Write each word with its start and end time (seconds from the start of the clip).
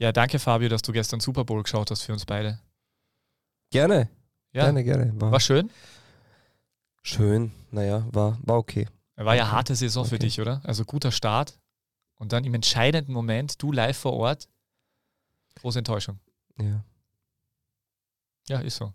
Ja, 0.00 0.12
danke 0.12 0.38
Fabio, 0.38 0.68
dass 0.68 0.82
du 0.82 0.92
gestern 0.92 1.20
Super 1.20 1.44
Bowl 1.44 1.62
geschaut 1.62 1.90
hast 1.90 2.02
für 2.02 2.12
uns 2.12 2.24
beide. 2.24 2.58
Gerne. 3.70 4.08
Ja. 4.52 4.64
Gerne, 4.64 4.82
gerne. 4.82 5.12
War, 5.20 5.30
War 5.32 5.40
schön. 5.40 5.70
schön. 7.02 7.52
Naja, 7.70 8.06
war, 8.10 8.38
war 8.42 8.56
okay. 8.56 8.88
War 9.16 9.36
ja 9.36 9.50
harte 9.50 9.76
Saison 9.76 10.04
für 10.06 10.14
Okay. 10.14 10.24
dich, 10.26 10.40
oder? 10.40 10.62
Also 10.64 10.84
guter 10.84 11.12
Start. 11.12 11.58
Und 12.16 12.32
dann 12.32 12.44
im 12.44 12.54
entscheidenden 12.54 13.12
Moment, 13.12 13.62
du 13.62 13.72
live 13.72 13.96
vor 13.96 14.14
Ort. 14.14 14.48
Große 15.56 15.78
Enttäuschung. 15.78 16.18
Ja. 16.58 16.82
Ja, 18.48 18.60
ist 18.60 18.76
so. 18.76 18.92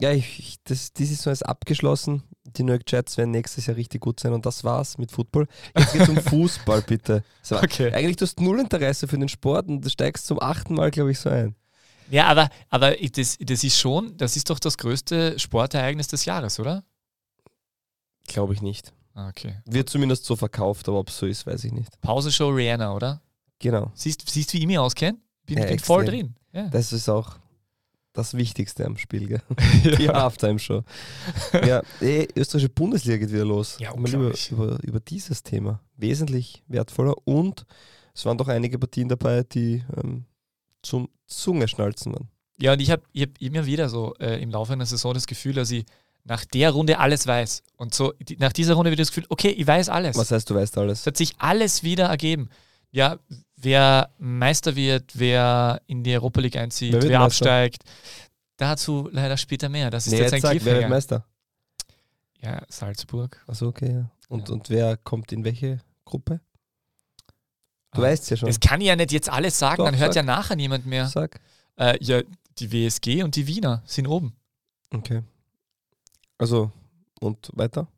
Ja, 0.00 0.12
ich, 0.12 0.56
das, 0.64 0.92
die 0.92 1.04
Saison 1.06 1.32
ist 1.32 1.42
abgeschlossen. 1.42 2.22
Die 2.44 2.62
New 2.62 2.72
York 2.72 2.84
Jets 2.90 3.16
werden 3.18 3.30
nächstes 3.32 3.66
Jahr 3.66 3.76
richtig 3.76 4.00
gut 4.00 4.20
sein 4.20 4.32
und 4.32 4.46
das 4.46 4.62
war's 4.64 4.96
mit 4.96 5.10
Football. 5.10 5.46
Jetzt 5.76 5.92
geht's 5.92 6.08
um 6.08 6.16
Fußball, 6.22 6.82
bitte. 6.82 7.24
So, 7.42 7.56
Okay. 7.60 7.92
Eigentlich 7.92 8.16
du 8.16 8.24
hast 8.24 8.40
null 8.40 8.60
Interesse 8.60 9.08
für 9.08 9.18
den 9.18 9.28
Sport 9.28 9.68
und 9.68 9.84
du 9.84 9.90
steigst 9.90 10.26
zum 10.26 10.40
achten 10.40 10.74
Mal, 10.74 10.90
glaube 10.90 11.10
ich, 11.10 11.18
so 11.18 11.28
ein. 11.30 11.56
Ja, 12.10 12.26
aber, 12.28 12.48
aber 12.70 12.92
das, 12.96 13.36
das 13.38 13.64
ist 13.64 13.78
schon, 13.78 14.16
das 14.16 14.36
ist 14.36 14.48
doch 14.48 14.58
das 14.58 14.78
größte 14.78 15.38
Sportereignis 15.38 16.08
des 16.08 16.24
Jahres, 16.24 16.58
oder? 16.58 16.84
Glaube 18.26 18.54
ich 18.54 18.62
nicht. 18.62 18.92
Ah, 19.14 19.28
Okay. 19.28 19.58
Wird 19.66 19.90
zumindest 19.90 20.24
so 20.24 20.36
verkauft, 20.36 20.88
aber 20.88 20.98
ob 21.00 21.08
es 21.10 21.18
so 21.18 21.26
ist, 21.26 21.46
weiß 21.46 21.64
ich 21.64 21.72
nicht. 21.72 22.00
Pausenshow 22.00 22.48
Rihanna, 22.48 22.94
oder? 22.94 23.20
Genau. 23.58 23.90
Siehst, 23.94 24.28
siehst 24.30 24.52
wie 24.54 24.58
ich 24.58 24.66
mich 24.66 24.78
auskenne? 24.78 25.18
Bin, 25.44 25.58
Ja, 25.58 25.66
bin 25.66 25.78
voll 25.80 26.04
drin. 26.04 26.34
Ja. 26.52 26.68
Das 26.68 26.92
ist 26.92 27.08
auch 27.08 27.36
das 28.18 28.34
Wichtigste 28.34 28.84
am 28.84 28.96
Spiel, 28.96 29.28
gell? 29.28 29.42
Die 29.98 30.08
Halftime-Show. 30.08 30.82
Ja, 31.66 31.82
eh, 32.00 32.26
österreichische 32.34 32.68
Bundesliga 32.68 33.18
geht 33.18 33.32
wieder 33.32 33.44
los. 33.44 33.78
Ja, 33.80 33.94
Mal 33.94 34.12
über, 34.12 34.32
über, 34.50 34.78
über 34.82 35.00
dieses 35.00 35.42
Thema. 35.42 35.80
Wesentlich 35.96 36.62
wertvoller 36.68 37.14
und 37.24 37.64
es 38.14 38.24
waren 38.24 38.36
doch 38.36 38.48
einige 38.48 38.78
Partien 38.78 39.08
dabei, 39.08 39.44
die 39.44 39.84
ähm, 39.96 40.24
zum 40.82 41.08
Zungeschnalzen 41.26 42.12
waren. 42.12 42.28
Ja, 42.60 42.72
und 42.72 42.80
ich 42.80 42.90
habe 42.90 43.02
ich 43.12 43.22
hab 43.22 43.40
immer 43.40 43.64
wieder 43.64 43.88
so 43.88 44.14
äh, 44.18 44.42
im 44.42 44.50
Laufe 44.50 44.72
einer 44.72 44.86
Saison 44.86 45.14
das 45.14 45.28
Gefühl, 45.28 45.54
dass 45.54 45.70
ich 45.70 45.84
nach 46.24 46.44
der 46.44 46.72
Runde 46.72 46.98
alles 46.98 47.26
weiß. 47.28 47.62
Und 47.76 47.94
so 47.94 48.12
die, 48.20 48.36
nach 48.36 48.52
dieser 48.52 48.74
Runde 48.74 48.90
wieder 48.90 49.02
das 49.02 49.10
Gefühl, 49.10 49.26
okay, 49.28 49.50
ich 49.50 49.66
weiß 49.66 49.88
alles. 49.88 50.16
Was 50.16 50.32
heißt, 50.32 50.50
du 50.50 50.56
weißt 50.56 50.76
alles? 50.78 51.00
Es 51.00 51.06
hat 51.06 51.16
sich 51.16 51.34
alles 51.38 51.84
wieder 51.84 52.06
ergeben. 52.06 52.48
Ja, 52.90 53.18
wer 53.56 54.10
Meister 54.18 54.74
wird, 54.76 55.18
wer 55.18 55.80
in 55.86 56.02
die 56.02 56.14
Europa 56.14 56.40
League 56.40 56.56
einzieht, 56.56 56.92
Wer 56.94 57.02
wer, 57.02 57.20
absteigt. 57.20 57.82
Dazu 58.56 59.08
leider 59.12 59.36
später 59.36 59.68
mehr. 59.68 59.90
Das 59.90 60.06
ist 60.06 60.12
Nee, 60.12 60.20
jetzt 60.20 60.32
ein 60.34 60.40
sag, 60.40 60.54
wer 60.64 60.80
wird. 60.80 60.88
Meister? 60.88 61.24
Ja, 62.40 62.62
Salzburg. 62.68 63.42
Achso, 63.46 63.68
okay, 63.68 63.92
ja. 63.92 64.10
Und, 64.28 64.48
Ja. 64.48 64.54
und 64.54 64.70
wer 64.70 64.96
kommt 64.96 65.32
in 65.32 65.44
welche 65.44 65.80
Gruppe? 66.04 66.40
Du 67.92 68.00
Ah, 68.00 68.04
weißt 68.04 68.30
ja 68.30 68.36
schon. 68.36 68.48
Das 68.48 68.60
kann 68.60 68.80
ich 68.80 68.86
ja 68.86 68.96
nicht 68.96 69.12
jetzt 69.12 69.28
alles 69.30 69.58
sagen, 69.58 69.78
Doch, 69.78 69.84
dann 69.86 69.98
hört 69.98 70.14
sag. 70.14 70.22
ja 70.24 70.26
nachher 70.26 70.56
niemand 70.56 70.86
mehr. 70.86 71.06
Sag. 71.06 71.40
Äh, 71.76 71.96
ja, 72.02 72.20
die 72.58 72.72
WSG 72.72 73.22
und 73.22 73.36
die 73.36 73.46
Wiener 73.46 73.82
sind 73.86 74.06
oben. 74.06 74.34
Okay. 74.92 75.22
Also, 76.38 76.70
und 77.20 77.50
weiter? 77.54 77.88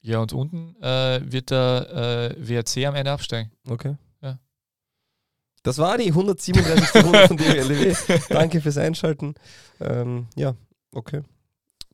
Ja, 0.00 0.18
und 0.20 0.32
unten 0.32 0.76
äh, 0.82 1.20
wird 1.24 1.50
der 1.50 2.34
äh, 2.38 2.48
WRC 2.48 2.86
am 2.86 2.94
Ende 2.94 3.10
absteigen. 3.10 3.50
Okay. 3.68 3.96
Ja. 5.58 5.62
Das 5.64 5.78
war 5.78 5.98
die 5.98 6.08
137. 6.08 7.04
Runde 7.04 7.28
von 7.28 7.36
DWLW. 7.36 7.94
Danke 8.28 8.60
fürs 8.60 8.78
Einschalten. 8.78 9.34
Ähm, 9.80 10.26
ja, 10.36 10.54
okay. 10.92 11.22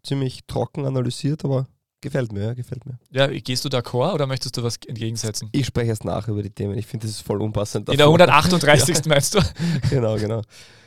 Ziemlich 0.03 0.41
trocken 0.47 0.87
analysiert, 0.87 1.45
aber 1.45 1.67
gefällt 2.01 2.33
mir, 2.33 2.45
ja, 2.45 2.55
gefällt 2.55 2.85
mir. 2.87 2.99
Ja, 3.11 3.27
gehst 3.27 3.65
du 3.65 3.69
d'accord 3.69 4.15
oder 4.15 4.27
möchtest 4.27 4.57
du 4.57 4.63
was 4.63 4.77
entgegensetzen? 4.87 5.49
Ich 5.53 5.67
spreche 5.67 5.89
erst 5.89 6.05
nach 6.05 6.29
über 6.29 6.43
die 6.43 6.51
Themen. 6.51 6.77
Ich 6.79 6.87
finde, 6.87 7.07
das 7.07 7.17
ist 7.17 7.27
voll 7.27 7.41
unpassend. 7.41 7.89
In 7.89 7.97
der 7.97 8.07
davor. 8.07 8.21
138. 8.21 9.05
meinst 9.07 9.35
du? 9.35 9.41
genau, 9.91 10.17
genau. 10.17 10.43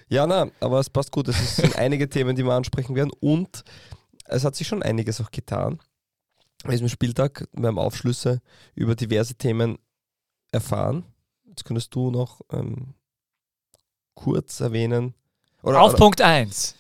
Ja, 0.10 0.26
na, 0.26 0.48
aber 0.60 0.80
es 0.80 0.90
passt 0.90 1.12
gut. 1.12 1.28
Es 1.28 1.58
sind 1.58 1.76
einige 1.76 2.08
Themen, 2.08 2.36
die 2.36 2.44
wir 2.44 2.54
ansprechen 2.54 2.96
werden 2.96 3.12
und 3.20 3.64
es 4.26 4.46
hat 4.46 4.56
sich 4.56 4.68
schon 4.68 4.84
einiges 4.84 5.20
auch 5.20 5.32
getan. 5.32 5.80
An 6.64 6.72
diesem 6.72 6.90
Spieltag, 6.90 7.48
wir 7.54 7.68
haben 7.68 7.80
Aufschlüsse 7.80 8.42
über 8.76 8.96
diverse 8.96 9.36
Themen 9.36 9.78
erfahren. 10.52 11.04
Jetzt 11.58 11.66
könntest 11.66 11.96
du 11.96 12.12
noch 12.12 12.42
ähm, 12.52 12.94
kurz 14.14 14.60
erwähnen. 14.60 15.16
Oder, 15.64 15.82
Auf 15.82 15.90
oder- 15.94 15.98
Punkt 15.98 16.22
1. 16.22 16.76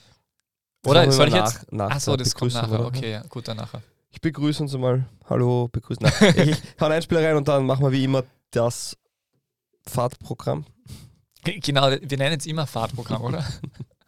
Oder 0.85 1.11
soll 1.11 1.29
ich 1.29 1.33
jetzt? 1.33 1.71
Nach, 1.73 1.89
Achso, 1.89 2.15
das 2.15 2.35
kommt 2.35 2.53
nachher. 2.53 2.85
Okay, 2.85 3.11
ja, 3.13 3.23
gut, 3.23 3.47
dann 3.47 3.57
nachher. 3.57 3.81
Ich 4.11 4.21
begrüße 4.21 4.61
uns 4.61 4.75
einmal. 4.75 5.09
Hallo, 5.27 5.67
begrüßen. 5.71 6.03
Nein, 6.03 6.33
ich 6.49 6.61
hau 6.79 6.85
ein 6.85 7.01
Spiel 7.01 7.17
rein 7.17 7.35
und 7.35 7.47
dann 7.47 7.65
machen 7.65 7.83
wir 7.83 7.91
wie 7.91 8.03
immer 8.03 8.23
das 8.51 8.95
Fahrtprogramm. 9.87 10.65
Genau, 11.43 11.89
wir 11.89 12.17
nennen 12.19 12.37
es 12.39 12.45
immer 12.45 12.67
Fahrtprogramm, 12.67 13.23
oder? 13.23 13.43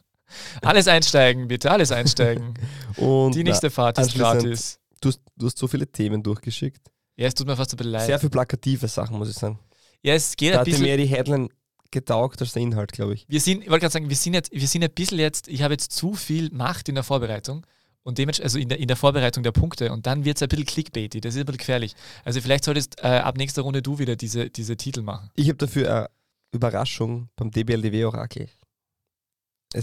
alles 0.62 0.88
einsteigen, 0.88 1.48
bitte, 1.48 1.72
alles 1.72 1.92
einsteigen. 1.92 2.54
Und 2.96 3.34
Die 3.34 3.44
nächste 3.44 3.72
Fahrt 3.72 3.98
ist 3.98 4.14
gratis. 4.14 4.80
na, 4.92 4.98
du, 5.02 5.10
hast, 5.10 5.22
du 5.36 5.46
hast 5.48 5.58
so 5.58 5.68
viele 5.68 5.88
Themen 5.88 6.22
durchgeschickt. 6.22 6.92
Ja, 7.16 7.26
es 7.26 7.34
tut 7.34 7.48
mir 7.48 7.56
fast 7.58 7.74
ein 7.74 7.78
bisschen 7.78 7.92
leid. 7.92 8.06
Sehr 8.06 8.20
viel 8.20 8.30
plakative 8.30 8.88
Sachen, 8.88 9.18
muss 9.18 9.30
ich 9.30 9.36
sagen. 9.36 9.58
Ja, 10.04 10.14
es 10.14 10.36
geht 10.36 10.54
Da 10.54 10.60
ein 10.60 10.66
bisschen. 10.66 10.84
mehr 10.84 10.98
die 10.98 11.06
Headline 11.06 11.50
getaugt 11.92 12.40
als 12.42 12.54
der 12.54 12.62
Inhalt, 12.62 12.92
glaube 12.92 13.14
ich. 13.16 13.26
Wir 13.28 13.42
sind, 13.42 13.64
ich 13.64 13.70
wollte 13.70 13.82
gerade 13.82 13.94
sagen, 13.94 14.10
wir 14.10 14.16
sind, 14.16 14.34
jetzt, 14.34 14.52
wir 14.52 14.68
sind 14.68 14.84
ein 14.84 14.92
bisschen 14.92 15.18
jetzt, 15.20 15.48
ich 15.48 15.62
habe 15.64 15.74
jetzt 15.74 15.92
zu 15.92 16.14
viel 16.14 16.50
Macht 16.52 16.88
in 16.88 16.96
der 16.96 17.04
Vorbereitung 17.04 17.66
und 18.04 18.18
dementsprechend, 18.18 18.46
also 18.46 18.60
in 18.60 18.70
der, 18.70 18.80
in 18.80 18.88
der 18.88 18.96
Vorbereitung 18.98 19.44
der 19.44 19.52
Punkte 19.52 19.92
und 19.92 20.06
dann 20.06 20.24
wird 20.24 20.38
es 20.38 20.44
ein 20.44 20.50
bisschen 20.50 20.66
clickbaity, 20.66 21.20
das 21.20 21.34
ist 21.36 21.40
ein 21.42 21.46
bisschen 21.46 21.58
gefährlich. 21.58 21.96
Also 22.24 22.42
vielleicht 22.42 22.64
solltest 22.64 23.00
äh, 23.00 23.08
ab 23.08 23.38
nächster 23.38 23.64
Runde 23.64 23.82
du 23.82 23.98
wieder 24.00 24.16
diese, 24.16 24.50
diese 24.50 24.78
Titel 24.78 25.02
machen. 25.02 25.32
Ich 25.36 25.48
habe 25.48 25.58
dafür 25.58 25.90
eine 25.96 26.10
Überraschung 26.52 27.30
beim 27.36 27.50
DBLDW-Orakel. 27.52 28.50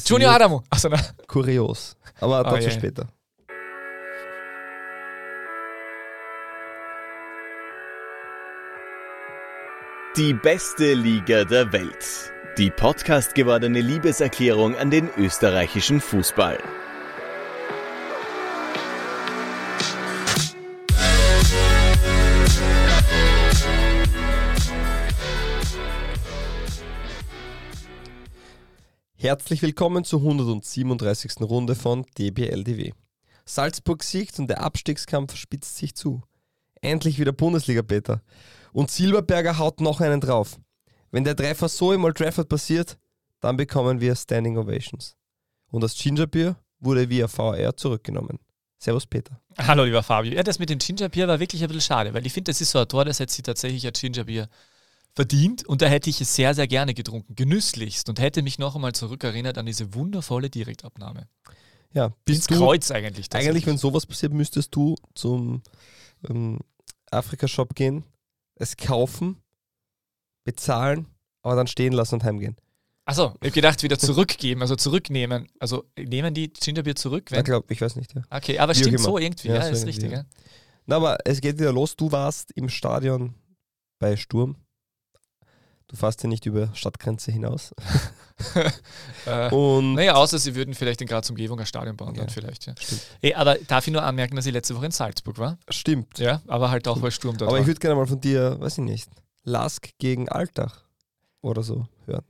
Junior 0.07 0.33
Adamo! 0.33 0.63
Achso, 0.71 0.89
na. 0.89 1.01
Kurios. 1.29 1.97
Aber 2.21 2.39
Ah, 2.45 2.51
dazu 2.51 2.69
je. 2.69 2.75
später. 2.75 3.09
Die 10.17 10.33
beste 10.33 10.95
Liga 10.95 11.45
der 11.45 11.75
Welt. 11.75 12.33
Die 12.57 12.71
Podcast 12.71 13.35
gewordene 13.35 13.83
Liebeserklärung 13.83 14.75
an 14.75 14.91
den 14.91 15.11
österreichischen 15.19 16.01
Fußball. 16.01 16.59
Herzlich 29.19 29.61
willkommen 29.61 30.05
zur 30.05 30.21
137. 30.21 31.43
Runde 31.43 31.75
von 31.75 32.07
DBLDW. 32.17 32.93
Salzburg 33.45 34.03
siegt 34.03 34.39
und 34.39 34.49
der 34.49 34.63
Abstiegskampf 34.63 35.37
spitzt 35.37 35.77
sich 35.77 35.95
zu. 35.95 36.23
Endlich 36.81 37.19
wieder 37.19 37.33
Bundesliga, 37.33 37.83
Peter. 37.83 38.23
Und 38.77 38.91
Silberberger 38.91 39.57
haut 39.57 39.81
noch 39.81 40.03
einen 40.03 40.21
drauf. 40.21 40.59
Wenn 41.11 41.25
der 41.25 41.35
Treffer 41.35 41.67
so 41.67 41.95
im 41.95 42.05
Old 42.05 42.19
Trafford 42.19 42.47
passiert, 42.51 42.99
dann 43.41 43.57
bekommen 43.57 44.03
wir 44.03 44.15
Standing 44.15 44.59
Ovations. 44.59 45.17
Und 45.71 45.81
das 45.81 45.97
Gingerbier 45.97 46.57
wurde 46.79 47.09
via 47.09 47.27
VR 47.27 47.75
zurückgenommen. 47.75 48.39
Servus, 48.77 49.07
Peter. 49.07 49.41
Hallo, 49.57 49.85
lieber 49.85 50.03
Fabio. 50.03 50.35
Ja, 50.35 50.43
das 50.43 50.59
mit 50.59 50.69
dem 50.69 50.79
Gingerbier 50.79 51.27
war 51.27 51.41
wirklich 51.41 51.63
ein 51.63 51.69
bisschen 51.69 51.81
schade, 51.81 52.13
weil 52.13 52.27
ich 52.27 52.35
finde, 52.35 52.51
das 52.51 52.61
ist 52.61 52.71
so 52.71 52.79
ein 52.79 52.87
Tor, 52.87 53.07
das 53.07 53.19
hätte 53.19 53.33
sich 53.33 53.43
tatsächlich 53.43 53.87
ein 53.87 53.95
Gingerbier 53.95 54.47
verdient 55.15 55.67
und 55.67 55.81
da 55.81 55.87
hätte 55.87 56.11
ich 56.11 56.21
es 56.21 56.35
sehr, 56.35 56.55
sehr 56.55 56.67
gerne 56.69 56.93
getrunken, 56.93 57.35
genüsslichst 57.35 58.11
und 58.11 58.21
hätte 58.21 58.43
mich 58.43 58.59
noch 58.59 58.75
einmal 58.75 58.93
zurückerinnert 58.93 59.57
an 59.57 59.65
diese 59.65 59.95
wundervolle 59.95 60.51
Direktabnahme. 60.51 61.29
Ja, 61.95 62.09
Ins 62.09 62.15
bist 62.27 62.51
du, 62.51 62.59
Kreuz 62.59 62.91
eigentlich. 62.91 63.33
eigentlich, 63.33 63.65
wenn 63.65 63.79
sowas 63.79 64.05
passiert, 64.05 64.35
müsstest 64.35 64.77
du 64.77 64.97
zum 65.15 65.63
ähm, 66.29 66.59
Afrika-Shop 67.11 67.75
gehen, 67.75 68.05
es 68.59 68.77
kaufen, 68.77 69.41
bezahlen, 70.45 71.07
aber 71.43 71.57
dann 71.57 71.67
stehen 71.67 71.93
lassen 71.93 72.17
und 72.17 72.25
heimgehen. 72.25 72.57
Achso, 73.09 73.35
ich 73.37 73.47
habe 73.47 73.51
gedacht, 73.53 73.83
wieder 73.85 73.99
zurückgeben, 73.99 74.63
also 74.63 74.75
zurücknehmen. 74.75 75.49
Also 75.61 75.85
nehmen 75.97 76.35
die 76.35 76.53
Gingerbier 76.53 76.97
zurück? 76.97 77.31
Ich 77.31 77.37
Wenn, 77.37 77.45
glaube, 77.45 77.73
ich 77.73 77.81
weiß 77.81 77.95
nicht, 77.97 78.15
ja. 78.15 78.23
okay, 78.31 78.59
aber 78.59 78.75
Wie 78.75 78.79
stimmt 78.79 78.99
so 78.99 79.17
irgendwie, 79.19 79.49
Ja, 79.49 79.55
ja, 79.55 79.63
so 79.63 79.71
ist 79.71 79.79
irgendwie, 79.83 79.89
richtig. 79.91 80.11
ja. 80.11 80.19
Ja. 80.19 80.25
Na, 80.87 80.97
aber 80.97 81.19
es 81.25 81.41
geht 81.41 81.59
wieder 81.59 81.73
los. 81.73 81.95
Du 81.95 82.11
warst 82.11 82.51
im 82.53 82.69
Stadion 82.69 83.35
bei 84.01 84.17
Sturm. 84.17 84.57
Du 85.89 85.97
fährst 85.97 86.23
ja 86.23 86.29
nicht 86.29 86.47
über 86.47 86.71
Stadtgrenze 86.75 87.31
hinaus. 87.33 87.75
Äh, 89.25 89.49
Und 89.51 89.95
naja, 89.95 90.15
außer 90.15 90.39
sie 90.39 90.55
würden 90.55 90.75
vielleicht 90.75 91.01
in 91.01 91.07
Graz 91.09 91.31
Umgebung 91.31 91.59
ein 91.59 91.65
Stadion 91.65 91.97
bauen, 91.97 92.13
dann 92.13 92.27
Ja, 92.27 92.31
vielleicht. 92.33 92.67
Ja. 92.67 92.75
Ey, 93.23 93.35
aber 93.35 93.55
darf 93.67 93.87
ich 93.87 93.93
nur 93.95 94.03
anmerken, 94.03 94.37
dass 94.37 94.45
ich 94.45 94.53
letzte 94.53 94.77
Woche 94.77 94.85
in 94.87 94.91
Salzburg 94.93 95.39
war? 95.39 95.59
stimmt. 95.71 96.19
Ja, 96.19 96.43
aber 96.47 96.71
halt 96.71 96.87
auch, 96.87 97.01
weil 97.01 97.11
Sturm 97.11 97.39
dort 97.39 97.49
aber 97.49 97.57
war. 97.57 97.61
ich 97.63 97.67
würde 97.67 97.81
gerne 97.81 97.97
mal 97.97 98.07
von 98.07 98.21
dir, 98.21 98.61
weiß 98.61 98.77
ich 98.79 98.85
nicht, 98.85 99.09
Lask 99.43 99.89
gegen 99.99 100.29
Alltag 100.29 100.71
oder 101.41 101.63
so 101.63 101.89
hören. 102.05 102.25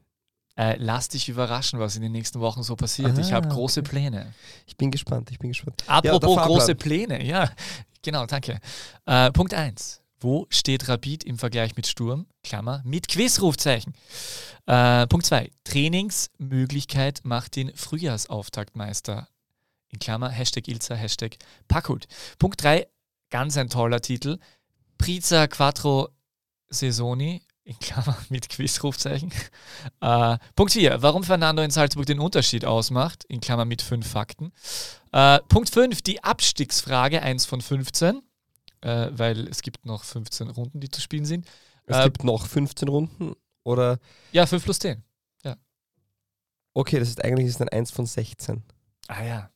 Äh, 0.55 0.77
lass 0.79 1.09
dich 1.09 1.29
überraschen, 1.29 1.81
was 1.81 1.97
in 1.97 2.03
den 2.03 2.13
nächsten 2.13 2.39
Wochen 2.41 2.63
so 2.63 2.77
passiert. 2.77 3.19
ich 3.19 3.33
habe 3.33 3.49
Ah, 3.49 3.53
große 3.53 3.81
okay. 3.81 3.91
Pläne. 3.91 4.33
Ich 4.67 4.77
bin 4.77 4.93
gespannt, 4.93 5.31
ich 5.33 5.39
bin 5.41 5.49
gespannt. 5.51 5.83
Apropos 5.89 6.35
Fahrplan. 6.37 6.47
große 6.59 6.75
Pläne, 6.77 7.25
ja, 7.27 7.51
genau, 8.01 8.27
danke. 8.27 8.61
Äh, 9.07 9.33
Punkt 9.33 9.53
1. 9.53 10.01
Wo 10.19 10.47
steht 10.49 10.89
Rapid 10.89 11.25
im 11.25 11.39
Vergleich 11.39 11.77
mit 11.77 11.87
Sturm? 11.87 12.27
Klammer, 12.43 12.81
mit 12.85 13.09
Quizrufzeichen. 13.09 13.95
Äh, 14.67 15.07
Punkt 15.07 15.27
2. 15.27 15.51
Trainingsmöglichkeit 15.65 17.21
macht 17.25 17.57
den 17.57 17.75
Frühjahrsauftaktmeister. 17.75 19.29
In 19.89 19.99
Klammer, 19.99 20.31
Hashtag 20.31 20.69
Ilza, 20.69 20.95
Hashtag 20.95 21.37
Packhut. 21.69 22.07
Punkt 22.39 22.63
3. 22.63 22.87
Ganz 23.31 23.57
ein 23.59 23.69
toller 23.69 24.01
Titel. 24.01 24.39
Priza 24.97 25.47
Quattro 25.49 26.09
Saisoni. 26.69 27.43
In 27.65 27.79
Klammer 27.79 28.17
mit 28.31 28.49
Quizrufzeichen. 28.49 29.33
Äh, 30.01 30.39
Punkt 30.55 30.73
4. 30.73 31.03
Warum 31.03 31.25
Fernando 31.25 31.63
in 31.63 31.71
Salzburg 31.71 32.07
den 32.07 32.21
Unterschied 32.21 32.65
ausmacht. 32.65 33.25
In 33.25 33.41
Klammer 33.41 33.67
mit 33.67 33.83
fünf 33.83 34.09
Fakten. 34.09 34.53
Äh, 35.13 35.41
Punkt 35.49 35.69
5. 35.69 36.01
Die 36.01 36.25
Abstiegsfrage 36.25 37.21
1 37.21 37.45
von 37.45 37.61
15. 37.61 38.23
Äh, 38.83 39.09
weil 39.13 39.49
es 39.49 39.63
gibt 39.63 39.85
noch 39.87 40.05
15 40.05 40.51
Runden, 40.51 40.81
die 40.81 40.89
zu 40.91 41.01
spielen 41.01 41.25
sind. 41.25 41.47
Es 41.87 41.97
Äh, 41.97 42.05
gibt 42.05 42.25
noch 42.25 42.47
15 42.47 42.89
Runden 42.89 43.35
oder 43.65 43.99
Ja, 44.33 44.47
5 44.47 44.65
plus 44.65 44.79
10. 44.79 45.03
okay, 46.75 46.99
das 46.99 47.09
ist 47.09 47.25
eigentlich 47.25 47.47
ist 47.47 47.61
ein 47.63 47.69
1 47.71 47.91
von 47.91 48.05
16. 48.07 48.63
Ah 49.09 49.23
ja. 49.25 49.51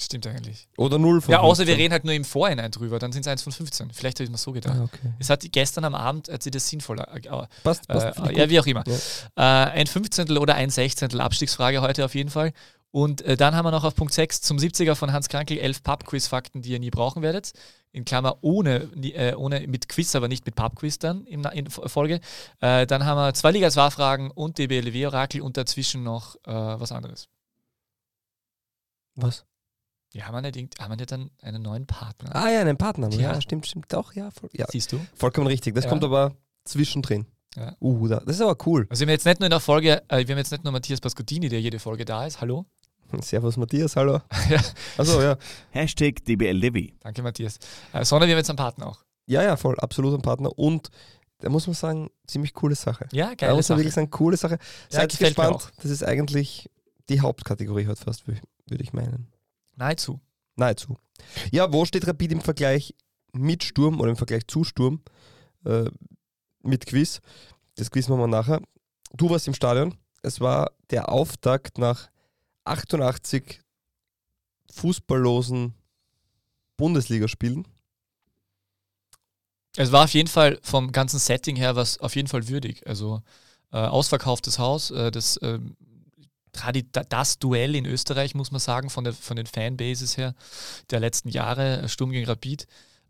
Stimmt 0.00 0.28
eigentlich. 0.28 0.68
Oder 0.76 0.96
0 0.96 1.20
von 1.20 1.32
Ja, 1.32 1.40
außer 1.40 1.62
wir 1.66 1.74
15. 1.74 1.82
reden 1.82 1.92
halt 1.92 2.04
nur 2.04 2.14
im 2.14 2.24
Vorhinein 2.24 2.70
drüber, 2.70 3.00
dann 3.00 3.10
sind 3.10 3.22
es 3.22 3.26
1 3.26 3.42
von 3.42 3.52
15. 3.52 3.90
Vielleicht 3.92 4.18
habe 4.20 4.24
ich 4.26 4.30
mir 4.30 4.36
so 4.38 4.52
gedacht. 4.52 4.76
Ah, 4.78 4.84
okay. 4.84 5.12
Es 5.18 5.28
hat 5.28 5.44
gestern 5.50 5.84
am 5.84 5.96
Abend, 5.96 6.28
hat 6.28 6.40
sie 6.44 6.52
das 6.52 6.68
sinnvoller. 6.68 7.12
Äh, 7.16 7.20
Passt, 7.64 7.88
passt. 7.88 8.14
finde 8.14 8.32
äh, 8.32 8.38
ja, 8.38 8.48
wie 8.48 8.60
auch 8.60 8.66
immer. 8.66 8.84
Ja. 8.86 9.66
Äh, 9.66 9.70
ein 9.80 9.86
Fünfzehntel 9.88 10.38
oder 10.38 10.54
ein 10.54 10.70
Sechzehntel 10.70 11.20
Abstiegsfrage 11.20 11.80
heute 11.80 12.04
auf 12.04 12.14
jeden 12.14 12.30
Fall. 12.30 12.52
Und 12.90 13.20
äh, 13.22 13.36
dann 13.36 13.54
haben 13.54 13.66
wir 13.66 13.70
noch 13.70 13.84
auf 13.84 13.94
Punkt 13.94 14.14
6 14.14 14.40
zum 14.40 14.56
70er 14.56 14.94
von 14.94 15.12
Hans 15.12 15.28
Krankel 15.28 15.58
elf 15.58 15.82
Pub-Quiz-Fakten, 15.82 16.62
die 16.62 16.70
ihr 16.70 16.78
nie 16.78 16.90
brauchen 16.90 17.22
werdet. 17.22 17.52
In 17.92 18.04
Klammer 18.04 18.38
ohne, 18.42 18.88
äh, 19.02 19.34
ohne 19.34 19.66
mit 19.66 19.88
Quiz, 19.88 20.14
aber 20.14 20.28
nicht 20.28 20.46
mit 20.46 20.54
Pub-Quiz 20.54 20.98
dann 20.98 21.24
in, 21.26 21.44
in 21.44 21.68
Folge. 21.68 22.20
Äh, 22.60 22.86
dann 22.86 23.04
haben 23.04 23.18
wir 23.18 23.34
zwei 23.34 23.50
Ligas-Wahrfragen 23.50 24.30
und 24.30 24.58
DBLW-Orakel 24.58 25.42
und 25.42 25.56
dazwischen 25.56 26.02
noch 26.02 26.36
äh, 26.46 26.50
was 26.52 26.92
anderes. 26.92 27.28
Was? 29.16 29.44
Ja, 30.12 30.26
haben 30.26 30.42
wir 30.42 30.50
nicht, 30.50 30.80
haben 30.80 30.90
wir 30.92 30.96
nicht 30.96 31.12
dann 31.12 31.30
einen 31.42 31.60
neuen 31.62 31.86
Partner? 31.86 32.34
Ah 32.34 32.50
ja, 32.50 32.60
einen 32.60 32.78
Partner. 32.78 33.10
Ja, 33.10 33.34
Ja. 33.34 33.40
stimmt, 33.40 33.66
stimmt. 33.66 33.92
Doch, 33.92 34.14
ja, 34.14 34.30
voll, 34.30 34.48
ja. 34.52 34.66
Siehst 34.70 34.92
du? 34.92 35.00
Vollkommen 35.14 35.46
richtig. 35.46 35.74
Das 35.74 35.84
Ja. 35.84 35.90
kommt 35.90 36.04
aber 36.04 36.34
zwischendrin. 36.64 37.26
Ja. 37.56 37.74
Uh, 37.80 38.06
da, 38.08 38.20
das 38.20 38.36
ist 38.36 38.42
aber 38.42 38.56
cool. 38.66 38.86
Also 38.88 39.00
wir 39.00 39.06
haben 39.06 39.10
jetzt 39.14 39.24
nicht 39.26 39.40
nur 39.40 39.46
in 39.46 39.50
der 39.50 39.60
Folge, 39.60 40.02
äh, 40.08 40.26
wir 40.26 40.34
haben 40.34 40.38
jetzt 40.38 40.52
nicht 40.52 40.64
nur 40.64 40.72
Matthias 40.72 41.00
Pascodini, 41.00 41.48
der 41.48 41.60
jede 41.60 41.78
Folge 41.78 42.04
da 42.04 42.24
ist. 42.26 42.40
Hallo? 42.40 42.66
Servus 43.22 43.56
Matthias, 43.56 43.96
hallo. 43.96 44.20
Ja. 44.50 44.60
Also 44.96 45.20
ja. 45.22 45.36
Hashtag 45.70 46.24
DBLDW. 46.24 46.92
Danke, 47.00 47.22
Matthias. 47.22 47.58
Äh, 47.92 48.04
sondern 48.04 48.28
wir 48.28 48.34
haben 48.34 48.38
jetzt 48.40 48.50
einen 48.50 48.56
Partner 48.56 48.86
auch. 48.88 49.04
Ja, 49.26 49.42
ja, 49.42 49.56
voll, 49.56 49.78
absolut 49.80 50.14
ein 50.14 50.22
Partner. 50.22 50.56
Und 50.58 50.88
da 51.40 51.48
muss 51.50 51.66
man 51.66 51.74
sagen, 51.74 52.10
ziemlich 52.26 52.54
coole 52.54 52.74
Sache. 52.74 53.06
Ja, 53.12 53.28
Da 53.28 53.34
geile 53.34 53.54
muss 53.54 53.68
man 53.68 53.76
Sache. 53.76 53.78
wirklich 53.80 53.94
sagen, 53.94 54.10
coole 54.10 54.36
Sache. 54.36 54.58
Ja, 54.90 55.00
Seid 55.00 55.20
mir 55.20 55.26
gespannt. 55.26 55.54
auch. 55.54 55.70
Das 55.82 55.90
ist 55.90 56.02
eigentlich 56.04 56.70
die 57.08 57.20
Hauptkategorie 57.20 57.86
heute 57.86 58.02
fast, 58.02 58.22
wür- 58.24 58.40
würde 58.66 58.82
ich 58.82 58.92
meinen. 58.92 59.28
Nahezu. 59.76 60.20
Nahezu. 60.56 60.96
Ja, 61.52 61.72
wo 61.72 61.84
steht 61.84 62.06
Rapid 62.06 62.32
im 62.32 62.40
Vergleich 62.40 62.94
mit 63.32 63.62
Sturm 63.64 64.00
oder 64.00 64.10
im 64.10 64.16
Vergleich 64.16 64.46
zu 64.46 64.64
Sturm? 64.64 65.02
Äh, 65.64 65.84
mit 66.62 66.86
Quiz. 66.86 67.20
Das 67.76 67.90
Quiz 67.90 68.08
machen 68.08 68.20
wir 68.20 68.26
nachher. 68.26 68.60
Du 69.14 69.30
warst 69.30 69.46
im 69.46 69.54
Stadion. 69.54 69.94
Es 70.22 70.40
war 70.40 70.72
der 70.90 71.10
Auftakt 71.12 71.78
nach 71.78 72.08
88 72.68 73.60
fußballlosen 74.72 75.74
Bundesligaspielen. 76.76 77.66
Es 79.76 79.92
war 79.92 80.04
auf 80.04 80.14
jeden 80.14 80.28
Fall 80.28 80.58
vom 80.62 80.92
ganzen 80.92 81.18
Setting 81.18 81.56
her 81.56 81.76
was 81.76 81.98
auf 81.98 82.16
jeden 82.16 82.28
Fall 82.28 82.48
würdig. 82.48 82.86
Also 82.86 83.22
äh, 83.72 83.76
ausverkauftes 83.78 84.58
Haus, 84.58 84.90
äh, 84.90 85.10
das, 85.10 85.36
da- 86.92 87.04
das 87.04 87.38
Duell 87.38 87.74
in 87.74 87.86
Österreich, 87.86 88.34
muss 88.34 88.50
man 88.50 88.60
sagen, 88.60 88.90
von, 88.90 89.04
der, 89.04 89.12
von 89.12 89.36
den 89.36 89.46
Fanbases 89.46 90.16
her 90.16 90.34
der 90.90 91.00
letzten 91.00 91.28
Jahre, 91.28 91.82
äh, 91.82 91.88
Sturm 91.88 92.10
gegen 92.10 92.26
Rapid. 92.26 92.66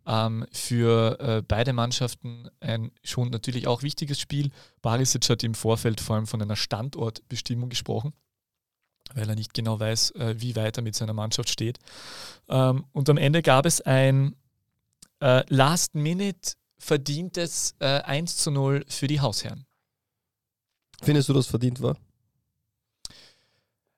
Ähm, 0.06 0.46
für 0.52 1.20
äh, 1.20 1.42
beide 1.46 1.72
Mannschaften 1.74 2.48
ein 2.60 2.90
schon 3.04 3.28
natürlich 3.30 3.66
auch 3.66 3.82
wichtiges 3.82 4.18
Spiel. 4.18 4.50
Barisic 4.80 5.28
hat 5.28 5.42
im 5.44 5.54
Vorfeld 5.54 6.00
vor 6.00 6.16
allem 6.16 6.26
von 6.26 6.40
einer 6.40 6.56
Standortbestimmung 6.56 7.68
gesprochen, 7.68 8.14
weil 9.14 9.28
er 9.28 9.34
nicht 9.34 9.54
genau 9.54 9.78
weiß, 9.78 10.12
äh, 10.12 10.34
wie 10.38 10.56
weit 10.56 10.76
er 10.76 10.82
mit 10.82 10.94
seiner 10.94 11.12
Mannschaft 11.12 11.50
steht. 11.50 11.78
Ähm, 12.48 12.84
und 12.92 13.08
am 13.08 13.16
Ende 13.16 13.42
gab 13.42 13.66
es 13.66 13.80
ein 13.80 14.36
äh, 15.20 15.42
Last 15.48 15.94
Minute 15.94 16.52
verdientes 16.78 17.74
äh, 17.80 18.00
1 18.02 18.36
zu 18.36 18.50
0 18.50 18.84
für 18.88 19.06
die 19.06 19.20
Hausherren. 19.20 19.66
Findest 21.02 21.28
du, 21.28 21.32
das 21.32 21.46
verdient 21.46 21.80
war? 21.80 21.96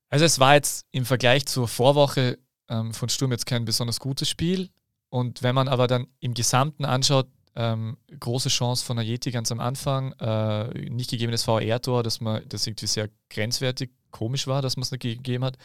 Also 0.09 0.25
es 0.25 0.39
war 0.39 0.55
jetzt 0.55 0.87
im 0.91 1.05
Vergleich 1.05 1.47
zur 1.47 1.69
Vorwoche 1.69 2.39
ähm, 2.69 2.93
von 2.93 3.09
Sturm 3.09 3.33
jetzt 3.33 3.47
kein 3.47 3.65
besonders 3.65 4.01
gutes 4.01 4.29
Spiel. 4.29 4.71
Und 5.09 5.43
wenn 5.43 5.55
man 5.55 5.69
aber 5.69 5.87
dann 5.87 6.07
im 6.21 6.35
Gesamten 6.35 6.85
anschaut, 6.85 7.29
ähm, 7.57 7.97
große 8.19 8.49
Chance 8.49 8.85
von 8.85 8.99
Ayeti 8.99 9.31
ganz 9.31 9.51
am 9.51 9.61
Anfang, 9.61 10.13
äh, 10.21 10.89
nicht 10.89 11.11
gegebenes 11.11 11.45
VR-Tor, 11.45 12.03
dass 12.03 12.21
man 12.21 12.49
das 12.49 12.67
irgendwie 12.67 12.87
sehr 12.87 13.09
grenzwertig 13.29 13.91
komisch 14.11 14.47
war, 14.47 14.63
dass 14.63 14.77
man 14.77 14.83
es 14.83 14.91
nicht 14.91 15.03
gegeben 15.03 15.45
hat. 15.45 15.59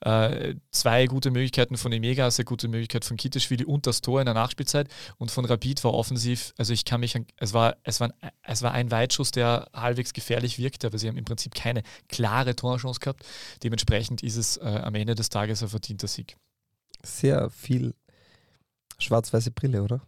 Äh, 0.00 0.54
zwei 0.70 1.06
gute 1.06 1.30
Möglichkeiten 1.30 1.76
von 1.76 1.92
Emega, 1.92 2.30
sehr 2.30 2.44
gute 2.44 2.68
Möglichkeit 2.68 3.04
von 3.04 3.16
Kiteschwili 3.16 3.64
und 3.64 3.86
das 3.86 4.00
Tor 4.00 4.20
in 4.20 4.26
der 4.26 4.34
Nachspielzeit. 4.34 4.88
Und 5.16 5.30
von 5.30 5.44
Rapid 5.44 5.82
war 5.84 5.94
offensiv, 5.94 6.54
also 6.56 6.72
ich 6.72 6.84
kann 6.84 7.00
mich 7.00 7.16
an, 7.16 7.26
es 7.36 7.52
war, 7.52 7.76
es 7.82 8.00
war, 8.00 8.12
ein, 8.20 8.30
es 8.42 8.62
war 8.62 8.72
ein 8.72 8.90
Weitschuss, 8.90 9.30
der 9.30 9.68
halbwegs 9.72 10.12
gefährlich 10.12 10.58
wirkte, 10.58 10.86
aber 10.86 10.98
sie 10.98 11.08
haben 11.08 11.16
im 11.16 11.24
Prinzip 11.24 11.54
keine 11.54 11.82
klare 12.08 12.54
Torchance 12.54 13.00
gehabt. 13.00 13.24
Dementsprechend 13.62 14.22
ist 14.22 14.36
es 14.36 14.56
äh, 14.58 14.64
am 14.64 14.94
Ende 14.94 15.14
des 15.14 15.28
Tages 15.28 15.62
ein 15.62 15.68
verdienter 15.68 16.08
Sieg. 16.08 16.36
Sehr 17.02 17.50
viel 17.50 17.94
schwarz-weiße 18.98 19.50
Brille, 19.52 19.82
oder? 19.82 20.00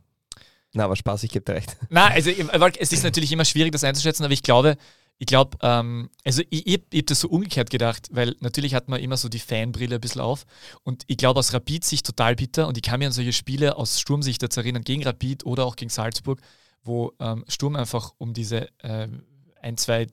Na, 0.73 0.85
aber 0.85 0.95
Spaß, 0.95 1.25
ich 1.25 1.33
gebe 1.33 1.45
dir 1.45 1.55
recht. 1.55 1.77
Na, 1.89 2.09
also 2.09 2.31
es 2.31 2.93
ist 2.93 3.03
natürlich 3.03 3.33
immer 3.33 3.45
schwierig, 3.45 3.73
das 3.73 3.83
einzuschätzen, 3.83 4.25
aber 4.25 4.33
ich 4.33 4.43
glaube, 4.43 4.77
ich 5.21 5.27
glaube, 5.27 5.59
ähm, 5.61 6.09
also 6.25 6.41
ich, 6.49 6.67
ich, 6.67 6.83
ich 6.91 6.99
habe 6.99 7.03
das 7.05 7.21
so 7.21 7.29
umgekehrt 7.29 7.69
gedacht, 7.69 8.09
weil 8.11 8.37
natürlich 8.41 8.75
hat 8.75 8.89
man 8.89 9.01
immer 9.01 9.19
so 9.19 9.29
die 9.29 9.39
Fanbrille 9.39 9.97
ein 9.97 10.01
bisschen 10.01 10.23
auf. 10.23 10.47
Und 10.83 11.05
ich 11.09 11.19
glaube 11.19 11.39
aus 11.39 11.53
Rapid-Sicht 11.53 12.07
total 12.07 12.37
bitter. 12.37 12.67
Und 12.67 12.79
ich 12.79 12.83
kann 12.83 12.99
mir 13.01 13.07
an 13.07 13.13
solche 13.13 13.35
Spiele 13.35 13.77
aus 13.77 14.01
Sturmsicht 14.01 14.41
jetzt 14.41 14.57
erinnern, 14.57 14.83
gegen 14.83 15.05
Rapid 15.05 15.45
oder 15.45 15.67
auch 15.67 15.77
gegen 15.77 15.91
Salzburg, 15.91 16.41
wo 16.83 17.13
ähm, 17.21 17.45
Sturm 17.49 17.77
einfach 17.77 18.15
um 18.17 18.33
diese 18.33 18.69
äh, 18.79 19.09
ein, 19.61 19.77
zwei 19.77 20.07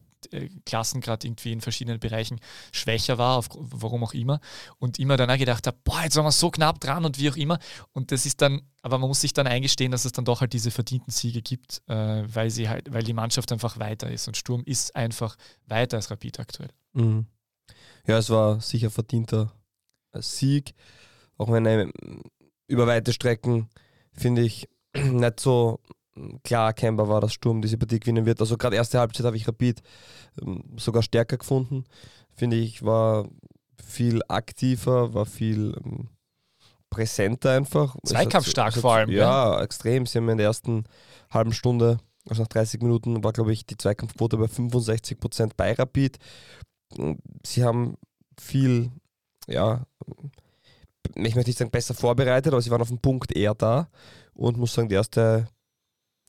Klassen 0.65 1.01
gerade 1.01 1.27
irgendwie 1.27 1.51
in 1.51 1.61
verschiedenen 1.61 1.99
Bereichen 1.99 2.39
schwächer 2.71 3.17
war, 3.17 3.37
auf, 3.37 3.49
warum 3.53 4.03
auch 4.03 4.13
immer 4.13 4.39
und 4.79 4.99
immer 4.99 5.17
danach 5.17 5.37
gedacht 5.37 5.67
habe, 5.67 5.77
boah, 5.83 6.01
jetzt 6.03 6.15
waren 6.15 6.25
wir 6.25 6.31
so 6.31 6.51
knapp 6.51 6.79
dran 6.79 7.05
und 7.05 7.19
wie 7.19 7.29
auch 7.29 7.35
immer 7.35 7.59
und 7.93 8.11
das 8.11 8.25
ist 8.25 8.41
dann, 8.41 8.61
aber 8.81 8.97
man 8.97 9.09
muss 9.09 9.21
sich 9.21 9.33
dann 9.33 9.47
eingestehen, 9.47 9.91
dass 9.91 10.05
es 10.05 10.11
dann 10.11 10.25
doch 10.25 10.41
halt 10.41 10.53
diese 10.53 10.71
verdienten 10.71 11.11
Siege 11.11 11.41
gibt, 11.41 11.81
äh, 11.87 12.23
weil 12.27 12.49
sie 12.49 12.69
halt, 12.69 12.91
weil 12.91 13.03
die 13.03 13.13
Mannschaft 13.13 13.51
einfach 13.51 13.79
weiter 13.79 14.09
ist 14.09 14.27
und 14.27 14.37
Sturm 14.37 14.63
ist 14.65 14.95
einfach 14.95 15.37
weiter 15.65 15.97
als 15.97 16.09
Rapid 16.11 16.39
aktuell. 16.39 16.69
Mhm. 16.93 17.27
Ja, 18.07 18.17
es 18.17 18.29
war 18.29 18.61
sicher 18.61 18.89
verdienter 18.89 19.51
äh, 20.13 20.21
Sieg. 20.21 20.73
Auch 21.37 21.51
wenn 21.51 21.65
er 21.65 21.91
über 22.67 22.87
weite 22.87 23.13
Strecken, 23.13 23.69
finde 24.13 24.41
ich, 24.43 24.67
nicht 24.95 25.39
so 25.39 25.79
klar 26.43 26.67
erkennbar 26.67 27.09
war, 27.09 27.21
dass 27.21 27.33
Sturm 27.33 27.61
diese 27.61 27.77
Partie 27.77 27.99
gewinnen 27.99 28.25
wird. 28.25 28.39
Also 28.41 28.57
gerade 28.57 28.75
erste 28.75 28.99
Halbzeit 28.99 29.25
habe 29.25 29.37
ich 29.37 29.47
Rapid 29.47 29.81
ähm, 30.41 30.63
sogar 30.77 31.03
stärker 31.03 31.37
gefunden. 31.37 31.85
Finde 32.35 32.57
ich, 32.57 32.83
war 32.83 33.27
viel 33.83 34.21
aktiver, 34.27 35.13
war 35.13 35.25
viel 35.25 35.75
ähm, 35.83 36.09
präsenter 36.89 37.51
einfach. 37.51 37.95
Zweikampfstark 38.05 38.73
vor 38.75 38.93
allem, 38.93 39.09
Ja, 39.09 39.61
extrem. 39.61 40.05
Sie 40.05 40.17
haben 40.17 40.29
in 40.29 40.37
der 40.37 40.47
ersten 40.47 40.85
halben 41.29 41.53
Stunde, 41.53 41.99
also 42.29 42.43
nach 42.43 42.49
30 42.49 42.81
Minuten, 42.81 43.23
war 43.23 43.33
glaube 43.33 43.53
ich 43.53 43.65
die 43.65 43.77
Zweikampfquote 43.77 44.37
bei 44.37 44.45
65% 44.45 45.51
bei 45.57 45.73
Rapid. 45.73 46.17
Sie 47.45 47.63
haben 47.63 47.97
viel, 48.39 48.91
ja, 49.47 49.85
ich 51.15 51.35
möchte 51.35 51.49
nicht 51.49 51.57
sagen 51.57 51.71
besser 51.71 51.93
vorbereitet, 51.93 52.53
aber 52.53 52.61
sie 52.61 52.71
waren 52.71 52.81
auf 52.81 52.89
den 52.89 52.99
Punkt 52.99 53.35
eher 53.35 53.55
da 53.55 53.89
und 54.33 54.57
muss 54.57 54.73
sagen, 54.73 54.89
die 54.89 54.95
erste, 54.95 55.47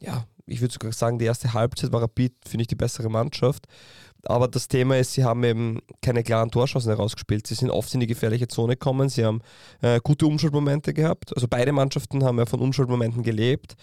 ja, 0.00 0.26
ich 0.46 0.60
würde 0.60 0.72
sogar 0.72 0.92
sagen, 0.92 1.18
die 1.18 1.26
erste 1.26 1.52
Halbzeit 1.52 1.92
war 1.92 2.02
Rapid, 2.02 2.32
finde 2.46 2.62
ich, 2.62 2.68
die 2.68 2.74
bessere 2.74 3.10
Mannschaft. 3.10 3.66
Aber 4.24 4.48
das 4.48 4.68
Thema 4.68 4.98
ist, 4.98 5.12
sie 5.12 5.24
haben 5.24 5.44
eben 5.44 5.80
keine 6.02 6.22
klaren 6.22 6.50
Torschancen 6.50 6.90
herausgespielt. 6.90 7.46
Sie 7.46 7.54
sind 7.54 7.70
oft 7.70 7.92
in 7.94 8.00
die 8.00 8.06
gefährliche 8.06 8.48
Zone 8.48 8.74
gekommen. 8.74 9.08
Sie 9.08 9.24
haben 9.24 9.40
äh, 9.80 10.00
gute 10.02 10.26
Umschaltmomente 10.26 10.92
gehabt. 10.92 11.34
Also 11.34 11.46
beide 11.48 11.72
Mannschaften 11.72 12.24
haben 12.24 12.38
ja 12.38 12.46
von 12.46 12.60
Umschaltmomenten 12.60 13.22
gelebt, 13.22 13.76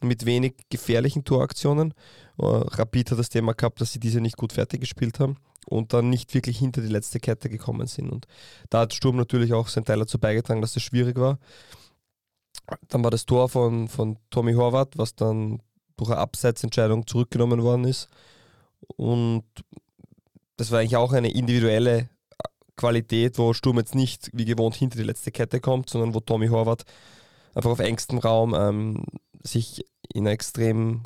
mit 0.00 0.24
wenig 0.24 0.54
gefährlichen 0.70 1.24
Toraktionen. 1.24 1.94
Äh, 2.38 2.44
Rapid 2.44 3.10
hat 3.10 3.18
das 3.18 3.28
Thema 3.28 3.54
gehabt, 3.54 3.80
dass 3.80 3.92
sie 3.92 4.00
diese 4.00 4.20
nicht 4.20 4.36
gut 4.36 4.52
fertig 4.52 4.80
gespielt 4.80 5.18
haben 5.18 5.36
und 5.66 5.92
dann 5.92 6.10
nicht 6.10 6.32
wirklich 6.34 6.58
hinter 6.58 6.80
die 6.80 6.88
letzte 6.88 7.18
Kette 7.20 7.48
gekommen 7.48 7.86
sind. 7.86 8.10
Und 8.10 8.26
da 8.70 8.80
hat 8.80 8.94
Sturm 8.94 9.16
natürlich 9.16 9.52
auch 9.52 9.68
seinen 9.68 9.84
Teil 9.84 9.98
dazu 9.98 10.18
beigetragen, 10.18 10.60
dass 10.60 10.74
das 10.74 10.82
schwierig 10.82 11.18
war. 11.18 11.38
Dann 12.88 13.04
war 13.04 13.10
das 13.10 13.26
Tor 13.26 13.48
von, 13.48 13.88
von 13.88 14.18
Tommy 14.30 14.54
Horvath, 14.54 14.96
was 14.96 15.14
dann 15.14 15.60
durch 15.96 16.10
eine 16.10 16.18
Abseitsentscheidung 16.18 17.06
zurückgenommen 17.06 17.62
worden 17.62 17.84
ist. 17.84 18.08
Und 18.96 19.44
das 20.56 20.70
war 20.70 20.80
eigentlich 20.80 20.96
auch 20.96 21.12
eine 21.12 21.32
individuelle 21.32 22.08
Qualität, 22.76 23.38
wo 23.38 23.52
Sturm 23.52 23.78
jetzt 23.78 23.94
nicht 23.94 24.30
wie 24.32 24.44
gewohnt 24.44 24.74
hinter 24.74 24.98
die 24.98 25.04
letzte 25.04 25.30
Kette 25.30 25.60
kommt, 25.60 25.90
sondern 25.90 26.14
wo 26.14 26.20
Tommy 26.20 26.48
Horvath 26.48 26.84
einfach 27.54 27.70
auf 27.70 27.80
engstem 27.80 28.18
Raum 28.18 28.54
ähm, 28.54 29.04
sich 29.42 29.84
in 30.12 30.26
eine 30.26 30.30
extrem, 30.30 31.02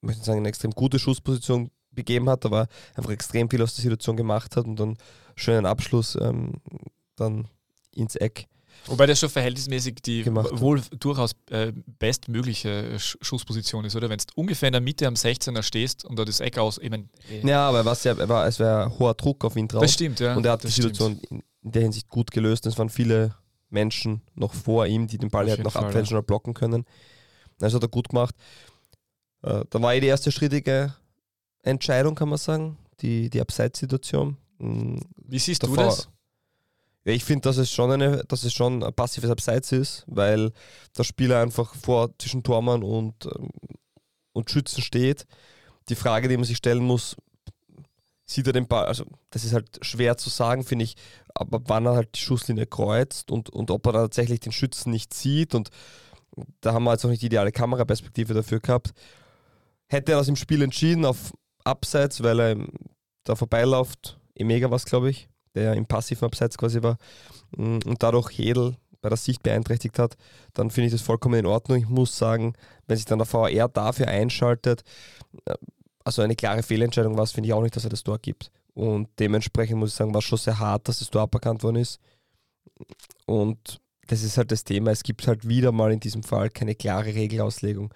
möchte 0.00 0.24
sagen, 0.24 0.38
eine 0.38 0.48
extrem 0.48 0.72
gute 0.72 0.98
Schussposition 0.98 1.70
begeben 1.92 2.28
hat, 2.28 2.44
aber 2.44 2.68
einfach 2.94 3.10
extrem 3.10 3.48
viel 3.48 3.62
aus 3.62 3.74
der 3.74 3.82
Situation 3.82 4.16
gemacht 4.16 4.56
hat 4.56 4.66
und 4.66 4.76
dann 4.76 4.96
schönen 5.36 5.66
Abschluss 5.66 6.16
ähm, 6.20 6.54
dann 7.16 7.48
ins 7.94 8.16
Eck. 8.16 8.48
Wobei 8.86 9.06
das 9.06 9.20
schon 9.20 9.28
verhältnismäßig 9.30 9.96
die 10.04 10.22
Gemacht 10.24 10.50
hat. 10.50 10.60
wohl 10.60 10.80
durchaus 10.98 11.32
äh, 11.50 11.72
bestmögliche 11.98 12.98
Sch 12.98 13.16
Schussposition 13.20 13.84
ist, 13.84 13.94
oder? 13.96 14.08
Wenn 14.10 14.18
du 14.18 14.24
ungefähr 14.34 14.68
in 14.68 14.72
der 14.72 14.80
Mitte 14.80 15.06
am 15.06 15.14
16er 15.14 15.62
stehst 15.62 16.04
und 16.04 16.18
da 16.18 16.24
das 16.24 16.40
Eck 16.40 16.58
aus, 16.58 16.78
ich 16.78 16.90
mein, 16.90 17.08
äh, 17.30 17.46
Ja, 17.46 17.68
aber 17.68 17.84
was 17.84 18.02
ja, 18.04 18.16
war, 18.28 18.46
es 18.46 18.58
war 18.58 18.98
hoher 18.98 19.14
Druck 19.14 19.44
auf 19.44 19.56
ihn 19.56 19.68
drauf. 19.68 19.82
das 19.82 19.92
stimmt, 19.94 20.18
ja. 20.20 20.34
und 20.34 20.44
er 20.44 20.52
hat 20.52 20.62
die 20.62 20.66
das 20.66 20.74
stimmt. 20.74 20.96
Situation 20.96 21.20
in, 21.30 21.42
in 21.62 21.72
der 21.72 21.82
Hinsicht 21.82 22.08
gut 22.08 22.30
gelöst. 22.32 22.66
Es 22.66 22.76
waren 22.78 22.88
viele 22.90 23.34
Menschen 23.70 24.20
noch 24.34 24.52
vor 24.52 24.86
ihm, 24.86 25.06
die 25.06 25.16
den 25.18 25.30
Ball 25.30 25.48
hätten 25.48 25.62
noch 25.62 25.76
abfälschen 25.76 26.16
oder 26.16 26.22
blocken 26.26 26.52
können. 26.52 26.84
Das 27.58 27.72
hat 27.74 27.82
er 27.82 27.88
gut 27.88 28.08
gemacht. 28.08 28.34
Äh, 29.42 29.64
da 29.70 29.80
war 29.80 29.94
eh 29.94 30.00
die 30.00 30.08
erste 30.08 30.32
strittige 30.32 30.94
Entscheidung, 31.62 32.14
kann 32.16 32.28
man 32.28 32.38
sagen, 32.38 32.76
die, 33.00 33.30
die 33.30 33.40
Abseitssituation. 33.40 34.36
Mm, 34.58 34.96
Wie 35.16 35.38
siehst 35.38 35.62
du 35.62 35.68
davor- 35.68 35.84
das? 35.84 36.08
Ich 37.04 37.24
finde, 37.24 37.42
dass 37.42 37.56
es 37.56 37.70
schon 37.70 38.22
dass 38.28 38.44
es 38.44 38.52
schon 38.52 38.82
ein 38.82 38.94
passives 38.94 39.30
Abseits 39.30 39.72
ist, 39.72 40.04
weil 40.06 40.52
der 40.96 41.04
Spieler 41.04 41.40
einfach 41.40 41.74
vor 41.74 42.10
zwischen 42.18 42.42
Tormann 42.42 42.82
und, 42.82 43.26
ähm, 43.26 43.50
und 44.32 44.50
Schützen 44.50 44.82
steht. 44.82 45.26
Die 45.88 45.96
Frage, 45.96 46.28
die 46.28 46.36
man 46.36 46.44
sich 46.44 46.58
stellen 46.58 46.84
muss, 46.84 47.16
sieht 48.24 48.46
er 48.46 48.52
den 48.52 48.68
Ball, 48.68 48.86
also 48.86 49.04
das 49.30 49.44
ist 49.44 49.52
halt 49.52 49.78
schwer 49.82 50.16
zu 50.16 50.30
sagen, 50.30 50.62
finde 50.62 50.84
ich, 50.84 50.94
aber 51.34 51.60
wann 51.64 51.86
er 51.86 51.94
halt 51.94 52.14
die 52.14 52.20
Schusslinie 52.20 52.66
kreuzt 52.66 53.30
und, 53.30 53.50
und 53.50 53.70
ob 53.70 53.86
er 53.86 53.92
tatsächlich 53.92 54.40
den 54.40 54.52
Schützen 54.52 54.90
nicht 54.90 55.12
sieht 55.12 55.54
und 55.54 55.70
da 56.60 56.72
haben 56.72 56.84
wir 56.84 56.92
jetzt 56.92 57.04
auch 57.04 57.10
nicht 57.10 57.22
die 57.22 57.26
ideale 57.26 57.52
Kameraperspektive 57.52 58.32
dafür 58.32 58.60
gehabt. 58.60 58.92
Hätte 59.88 60.12
er 60.12 60.18
das 60.18 60.28
im 60.28 60.36
Spiel 60.36 60.62
entschieden 60.62 61.04
auf 61.04 61.32
Abseits, 61.64 62.22
weil 62.22 62.40
er 62.40 62.56
da 63.24 63.34
vorbeiläuft, 63.34 64.18
Emega 64.34 64.70
was 64.70 64.86
glaube 64.86 65.10
ich, 65.10 65.28
der 65.54 65.74
im 65.74 65.86
passiven 65.86 66.26
Abseits 66.26 66.58
quasi 66.58 66.82
war 66.82 66.98
mm, 67.56 67.78
und 67.84 68.02
dadurch 68.02 68.30
Hedel 68.30 68.76
bei 69.00 69.08
der 69.08 69.18
Sicht 69.18 69.42
beeinträchtigt 69.42 69.98
hat, 69.98 70.16
dann 70.54 70.70
finde 70.70 70.86
ich 70.86 70.92
das 70.92 71.02
vollkommen 71.02 71.38
in 71.38 71.46
Ordnung. 71.46 71.78
Ich 71.78 71.88
muss 71.88 72.16
sagen, 72.16 72.54
wenn 72.86 72.96
sich 72.96 73.06
dann 73.06 73.18
der 73.18 73.26
VR 73.26 73.68
dafür 73.68 74.08
einschaltet, 74.08 74.82
äh, 75.44 75.54
also 76.04 76.22
eine 76.22 76.36
klare 76.36 76.62
Fehlentscheidung 76.62 77.16
war 77.16 77.24
es, 77.24 77.32
finde 77.32 77.48
ich 77.48 77.52
auch 77.52 77.62
nicht, 77.62 77.76
dass 77.76 77.84
er 77.84 77.90
das 77.90 78.02
Tor 78.02 78.18
gibt. 78.18 78.50
Und 78.74 79.08
dementsprechend 79.18 79.78
muss 79.78 79.90
ich 79.90 79.96
sagen, 79.96 80.14
war 80.14 80.18
es 80.18 80.24
schon 80.24 80.38
sehr 80.38 80.58
hart, 80.58 80.88
dass 80.88 81.00
das 81.00 81.10
Tor 81.10 81.22
aberkannt 81.22 81.62
worden 81.62 81.76
ist. 81.76 82.00
Und 83.26 83.80
das 84.06 84.22
ist 84.22 84.36
halt 84.36 84.50
das 84.50 84.64
Thema. 84.64 84.90
Es 84.90 85.02
gibt 85.02 85.26
halt 85.26 85.46
wieder 85.46 85.72
mal 85.72 85.92
in 85.92 86.00
diesem 86.00 86.22
Fall 86.22 86.50
keine 86.50 86.74
klare 86.74 87.14
Regelauslegung, 87.14 87.92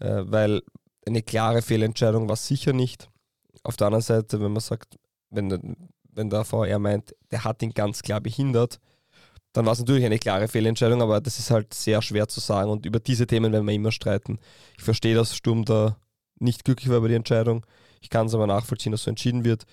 äh, 0.00 0.22
weil 0.24 0.62
eine 1.06 1.22
klare 1.22 1.62
Fehlentscheidung 1.62 2.28
war 2.28 2.36
sicher 2.36 2.72
nicht. 2.72 3.08
Auf 3.62 3.76
der 3.76 3.88
anderen 3.88 4.02
Seite, 4.02 4.40
wenn 4.40 4.52
man 4.52 4.60
sagt, 4.60 4.98
wenn, 5.30 5.76
wenn 6.16 6.30
der 6.30 6.44
VR 6.44 6.78
meint, 6.78 7.14
der 7.30 7.44
hat 7.44 7.62
ihn 7.62 7.72
ganz 7.72 8.02
klar 8.02 8.20
behindert, 8.20 8.80
dann 9.52 9.64
war 9.64 9.72
es 9.72 9.78
natürlich 9.78 10.04
eine 10.04 10.18
klare 10.18 10.48
Fehlentscheidung, 10.48 11.00
aber 11.00 11.20
das 11.20 11.38
ist 11.38 11.50
halt 11.50 11.72
sehr 11.72 12.02
schwer 12.02 12.28
zu 12.28 12.40
sagen 12.40 12.70
und 12.70 12.84
über 12.84 13.00
diese 13.00 13.26
Themen 13.26 13.52
werden 13.52 13.66
wir 13.66 13.74
immer 13.74 13.92
streiten. 13.92 14.38
Ich 14.76 14.84
verstehe, 14.84 15.14
dass 15.14 15.36
Sturm 15.36 15.64
da 15.64 15.96
nicht 16.38 16.64
glücklich 16.64 16.90
war 16.90 16.98
über 16.98 17.08
die 17.08 17.14
Entscheidung. 17.14 17.64
Ich 18.00 18.10
kann 18.10 18.26
es 18.26 18.34
aber 18.34 18.46
nachvollziehen, 18.46 18.92
dass 18.92 19.04
so 19.04 19.10
entschieden 19.10 19.44
wird. 19.44 19.64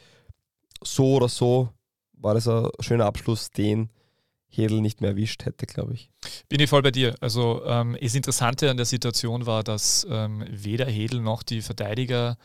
So 0.84 1.16
oder 1.16 1.28
so 1.28 1.70
war 2.14 2.34
das 2.34 2.48
ein 2.48 2.70
schöner 2.80 3.06
Abschluss, 3.06 3.52
den 3.52 3.90
Hedel 4.50 4.82
nicht 4.82 5.02
mehr 5.02 5.12
erwischt 5.12 5.46
hätte, 5.46 5.66
glaube 5.66 5.94
ich. 5.94 6.10
Bin 6.48 6.60
ich 6.60 6.70
voll 6.70 6.82
bei 6.82 6.92
dir. 6.92 7.16
Also 7.20 7.64
ähm, 7.66 7.98
das 8.00 8.16
Interessante 8.16 8.70
an 8.70 8.78
der 8.78 8.86
Situation 8.86 9.46
war, 9.46 9.64
dass 9.64 10.06
ähm, 10.10 10.46
weder 10.50 10.86
Hedel 10.86 11.22
noch 11.22 11.44
die 11.44 11.62
Verteidiger 11.62 12.38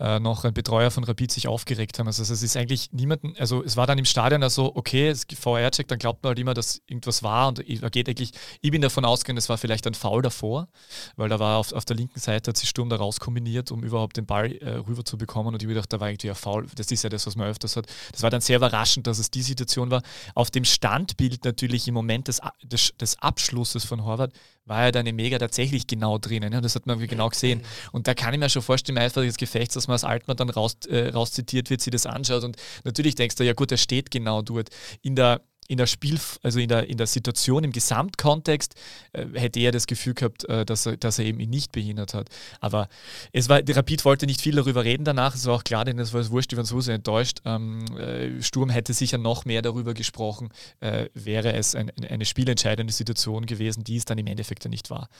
äh, 0.00 0.20
noch 0.20 0.44
ein 0.44 0.54
Betreuer 0.54 0.90
von 0.90 1.04
Rapid 1.04 1.32
sich 1.32 1.48
aufgeregt 1.48 1.98
haben. 1.98 2.06
Also 2.06 2.22
es 2.22 2.30
ist 2.42 2.56
eigentlich 2.56 2.92
niemanden, 2.92 3.34
also 3.38 3.64
es 3.64 3.76
war 3.76 3.86
dann 3.86 3.98
im 3.98 4.04
Stadion 4.04 4.42
also, 4.42 4.74
okay, 4.76 5.08
es 5.08 5.26
gibt 5.26 5.42
VR-Check, 5.42 5.88
dann 5.88 5.98
glaubt 5.98 6.22
man 6.22 6.30
halt 6.30 6.38
immer, 6.38 6.54
dass 6.54 6.80
irgendwas 6.86 7.22
war 7.22 7.48
und 7.48 7.58
da 7.58 7.88
geht 7.88 8.08
eigentlich, 8.08 8.32
ich 8.60 8.70
bin 8.70 8.80
davon 8.80 9.04
ausgegangen, 9.04 9.38
es 9.38 9.48
war 9.48 9.58
vielleicht 9.58 9.86
ein 9.86 9.94
Foul 9.94 10.22
davor, 10.22 10.68
weil 11.16 11.28
da 11.28 11.38
war 11.38 11.58
auf, 11.58 11.72
auf 11.72 11.84
der 11.84 11.96
linken 11.96 12.20
Seite, 12.20 12.50
hat 12.50 12.56
sich 12.56 12.68
Sturm 12.68 12.88
da 12.88 12.96
raus 12.96 13.18
kombiniert, 13.18 13.72
um 13.72 13.82
überhaupt 13.82 14.16
den 14.16 14.26
Ball 14.26 14.52
äh, 14.58 14.76
rüber 14.76 15.04
zu 15.04 15.18
bekommen 15.18 15.54
und 15.54 15.62
ich 15.62 15.74
dachte, 15.74 15.96
da 15.96 16.00
war 16.00 16.10
irgendwie 16.10 16.30
ein 16.30 16.36
Foul, 16.36 16.66
das 16.76 16.90
ist 16.90 17.02
ja 17.02 17.10
das, 17.10 17.26
was 17.26 17.34
man 17.34 17.48
öfters 17.48 17.76
hat. 17.76 17.86
Das 18.12 18.22
war 18.22 18.30
dann 18.30 18.40
sehr 18.40 18.56
überraschend, 18.56 19.06
dass 19.06 19.18
es 19.18 19.30
die 19.30 19.42
Situation 19.42 19.90
war. 19.90 20.02
Auf 20.34 20.50
dem 20.50 20.64
Standbild 20.64 21.44
natürlich 21.44 21.88
im 21.88 21.94
Moment 21.94 22.28
des, 22.28 22.40
des, 22.62 22.92
des 22.98 23.18
Abschlusses 23.20 23.84
von 23.84 24.04
Horvath 24.04 24.32
war 24.68 24.84
ja 24.84 24.90
dann 24.92 25.06
im 25.06 25.16
Mega 25.16 25.38
tatsächlich 25.38 25.86
genau 25.86 26.18
drinnen. 26.18 26.52
Ja, 26.52 26.60
das 26.60 26.74
hat 26.74 26.86
man 26.86 26.98
genau 26.98 27.28
gesehen. 27.30 27.62
Und 27.92 28.06
da 28.06 28.14
kann 28.14 28.34
ich 28.34 28.40
mir 28.40 28.50
schon 28.50 28.62
vorstellen, 28.62 28.98
im 28.98 29.02
Eifer 29.02 29.22
des 29.22 29.36
Gefechts, 29.36 29.74
dass 29.74 29.87
man 29.88 29.94
als 29.94 30.04
Altmann 30.04 30.36
dann 30.36 30.50
raus, 30.50 30.76
äh, 30.88 31.08
rauszitiert 31.08 31.70
wird, 31.70 31.80
sie 31.80 31.90
das 31.90 32.06
anschaut. 32.06 32.44
Und 32.44 32.56
natürlich 32.84 33.14
denkst 33.14 33.36
du, 33.36 33.44
ja 33.44 33.52
gut, 33.52 33.72
er 33.72 33.78
steht 33.78 34.10
genau 34.10 34.42
dort. 34.42 34.68
In 35.02 35.16
der, 35.16 35.40
in 35.68 35.76
der 35.76 35.86
Spiel, 35.86 36.18
also 36.42 36.58
in 36.58 36.68
der, 36.68 36.88
in 36.88 36.96
der 36.96 37.06
Situation, 37.06 37.62
im 37.62 37.72
Gesamtkontext, 37.72 38.74
äh, 39.12 39.26
hätte 39.34 39.60
er 39.60 39.70
das 39.70 39.86
Gefühl 39.86 40.14
gehabt, 40.14 40.44
äh, 40.48 40.64
dass, 40.64 40.86
er, 40.86 40.96
dass 40.96 41.18
er 41.18 41.26
eben 41.26 41.38
ihn 41.40 41.50
nicht 41.50 41.72
behindert 41.72 42.14
hat. 42.14 42.30
Aber 42.60 42.88
es 43.32 43.50
war, 43.50 43.60
Rapid 43.68 44.04
wollte 44.06 44.26
nicht 44.26 44.40
viel 44.40 44.56
darüber 44.56 44.84
reden 44.84 45.04
danach. 45.04 45.34
Es 45.34 45.44
war 45.44 45.54
auch 45.54 45.64
klar, 45.64 45.84
denn 45.84 45.98
es 45.98 46.14
war 46.14 46.22
es 46.22 46.30
wurscht, 46.30 46.50
die 46.52 46.56
waren 46.56 46.64
so 46.64 46.80
sehr 46.80 46.94
enttäuscht. 46.94 47.40
Ähm, 47.44 47.84
äh, 47.98 48.42
Sturm 48.42 48.70
hätte 48.70 48.94
sicher 48.94 49.18
noch 49.18 49.44
mehr 49.44 49.60
darüber 49.60 49.92
gesprochen, 49.92 50.48
äh, 50.80 51.10
wäre 51.12 51.52
es 51.52 51.74
ein, 51.74 51.92
eine 52.08 52.24
spielentscheidende 52.24 52.92
Situation 52.92 53.44
gewesen, 53.44 53.84
die 53.84 53.96
es 53.96 54.06
dann 54.06 54.16
im 54.16 54.26
Endeffekt 54.26 54.64
ja 54.64 54.70
nicht 54.70 54.88
war. 54.88 55.10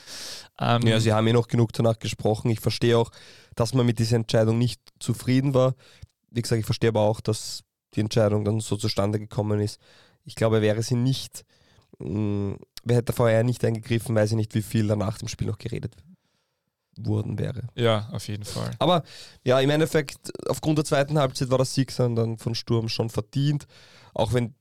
Ähm, 0.59 0.81
Ja, 0.81 0.99
sie 0.99 1.13
haben 1.13 1.27
eh 1.27 1.33
noch 1.33 1.47
genug 1.47 1.73
danach 1.73 1.99
gesprochen. 1.99 2.49
Ich 2.49 2.59
verstehe 2.59 2.97
auch, 2.97 3.11
dass 3.55 3.75
man 3.75 3.85
mit 3.85 3.99
dieser 3.99 4.15
Entscheidung 4.15 4.57
nicht 4.57 4.81
zufrieden 4.99 5.53
war. 5.53 5.75
Wie 6.31 6.41
gesagt, 6.41 6.59
ich 6.59 6.65
verstehe 6.65 6.89
aber 6.89 7.01
auch, 7.01 7.21
dass 7.21 7.63
die 7.95 8.01
Entscheidung 8.01 8.45
dann 8.45 8.59
so 8.59 8.77
zustande 8.77 9.19
gekommen 9.19 9.59
ist. 9.59 9.79
Ich 10.29 10.35
glaube, 10.35 10.61
wäre 10.61 10.83
sie 10.83 10.95
nicht, 10.95 11.43
mh, 11.97 12.57
wer 12.83 12.97
hätte 12.97 13.13
vorher 13.13 13.43
nicht 13.43 13.65
eingegriffen, 13.65 14.15
weiß 14.15 14.29
ich 14.29 14.37
nicht, 14.37 14.53
wie 14.53 14.61
viel 14.61 14.87
danach 14.87 15.17
dem 15.17 15.27
Spiel 15.27 15.47
noch 15.47 15.57
geredet 15.57 15.95
worden 16.97 17.39
wäre. 17.39 17.63
ja, 17.75 18.07
auf 18.11 18.27
jeden 18.27 18.43
Fall. 18.43 18.71
Aber 18.77 19.03
ja, 19.43 19.59
im 19.59 19.69
Endeffekt, 19.71 20.31
aufgrund 20.47 20.77
der 20.77 20.85
zweiten 20.85 21.17
Halbzeit 21.17 21.49
war 21.49 21.57
der 21.57 21.65
Sieg 21.65 21.95
dann 21.95 22.37
von 22.37 22.53
Sturm 22.53 22.89
schon 22.89 23.09
verdient. 23.09 23.65
Auch 24.13 24.33
wenn 24.33 24.53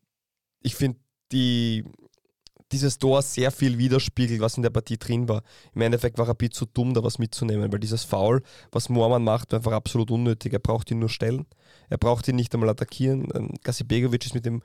ich 0.63 0.75
finde, 0.75 0.99
die, 1.33 1.85
dieses 2.73 2.99
Tor 2.99 3.21
sehr 3.23 3.51
viel 3.51 3.77
widerspiegelt, 3.77 4.41
was 4.41 4.57
in 4.57 4.63
der 4.63 4.71
Partie 4.71 4.99
drin 4.99 5.29
war. 5.29 5.43
Im 5.75 5.83
Endeffekt 5.83 6.17
war 6.17 6.29
Rapid 6.29 6.55
zu 6.55 6.65
dumm, 6.65 6.95
da 6.95 7.03
was 7.03 7.19
mitzunehmen, 7.19 7.71
weil 7.73 7.81
dieses 7.81 8.05
Foul, 8.05 8.43
was 8.73 8.89
Moormann 8.89 9.25
macht, 9.25 9.53
war 9.53 9.59
einfach 9.59 9.73
absolut 9.73 10.11
unnötig. 10.11 10.53
Er 10.53 10.59
braucht 10.61 10.91
ihn 10.91 11.01
nur 11.01 11.09
stellen. 11.11 11.45
Er 11.91 11.99
braucht 11.99 12.29
ihn 12.29 12.37
nicht 12.37 12.55
einmal 12.55 12.71
attackieren. 12.71 13.29
Ähm, 13.35 13.51
Gasibegovic 13.65 14.25
ist 14.27 14.35
mit 14.35 14.47
dem 14.47 14.63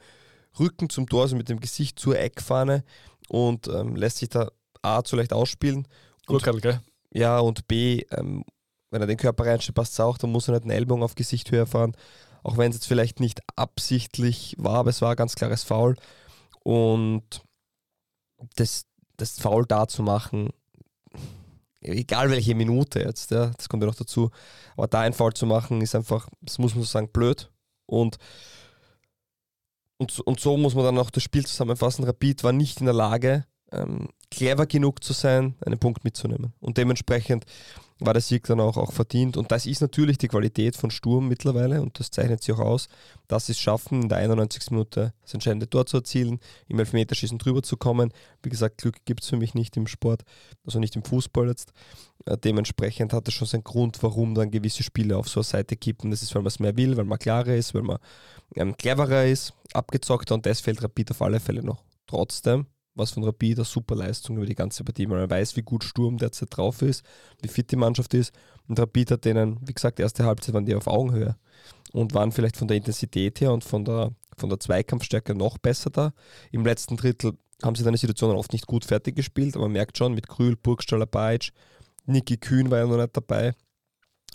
Rücken 0.59 0.89
zum 0.89 1.07
Tor, 1.07 1.23
also 1.23 1.35
mit 1.35 1.49
dem 1.49 1.59
Gesicht 1.59 1.99
zur 1.99 2.19
Eckfahne 2.19 2.83
und 3.29 3.67
ähm, 3.67 3.95
lässt 3.95 4.17
sich 4.17 4.29
da 4.29 4.51
A 4.81 5.03
zu 5.03 5.15
leicht 5.15 5.33
ausspielen. 5.33 5.87
Und 6.27 6.43
Gurkerl, 6.43 6.61
gell? 6.61 6.81
ja, 7.11 7.39
und 7.39 7.67
B, 7.67 8.03
ähm, 8.11 8.43
wenn 8.91 9.01
er 9.01 9.07
den 9.07 9.17
Körper 9.17 9.45
reinstellt, 9.45 9.75
passt 9.75 9.93
es 9.93 9.99
auch, 9.99 10.17
dann 10.17 10.31
muss 10.31 10.47
er 10.47 10.53
nicht 10.53 10.63
einen 10.63 10.71
Ellbogen 10.71 11.03
auf 11.03 11.15
Gesichthöhe 11.15 11.65
fahren. 11.65 11.95
Auch 12.43 12.57
wenn 12.57 12.69
es 12.69 12.77
jetzt 12.77 12.87
vielleicht 12.87 13.19
nicht 13.19 13.41
absichtlich 13.55 14.55
war, 14.57 14.79
aber 14.79 14.89
es 14.89 15.01
war 15.01 15.11
ein 15.11 15.15
ganz 15.15 15.35
klares 15.35 15.63
Foul. 15.63 15.95
Und 16.63 17.43
das, 18.55 18.85
das 19.17 19.39
Foul 19.39 19.65
da 19.65 19.87
zu 19.87 20.03
machen, 20.03 20.49
egal 21.81 22.29
welche 22.29 22.55
Minute 22.55 22.99
jetzt, 22.99 23.31
ja, 23.31 23.47
das 23.47 23.69
kommt 23.69 23.83
ja 23.83 23.87
noch 23.87 23.95
dazu, 23.95 24.29
aber 24.75 24.87
da 24.87 25.01
ein 25.01 25.13
Foul 25.13 25.33
zu 25.33 25.45
machen, 25.45 25.81
ist 25.81 25.95
einfach, 25.95 26.27
das 26.41 26.59
muss 26.59 26.75
man 26.75 26.83
so 26.83 26.89
sagen, 26.89 27.09
blöd. 27.11 27.51
Und, 27.85 28.17
und, 29.97 30.11
so- 30.11 30.23
und 30.23 30.39
so 30.39 30.57
muss 30.57 30.75
man 30.75 30.85
dann 30.85 30.97
auch 30.97 31.09
das 31.09 31.23
Spiel 31.23 31.45
zusammenfassen. 31.45 32.03
Rapid 32.03 32.43
war 32.43 32.51
nicht 32.51 32.79
in 32.79 32.85
der 32.85 32.95
Lage, 32.95 33.45
ähm, 33.71 34.09
clever 34.31 34.65
genug 34.65 35.03
zu 35.03 35.13
sein, 35.13 35.55
einen 35.65 35.79
Punkt 35.79 36.03
mitzunehmen. 36.03 36.53
Und 36.59 36.77
dementsprechend 36.77 37.45
war 37.99 38.13
der 38.13 38.21
Sieg 38.21 38.45
dann 38.47 38.59
auch, 38.59 38.77
auch 38.77 38.91
verdient. 38.91 39.37
Und 39.37 39.51
das 39.51 39.65
ist 39.65 39.81
natürlich 39.81 40.17
die 40.17 40.27
Qualität 40.27 40.75
von 40.75 40.91
Sturm 40.91 41.27
mittlerweile 41.27 41.81
und 41.81 41.99
das 41.99 42.11
zeichnet 42.11 42.43
sich 42.43 42.53
auch 42.55 42.59
aus, 42.59 42.87
dass 43.27 43.45
sie 43.45 43.53
es 43.53 43.59
schaffen, 43.59 44.03
in 44.03 44.09
der 44.09 44.17
91. 44.17 44.71
Minute 44.71 45.13
das 45.21 45.33
entscheidende 45.33 45.69
Tor 45.69 45.85
zu 45.85 45.97
erzielen, 45.97 46.39
im 46.67 46.79
Elfmeterschießen 46.79 47.37
drüber 47.37 47.63
zu 47.63 47.77
kommen. 47.77 48.11
Wie 48.41 48.49
gesagt, 48.49 48.79
Glück 48.79 49.05
gibt 49.05 49.23
es 49.23 49.29
für 49.29 49.37
mich 49.37 49.53
nicht 49.53 49.77
im 49.77 49.87
Sport, 49.87 50.23
also 50.65 50.79
nicht 50.79 50.95
im 50.95 51.03
Fußball 51.03 51.47
jetzt. 51.47 51.71
Äh, 52.25 52.37
dementsprechend 52.37 53.13
hat 53.13 53.27
es 53.27 53.33
schon 53.33 53.47
seinen 53.47 53.63
Grund, 53.63 54.01
warum 54.01 54.35
dann 54.35 54.51
gewisse 54.51 54.83
Spiele 54.83 55.17
auf 55.17 55.29
so 55.29 55.39
eine 55.39 55.45
Seite 55.45 55.75
kippen. 55.75 56.11
Das 56.11 56.23
ist, 56.23 56.33
weil 56.35 56.41
man 56.41 56.47
es 56.47 56.59
mehr 56.59 56.75
will, 56.75 56.97
weil 56.97 57.05
man 57.05 57.19
klarer 57.19 57.55
ist, 57.55 57.73
weil 57.73 57.83
man 57.83 57.99
ähm, 58.55 58.75
cleverer 58.77 59.25
ist, 59.25 59.53
abgezockter 59.73 60.35
und 60.35 60.45
das 60.45 60.61
fehlt 60.61 60.83
Rapid 60.83 61.11
auf 61.11 61.21
alle 61.21 61.39
Fälle 61.39 61.63
noch. 61.63 61.83
Trotzdem 62.07 62.67
was 62.95 63.11
von 63.11 63.23
Rapid 63.23 63.57
eine 63.57 63.65
super 63.65 63.95
Leistung 63.95 64.37
über 64.37 64.45
die 64.45 64.55
ganze 64.55 64.83
Partie. 64.83 65.07
Man 65.07 65.29
weiß, 65.29 65.55
wie 65.55 65.61
gut 65.61 65.83
Sturm 65.83 66.17
derzeit 66.17 66.55
drauf 66.55 66.81
ist, 66.81 67.03
wie 67.41 67.47
fit 67.47 67.71
die 67.71 67.75
Mannschaft 67.75 68.13
ist. 68.13 68.33
Und 68.67 68.79
Rapid 68.79 69.11
hat 69.11 69.25
denen, 69.25 69.57
wie 69.67 69.73
gesagt, 69.73 69.99
erste 69.99 70.25
Halbzeit 70.25 70.53
waren 70.53 70.65
die 70.65 70.75
auf 70.75 70.87
Augenhöhe 70.87 71.35
und 71.91 72.13
waren 72.13 72.31
vielleicht 72.31 72.57
von 72.57 72.67
der 72.67 72.77
Intensität 72.77 73.41
her 73.41 73.51
und 73.51 73.63
von 73.63 73.83
der, 73.83 74.11
von 74.37 74.49
der 74.49 74.59
Zweikampfstärke 74.59 75.35
noch 75.35 75.57
besser 75.57 75.89
da. 75.89 76.13
Im 76.51 76.65
letzten 76.65 76.97
Drittel 76.97 77.37
haben 77.63 77.75
sie 77.75 77.83
dann 77.83 77.93
die 77.93 77.99
Situationen 77.99 78.37
oft 78.37 78.53
nicht 78.53 78.67
gut 78.67 78.85
fertig 78.85 79.15
gespielt, 79.15 79.55
aber 79.55 79.65
man 79.65 79.73
merkt 79.73 79.97
schon, 79.97 80.13
mit 80.13 80.27
Krül, 80.27 80.55
Burgstaller, 80.55 81.05
Bajic, 81.05 81.51
Niki 82.05 82.37
Kühn 82.37 82.69
war 82.69 82.79
ja 82.79 82.85
noch 82.85 82.97
nicht 82.97 83.15
dabei, 83.15 83.53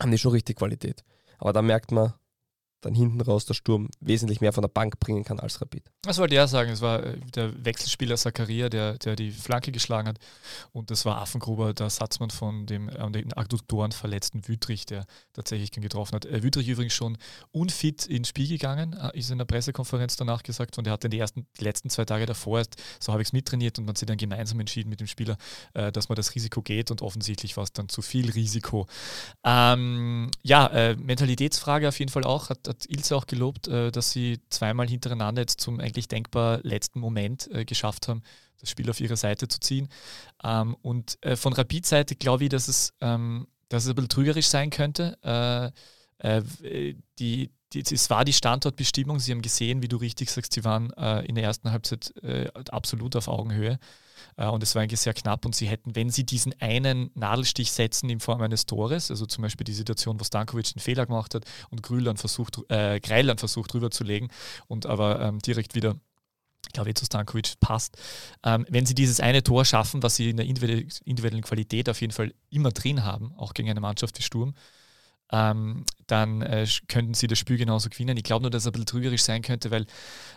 haben 0.00 0.10
die 0.10 0.18
schon 0.18 0.32
richtig 0.32 0.56
Qualität. 0.56 1.04
Aber 1.38 1.52
da 1.52 1.62
merkt 1.62 1.92
man, 1.92 2.14
dann 2.80 2.94
hinten 2.94 3.20
raus 3.20 3.44
der 3.44 3.54
Sturm 3.54 3.88
wesentlich 4.00 4.40
mehr 4.40 4.52
von 4.52 4.62
der 4.62 4.68
Bank 4.68 5.00
bringen 5.00 5.24
kann 5.24 5.40
als 5.40 5.60
Rapid. 5.60 5.82
Das 6.02 6.18
wollte 6.18 6.34
ja 6.34 6.46
sagen. 6.46 6.70
Es 6.70 6.80
war 6.80 7.02
äh, 7.02 7.18
der 7.34 7.64
Wechselspieler 7.64 8.16
Zakaria, 8.16 8.68
der, 8.68 8.98
der 8.98 9.16
die 9.16 9.30
Flanke 9.30 9.72
geschlagen 9.72 10.08
hat. 10.08 10.18
Und 10.72 10.90
das 10.90 11.04
war 11.04 11.18
Affengruber, 11.18 11.74
der 11.74 11.90
Satzmann 11.90 12.30
von 12.30 12.66
dem 12.66 12.88
an 12.88 13.12
den 13.12 13.32
Adduktoren 13.32 13.92
verletzten 13.92 14.46
Wüttrich, 14.46 14.86
der 14.86 15.06
tatsächlich 15.32 15.72
getroffen 15.72 16.14
hat. 16.14 16.26
Äh, 16.26 16.42
Wüttrich 16.42 16.68
übrigens 16.68 16.94
schon 16.94 17.18
unfit 17.50 18.06
ins 18.06 18.28
Spiel 18.28 18.48
gegangen, 18.48 18.92
äh, 18.94 19.18
ist 19.18 19.30
in 19.30 19.38
der 19.38 19.44
Pressekonferenz 19.44 20.16
danach 20.16 20.42
gesagt. 20.42 20.78
Und 20.78 20.86
er 20.86 20.92
hat 20.92 21.04
in 21.04 21.10
die 21.10 21.18
ersten, 21.18 21.46
die 21.58 21.64
letzten 21.64 21.90
zwei 21.90 22.04
Tage 22.04 22.26
davor 22.26 22.58
erst, 22.58 22.76
so 23.00 23.12
habe 23.12 23.22
ich 23.22 23.28
es 23.28 23.32
mittrainiert 23.32 23.78
und 23.78 23.84
man 23.84 23.90
hat 23.90 23.98
sich 23.98 24.06
dann 24.06 24.18
gemeinsam 24.18 24.60
entschieden 24.60 24.88
mit 24.88 25.00
dem 25.00 25.08
Spieler, 25.08 25.36
äh, 25.74 25.90
dass 25.90 26.08
man 26.08 26.16
das 26.16 26.34
Risiko 26.34 26.62
geht. 26.62 26.90
Und 26.92 27.02
offensichtlich 27.02 27.56
war 27.56 27.64
es 27.64 27.72
dann 27.72 27.88
zu 27.88 28.02
viel 28.02 28.30
Risiko. 28.30 28.86
Ähm, 29.44 30.30
ja, 30.42 30.66
äh, 30.68 30.94
Mentalitätsfrage 30.96 31.88
auf 31.88 31.98
jeden 31.98 32.10
Fall 32.10 32.24
auch. 32.24 32.50
Hat, 32.50 32.67
hat 32.68 32.86
Ilse 32.88 33.16
auch 33.16 33.26
gelobt, 33.26 33.68
äh, 33.68 33.90
dass 33.90 34.10
sie 34.10 34.40
zweimal 34.50 34.88
hintereinander 34.88 35.42
jetzt 35.42 35.60
zum 35.60 35.80
eigentlich 35.80 36.08
denkbar 36.08 36.60
letzten 36.62 37.00
Moment 37.00 37.50
äh, 37.52 37.64
geschafft 37.64 38.08
haben, 38.08 38.22
das 38.60 38.70
Spiel 38.70 38.88
auf 38.90 39.00
ihre 39.00 39.16
Seite 39.16 39.48
zu 39.48 39.60
ziehen. 39.60 39.88
Ähm, 40.44 40.76
und 40.82 41.18
äh, 41.22 41.36
von 41.36 41.52
Rapid-Seite 41.52 42.16
glaube 42.16 42.44
ich, 42.44 42.50
dass 42.50 42.68
es, 42.68 42.94
ähm, 43.00 43.48
dass 43.68 43.84
es 43.84 43.90
ein 43.90 43.94
bisschen 43.96 44.08
trügerisch 44.08 44.48
sein 44.48 44.70
könnte. 44.70 45.18
die, 47.18 47.50
die, 47.72 47.80
es 47.80 48.10
war 48.10 48.24
die 48.24 48.32
Standortbestimmung. 48.32 49.20
Sie 49.20 49.30
haben 49.30 49.42
gesehen, 49.42 49.82
wie 49.82 49.88
du 49.88 49.98
richtig 49.98 50.30
sagst, 50.30 50.54
sie 50.54 50.64
waren 50.64 50.90
in 51.24 51.34
der 51.36 51.44
ersten 51.44 51.70
Halbzeit 51.70 52.12
absolut 52.72 53.14
auf 53.14 53.28
Augenhöhe. 53.28 53.78
Äh, 54.36 54.46
und 54.46 54.62
es 54.62 54.74
war 54.74 54.82
eigentlich 54.82 55.00
sehr 55.00 55.14
knapp 55.14 55.44
und 55.44 55.54
sie 55.54 55.66
hätten, 55.66 55.94
wenn 55.96 56.10
sie 56.10 56.24
diesen 56.24 56.54
einen 56.60 57.10
Nadelstich 57.14 57.72
setzen 57.72 58.08
in 58.10 58.20
Form 58.20 58.40
eines 58.40 58.66
Tores, 58.66 59.10
also 59.10 59.26
zum 59.26 59.42
Beispiel 59.42 59.64
die 59.64 59.74
Situation, 59.74 60.18
wo 60.20 60.24
Stankovic 60.24 60.72
einen 60.74 60.82
Fehler 60.82 61.06
gemacht 61.06 61.34
hat 61.34 61.44
und 61.70 61.82
Grüland 61.82 62.18
versucht, 62.18 62.58
äh, 62.70 63.00
Greiland 63.00 63.40
versucht 63.40 63.74
rüberzulegen 63.74 64.28
und 64.66 64.86
aber 64.86 65.20
ähm, 65.20 65.38
direkt 65.40 65.74
wieder 65.74 65.96
glaube 66.72 66.90
ich, 66.90 66.96
zu 66.96 67.06
Stankovic 67.06 67.54
passt. 67.60 67.96
Ähm, 68.44 68.66
wenn 68.68 68.84
sie 68.84 68.94
dieses 68.94 69.20
eine 69.20 69.42
Tor 69.42 69.64
schaffen, 69.64 70.02
was 70.02 70.16
sie 70.16 70.30
in 70.30 70.36
der 70.36 70.46
individuellen 70.46 71.42
Qualität 71.42 71.88
auf 71.88 72.00
jeden 72.00 72.12
Fall 72.12 72.34
immer 72.50 72.70
drin 72.70 73.04
haben, 73.04 73.32
auch 73.36 73.54
gegen 73.54 73.70
eine 73.70 73.80
Mannschaft 73.80 74.18
wie 74.18 74.22
Sturm, 74.22 74.54
ähm, 75.30 75.84
dann 76.06 76.40
äh, 76.42 76.66
könnten 76.88 77.14
sie 77.14 77.26
das 77.26 77.38
Spiel 77.38 77.58
genauso 77.58 77.90
gewinnen. 77.90 78.16
Ich 78.16 78.22
glaube 78.22 78.42
nur, 78.42 78.50
dass 78.50 78.62
es 78.62 78.66
ein 78.66 78.72
bisschen 78.72 78.86
trügerisch 78.86 79.22
sein 79.22 79.42
könnte, 79.42 79.70
weil 79.70 79.86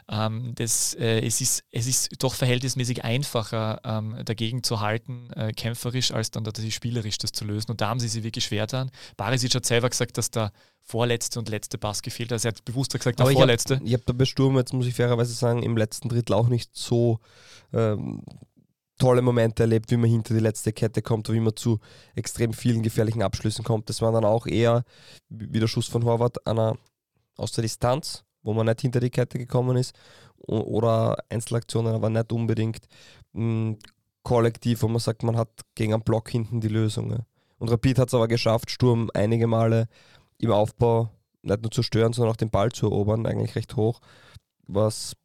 ähm, 0.10 0.53
das, 0.55 0.93
äh, 0.95 1.21
es, 1.21 1.39
ist, 1.39 1.63
es 1.71 1.88
ist 1.88 2.24
doch 2.24 2.33
verhältnismäßig 2.33 3.03
einfacher, 3.05 3.79
ähm, 3.86 4.17
dagegen 4.25 4.63
zu 4.63 4.81
halten, 4.81 5.31
äh, 5.33 5.53
kämpferisch, 5.53 6.12
als 6.12 6.31
dann 6.31 6.43
tatsächlich 6.43 6.75
spielerisch 6.75 7.17
das 7.17 7.31
zu 7.31 7.45
lösen. 7.45 7.71
Und 7.71 7.79
da 7.79 7.88
haben 7.88 8.00
sie 8.00 8.10
sich 8.10 8.24
wirklich 8.24 8.45
schwer 8.45 8.67
dran. 8.67 8.91
Barisic 9.15 9.55
hat 9.55 9.65
selber 9.65 9.89
gesagt, 9.89 10.17
dass 10.17 10.29
der 10.29 10.51
vorletzte 10.83 11.39
und 11.39 11.48
letzte 11.48 11.77
Pass 11.77 12.01
gefehlt 12.01 12.29
hat. 12.29 12.33
Also 12.33 12.50
er 12.50 12.53
hat 12.53 12.65
bewusst 12.65 12.91
gesagt, 12.91 13.19
der 13.19 13.25
Aber 13.25 13.33
vorletzte. 13.33 13.75
Ich 13.86 13.93
habe 13.93 14.01
hab 14.01 14.05
da 14.07 14.13
bei 14.13 14.25
Sturm, 14.25 14.57
jetzt 14.57 14.74
muss 14.74 14.88
ich 14.88 14.93
fairerweise 14.93 15.33
sagen, 15.33 15.63
im 15.63 15.77
letzten 15.77 16.10
Drittel 16.10 16.33
auch 16.33 16.50
nicht 16.50 16.71
so 16.75 17.19
ähm, 17.71 18.24
tolle 19.01 19.24
Momente 19.24 19.63
erlebt, 19.63 19.89
wie 19.89 19.98
man 19.98 20.12
hinter 20.12 20.36
die 20.36 20.39
letzte 20.39 20.72
Kette 20.74 21.01
kommt, 21.01 21.27
wie 21.29 21.39
man 21.39 21.55
zu 21.55 21.79
extrem 22.13 22.53
vielen 22.53 22.84
gefährlichen 22.84 23.24
Abschlüssen 23.24 23.65
kommt. 23.65 23.89
Das 23.89 24.00
war 24.01 24.12
dann 24.12 24.25
auch 24.25 24.46
eher, 24.46 24.84
wie 25.29 25.60
der 25.60 25.67
Schuss 25.67 25.88
von 25.88 26.05
Horvath, 26.05 26.46
einer 26.46 26.77
aus 27.36 27.51
der 27.51 27.63
Distanz, 27.63 28.24
wo 28.43 28.53
man 28.53 28.67
nicht 28.67 28.81
hinter 28.81 29.00
die 29.00 29.10
Kette 29.10 29.39
gekommen 29.39 29.75
ist, 29.75 29.96
oder 30.38 31.17
Einzelaktionen, 31.30 31.95
aber 31.95 32.12
nicht 32.12 32.32
unbedingt 32.32 32.86
mh, 33.34 33.41
hm, 33.41 33.78
kollektiv, 34.21 34.84
wo 34.84 34.88
man 34.88 34.99
sagt, 34.99 35.23
man 35.23 35.36
hat 35.36 35.49
gegen 35.73 35.93
einen 35.93 36.04
Block 36.04 36.30
hinten 36.30 36.62
die 36.62 36.67
Lösung. 36.67 37.25
Und 37.58 37.71
Rapid 37.71 37.97
hat 37.97 38.10
es 38.10 38.13
aber 38.13 38.28
geschafft, 38.28 38.69
Sturm 38.69 39.10
einige 39.15 39.47
Male 39.47 39.88
im 40.38 40.52
Aufbau 40.52 41.10
nicht 41.41 41.63
nur 41.63 41.71
zu 41.71 41.82
stören, 41.82 42.13
sondern 42.13 42.34
auch 42.34 42.38
den 42.38 42.52
Ball 42.52 42.71
zu 42.71 42.86
erobern, 42.86 43.25
eigentlich 43.25 43.56
recht 43.56 43.75
hoch, 43.75 43.99
was 44.67 45.15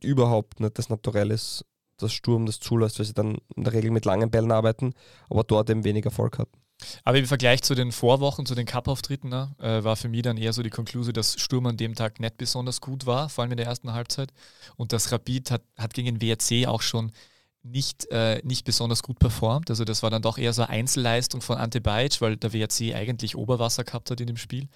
überhaupt 0.00 0.60
nicht 0.60 0.78
das 0.78 0.88
Naturell 0.88 1.30
ist 1.30 1.66
dass 1.98 2.12
Sturm 2.12 2.46
das 2.46 2.60
zulässt, 2.60 2.98
weil 2.98 3.06
sie 3.06 3.14
dann 3.14 3.38
in 3.54 3.64
der 3.64 3.72
Regel 3.72 3.90
mit 3.90 4.04
langen 4.04 4.30
Bällen 4.30 4.52
arbeiten, 4.52 4.94
aber 5.30 5.44
dort 5.44 5.70
eben 5.70 5.84
wenig 5.84 6.04
Erfolg 6.04 6.38
hatten. 6.38 6.58
Aber 7.04 7.18
im 7.18 7.26
Vergleich 7.26 7.62
zu 7.62 7.74
den 7.74 7.92
Vorwochen, 7.92 8.46
zu 8.46 8.54
den 8.54 8.66
Cup-Auftritten, 8.66 9.28
ne, 9.28 9.54
äh, 9.60 9.84
war 9.84 9.96
für 9.96 10.08
mich 10.08 10.22
dann 10.22 10.36
eher 10.36 10.52
so 10.52 10.62
die 10.62 10.70
Konklusion, 10.70 11.14
dass 11.14 11.38
Sturm 11.40 11.66
an 11.66 11.76
dem 11.76 11.94
Tag 11.94 12.20
nicht 12.20 12.36
besonders 12.36 12.80
gut 12.80 13.06
war, 13.06 13.28
vor 13.28 13.42
allem 13.42 13.52
in 13.52 13.56
der 13.56 13.66
ersten 13.66 13.92
Halbzeit. 13.92 14.32
Und 14.76 14.92
das 14.92 15.12
Rapid 15.12 15.50
hat, 15.50 15.62
hat 15.76 15.94
gegen 15.94 16.18
den 16.18 16.20
WRC 16.20 16.66
auch 16.66 16.82
schon 16.82 17.12
nicht, 17.64 18.06
äh, 18.10 18.40
nicht 18.44 18.64
besonders 18.64 19.02
gut 19.02 19.18
performt. 19.18 19.70
Also 19.70 19.84
das 19.84 20.02
war 20.02 20.10
dann 20.10 20.22
doch 20.22 20.36
eher 20.36 20.52
so 20.52 20.62
eine 20.62 20.70
Einzelleistung 20.70 21.40
von 21.40 21.58
Ante 21.58 21.80
Bajic, 21.80 22.20
weil 22.20 22.36
der 22.36 22.52
WRC 22.52 22.94
eigentlich 22.94 23.36
Oberwasser 23.36 23.84
gehabt 23.84 24.10
hat 24.10 24.20
in 24.20 24.26
dem 24.26 24.36
Spiel. 24.36 24.68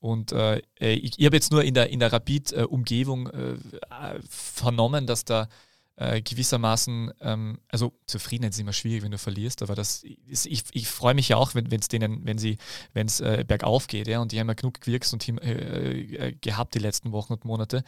Und 0.00 0.32
äh, 0.32 0.60
ich, 0.78 1.18
ich 1.18 1.26
habe 1.26 1.36
jetzt 1.36 1.52
nur 1.52 1.62
in 1.62 1.74
der, 1.74 1.90
in 1.90 2.00
der 2.00 2.12
Rapid-Umgebung 2.12 3.28
äh, 3.28 3.52
äh, 3.52 4.20
vernommen, 4.28 5.06
dass 5.06 5.24
da 5.24 5.48
äh, 5.96 6.20
gewissermaßen, 6.22 7.12
ähm, 7.20 7.58
also 7.68 7.92
Zufriedenheit 8.06 8.52
ist 8.52 8.60
immer 8.60 8.72
schwierig, 8.72 9.02
wenn 9.02 9.10
du 9.10 9.18
verlierst, 9.18 9.62
aber 9.62 9.74
das 9.74 10.02
ist, 10.26 10.46
ich, 10.46 10.64
ich 10.72 10.88
freue 10.88 11.14
mich 11.14 11.28
ja 11.28 11.36
auch, 11.36 11.54
wenn 11.54 11.68
es 11.72 11.88
denen, 11.88 12.26
wenn 12.26 12.38
sie, 12.38 12.58
wenn 12.92 13.06
es 13.06 13.20
äh, 13.20 13.44
bergauf 13.46 13.86
geht, 13.86 14.08
ja, 14.08 14.20
und 14.20 14.32
die 14.32 14.40
haben 14.40 14.48
ja 14.48 14.54
genug 14.54 14.80
gewirkt 14.80 15.12
und 15.12 15.28
äh, 15.28 16.00
äh, 16.00 16.32
gehabt 16.40 16.74
die 16.74 16.80
letzten 16.80 17.12
Wochen 17.12 17.34
und 17.34 17.44
Monate. 17.44 17.84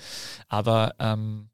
Aber 0.49 0.95
ähm, 0.99 1.49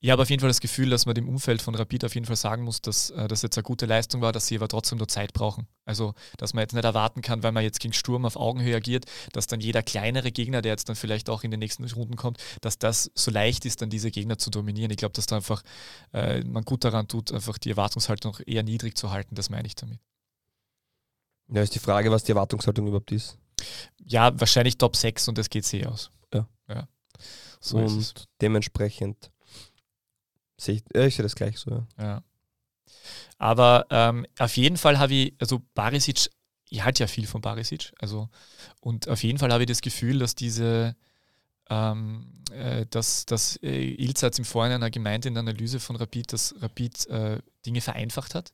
ich 0.00 0.10
habe 0.10 0.22
auf 0.22 0.30
jeden 0.30 0.40
Fall 0.40 0.48
das 0.48 0.60
Gefühl, 0.60 0.90
dass 0.90 1.06
man 1.06 1.14
dem 1.14 1.28
Umfeld 1.28 1.60
von 1.60 1.74
Rapid 1.74 2.04
auf 2.04 2.14
jeden 2.14 2.26
Fall 2.26 2.36
sagen 2.36 2.62
muss, 2.62 2.80
dass 2.80 3.10
äh, 3.10 3.26
das 3.26 3.42
jetzt 3.42 3.58
eine 3.58 3.64
gute 3.64 3.86
Leistung 3.86 4.20
war, 4.20 4.32
dass 4.32 4.46
sie 4.46 4.56
aber 4.56 4.68
trotzdem 4.68 4.98
nur 4.98 5.08
Zeit 5.08 5.32
brauchen. 5.32 5.66
Also, 5.84 6.14
dass 6.36 6.54
man 6.54 6.62
jetzt 6.62 6.74
nicht 6.74 6.84
erwarten 6.84 7.20
kann, 7.20 7.42
weil 7.42 7.52
man 7.52 7.64
jetzt 7.64 7.80
gegen 7.80 7.92
Sturm 7.92 8.24
auf 8.24 8.36
Augenhöhe 8.36 8.76
agiert, 8.76 9.06
dass 9.32 9.46
dann 9.46 9.60
jeder 9.60 9.82
kleinere 9.82 10.30
Gegner, 10.30 10.62
der 10.62 10.72
jetzt 10.72 10.88
dann 10.88 10.96
vielleicht 10.96 11.30
auch 11.30 11.42
in 11.42 11.50
den 11.50 11.60
nächsten 11.60 11.84
Runden 11.84 12.16
kommt, 12.16 12.38
dass 12.60 12.78
das 12.78 13.10
so 13.14 13.30
leicht 13.30 13.64
ist, 13.64 13.82
dann 13.82 13.90
diese 13.90 14.10
Gegner 14.10 14.38
zu 14.38 14.50
dominieren. 14.50 14.90
Ich 14.90 14.98
glaube, 14.98 15.14
dass 15.14 15.26
da 15.26 15.36
einfach 15.36 15.62
äh, 16.12 16.44
man 16.44 16.64
gut 16.64 16.84
daran 16.84 17.08
tut, 17.08 17.32
einfach 17.32 17.58
die 17.58 17.70
Erwartungshaltung 17.70 18.36
eher 18.46 18.62
niedrig 18.62 18.96
zu 18.96 19.10
halten. 19.10 19.34
Das 19.34 19.50
meine 19.50 19.66
ich 19.66 19.74
damit. 19.74 19.98
Ja, 21.50 21.62
ist 21.62 21.74
die 21.74 21.80
Frage, 21.80 22.10
was 22.10 22.24
die 22.24 22.32
Erwartungshaltung 22.32 22.86
überhaupt 22.86 23.10
ist. 23.10 23.38
Ja, 24.04 24.38
wahrscheinlich 24.38 24.78
Top 24.78 24.96
6 24.96 25.28
und 25.28 25.38
das 25.38 25.50
geht 25.50 25.64
sehr 25.64 25.90
aus. 25.90 26.10
Ja. 26.32 26.46
ja. 26.68 26.88
So 27.60 27.78
und 27.78 28.28
dementsprechend 28.40 29.30
Sehe 30.58 30.82
ich, 30.92 31.14
sehe 31.14 31.22
das 31.22 31.34
gleich 31.34 31.58
so. 31.58 31.86
Ja. 31.98 32.22
Aber 33.38 33.86
ähm, 33.90 34.26
auf 34.38 34.56
jeden 34.56 34.76
Fall 34.76 34.98
habe 34.98 35.14
ich, 35.14 35.34
also 35.38 35.62
Barisic, 35.74 36.28
ich 36.68 36.84
halte 36.84 37.02
ja 37.02 37.06
viel 37.06 37.26
von 37.26 37.40
Barisic, 37.40 37.92
also 37.98 38.28
und 38.80 39.08
auf 39.08 39.22
jeden 39.22 39.38
Fall 39.38 39.52
habe 39.52 39.62
ich 39.62 39.68
das 39.68 39.80
Gefühl, 39.80 40.18
dass 40.18 40.34
diese, 40.34 40.96
ähm, 41.70 42.32
äh, 42.52 42.86
dass, 42.90 43.24
dass 43.26 43.56
äh, 43.62 43.94
Ilz 43.94 44.22
hat 44.22 44.38
im 44.38 44.44
Vorhinein 44.44 44.90
gemeint 44.90 45.26
in 45.26 45.34
der 45.34 45.42
Analyse 45.42 45.80
von 45.80 45.96
Rapid, 45.96 46.32
dass 46.32 46.54
Rapid 46.60 47.06
äh, 47.06 47.40
Dinge 47.64 47.80
vereinfacht 47.80 48.34
hat 48.34 48.52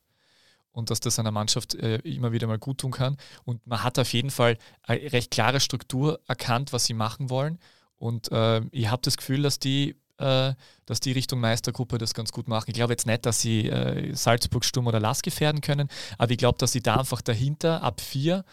und 0.75 0.91
dass 0.91 1.01
das 1.01 1.19
einer 1.19 1.31
Mannschaft 1.31 1.75
äh, 1.77 1.97
immer 1.99 2.33
wieder 2.33 2.47
mal 2.47 2.59
gut 2.59 2.79
tun 2.79 2.91
kann. 2.91 3.17
Und 3.45 3.67
man 3.67 3.83
hat 3.83 3.99
auf 3.99 4.13
jeden 4.13 4.31
Fall 4.31 4.59
eine 4.83 5.13
recht 5.13 5.31
klare 5.31 5.61
Struktur 5.61 6.21
erkannt, 6.27 6.73
was 6.73 6.85
sie 6.85 6.95
machen 6.95 7.31
wollen. 7.31 7.59
Und 7.97 8.31
äh, 8.33 8.61
ich 8.73 8.91
habe 8.91 9.01
das 9.03 9.17
Gefühl, 9.17 9.43
dass 9.43 9.59
die 9.59 9.97
äh, 10.19 10.55
dass 10.87 11.01
die 11.01 11.13
Richtung 11.13 11.41
Meistergruppe 11.41 11.99
das 11.99 12.15
ganz 12.15 12.33
gut 12.33 12.49
machen. 12.49 12.67
Ich 12.69 12.75
glaube 12.75 12.93
jetzt 12.93 13.07
nicht, 13.07 13.27
dass 13.27 13.41
sie 13.41 13.69
äh, 13.69 14.15
Salzburg, 14.15 14.65
Sturm 14.65 14.87
oder 14.87 15.01
Lass 15.01 15.23
gefährden 15.23 15.61
können, 15.61 15.89
aber 16.19 16.31
ich 16.33 16.39
glaube, 16.39 16.59
dass 16.59 16.73
sie 16.73 16.83
da 16.83 16.97
einfach 16.97 17.23
dahinter 17.23 17.83
ab 17.83 18.01
vier, 18.01 18.45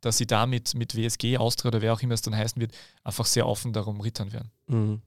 dass 0.00 0.16
sie 0.16 0.26
da 0.26 0.46
mit, 0.46 0.74
mit 0.74 0.96
WSG, 0.96 1.36
Austria 1.36 1.68
oder 1.68 1.82
wer 1.82 1.92
auch 1.92 2.00
immer 2.00 2.14
es 2.14 2.22
dann 2.22 2.36
heißen 2.36 2.60
wird, 2.60 2.72
einfach 3.04 3.26
sehr 3.26 3.46
offen 3.46 3.72
darum 3.72 4.00
rittern 4.00 4.32
werden. 4.32 4.50
Mhm. 4.66 5.02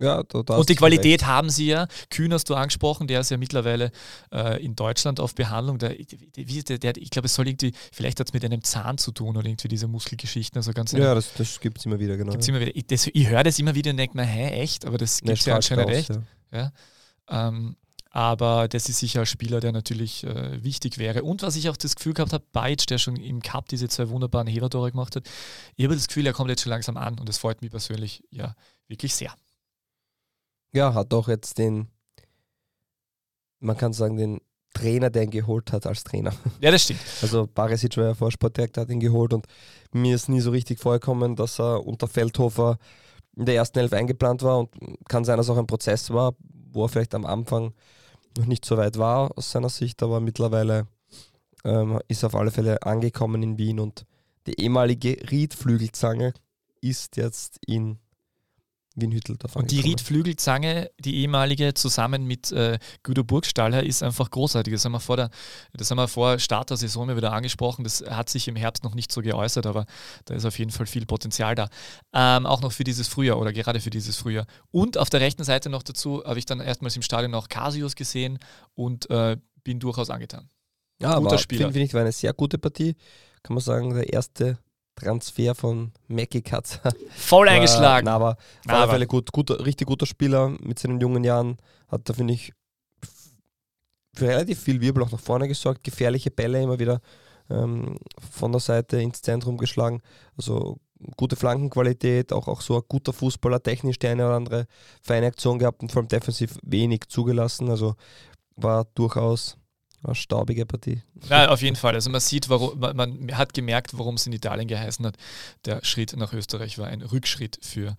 Ja, 0.00 0.22
und 0.32 0.68
die 0.68 0.74
Qualität 0.74 1.20
recht. 1.20 1.26
haben 1.26 1.50
sie 1.50 1.66
ja. 1.66 1.86
Kühn 2.10 2.32
hast 2.32 2.50
du 2.50 2.56
angesprochen, 2.56 3.06
der 3.06 3.20
ist 3.20 3.30
ja 3.30 3.36
mittlerweile 3.36 3.92
äh, 4.32 4.62
in 4.62 4.74
Deutschland 4.74 5.20
auf 5.20 5.36
Behandlung. 5.36 5.78
Der, 5.78 5.94
der, 5.94 6.78
der, 6.78 6.96
ich 6.96 7.10
glaube, 7.10 7.26
es 7.26 7.34
soll 7.34 7.46
irgendwie, 7.46 7.72
vielleicht 7.92 8.18
hat 8.18 8.26
es 8.28 8.32
mit 8.32 8.44
einem 8.44 8.64
Zahn 8.64 8.98
zu 8.98 9.12
tun 9.12 9.36
oder 9.36 9.46
irgendwie 9.46 9.68
diese 9.68 9.86
Muskelgeschichten. 9.86 10.58
Also 10.58 10.72
ganz 10.72 10.92
ja, 10.92 11.14
das, 11.14 11.32
das 11.34 11.60
gibt 11.60 11.78
es 11.78 11.86
immer 11.86 12.00
wieder, 12.00 12.16
genau. 12.16 12.32
Gibt's 12.32 12.48
immer 12.48 12.60
wieder. 12.60 12.72
Ich, 12.74 13.14
ich 13.14 13.28
höre 13.28 13.44
das 13.44 13.58
immer 13.60 13.76
wieder 13.76 13.92
und 13.92 13.96
denke 13.96 14.16
mir, 14.16 14.24
hä, 14.24 14.60
echt? 14.60 14.84
Aber 14.84 14.98
das 14.98 15.20
gibt 15.20 15.38
es 15.38 15.46
ja 15.46 15.54
anscheinend 15.54 15.86
aus, 15.86 15.92
echt. 15.92 16.10
Ja. 16.10 16.72
ja. 17.28 17.48
Ähm, 17.48 17.76
aber 18.10 18.68
das 18.68 18.88
ist 18.88 18.98
sicher 18.98 19.20
ein 19.20 19.26
Spieler, 19.26 19.60
der 19.60 19.72
natürlich 19.72 20.24
äh, 20.24 20.62
wichtig 20.62 20.98
wäre. 20.98 21.22
Und 21.22 21.42
was 21.42 21.56
ich 21.56 21.68
auch 21.68 21.76
das 21.76 21.96
Gefühl 21.96 22.14
gehabt 22.14 22.32
habe, 22.32 22.44
Beitsch, 22.52 22.86
der 22.88 22.98
schon 22.98 23.16
im 23.16 23.42
Cup 23.42 23.68
diese 23.68 23.88
zwei 23.88 24.08
wunderbaren 24.08 24.46
Hebertore 24.46 24.90
gemacht 24.90 25.16
hat, 25.16 25.28
ich 25.76 25.84
habe 25.84 25.94
das 25.94 26.06
Gefühl, 26.08 26.26
er 26.26 26.32
kommt 26.32 26.50
jetzt 26.50 26.62
schon 26.62 26.70
langsam 26.70 26.96
an 26.96 27.18
und 27.18 27.28
das 27.28 27.38
freut 27.38 27.60
mich 27.62 27.70
persönlich 27.70 28.22
ja 28.30 28.54
wirklich 28.86 29.14
sehr 29.14 29.32
ja, 30.74 30.94
hat 30.94 31.14
auch 31.14 31.28
jetzt 31.28 31.58
den 31.58 31.88
man 33.64 33.76
kann 33.76 33.92
sagen, 33.92 34.16
den 34.16 34.40
Trainer, 34.74 35.08
der 35.10 35.22
ihn 35.22 35.30
geholt 35.30 35.72
hat 35.72 35.86
als 35.86 36.04
Trainer. 36.04 36.32
Ja, 36.60 36.70
das 36.70 36.82
stimmt. 36.82 37.00
Also 37.22 37.46
Barisic 37.46 37.96
war 37.96 38.04
ja 38.04 38.14
vor 38.14 38.30
Sportdirektor, 38.30 38.82
hat 38.82 38.90
ihn 38.90 39.00
geholt 39.00 39.32
und 39.32 39.46
mir 39.92 40.14
ist 40.14 40.28
nie 40.28 40.40
so 40.40 40.50
richtig 40.50 40.80
vorgekommen, 40.80 41.36
dass 41.36 41.58
er 41.58 41.86
unter 41.86 42.08
Feldhofer 42.08 42.78
in 43.36 43.46
der 43.46 43.56
ersten 43.56 43.78
Elf 43.78 43.92
eingeplant 43.92 44.42
war 44.42 44.58
und 44.58 44.70
kann 45.08 45.24
sein, 45.24 45.36
dass 45.36 45.50
auch 45.50 45.56
ein 45.56 45.66
Prozess 45.66 46.10
war, 46.10 46.34
wo 46.72 46.84
er 46.84 46.88
vielleicht 46.88 47.14
am 47.14 47.24
Anfang 47.26 47.72
noch 48.36 48.46
nicht 48.46 48.64
so 48.64 48.76
weit 48.76 48.98
war 48.98 49.36
aus 49.36 49.50
seiner 49.50 49.68
Sicht, 49.68 50.02
aber 50.02 50.20
mittlerweile 50.20 50.86
ähm, 51.64 52.00
ist 52.08 52.22
er 52.22 52.28
auf 52.28 52.34
alle 52.34 52.50
Fälle 52.50 52.82
angekommen 52.82 53.42
in 53.42 53.58
Wien 53.58 53.80
und 53.80 54.06
die 54.46 54.60
ehemalige 54.60 55.16
Riedflügelzange 55.30 56.34
ist 56.80 57.16
jetzt 57.16 57.58
in 57.66 57.98
Wien 58.94 59.10
Hütteldorf 59.10 59.56
Und 59.56 59.70
die. 59.70 59.80
Riedflügelzange, 59.80 60.90
die 60.98 61.16
ehemalige, 61.16 61.74
zusammen 61.74 62.26
mit 62.26 62.52
äh, 62.52 62.78
Guido 63.02 63.24
Burgstaller, 63.24 63.82
ist 63.82 64.02
einfach 64.02 64.30
großartig. 64.30 64.72
Das 64.72 64.84
haben 64.84 64.92
wir 64.92 65.00
vor 65.00 65.16
der, 65.16 65.30
das 65.72 65.90
haben 65.90 65.98
wir 65.98 66.06
vor 66.06 66.38
Start 66.38 66.70
der 66.70 66.76
Saison 66.76 67.14
wieder 67.16 67.32
angesprochen. 67.32 67.82
Das 67.84 68.02
hat 68.08 68.30
sich 68.30 68.46
im 68.46 68.56
Herbst 68.56 68.84
noch 68.84 68.94
nicht 68.94 69.10
so 69.10 69.20
geäußert, 69.20 69.66
aber 69.66 69.86
da 70.26 70.34
ist 70.34 70.44
auf 70.44 70.58
jeden 70.58 70.70
Fall 70.70 70.86
viel 70.86 71.06
Potenzial 71.06 71.54
da. 71.54 71.68
Ähm, 72.12 72.46
auch 72.46 72.60
noch 72.60 72.72
für 72.72 72.84
dieses 72.84 73.08
Frühjahr 73.08 73.38
oder 73.38 73.52
gerade 73.52 73.80
für 73.80 73.90
dieses 73.90 74.16
Frühjahr. 74.16 74.46
Und 74.70 74.96
auf 74.96 75.10
der 75.10 75.20
rechten 75.20 75.42
Seite 75.42 75.70
noch 75.70 75.82
dazu 75.82 76.22
habe 76.24 76.38
ich 76.38 76.46
dann 76.46 76.60
erstmals 76.60 76.94
im 76.94 77.02
Stadion 77.02 77.32
noch 77.32 77.48
Casius 77.48 77.96
gesehen 77.96 78.38
und 78.74 79.10
äh, 79.10 79.36
bin 79.64 79.80
durchaus 79.80 80.10
angetan. 80.10 80.48
ja, 81.00 81.16
guter 81.16 81.30
aber 81.30 81.38
Spieler. 81.38 81.72
Finde 81.72 81.86
ich, 81.86 81.94
war 81.94 82.02
eine 82.02 82.12
sehr 82.12 82.32
gute 82.32 82.58
Partie. 82.58 82.94
Kann 83.42 83.54
man 83.54 83.62
sagen, 83.62 83.92
der 83.92 84.12
erste 84.12 84.58
Transfer 84.96 85.54
von 85.54 85.92
Mackie 86.08 86.42
Katz. 86.42 86.80
Voll 87.16 87.46
War- 87.46 87.54
eingeschlagen. 87.54 88.06
Na, 88.06 88.14
aber 88.14 88.36
auf 88.66 88.72
alle 88.72 88.88
Fälle 88.90 89.06
gut, 89.06 89.32
guter, 89.32 89.64
richtig 89.64 89.86
guter 89.86 90.06
Spieler 90.06 90.50
mit 90.60 90.78
seinen 90.78 91.00
jungen 91.00 91.24
Jahren. 91.24 91.56
Hat 91.88 92.08
da, 92.08 92.12
finde 92.14 92.34
ich, 92.34 92.52
für 94.14 94.28
relativ 94.28 94.60
viel 94.60 94.80
Wirbel 94.80 95.02
auch 95.02 95.10
nach 95.10 95.20
vorne 95.20 95.48
gesorgt. 95.48 95.82
Gefährliche 95.84 96.30
Bälle 96.30 96.62
immer 96.62 96.78
wieder 96.78 97.00
ähm, 97.50 97.98
von 98.30 98.52
der 98.52 98.60
Seite 98.60 99.00
ins 99.00 99.22
Zentrum 99.22 99.58
geschlagen. 99.58 100.00
Also 100.36 100.78
gute 101.16 101.36
Flankenqualität, 101.36 102.32
auch, 102.32 102.46
auch 102.48 102.60
so 102.60 102.76
ein 102.76 102.82
guter 102.88 103.12
Fußballer, 103.12 103.62
technisch 103.62 103.98
die 103.98 104.06
eine 104.06 104.24
oder 104.26 104.36
andere 104.36 104.66
feine 105.02 105.26
Aktion 105.26 105.58
gehabt 105.58 105.82
und 105.82 105.90
vor 105.92 106.00
allem 106.00 106.08
defensiv 106.08 106.56
wenig 106.62 107.08
zugelassen. 107.08 107.68
Also 107.68 107.96
war 108.56 108.86
durchaus 108.94 109.56
eine 110.10 110.14
staubige 110.14 110.66
Partie. 110.66 111.02
Ja, 111.28 111.50
auf 111.50 111.62
jeden 111.62 111.76
Fall. 111.76 111.94
Also 111.94 112.10
man 112.10 112.20
sieht, 112.20 112.48
warum, 112.48 112.78
man, 112.78 112.96
man 112.96 113.36
hat 113.36 113.54
gemerkt, 113.54 113.96
warum 113.96 114.16
es 114.16 114.26
in 114.26 114.32
Italien 114.32 114.68
geheißen 114.68 115.04
hat. 115.06 115.16
Der 115.64 115.84
Schritt 115.84 116.14
nach 116.16 116.32
Österreich 116.32 116.78
war 116.78 116.88
ein 116.88 117.02
Rückschritt 117.02 117.58
für 117.62 117.96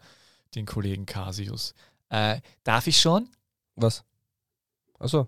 den 0.56 0.66
Kollegen 0.66 1.06
Casius. 1.06 1.74
Äh, 2.10 2.42
darf 2.64 2.88
ich 2.88 3.00
schon? 3.00 3.30
Was? 3.76 4.04
Also 5.00 5.28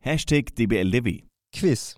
Hashtag 0.00 0.54
DBLDW. 0.54 1.22
Quiz. 1.52 1.96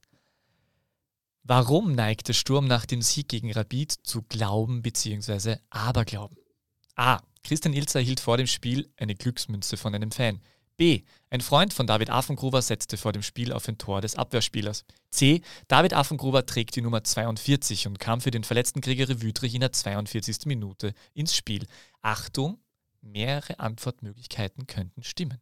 Warum 1.45 1.93
neigt 1.93 2.29
der 2.29 2.35
Sturm 2.35 2.67
nach 2.67 2.87
dem 2.87 3.03
Sieg 3.03 3.29
gegen 3.29 3.53
Rapid 3.53 3.93
zu 3.93 4.23
Glauben 4.23 4.83
bzw. 4.83 5.57
Aberglauben? 5.71 6.37
A. 6.95 7.21
Christian 7.43 7.75
Ilzer 7.75 7.99
erhielt 7.99 8.21
vor 8.21 8.37
dem 8.37 8.47
Spiel 8.47 8.93
eine 8.97 9.15
Glücksmünze 9.15 9.77
von 9.77 9.95
einem 9.95 10.13
Fan. 10.13 10.41
B. 10.77 11.03
Ein 11.31 11.41
Freund 11.41 11.73
von 11.73 11.87
David 11.87 12.11
Affengruber 12.11 12.63
setzte 12.63 12.97
vor 12.97 13.13
dem 13.13 13.23
Spiel 13.23 13.53
auf 13.53 13.69
ein 13.69 13.79
Tor 13.79 14.01
des 14.01 14.17
Abwehrspielers. 14.17 14.85
C. 15.11 15.43
David 15.69 15.95
Affengruber 15.95 16.47
trägt 16.47 16.77
die 16.77 16.83
Nummer 16.83 17.05
42 17.05 17.87
und 17.87 17.99
kam 17.99 18.21
für 18.21 18.31
den 18.31 18.45
verletzten 18.45 18.81
Gregor 18.81 19.23
Wüthrich 19.23 19.55
in 19.55 19.61
der 19.61 19.73
42. 19.73 20.47
Minute 20.47 20.95
ins 21.15 21.37
Spiel. 21.37 21.67
Achtung, 22.01 22.59
mehrere 23.01 23.59
Antwortmöglichkeiten 23.59 24.67
könnten 24.67 25.03
stimmen. 25.03 25.41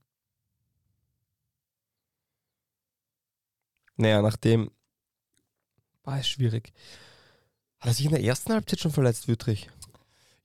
Naja, 3.97 4.23
nachdem. 4.23 4.71
War 6.05 6.19
es 6.19 6.29
schwierig. 6.29 6.73
Hat 7.79 7.91
er 7.91 7.95
sich 7.95 8.07
in 8.07 8.13
der 8.13 8.23
ersten 8.23 8.53
Halbzeit 8.53 8.81
schon 8.81 8.93
verletzt, 8.93 9.29
Wüttrich? 9.29 9.69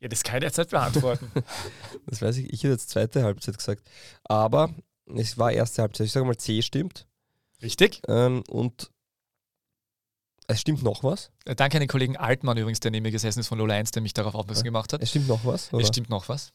Ja, 0.06 0.10
das 0.10 0.22
kann 0.22 0.44
ich 0.44 0.56
nicht 0.56 0.70
beantworten. 0.70 1.32
Das 2.06 2.22
weiß 2.22 2.38
ich. 2.38 2.54
Ich 2.54 2.60
hätte 2.60 2.74
jetzt 2.74 2.92
zweite 2.92 3.24
Halbzeit 3.24 3.58
gesagt. 3.58 3.90
Aber 4.24 4.70
es 5.08 5.40
war 5.40 5.52
erste 5.52 5.82
Halbzeit. 5.82 6.06
Ich 6.06 6.14
sage 6.14 6.28
mal, 6.28 6.38
C 6.38 6.62
stimmt. 6.62 7.08
Richtig? 7.64 8.04
Ähm, 8.08 8.44
und 8.48 8.92
es 10.46 10.62
stimmt 10.62 10.84
noch 10.84 11.04
was. 11.04 11.32
Äh, 11.46 11.56
Danke 11.56 11.78
an 11.78 11.82
den 11.82 11.90
Kollegen 11.90 12.18
Altmann 12.18 12.56
übrigens, 12.56 12.82
der 12.82 12.92
neben 12.92 13.02
mir 13.02 13.12
gesessen 13.12 13.40
ist 13.40 13.48
von 13.48 13.58
Lola 13.58 13.74
1, 13.74 13.92
der 13.92 14.04
mich 14.04 14.14
darauf 14.14 14.36
aufmerksam 14.36 14.66
gemacht 14.66 14.94
hat. 14.94 15.02
Es 15.02 15.10
stimmt 15.10 15.28
noch 15.28 15.44
was. 15.44 15.74
Oder? 15.74 15.82
Es 15.82 15.88
stimmt 15.88 16.12
noch 16.12 16.30
was. 16.30 16.52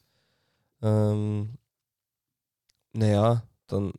Ähm, 0.81 1.57
naja, 2.93 3.43
dann 3.67 3.91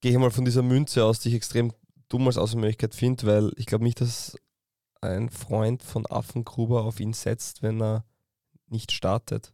gehe 0.00 0.12
ich 0.12 0.18
mal 0.18 0.30
von 0.30 0.46
dieser 0.46 0.62
Münze 0.62 1.04
aus, 1.04 1.20
die 1.20 1.28
ich 1.28 1.34
extrem 1.34 1.74
dumm 2.08 2.26
als 2.26 2.38
Außermöglichkeit 2.38 2.94
finde, 2.94 3.26
weil 3.26 3.52
ich 3.56 3.66
glaube 3.66 3.84
nicht, 3.84 4.00
dass 4.00 4.34
ein 5.02 5.28
Freund 5.28 5.82
von 5.82 6.06
Affengruber 6.06 6.84
auf 6.84 7.00
ihn 7.00 7.12
setzt, 7.12 7.62
wenn 7.62 7.82
er 7.82 8.06
nicht 8.68 8.92
startet. 8.92 9.52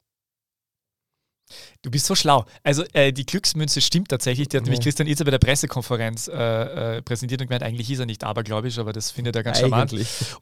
Du 1.82 1.90
bist 1.90 2.06
so 2.06 2.14
schlau. 2.14 2.46
Also 2.62 2.84
äh, 2.92 3.12
die 3.12 3.26
Glücksmünze 3.26 3.80
stimmt 3.82 4.08
tatsächlich. 4.08 4.48
Die 4.48 4.56
hat 4.56 4.64
nämlich 4.64 4.78
Ja. 4.78 4.84
Christian 4.84 5.06
Itzer 5.08 5.24
bei 5.24 5.32
der 5.32 5.38
Pressekonferenz 5.38 6.28
äh, 6.28 6.96
äh, 6.96 7.02
präsentiert 7.02 7.40
und 7.42 7.48
gemeint, 7.48 7.62
eigentlich 7.62 7.90
ist 7.90 7.98
er 7.98 8.06
nicht 8.06 8.24
abergläubisch, 8.24 8.78
aber 8.78 8.92
das 8.92 9.10
findet 9.10 9.36
er 9.36 9.42
ganz 9.42 9.58
charmant. 9.60 9.94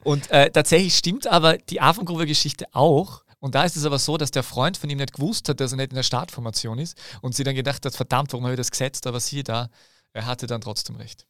Und 0.03 0.29
äh, 0.31 0.49
tatsächlich 0.51 0.95
stimmt 0.95 1.27
aber 1.27 1.57
die 1.57 1.81
Affengruber-Geschichte 1.81 2.65
auch. 2.73 3.23
Und 3.39 3.55
da 3.55 3.65
ist 3.65 3.75
es 3.75 3.85
aber 3.85 3.97
so, 3.99 4.17
dass 4.17 4.31
der 4.31 4.43
Freund 4.43 4.77
von 4.77 4.89
ihm 4.89 4.99
nicht 4.99 5.13
gewusst 5.13 5.49
hat, 5.49 5.59
dass 5.59 5.73
er 5.73 5.77
nicht 5.77 5.91
in 5.91 5.95
der 5.95 6.03
Startformation 6.03 6.77
ist 6.77 6.95
und 7.21 7.35
sie 7.35 7.43
dann 7.43 7.55
gedacht 7.55 7.83
hat, 7.85 7.95
verdammt, 7.95 8.31
warum 8.31 8.45
habe 8.45 8.53
ich 8.53 8.59
das 8.59 8.69
gesetzt? 8.71 9.07
Aber 9.07 9.19
siehe 9.19 9.43
da, 9.43 9.69
er 10.13 10.27
hatte 10.27 10.45
dann 10.47 10.61
trotzdem 10.61 10.95
recht. 10.95 11.25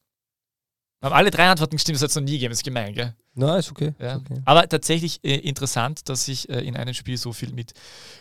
Haben 1.02 1.14
alle 1.14 1.32
drei 1.32 1.50
Antworten 1.50 1.76
gestimmt, 1.78 1.96
das 1.96 2.04
hat 2.04 2.10
es 2.12 2.16
noch 2.16 2.22
nie 2.22 2.34
gegeben, 2.34 2.52
das 2.52 2.60
ist 2.60 2.64
gemein, 2.64 2.94
gell? 2.94 3.16
Na, 3.34 3.58
ist 3.58 3.72
okay. 3.72 3.94
Ja. 4.00 4.18
Ist 4.18 4.22
okay. 4.22 4.42
Aber 4.46 4.70
tatsächlich 4.70 5.20
äh, 5.24 5.36
interessant, 5.38 6.08
dass 6.10 6.26
sich 6.26 6.48
äh, 6.50 6.60
in 6.62 6.76
einem 6.78 6.94
Spiel 6.94 7.18
so 7.18 7.34
viel 7.34 7.52
mit 7.54 7.74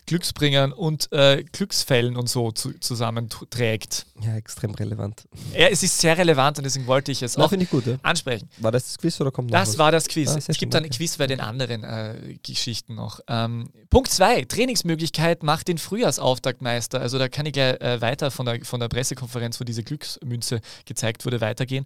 Glücksbringern 0.07 0.73
und 0.73 1.13
äh, 1.13 1.45
Glücksfällen 1.53 2.17
und 2.17 2.29
so 2.31 2.53
zu, 2.53 2.73
zusammenträgt. 2.79 4.07
Ja, 4.23 4.35
extrem 4.37 4.73
relevant. 4.75 5.25
Ja, 5.53 5.67
es 5.69 5.83
ist 5.83 5.99
sehr 5.99 6.17
relevant 6.17 6.57
und 6.59 6.65
deswegen 6.65 6.87
wollte 6.87 7.13
ich 7.13 7.23
es 7.23 7.37
Na, 7.37 7.45
auch 7.45 7.53
ich 7.53 7.69
gut. 7.69 7.87
Ja. 7.87 7.97
ansprechen. 8.03 8.49
War 8.59 8.73
das 8.73 8.85
das 8.87 8.99
Quiz 8.99 9.21
oder 9.21 9.31
kommt 9.31 9.51
noch 9.51 9.59
Das 9.59 9.71
was? 9.71 9.79
war 9.79 9.93
das 9.93 10.09
Quiz. 10.09 10.31
Ah, 10.31 10.39
es 10.47 10.57
gibt 10.57 10.73
dann 10.73 10.85
ein. 10.85 10.91
Quiz 10.91 11.19
bei 11.19 11.27
den 11.27 11.41
anderen 11.41 11.85
äh, 11.85 12.39
Geschichten 12.43 12.95
noch. 12.95 13.21
Ähm, 13.29 13.71
Punkt 13.91 14.11
2. 14.11 14.45
Trainingsmöglichkeit 14.45 15.43
macht 15.43 15.69
den 15.69 15.77
Frühjahrsauftakt 15.77 16.63
Also 16.65 17.19
da 17.19 17.29
kann 17.29 17.45
ich 17.45 17.53
gleich 17.53 17.79
äh, 17.81 18.01
weiter 18.01 18.31
von 18.31 18.47
der, 18.47 18.65
von 18.65 18.81
der 18.81 18.89
Pressekonferenz, 18.89 19.61
wo 19.61 19.65
diese 19.65 19.83
Glücksmünze 19.83 20.61
gezeigt 20.87 21.27
wurde, 21.27 21.43
weitergehen. 21.43 21.85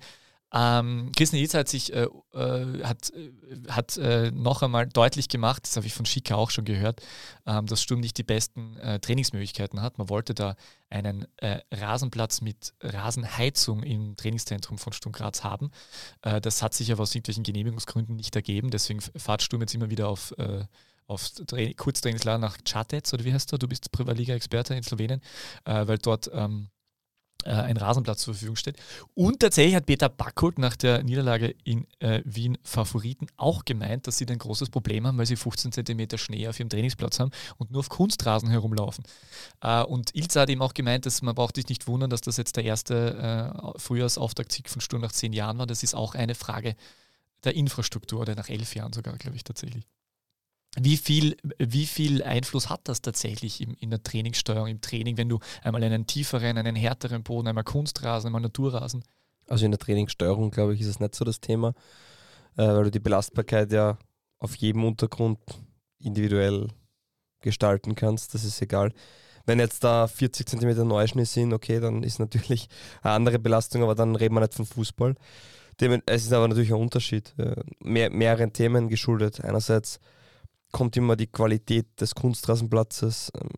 Ähm, 0.57 1.11
Christian 1.17 1.43
Itzer 1.43 1.59
hat 1.59 1.69
sich 1.69 1.93
äh, 1.93 2.07
äh, 2.33 2.63
äh, 2.63 2.93
hat 3.69 3.97
äh, 3.97 4.31
noch 4.31 4.63
einmal 4.63 4.87
deutlich 4.87 5.29
gemacht, 5.29 5.65
das 5.65 5.75
habe 5.77 5.87
ich 5.87 5.95
von 5.95 6.07
Schika 6.07 6.37
auch 6.37 6.51
schon 6.51 6.65
gehört, 6.65 7.03
ähm, 7.45 7.67
dass 7.67 7.83
Sturm 7.83 7.99
nicht 7.99 8.17
die 8.19 8.23
besten 8.23 8.77
äh, 8.77 9.01
Trainingsmöglichkeiten 9.01 9.83
hat. 9.83 9.99
Man 9.99 10.09
wollte 10.09 10.33
da 10.33 10.55
einen 10.91 11.27
äh, 11.39 11.59
Rasenplatz 11.73 12.41
mit 12.41 12.73
Rasenheizung 12.81 13.83
im 13.83 14.15
Trainingszentrum 14.17 14.79
von 14.79 14.93
Sturm 14.93 15.13
Graz 15.13 15.43
haben. 15.43 15.73
Das 16.21 16.63
hat 16.63 16.73
sich 16.73 16.93
aber 16.93 17.03
aus 17.03 17.15
irgendwelchen 17.15 17.43
Genehmigungsgründen 17.43 18.15
nicht 18.15 18.37
ergeben. 18.37 18.71
Deswegen 18.71 19.01
fahrt 19.01 19.43
Sturm 19.43 19.63
jetzt 19.63 19.75
immer 19.75 19.91
wieder 19.91 20.09
auf, 20.09 20.33
auf 21.07 21.31
Tra 21.31 21.73
Kurztrainingslager 21.77 22.39
nach 22.39 22.59
Čatec 22.65 23.13
oder 23.13 23.25
wie 23.25 23.33
heißt 23.33 23.53
du? 23.53 23.59
Du 23.59 23.69
bist 23.69 23.91
Privatliga-Experte 23.93 24.75
in 24.75 24.83
Slowenien, 24.83 25.21
äh, 25.65 25.87
weil 25.87 25.99
dort 25.99 26.31
ähm, 26.33 26.69
äh, 27.45 27.51
ein 27.51 27.77
Rasenplatz 27.77 28.23
zur 28.23 28.35
Verfügung 28.35 28.57
steht. 28.57 28.77
Und 29.15 29.41
tatsächlich 29.41 29.75
hat 29.75 29.87
Peter 29.87 30.09
Backholt 30.09 30.59
nach 30.59 30.77
der 30.77 31.03
Niederlage 31.03 31.55
in 31.65 31.87
äh, 32.01 32.23
Wien 32.25 32.59
Favoriten 32.63 33.27
auch 33.37 33.65
gemeint, 33.65 34.07
dass 34.07 34.19
sie 34.19 34.27
ein 34.27 34.39
großes 34.39 34.71
Problem 34.71 35.07
haben, 35.07 35.19
weil 35.19 35.27
sie 35.27 35.37
15 35.37 35.73
cm 35.73 36.19
Schnee 36.19 36.49
auf 36.49 36.59
ihrem 36.59 36.69
Trainingsplatz 36.69 37.21
haben 37.21 37.31
und 37.59 37.71
nur 37.71 37.81
auf 37.81 37.89
Kunstrasen 37.89 38.51
herumlaufen. 38.51 39.05
Äh, 39.61 39.83
und 39.83 40.15
Ilza 40.15 40.43
hat 40.43 40.51
eben 40.51 40.63
auch 40.63 40.75
gemeint, 40.75 41.07
dass 41.07 41.23
man 41.23 41.35
braucht 41.35 41.57
sich 41.57 41.69
nicht 41.69 41.87
wundern, 41.87 42.11
dass 42.11 42.21
das 42.21 42.37
jetzt 42.37 42.57
der 42.57 42.65
erste 42.65 43.75
äh, 43.75 43.79
Frühjahrsauftaktsieg 43.79 44.69
von 44.69 44.81
Sturm 44.81 45.03
nach 45.03 45.13
zehn 45.13 45.33
Jahren 45.33 45.59
war. 45.59 45.67
Das 45.67 45.83
ist 45.83 45.95
auch 45.95 46.15
eine 46.15 46.35
Frage 46.35 46.77
der 47.45 47.55
Infrastruktur 47.55 48.21
oder 48.21 48.35
nach 48.35 48.49
elf 48.49 48.75
Jahren 48.75 48.93
sogar, 48.93 49.17
glaube 49.17 49.37
ich, 49.37 49.45
tatsächlich. 49.45 49.85
Wie 50.81 50.97
viel, 50.97 51.37
wie 51.59 51.87
viel 51.87 52.23
Einfluss 52.23 52.69
hat 52.69 52.81
das 52.85 53.01
tatsächlich 53.01 53.61
im, 53.61 53.75
in 53.79 53.91
der 53.91 54.03
Trainingssteuerung, 54.03 54.69
im 54.69 54.81
Training, 54.81 55.17
wenn 55.17 55.29
du 55.29 55.39
einmal 55.63 55.85
einen 55.85 56.07
tieferen, 56.07 56.59
einen 56.59 56.75
härteren 56.75 57.23
Boden, 57.23 57.49
einmal 57.49 57.65
Kunstrasen, 57.65 58.29
einmal 58.29 58.41
Naturrasen? 58.41 59.05
Also 59.49 59.65
in 59.65 59.71
der 59.71 59.79
Trainingssteuerung, 59.79 60.51
glaube 60.51 60.75
ich, 60.75 60.81
ist 60.81 60.89
es 60.89 61.01
nicht 61.01 61.15
so 61.15 61.25
das 61.25 61.41
Thema, 61.41 61.75
äh, 62.57 62.67
weil 62.67 62.85
du 62.85 62.91
die 62.91 63.01
Belastbarkeit 63.01 63.71
ja 63.73 63.99
auf 64.39 64.57
jedem 64.57 64.85
Untergrund 64.85 65.39
individuell 65.99 66.69
gestalten 67.41 67.95
kannst. 67.95 68.35
Das 68.35 68.43
ist 68.45 68.61
egal. 68.61 68.93
Wenn 69.47 69.61
jetzt 69.61 69.85
da 69.85 70.07
40 70.07 70.49
cm 70.49 70.89
Neuschnee 70.89 71.25
sind, 71.25 71.53
okay, 71.53 71.79
dann 71.79 72.03
ist 72.03 72.19
natürlich 72.19 72.69
eine 73.03 73.13
andere 73.13 73.39
Belastung, 73.39 73.83
aber 73.83 73.95
dann 73.95 74.17
reden 74.17 74.35
wir 74.35 74.41
nicht 74.41 74.55
von 74.55 74.67
Fußball. 74.67 75.15
Es 76.07 76.25
ist 76.25 76.33
aber 76.33 76.49
natürlich 76.49 76.73
ein 76.73 76.81
Unterschied, 76.81 77.35
äh, 77.39 77.63
mehr, 77.81 78.11
mehreren 78.11 78.53
Themen 78.53 78.89
geschuldet. 78.89 79.45
Einerseits 79.45 80.01
kommt 80.75 80.97
immer 80.97 81.15
die 81.15 81.29
Qualität 81.29 81.87
des 82.01 82.17
Kunstrasenplatzes 82.17 83.31
ähm, 83.41 83.49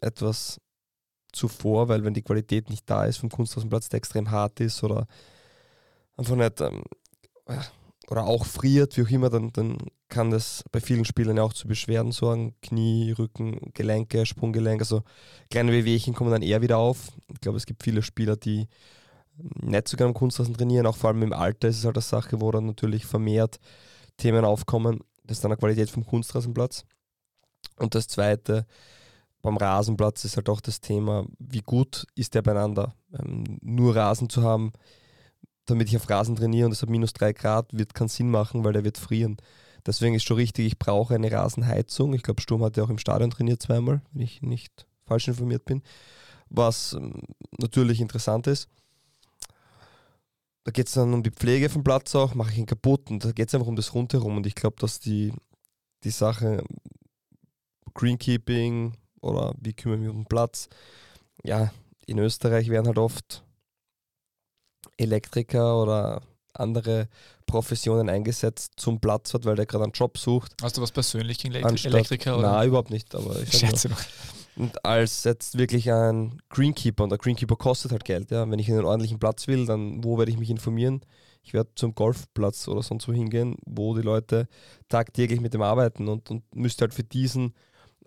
etwas 0.00 0.60
zuvor, 1.32 1.88
weil 1.88 2.02
wenn 2.02 2.14
die 2.14 2.22
Qualität 2.22 2.68
nicht 2.68 2.90
da 2.90 3.04
ist 3.04 3.18
vom 3.18 3.30
Kunstrasenplatz, 3.30 3.88
der 3.88 3.98
extrem 3.98 4.32
hart 4.32 4.58
ist 4.58 4.82
oder 4.82 5.06
einfach 6.16 6.34
nicht 6.34 6.60
ähm, 6.60 6.82
oder 8.10 8.24
auch 8.24 8.44
friert, 8.44 8.96
wie 8.96 9.04
auch 9.04 9.10
immer, 9.10 9.30
dann, 9.30 9.52
dann 9.52 9.78
kann 10.08 10.32
das 10.32 10.64
bei 10.72 10.80
vielen 10.80 11.04
Spielern 11.04 11.38
auch 11.38 11.52
zu 11.52 11.68
Beschwerden 11.68 12.10
sorgen. 12.10 12.56
Knie, 12.60 13.12
Rücken, 13.12 13.70
Gelenke, 13.72 14.26
Sprunggelenk, 14.26 14.80
also 14.80 15.02
kleine 15.50 15.70
Wehwehchen 15.70 16.14
kommen 16.14 16.32
dann 16.32 16.42
eher 16.42 16.60
wieder 16.60 16.78
auf. 16.78 17.12
Ich 17.28 17.40
glaube, 17.40 17.58
es 17.58 17.66
gibt 17.66 17.84
viele 17.84 18.02
Spieler, 18.02 18.34
die 18.34 18.66
nicht 19.62 19.86
so 19.86 19.96
gerne 19.96 20.08
am 20.08 20.14
Kunstrasen 20.14 20.54
trainieren, 20.54 20.86
auch 20.86 20.96
vor 20.96 21.10
allem 21.10 21.22
im 21.22 21.32
Alter 21.32 21.68
ist 21.68 21.78
es 21.78 21.84
halt 21.84 21.96
eine 21.96 22.02
Sache, 22.02 22.40
wo 22.40 22.50
dann 22.50 22.66
natürlich 22.66 23.06
vermehrt 23.06 23.60
Themen 24.16 24.44
aufkommen. 24.44 25.04
Das 25.28 25.38
ist 25.38 25.44
dann 25.44 25.52
eine 25.52 25.58
Qualität 25.58 25.90
vom 25.90 26.04
Kunstrasenplatz. 26.04 26.84
Und 27.76 27.94
das 27.94 28.08
Zweite, 28.08 28.66
beim 29.42 29.56
Rasenplatz 29.56 30.24
ist 30.24 30.36
halt 30.36 30.48
auch 30.48 30.60
das 30.60 30.80
Thema, 30.80 31.26
wie 31.38 31.60
gut 31.60 32.06
ist 32.14 32.34
der 32.34 32.42
beieinander. 32.42 32.94
Ähm, 33.12 33.44
nur 33.62 33.94
Rasen 33.94 34.28
zu 34.28 34.42
haben, 34.42 34.72
damit 35.66 35.88
ich 35.88 35.96
auf 35.96 36.08
Rasen 36.10 36.34
trainiere 36.34 36.66
und 36.66 36.72
es 36.72 36.82
hat 36.82 36.90
minus 36.90 37.12
drei 37.12 37.32
Grad, 37.32 37.66
wird 37.72 37.94
keinen 37.94 38.08
Sinn 38.08 38.30
machen, 38.30 38.64
weil 38.64 38.72
der 38.72 38.84
wird 38.84 38.98
frieren. 38.98 39.36
Deswegen 39.86 40.14
ist 40.14 40.24
schon 40.24 40.36
richtig, 40.36 40.66
ich 40.66 40.78
brauche 40.78 41.14
eine 41.14 41.30
Rasenheizung. 41.30 42.14
Ich 42.14 42.22
glaube, 42.22 42.42
Sturm 42.42 42.64
hat 42.64 42.76
ja 42.76 42.84
auch 42.84 42.90
im 42.90 42.98
Stadion 42.98 43.30
trainiert 43.30 43.62
zweimal, 43.62 44.02
wenn 44.12 44.22
ich 44.22 44.42
nicht 44.42 44.86
falsch 45.06 45.28
informiert 45.28 45.64
bin. 45.64 45.82
Was 46.50 46.94
ähm, 46.94 47.22
natürlich 47.58 48.00
interessant 48.00 48.46
ist. 48.46 48.68
Da 50.68 50.72
geht 50.72 50.88
es 50.88 50.92
dann 50.92 51.14
um 51.14 51.22
die 51.22 51.30
Pflege 51.30 51.70
vom 51.70 51.82
Platz 51.82 52.14
auch, 52.14 52.34
mache 52.34 52.50
ich 52.52 52.58
ihn 52.58 52.66
kaputt 52.66 53.10
und 53.10 53.24
da 53.24 53.32
geht 53.32 53.48
es 53.48 53.54
einfach 53.54 53.68
um 53.68 53.74
das 53.74 53.94
Rundherum. 53.94 54.36
Und 54.36 54.46
ich 54.46 54.54
glaube, 54.54 54.76
dass 54.78 55.00
die, 55.00 55.32
die 56.04 56.10
Sache 56.10 56.62
Greenkeeping 57.94 58.92
oder 59.22 59.54
wie 59.58 59.72
kümmere 59.72 59.96
ich 59.96 60.02
mich 60.02 60.10
um 60.10 60.18
den 60.24 60.28
Platz, 60.28 60.68
ja, 61.42 61.72
in 62.04 62.18
Österreich 62.18 62.68
werden 62.68 62.86
halt 62.86 62.98
oft 62.98 63.42
Elektriker 64.98 65.80
oder 65.82 66.20
andere 66.52 67.08
Professionen 67.46 68.10
eingesetzt 68.10 68.74
zum 68.76 69.00
Platzwart, 69.00 69.46
weil 69.46 69.56
der 69.56 69.64
gerade 69.64 69.84
einen 69.84 69.94
Job 69.94 70.18
sucht. 70.18 70.52
Hast 70.60 70.76
du 70.76 70.82
was 70.82 70.92
persönlich 70.92 71.38
gegen 71.38 71.56
Anstatt, 71.64 71.94
Elektriker? 71.94 72.36
Oder? 72.36 72.52
Nein, 72.52 72.68
überhaupt 72.68 72.90
nicht. 72.90 73.14
Aber 73.14 73.40
ich 73.40 73.56
Schätze 73.56 73.88
nur. 73.88 73.96
Und 74.58 74.84
als 74.84 75.22
jetzt 75.22 75.56
wirklich 75.56 75.92
ein 75.92 76.42
Greenkeeper, 76.48 77.04
und 77.04 77.10
der 77.10 77.18
Greenkeeper 77.18 77.54
kostet 77.54 77.92
halt 77.92 78.04
Geld, 78.04 78.32
ja. 78.32 78.50
Wenn 78.50 78.58
ich 78.58 78.68
einen 78.68 78.84
ordentlichen 78.84 79.20
Platz 79.20 79.46
will, 79.46 79.66
dann 79.66 80.02
wo 80.02 80.18
werde 80.18 80.32
ich 80.32 80.38
mich 80.38 80.50
informieren? 80.50 81.00
Ich 81.44 81.54
werde 81.54 81.70
zum 81.76 81.94
Golfplatz 81.94 82.66
oder 82.66 82.82
sonst 82.82 83.06
wo 83.06 83.12
hingehen, 83.12 83.56
wo 83.64 83.94
die 83.94 84.02
Leute 84.02 84.48
tagtäglich 84.88 85.40
mit 85.40 85.54
dem 85.54 85.62
arbeiten 85.62 86.08
und, 86.08 86.28
und 86.30 86.42
müsste 86.54 86.82
halt 86.82 86.92
für 86.92 87.04
diesen 87.04 87.54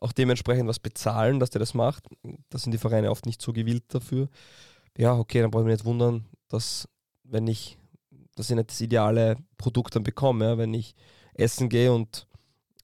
auch 0.02 0.12
dementsprechend 0.12 0.68
was 0.68 0.80
bezahlen, 0.80 1.40
dass 1.40 1.52
der 1.52 1.60
das 1.60 1.74
macht. 1.74 2.08
Da 2.50 2.58
sind 2.58 2.74
die 2.74 2.80
Vereine 2.80 3.12
oft 3.12 3.26
nicht 3.26 3.42
so 3.42 3.54
gewillt 3.54 3.86
dafür. 3.88 4.28
Ja, 4.98 5.16
okay, 5.16 5.42
dann 5.42 5.52
brauche 5.52 5.62
ich 5.62 5.68
mich 5.68 5.76
nicht 5.78 5.86
wundern, 5.86 6.26
dass 6.50 6.90
wenn 7.24 7.48
ich, 7.48 7.78
dass 8.36 8.50
ich 8.50 8.56
nicht 8.56 8.72
das 8.72 8.82
ideale 8.82 9.38
Produkt 9.58 9.96
dann 9.96 10.04
bekomme. 10.04 10.46
Ja? 10.46 10.58
Wenn 10.58 10.74
ich 10.74 10.96
essen 11.34 11.70
gehe 11.70 11.94
und 11.94 12.28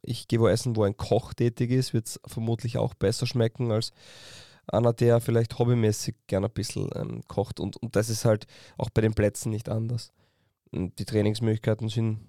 ich 0.07 0.27
gehe 0.27 0.39
wo 0.39 0.47
essen, 0.47 0.75
wo 0.75 0.83
ein 0.83 0.97
Koch 0.97 1.33
tätig 1.33 1.71
ist, 1.71 1.93
wird 1.93 2.07
es 2.07 2.19
vermutlich 2.25 2.77
auch 2.77 2.93
besser 2.93 3.27
schmecken 3.27 3.71
als 3.71 3.91
einer, 4.67 4.93
der 4.93 5.21
vielleicht 5.21 5.59
hobbymäßig 5.59 6.15
gerne 6.27 6.47
ein 6.47 6.53
bisschen 6.53 6.89
ähm, 6.95 7.21
kocht. 7.27 7.59
Und, 7.59 7.77
und 7.77 7.95
das 7.95 8.09
ist 8.09 8.25
halt 8.25 8.47
auch 8.77 8.89
bei 8.89 9.01
den 9.01 9.13
Plätzen 9.13 9.49
nicht 9.49 9.69
anders. 9.69 10.11
Und 10.71 10.97
die 10.99 11.05
Trainingsmöglichkeiten 11.05 11.89
sind 11.89 12.19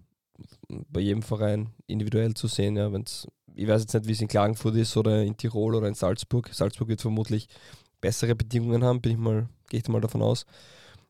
bei 0.69 1.01
jedem 1.01 1.23
Verein 1.23 1.71
individuell 1.87 2.35
zu 2.35 2.47
sehen. 2.47 2.77
Ja, 2.77 2.93
wenn's, 2.93 3.27
ich 3.55 3.67
weiß 3.67 3.83
jetzt 3.83 3.95
nicht, 3.95 4.07
wie 4.07 4.13
es 4.13 4.21
in 4.21 4.29
Klagenfurt 4.29 4.77
ist 4.77 4.97
oder 4.97 5.23
in 5.23 5.37
Tirol 5.37 5.75
oder 5.75 5.89
in 5.89 5.95
Salzburg. 5.95 6.49
Salzburg 6.53 6.89
wird 6.89 7.01
vermutlich 7.01 7.49
bessere 8.01 8.35
Bedingungen 8.35 8.85
haben, 8.85 9.01
bin 9.01 9.13
ich 9.13 9.19
mal, 9.19 9.49
gehe 9.69 9.81
ich 9.81 9.89
mal 9.89 10.01
davon 10.01 10.23
aus. 10.23 10.47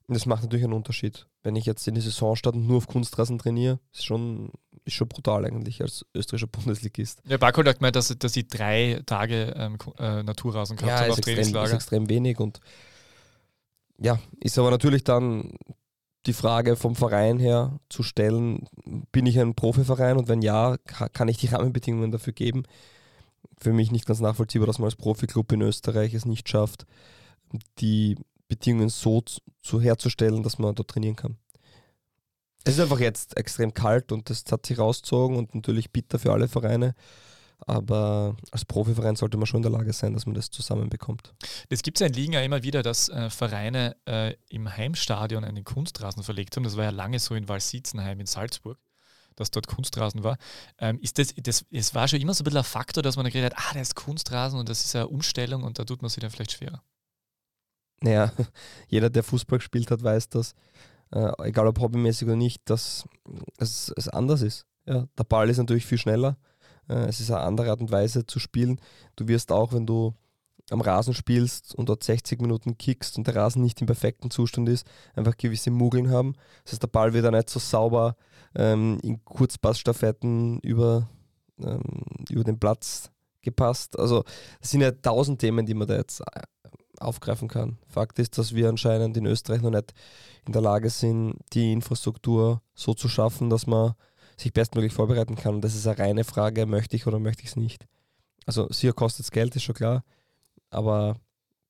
Und 0.08 0.14
das 0.14 0.24
macht 0.24 0.42
natürlich 0.42 0.64
einen 0.64 0.72
Unterschied. 0.72 1.26
Wenn 1.42 1.54
ich 1.54 1.66
jetzt 1.66 1.86
in 1.86 1.94
die 1.94 2.00
Saison 2.00 2.34
starte 2.34 2.58
und 2.58 2.66
nur 2.66 2.78
auf 2.78 2.86
Kunstrasen 2.86 3.38
trainiere, 3.38 3.78
ist 3.92 4.06
schon, 4.06 4.50
ist 4.86 4.94
schon 4.94 5.06
brutal 5.06 5.44
eigentlich 5.44 5.82
als 5.82 6.06
österreichischer 6.14 6.46
Bundesligist. 6.52 7.20
Ja, 7.26 7.36
Barco 7.36 7.62
hat 7.62 7.78
gemeint, 7.78 7.94
dass, 7.94 8.08
dass 8.18 8.34
ich 8.34 8.48
drei 8.48 9.02
Tage 9.04 9.52
ähm, 9.54 9.76
äh, 9.98 10.22
Naturrasen 10.22 10.78
gehabt 10.78 10.90
ja, 10.90 11.00
habe 11.00 11.12
auf 11.12 11.18
extrem, 11.18 11.62
ist 11.62 11.72
extrem 11.72 12.08
wenig 12.08 12.40
und 12.40 12.60
ja, 13.98 14.18
ist 14.40 14.58
aber 14.58 14.70
natürlich 14.70 15.04
dann 15.04 15.52
die 16.24 16.32
Frage 16.32 16.76
vom 16.76 16.94
Verein 16.94 17.38
her 17.38 17.78
zu 17.90 18.02
stellen, 18.02 18.66
bin 19.12 19.26
ich 19.26 19.38
ein 19.38 19.54
Profiverein 19.54 20.16
und 20.16 20.28
wenn 20.28 20.40
ja, 20.40 20.76
kann 20.86 21.28
ich 21.28 21.36
die 21.36 21.48
Rahmenbedingungen 21.48 22.12
dafür 22.12 22.32
geben? 22.32 22.62
Für 23.58 23.72
mich 23.72 23.90
nicht 23.90 24.06
ganz 24.06 24.20
nachvollziehbar, 24.20 24.66
dass 24.66 24.78
man 24.78 24.86
als 24.86 24.96
Profiklub 24.96 25.52
in 25.52 25.62
Österreich 25.62 26.14
es 26.14 26.24
nicht 26.24 26.48
schafft, 26.48 26.86
die 27.78 28.16
Bedingungen 28.48 28.88
so 28.88 29.22
zu, 29.62 29.80
herzustellen, 29.80 30.42
dass 30.42 30.58
man 30.58 30.74
dort 30.74 30.90
trainieren 30.90 31.16
kann. 31.16 31.36
Es 32.64 32.74
ist 32.74 32.80
einfach 32.80 33.00
jetzt 33.00 33.36
extrem 33.36 33.72
kalt 33.72 34.10
und 34.12 34.28
das 34.30 34.44
hat 34.50 34.66
sich 34.66 34.78
rausgezogen 34.78 35.36
und 35.36 35.54
natürlich 35.54 35.90
bitter 35.90 36.18
für 36.18 36.32
alle 36.32 36.48
Vereine. 36.48 36.94
Aber 37.66 38.36
als 38.52 38.64
Profiverein 38.64 39.16
sollte 39.16 39.36
man 39.36 39.46
schon 39.46 39.58
in 39.58 39.70
der 39.70 39.72
Lage 39.72 39.92
sein, 39.92 40.14
dass 40.14 40.26
man 40.26 40.34
das 40.34 40.50
zusammenbekommt. 40.50 41.34
Es 41.68 41.82
gibt 41.82 41.98
ja 41.98 42.06
in 42.06 42.12
Ligen 42.12 42.32
ja 42.32 42.40
immer 42.40 42.62
wieder, 42.62 42.82
dass 42.82 43.08
äh, 43.08 43.30
Vereine 43.30 43.96
äh, 44.06 44.34
im 44.48 44.74
Heimstadion 44.74 45.44
einen 45.44 45.64
Kunstrasen 45.64 46.22
verlegt 46.22 46.56
haben. 46.56 46.64
Das 46.64 46.76
war 46.76 46.84
ja 46.84 46.90
lange 46.90 47.18
so 47.18 47.34
in 47.34 47.48
Walsitzenheim 47.48 48.20
in 48.20 48.26
Salzburg, 48.26 48.78
dass 49.34 49.50
dort 49.50 49.66
Kunstrasen 49.66 50.22
war. 50.22 50.38
Ähm, 50.78 51.00
ist 51.00 51.18
das, 51.18 51.34
das, 51.34 51.64
es 51.70 51.94
war 51.94 52.06
schon 52.06 52.20
immer 52.20 52.34
so 52.34 52.42
ein 52.42 52.44
bisschen 52.44 52.58
ein 52.58 52.64
Faktor, 52.64 53.02
dass 53.02 53.16
man 53.16 53.24
dann 53.24 53.32
geredet 53.32 53.56
hat, 53.56 53.64
ah, 53.70 53.74
das 53.74 53.88
ist 53.88 53.94
Kunstrasen 53.96 54.58
und 54.58 54.68
das 54.68 54.84
ist 54.84 54.94
eine 54.94 55.08
Umstellung 55.08 55.64
und 55.64 55.78
da 55.80 55.84
tut 55.84 56.00
man 56.00 56.10
sich 56.10 56.20
dann 56.20 56.30
vielleicht 56.30 56.52
schwerer. 56.52 56.82
Naja, 58.00 58.32
jeder, 58.88 59.10
der 59.10 59.22
Fußball 59.22 59.58
gespielt 59.58 59.90
hat, 59.90 60.02
weiß, 60.02 60.28
dass, 60.28 60.54
äh, 61.10 61.30
egal 61.42 61.66
ob 61.66 61.80
hobbymäßig 61.80 62.26
oder 62.26 62.36
nicht, 62.36 62.62
dass 62.70 63.04
es, 63.58 63.92
es 63.96 64.08
anders 64.08 64.42
ist. 64.42 64.66
Ja, 64.86 65.06
der 65.18 65.24
Ball 65.24 65.50
ist 65.50 65.58
natürlich 65.58 65.86
viel 65.86 65.98
schneller 65.98 66.38
äh, 66.88 67.06
es 67.06 67.20
ist 67.20 67.30
eine 67.30 67.40
andere 67.40 67.70
Art 67.70 67.80
und 67.80 67.90
Weise 67.90 68.26
zu 68.26 68.38
spielen. 68.38 68.80
Du 69.16 69.28
wirst 69.28 69.52
auch, 69.52 69.72
wenn 69.72 69.86
du 69.86 70.14
am 70.70 70.80
Rasen 70.80 71.14
spielst 71.14 71.74
und 71.74 71.88
dort 71.88 72.04
60 72.04 72.42
Minuten 72.42 72.76
kickst 72.76 73.16
und 73.16 73.26
der 73.26 73.36
Rasen 73.36 73.62
nicht 73.62 73.80
im 73.80 73.86
perfekten 73.86 74.30
Zustand 74.30 74.68
ist, 74.68 74.86
einfach 75.14 75.36
gewisse 75.36 75.70
Mugeln 75.70 76.10
haben. 76.10 76.34
Das 76.64 76.72
heißt, 76.72 76.82
der 76.82 76.88
Ball 76.88 77.14
wird 77.14 77.24
dann 77.24 77.34
nicht 77.34 77.48
so 77.48 77.58
sauber 77.58 78.16
ähm, 78.54 78.98
in 79.02 79.24
Kurzpassstaffetten 79.24 80.60
über, 80.60 81.08
ähm, 81.62 82.02
über 82.28 82.44
den 82.44 82.58
Platz 82.58 83.10
gepasst. 83.40 83.98
Also 83.98 84.24
es 84.60 84.70
sind 84.70 84.82
ja 84.82 84.90
tausend 84.90 85.40
Themen, 85.40 85.64
die 85.64 85.74
man 85.74 85.88
da 85.88 85.96
jetzt 85.96 86.20
äh, 86.20 86.42
aufgreifen 87.00 87.48
kann. 87.48 87.78
Fakt 87.88 88.18
ist, 88.18 88.38
dass 88.38 88.54
wir 88.54 88.68
anscheinend 88.68 89.16
in 89.16 89.26
Österreich 89.26 89.62
noch 89.62 89.70
nicht 89.70 89.94
in 90.46 90.52
der 90.52 90.62
Lage 90.62 90.90
sind, 90.90 91.36
die 91.52 91.72
Infrastruktur 91.72 92.62
so 92.74 92.94
zu 92.94 93.08
schaffen, 93.08 93.50
dass 93.50 93.66
man 93.66 93.94
sich 94.36 94.52
bestmöglich 94.52 94.92
vorbereiten 94.92 95.36
kann. 95.36 95.56
Und 95.56 95.60
das 95.62 95.74
ist 95.74 95.86
eine 95.86 95.98
reine 95.98 96.24
Frage, 96.24 96.66
möchte 96.66 96.96
ich 96.96 97.06
oder 97.06 97.18
möchte 97.18 97.42
ich 97.42 97.50
es 97.50 97.56
nicht. 97.56 97.86
Also 98.46 98.68
sicher 98.70 98.92
kostet 98.92 99.24
es 99.24 99.30
Geld, 99.30 99.54
ist 99.56 99.64
schon 99.64 99.74
klar, 99.74 100.04
aber 100.70 101.16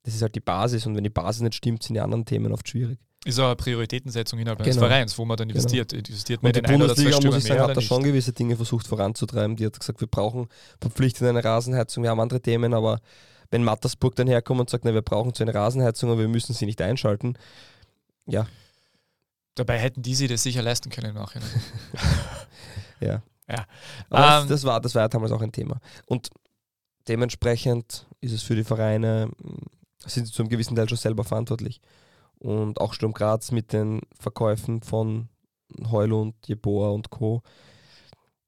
das 0.05 0.15
ist 0.15 0.23
halt 0.23 0.35
die 0.35 0.41
Basis 0.41 0.87
und 0.87 0.95
wenn 0.97 1.05
die 1.05 1.11
Basis 1.11 1.43
nicht 1.43 1.57
stimmt, 1.57 1.83
sind 1.83 1.95
die 1.95 2.01
anderen 2.01 2.25
Themen 2.25 2.53
oft 2.53 2.69
schwierig. 2.69 2.99
Ist 3.25 3.41
auch 3.41 3.47
eine 3.47 3.57
Prioritätensetzung 3.57 4.39
innerhalb 4.39 4.61
eines 4.61 4.77
genau. 4.77 4.87
Vereins, 4.87 5.19
wo 5.19 5.25
man 5.25 5.37
dann 5.37 5.51
investiert. 5.51 5.91
Genau. 5.91 5.99
Investiert 6.07 6.43
man 6.43 6.53
und 6.53 6.57
die 6.57 6.73
Bundesliga, 6.73 7.21
muss 7.21 7.37
ich 7.37 7.45
sagen, 7.45 7.61
hat 7.61 7.77
da 7.77 7.81
schon 7.81 8.05
gewisse 8.05 8.33
Dinge 8.33 8.57
versucht 8.57 8.87
voranzutreiben. 8.87 9.57
Die 9.57 9.67
hat 9.67 9.79
gesagt, 9.79 10.01
wir 10.01 10.07
brauchen 10.07 10.47
verpflichtend 10.81 11.29
eine 11.29 11.43
Rasenheizung, 11.43 12.05
wir 12.05 12.11
haben 12.11 12.21
andere 12.21 12.41
Themen, 12.41 12.73
aber 12.75 13.01
wenn 13.51 13.65
Mattersburg 13.65 14.15
dann 14.17 14.27
herkommt 14.27 14.61
und 14.61 14.71
sagt, 14.71 14.85
na, 14.85 14.95
wir 14.95 15.03
brauchen 15.03 15.35
so 15.35 15.43
eine 15.43 15.55
Rasenheizung, 15.55 16.11
aber 16.11 16.21
wir 16.21 16.29
müssen 16.29 16.55
sie 16.55 16.67
nicht 16.67 16.83
einschalten, 16.83 17.39
ja, 18.27 18.47
Dabei 19.59 19.79
hätten 19.79 20.03
die 20.03 20.15
sich 20.15 20.29
das 20.29 20.45
sicher 20.45 20.63
leisten 20.63 20.89
können 20.89 21.11
im 21.11 21.17
Nachhinein. 21.17 21.51
ja. 23.01 23.23
ja. 23.49 23.67
Aber 24.09 24.43
ähm, 24.43 24.49
das, 24.49 24.63
war, 24.63 24.81
das 24.81 24.95
war 24.95 25.03
ja 25.03 25.09
damals 25.09 25.33
auch 25.33 25.43
ein 25.43 25.51
Thema. 25.51 25.81
Und 26.07 26.31
dementsprechend 27.09 28.07
ist 28.21 28.33
es 28.33 28.45
für 28.45 28.55
die 28.55 28.63
Vereine, 28.63 29.31
sind 30.07 30.27
sie 30.27 30.33
zu 30.33 30.43
einem 30.43 30.49
gewissen 30.49 30.77
Teil 30.77 30.89
schon 30.89 30.97
selber 30.97 31.25
verantwortlich. 31.25 31.81
Und 32.39 32.81
auch 32.81 32.95
Sturm 32.95 33.13
Graz 33.13 33.51
mit 33.51 33.73
den 33.73 34.01
Verkäufen 34.21 34.81
von 34.81 35.29
Heulund, 35.91 36.37
Jeboa 36.47 36.91
und 36.91 37.11
Co. 37.11 37.43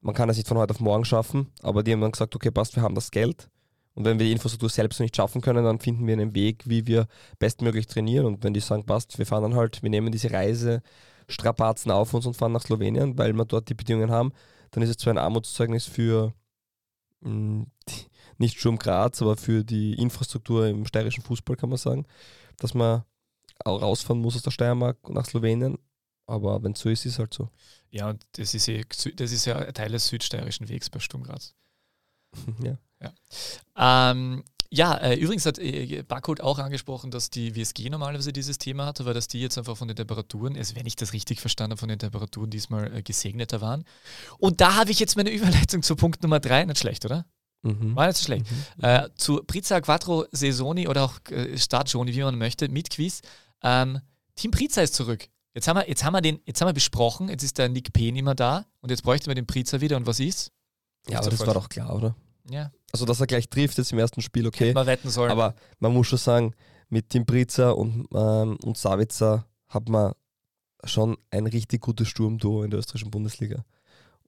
Man 0.01 0.15
kann 0.15 0.29
das 0.29 0.37
nicht 0.37 0.47
von 0.47 0.59
heute 0.59 0.75
auf 0.75 0.81
morgen 0.81 1.05
schaffen, 1.05 1.49
aber 1.61 1.83
die 1.83 1.93
haben 1.93 2.01
dann 2.01 2.13
gesagt, 2.13 2.37
okay, 2.37 2.53
passt, 2.53 2.77
wir 2.77 2.85
haben 2.85 2.95
das 2.95 3.11
Geld 3.11 3.51
und 3.94 4.05
wenn 4.05 4.18
wir 4.18 4.26
die 4.26 4.33
Infrastruktur 4.33 4.68
selbst 4.68 5.00
nicht 5.00 5.16
schaffen 5.16 5.40
können, 5.40 5.64
dann 5.64 5.81
finden 5.81 6.07
wir 6.07 6.14
einen 6.14 6.35
Weg, 6.35 6.62
wie 6.66 6.87
wir 6.87 7.07
bestmöglich 7.38 7.87
trainieren. 7.87 8.26
Und 8.26 8.44
wenn 8.44 8.55
die 8.55 8.61
sagen, 8.61 8.87
passt, 8.87 9.18
wir 9.18 9.26
fahren 9.26 9.42
dann 9.42 9.57
halt, 9.57 9.83
wir 9.83 9.90
nehmen 9.90 10.12
diese 10.12 10.31
Reise, 10.31 10.83
Strapazen 11.29 11.90
auf 11.90 12.14
uns 12.14 12.26
und 12.26 12.37
fahren 12.37 12.53
nach 12.53 12.62
Slowenien, 12.62 13.18
weil 13.18 13.33
wir 13.33 13.44
dort 13.44 13.68
die 13.68 13.74
Bedingungen 13.74 14.11
haben, 14.11 14.33
dann 14.70 14.83
ist 14.83 14.90
es 14.90 14.96
zwar 14.96 15.14
ein 15.14 15.18
Armutszeugnis 15.18 15.87
für 15.87 16.33
mh, 17.20 17.31
hm, 17.31 17.66
die, 17.88 18.07
nicht 18.38 18.59
Sturm 18.59 18.79
Graz, 18.79 19.20
aber 19.20 19.37
für 19.37 19.64
die 19.64 19.94
Infrastruktur 19.94 20.66
im 20.66 20.87
steirischen 20.87 21.22
Fußball, 21.22 21.57
kann 21.57 21.68
man 21.68 21.79
sagen, 21.79 22.07
dass 22.59 22.74
man 22.74 23.05
auch 23.64 23.83
rausfahren 23.83 24.22
muss 24.22 24.37
aus 24.37 24.42
der 24.42 24.50
Steiermark 24.50 25.09
nach 25.11 25.26
Slowenien. 25.26 25.79
Aber 26.26 26.62
wenn 26.62 26.72
es 26.72 26.81
so 26.81 26.88
ist, 26.88 27.05
ist 27.05 27.14
es 27.14 27.18
halt 27.18 27.35
so. 27.35 27.50
Ja, 27.90 28.09
und 28.09 28.24
das 28.33 28.55
ist, 28.55 28.66
ja, 28.66 28.81
das 29.16 29.33
ist 29.33 29.44
ja 29.46 29.72
Teil 29.72 29.90
des 29.90 30.07
südsteirischen 30.07 30.68
Wegs 30.68 30.88
bei 30.88 31.00
Sturm 31.00 31.24
Graz. 31.24 31.55
ja. 32.62 32.79
Ja. 33.03 34.11
Ähm, 34.11 34.45
ja, 34.73 34.95
äh, 34.95 35.17
übrigens 35.17 35.47
hat 35.47 35.59
äh, 35.59 36.05
Barcode 36.07 36.43
auch 36.43 36.61
angesprochen, 36.61 37.11
dass 37.11 37.29
die 37.29 37.57
WSG 37.57 37.91
normalerweise 37.91 38.33
dieses 38.33 38.57
Thema 38.59 38.87
hatte, 38.87 39.05
weil 39.05 39.15
dass 39.15 39.27
die 39.27 39.41
jetzt 39.41 39.59
einfach 39.59 39.77
von 39.77 39.89
den 39.89 39.97
Temperaturen, 39.97 40.57
also 40.57 40.77
wenn 40.77 40.87
ich 40.87 40.95
das 40.95 41.13
richtig 41.13 41.41
verstanden 41.41 41.73
habe, 41.73 41.81
von 41.81 41.89
den 41.89 41.99
Temperaturen 41.99 42.51
diesmal 42.51 42.95
äh, 42.95 43.03
gesegneter 43.03 43.61
waren. 43.61 43.85
Und 44.39 44.61
da 44.61 44.77
habe 44.77 44.93
ich 44.93 45.01
jetzt 45.01 45.17
meine 45.17 45.31
Überleitung 45.31 45.83
zu 45.83 45.97
Punkt 45.97 46.23
Nummer 46.23 46.39
drei. 46.39 46.65
Nicht 46.65 46.79
schlecht, 46.79 47.05
oder? 47.05 47.27
Mhm. 47.63 47.97
War 47.97 48.07
nicht 48.07 48.17
so 48.17 48.25
schlecht. 48.25 48.47
Mhm. 48.51 48.85
Äh, 48.85 49.09
zu 49.17 49.43
Priza 49.45 49.81
Quattro 49.81 50.27
Saisoni 50.31 50.87
oder 50.87 51.05
auch 51.05 51.19
äh, 51.31 51.59
Stagioni, 51.59 52.15
wie 52.15 52.23
man 52.23 52.39
möchte, 52.39 52.69
mit 52.69 52.91
Quiz. 52.91 53.23
Ähm, 53.63 53.99
Team 54.37 54.53
Priza 54.53 54.83
ist 54.83 54.95
zurück. 54.95 55.29
Jetzt 55.53 55.67
haben, 55.67 55.79
wir, 55.79 55.89
jetzt, 55.89 56.05
haben 56.05 56.13
wir 56.13 56.21
den, 56.21 56.41
jetzt 56.47 56.61
haben 56.61 56.69
wir 56.69 56.75
besprochen, 56.75 57.29
jetzt 57.29 57.43
ist 57.43 57.59
der 57.59 57.69
Nick 57.69 57.93
P. 57.93 58.13
nicht 58.13 58.23
mehr 58.23 58.37
da 58.37 58.67
und 58.81 58.91
jetzt 58.91 59.03
bräuchten 59.03 59.27
wir 59.27 59.35
den 59.35 59.47
Priza 59.47 59.81
wieder 59.81 59.97
und 59.97 60.07
was 60.07 60.21
ist? 60.21 60.53
Ja, 61.09 61.19
aber 61.19 61.31
das 61.31 61.45
war 61.45 61.55
doch 61.55 61.69
klar, 61.69 61.93
oder? 61.93 62.15
Ja, 62.48 62.70
Also, 62.92 63.05
dass 63.05 63.20
er 63.20 63.26
gleich 63.26 63.48
trifft 63.48 63.79
jetzt 63.79 63.92
im 63.92 63.98
ersten 63.98 64.20
Spiel, 64.20 64.46
okay. 64.46 64.68
hätten 64.68 64.76
wir 64.76 64.87
wetten 64.87 65.11
sollen. 65.11 65.31
Aber 65.31 65.55
man 65.79 65.92
muss 65.92 66.07
schon 66.07 66.18
sagen, 66.18 66.55
mit 66.88 67.11
Tim 67.11 67.26
Priza 67.26 67.70
und, 67.70 68.07
ähm, 68.14 68.57
und 68.62 68.76
Savitzer 68.76 69.46
hat 69.68 69.88
man 69.88 70.12
schon 70.85 71.16
ein 71.31 71.46
richtig 71.46 71.83
gutes 71.83 72.09
Sturmduo 72.09 72.62
in 72.62 72.70
der 72.70 72.81
österreichischen 72.81 73.11
Bundesliga. 73.11 73.64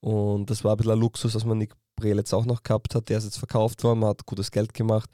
Und 0.01 0.51
das 0.51 0.65
war 0.65 0.73
ein 0.73 0.77
bisschen 0.77 0.93
ein 0.93 1.01
Luxus, 1.01 1.33
dass 1.33 1.45
man 1.45 1.59
Nick 1.59 1.75
Brel 1.97 2.17
jetzt 2.17 2.33
auch 2.33 2.45
noch 2.45 2.63
gehabt 2.63 2.95
hat. 2.95 3.09
Der 3.09 3.19
ist 3.19 3.25
jetzt 3.25 3.39
verkauft 3.39 3.83
worden, 3.85 4.01
man 4.01 4.11
hat 4.11 4.27
gutes 4.27 4.51
Geld 4.51 4.75
gemacht. 4.75 5.11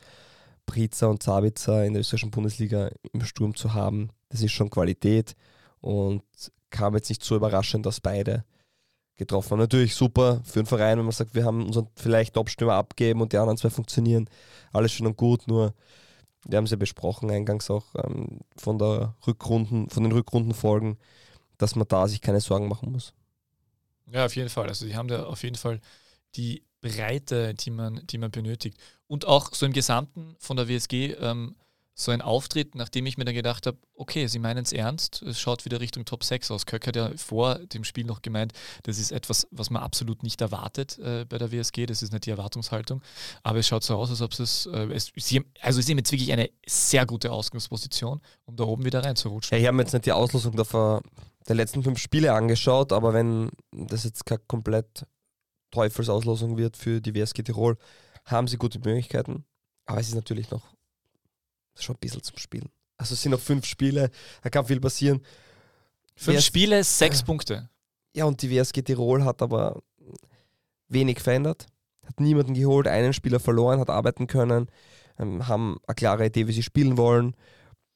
Priza 0.67 1.07
und 1.07 1.23
Savitzer 1.23 1.85
in 1.85 1.95
der 1.95 2.01
österreichischen 2.01 2.31
Bundesliga 2.31 2.91
im 3.13 3.25
Sturm 3.25 3.55
zu 3.55 3.73
haben, 3.73 4.11
das 4.29 4.43
ist 4.43 4.53
schon 4.53 4.69
Qualität 4.69 5.35
und 5.81 6.23
kam 6.71 6.95
jetzt 6.95 7.09
nicht 7.09 7.25
so 7.25 7.37
überraschend, 7.37 7.87
dass 7.87 8.01
beide 8.01 8.45
getroffen. 9.19 9.59
Natürlich 9.59 9.95
super 9.95 10.41
für 10.45 10.61
den 10.61 10.67
Verein, 10.67 10.99
wenn 10.99 11.05
man 11.05 11.13
sagt, 11.13 11.35
wir 11.35 11.45
haben 11.45 11.67
unseren 11.67 11.89
vielleicht 11.97 12.35
Top-Stürmer 12.35 12.75
abgeben 12.75 13.21
und 13.21 13.33
die 13.33 13.37
anderen 13.37 13.59
zwei 13.59 13.71
funktionieren. 13.71 14.31
Alles 14.73 14.93
schön 14.93 15.07
und 15.07 15.17
gut, 15.17 15.47
nur 15.47 15.75
wir 16.45 16.57
haben 16.57 16.65
es 16.65 16.71
ja 16.71 16.77
besprochen 16.77 17.31
eingangs 17.31 17.69
auch 17.71 17.85
ähm, 17.97 18.41
von 18.57 18.79
der 18.79 19.15
Rückrunden, 19.27 19.91
von 19.91 20.05
den 20.05 20.13
Rückrundenfolgen, 20.13 20.97
dass 21.59 21.75
man 21.75 21.89
da 21.89 22.07
sich 22.09 22.21
keine 22.21 22.41
Sorgen 22.41 22.69
machen 22.69 22.93
muss. 22.93 23.13
Ja, 24.11 24.25
auf 24.25 24.37
jeden 24.37 24.49
Fall. 24.49 24.69
Also 24.69 24.87
die 24.87 24.97
haben 24.97 25.09
da 25.09 25.25
auf 25.25 25.43
jeden 25.43 25.57
Fall 25.57 25.81
die 26.37 26.65
Breite, 26.81 27.55
die 27.55 27.71
man, 27.71 28.01
die 28.07 28.19
man 28.19 28.31
benötigt. 28.31 28.79
Und 29.09 29.27
auch 29.27 29.53
so 29.53 29.67
im 29.67 29.73
Gesamten 29.73 30.37
von 30.39 30.57
der 30.57 30.69
WSG 30.69 31.15
ähm, 31.15 31.57
so 32.01 32.13
ein 32.13 32.23
Auftritt, 32.23 32.77
nachdem 32.77 33.07
ich 33.07 33.19
mir 33.19 33.25
dann 33.25 33.35
gedacht 33.35 33.67
habe, 33.67 33.77
okay, 33.97 34.29
sie 34.29 34.39
meinen 34.39 34.63
es 34.63 34.73
ernst, 34.73 35.21
es 35.23 35.41
schaut 35.41 35.65
wieder 35.65 35.81
Richtung 35.81 36.05
Top 36.05 36.23
6 36.23 36.53
aus. 36.53 36.65
Köck 36.65 36.87
hat 36.87 36.95
ja 36.95 37.11
vor 37.17 37.57
dem 37.57 37.83
Spiel 37.83 38.05
noch 38.05 38.23
gemeint, 38.23 38.53
das 38.85 39.01
ist 39.01 39.11
etwas, 39.11 39.49
was 39.51 39.69
man 39.71 39.83
absolut 39.83 40.23
nicht 40.23 40.41
erwartet 40.41 40.97
äh, 41.01 41.25
bei 41.29 41.39
der 41.39 41.51
WSG, 41.51 41.87
das 41.87 42.03
ist 42.03 42.13
nicht 42.13 42.27
die 42.27 42.31
Erwartungshaltung, 42.31 43.03
aber 43.43 43.59
es 43.59 43.67
schaut 43.67 43.83
so 43.83 43.97
aus, 43.97 44.11
als 44.11 44.23
ob 44.23 44.33
es, 44.39 44.67
äh, 44.67 44.87
es 44.95 45.11
sie, 45.17 45.45
also 45.61 45.81
sie 45.81 45.91
haben 45.91 45.99
jetzt 45.99 46.13
wirklich 46.13 46.33
eine 46.33 46.51
sehr 46.69 47.05
gute 47.05 47.33
Ausgangsposition, 47.33 48.21
um 48.45 48.55
da 48.55 48.63
oben 48.63 48.85
wieder 48.85 49.03
reinzurutschen. 49.03 49.57
Ja, 49.57 49.61
ich 49.61 49.67
habe 49.67 49.77
mir 49.77 49.83
jetzt 49.83 49.93
nicht 49.93 50.07
die 50.07 50.13
Auslosung 50.13 50.55
der, 50.55 51.03
der 51.49 51.57
letzten 51.57 51.83
fünf 51.83 51.99
Spiele 51.99 52.33
angeschaut, 52.33 52.93
aber 52.93 53.13
wenn 53.13 53.51
das 53.73 54.05
jetzt 54.05 54.25
keine 54.25 54.41
komplett 54.47 55.05
Teufelsauslosung 55.73 56.57
wird 56.57 56.77
für 56.77 57.01
die 57.01 57.15
WSG 57.15 57.43
Tirol, 57.43 57.77
haben 58.25 58.47
sie 58.47 58.57
gute 58.57 58.79
Möglichkeiten. 58.79 59.45
Aber 59.87 60.01
es 60.01 60.09
ist 60.09 60.15
natürlich 60.15 60.51
noch 60.51 60.78
schon 61.83 61.97
ein 61.97 62.01
bisschen 62.01 62.23
zum 62.23 62.39
Spielen. 62.39 62.71
Also 62.97 63.15
es 63.15 63.23
sind 63.23 63.33
noch 63.33 63.41
fünf 63.41 63.65
Spiele, 63.65 64.11
da 64.43 64.51
kann 64.51 64.67
viel 64.67 64.81
passieren. 64.81 65.21
Fünf 66.17 66.39
WS 66.39 66.47
Spiele, 66.47 66.85
sechs 66.85 67.23
Punkte. 67.23 67.71
Ja, 68.15 68.25
und 68.25 68.43
die 68.43 68.51
WSG 68.51 68.83
Tirol 68.83 69.25
hat 69.25 69.43
aber 69.43 69.83
wenig 70.89 71.21
verändert, 71.21 71.67
hat 72.05 72.19
niemanden 72.19 72.55
geholt, 72.55 72.89
einen 72.89 73.13
Spieler 73.13 73.39
verloren, 73.39 73.79
hat 73.79 73.91
arbeiten 73.91 74.27
können, 74.27 74.69
ähm, 75.19 75.47
haben 75.47 75.79
eine 75.87 75.95
klare 75.95 76.27
Idee, 76.27 76.49
wie 76.49 76.53
sie 76.53 76.63
spielen 76.63 76.97
wollen, 76.97 77.37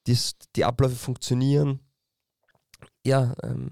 Dies, 0.07 0.35
die 0.55 0.65
Abläufe 0.65 0.95
funktionieren. 0.95 1.79
Ja, 3.05 3.33
ähm, 3.43 3.69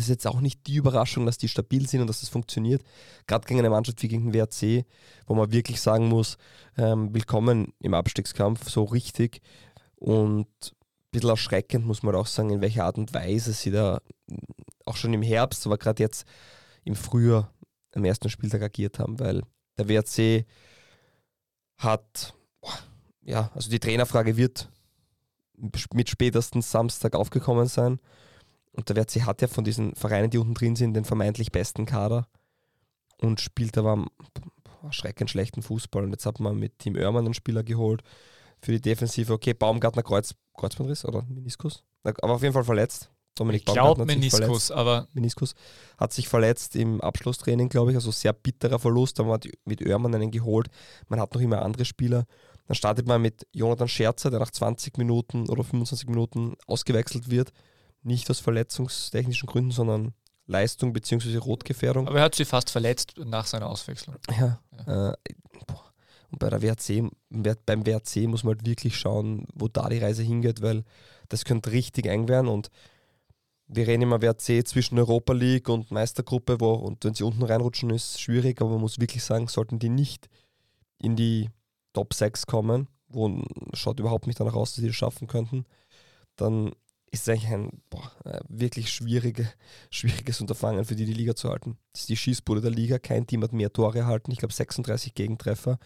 das 0.00 0.06
ist 0.06 0.10
jetzt 0.10 0.26
auch 0.26 0.40
nicht 0.40 0.66
die 0.66 0.76
Überraschung, 0.76 1.26
dass 1.26 1.36
die 1.36 1.48
stabil 1.48 1.86
sind 1.86 2.00
und 2.00 2.06
dass 2.06 2.20
das 2.20 2.30
funktioniert. 2.30 2.82
Gerade 3.26 3.46
gegen 3.46 3.60
eine 3.60 3.68
Mannschaft 3.68 4.02
wie 4.02 4.08
gegen 4.08 4.32
den 4.32 4.34
WRC, 4.34 4.86
wo 5.26 5.34
man 5.34 5.52
wirklich 5.52 5.78
sagen 5.78 6.08
muss, 6.08 6.38
ähm, 6.78 7.12
willkommen 7.12 7.74
im 7.80 7.92
Abstiegskampf, 7.92 8.70
so 8.70 8.84
richtig. 8.84 9.42
Und 9.96 10.46
ein 10.46 11.10
bisschen 11.10 11.28
erschreckend 11.28 11.84
muss 11.84 12.02
man 12.02 12.14
auch 12.14 12.26
sagen, 12.26 12.48
in 12.48 12.62
welcher 12.62 12.86
Art 12.86 12.96
und 12.96 13.12
Weise 13.12 13.52
sie 13.52 13.70
da 13.70 14.00
auch 14.86 14.96
schon 14.96 15.12
im 15.12 15.20
Herbst, 15.20 15.66
aber 15.66 15.76
gerade 15.76 16.02
jetzt 16.02 16.24
im 16.84 16.94
Frühjahr 16.94 17.52
am 17.94 18.06
ersten 18.06 18.30
Spieltag 18.30 18.62
agiert 18.62 18.98
haben, 18.98 19.20
weil 19.20 19.42
der 19.76 19.86
WRC 19.86 20.46
hat, 21.76 22.32
ja, 23.20 23.50
also 23.54 23.68
die 23.68 23.80
Trainerfrage 23.80 24.38
wird 24.38 24.70
mit 25.92 26.08
spätestens 26.08 26.70
Samstag 26.70 27.14
aufgekommen 27.14 27.66
sein. 27.66 28.00
Und 28.72 28.88
der 28.88 28.96
WRC 28.96 29.26
hat 29.26 29.42
ja 29.42 29.48
von 29.48 29.64
diesen 29.64 29.94
Vereinen, 29.94 30.30
die 30.30 30.38
unten 30.38 30.54
drin 30.54 30.76
sind, 30.76 30.94
den 30.94 31.04
vermeintlich 31.04 31.50
besten 31.50 31.86
Kader 31.86 32.26
und 33.18 33.40
spielt 33.40 33.76
aber 33.76 34.06
erschreckend 34.82 35.30
schlechten 35.30 35.62
Fußball. 35.62 36.04
Und 36.04 36.10
jetzt 36.10 36.26
hat 36.26 36.40
man 36.40 36.56
mit 36.56 36.78
Team 36.78 36.96
Oermann 36.96 37.24
einen 37.24 37.34
Spieler 37.34 37.62
geholt 37.62 38.02
für 38.62 38.72
die 38.72 38.80
Defensive. 38.80 39.32
Okay, 39.32 39.54
Baumgartner 39.54 40.02
Kreuz, 40.02 40.34
Kreuzbandriss 40.56 41.04
oder 41.04 41.24
Meniskus? 41.28 41.82
Aber 42.02 42.34
auf 42.34 42.42
jeden 42.42 42.54
Fall 42.54 42.64
verletzt. 42.64 43.10
Dominik 43.34 43.62
Ich 43.66 43.72
glaube. 43.72 44.04
Meniskus, 44.04 44.70
aber 44.70 45.08
Meniskus, 45.12 45.54
hat 45.96 46.12
sich 46.12 46.28
verletzt 46.28 46.76
im 46.76 47.00
Abschlusstraining, 47.00 47.68
glaube 47.68 47.92
ich. 47.92 47.96
Also 47.96 48.10
sehr 48.10 48.32
bitterer 48.32 48.78
Verlust. 48.78 49.18
Da 49.18 49.24
hat 49.24 49.44
man 49.44 49.52
mit 49.64 49.86
Oermann 49.86 50.14
einen 50.14 50.30
geholt. 50.30 50.68
Man 51.08 51.20
hat 51.20 51.34
noch 51.34 51.40
immer 51.40 51.62
andere 51.62 51.84
Spieler. 51.84 52.24
Dann 52.66 52.74
startet 52.74 53.06
man 53.06 53.22
mit 53.22 53.46
Jonathan 53.52 53.88
Scherzer, 53.88 54.30
der 54.30 54.40
nach 54.40 54.50
20 54.50 54.98
Minuten 54.98 55.48
oder 55.48 55.64
25 55.64 56.08
Minuten 56.08 56.54
ausgewechselt 56.66 57.30
wird. 57.30 57.52
Nicht 58.02 58.30
aus 58.30 58.40
verletzungstechnischen 58.40 59.46
Gründen, 59.46 59.70
sondern 59.70 60.14
Leistung 60.46 60.92
bzw. 60.92 61.36
Rotgefährdung. 61.36 62.08
aber 62.08 62.18
er 62.18 62.24
hat 62.24 62.34
sich 62.34 62.48
fast 62.48 62.70
verletzt 62.70 63.14
nach 63.18 63.46
seiner 63.46 63.68
Auswechslung. 63.68 64.16
Ja. 64.38 64.60
Äh, 64.86 65.16
boah. 65.66 65.92
und 66.30 66.38
bei 66.38 66.50
der 66.50 66.62
WRC, 66.62 67.10
beim 67.30 67.86
WRC 67.86 68.26
muss 68.26 68.42
man 68.42 68.56
halt 68.56 68.66
wirklich 68.66 68.98
schauen, 68.98 69.46
wo 69.54 69.68
da 69.68 69.88
die 69.88 69.98
Reise 69.98 70.22
hingeht, 70.22 70.62
weil 70.62 70.84
das 71.28 71.44
könnte 71.44 71.70
richtig 71.70 72.06
eng 72.06 72.28
werden 72.28 72.48
und 72.48 72.70
wir 73.72 73.86
reden 73.86 74.02
immer 74.02 74.20
WRC 74.20 74.66
zwischen 74.66 74.98
Europa 74.98 75.32
League 75.32 75.68
und 75.68 75.92
Meistergruppe, 75.92 76.60
wo, 76.60 76.72
und 76.72 77.04
wenn 77.04 77.14
sie 77.14 77.22
unten 77.22 77.44
reinrutschen, 77.44 77.90
ist 77.90 78.14
es 78.14 78.20
schwierig, 78.20 78.60
aber 78.60 78.70
man 78.70 78.80
muss 78.80 78.98
wirklich 78.98 79.22
sagen, 79.22 79.46
sollten 79.46 79.78
die 79.78 79.88
nicht 79.88 80.28
in 80.98 81.14
die 81.14 81.50
Top 81.92 82.12
6 82.12 82.46
kommen, 82.46 82.88
wo 83.08 83.42
schaut 83.74 84.00
überhaupt 84.00 84.26
nicht 84.26 84.40
danach 84.40 84.54
aus, 84.54 84.74
dass 84.74 84.82
sie 84.82 84.88
das 84.88 84.96
schaffen 84.96 85.28
könnten, 85.28 85.66
dann 86.34 86.72
ist 87.12 87.22
es 87.22 87.28
eigentlich 87.28 87.50
ein 87.50 87.82
boah, 87.90 88.12
äh, 88.24 88.40
wirklich 88.48 88.92
schwierige, 88.92 89.50
schwieriges 89.90 90.40
Unterfangen 90.40 90.84
für 90.84 90.94
die, 90.94 91.06
die 91.06 91.14
Liga 91.14 91.34
zu 91.34 91.50
halten. 91.50 91.76
Das 91.92 92.02
ist 92.02 92.08
die 92.08 92.16
Schießbude 92.16 92.60
der 92.60 92.70
Liga. 92.70 92.98
Kein 92.98 93.26
Team 93.26 93.42
hat 93.42 93.52
mehr 93.52 93.72
Tore 93.72 93.98
erhalten. 93.98 94.30
Ich 94.30 94.38
glaube 94.38 94.54
36 94.54 95.14
Gegentreffer. 95.14 95.78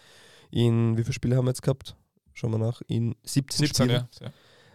In 0.51 0.97
wie 0.97 1.03
viele 1.03 1.15
Spiele 1.15 1.37
haben 1.37 1.47
wir 1.47 1.51
jetzt 1.51 1.63
gehabt? 1.63 1.97
Schauen 2.35 2.53
wir 2.53 2.59
nach. 2.59 2.83
In 2.87 3.15
17, 3.25 3.67
17, 3.67 3.87
Spielen. 3.87 4.09
ja. 4.21 4.33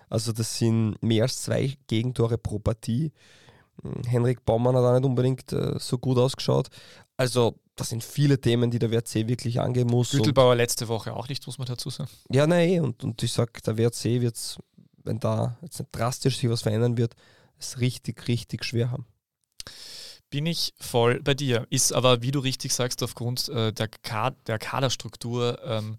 Also 0.10 0.32
das 0.32 0.58
sind 0.58 1.02
mehr 1.04 1.24
als 1.24 1.44
zwei 1.44 1.78
Gegentore 1.88 2.38
pro 2.38 2.58
Partie. 2.58 3.12
Hm, 3.84 4.04
Henrik 4.08 4.44
Baumann 4.44 4.76
hat 4.76 4.84
auch 4.84 4.96
nicht 4.96 5.06
unbedingt 5.06 5.54
äh, 5.54 5.78
so 5.78 5.98
gut 6.00 6.18
ausgeschaut. 6.18 6.70
Also 7.16 7.60
das 7.76 7.90
sind 7.90 8.04
viele 8.04 8.40
Themen, 8.40 8.72
die 8.72 8.80
der 8.80 8.92
WRC 8.92 9.28
wirklich 9.28 9.60
angehen 9.60 9.88
muss. 9.88 10.14
Und, 10.14 10.20
Gütelbauer 10.20 10.56
letzte 10.56 10.88
Woche 10.88 11.14
auch 11.14 11.30
nicht, 11.30 11.46
muss 11.46 11.58
man 11.58 11.68
dazu 11.68 11.90
sagen. 11.90 12.10
ja, 12.32 12.48
nein, 12.48 12.82
und, 12.82 13.04
und 13.04 13.22
ich 13.24 13.32
sage, 13.32 13.54
der 13.66 13.78
WRC 13.78 14.22
wird 14.22 14.36
wenn 15.04 15.20
da 15.20 15.58
jetzt 15.62 15.80
nicht 15.80 15.90
drastisch 15.92 16.38
sich 16.38 16.50
was 16.50 16.62
verändern 16.62 16.98
wird, 16.98 17.16
es 17.58 17.80
richtig, 17.80 18.28
richtig 18.28 18.64
schwer 18.64 18.92
haben. 18.92 19.06
Bin 20.30 20.46
ich 20.46 20.74
voll 20.80 21.22
bei 21.22 21.34
dir. 21.34 21.66
Ist 21.70 21.92
aber, 21.92 22.22
wie 22.22 22.32
du 22.32 22.40
richtig 22.40 22.74
sagst, 22.74 23.02
aufgrund 23.02 23.50
äh, 23.50 23.74
der, 23.74 23.90
der 24.46 24.60
Kaderstruktur 24.60 25.60
ähm, 25.64 25.98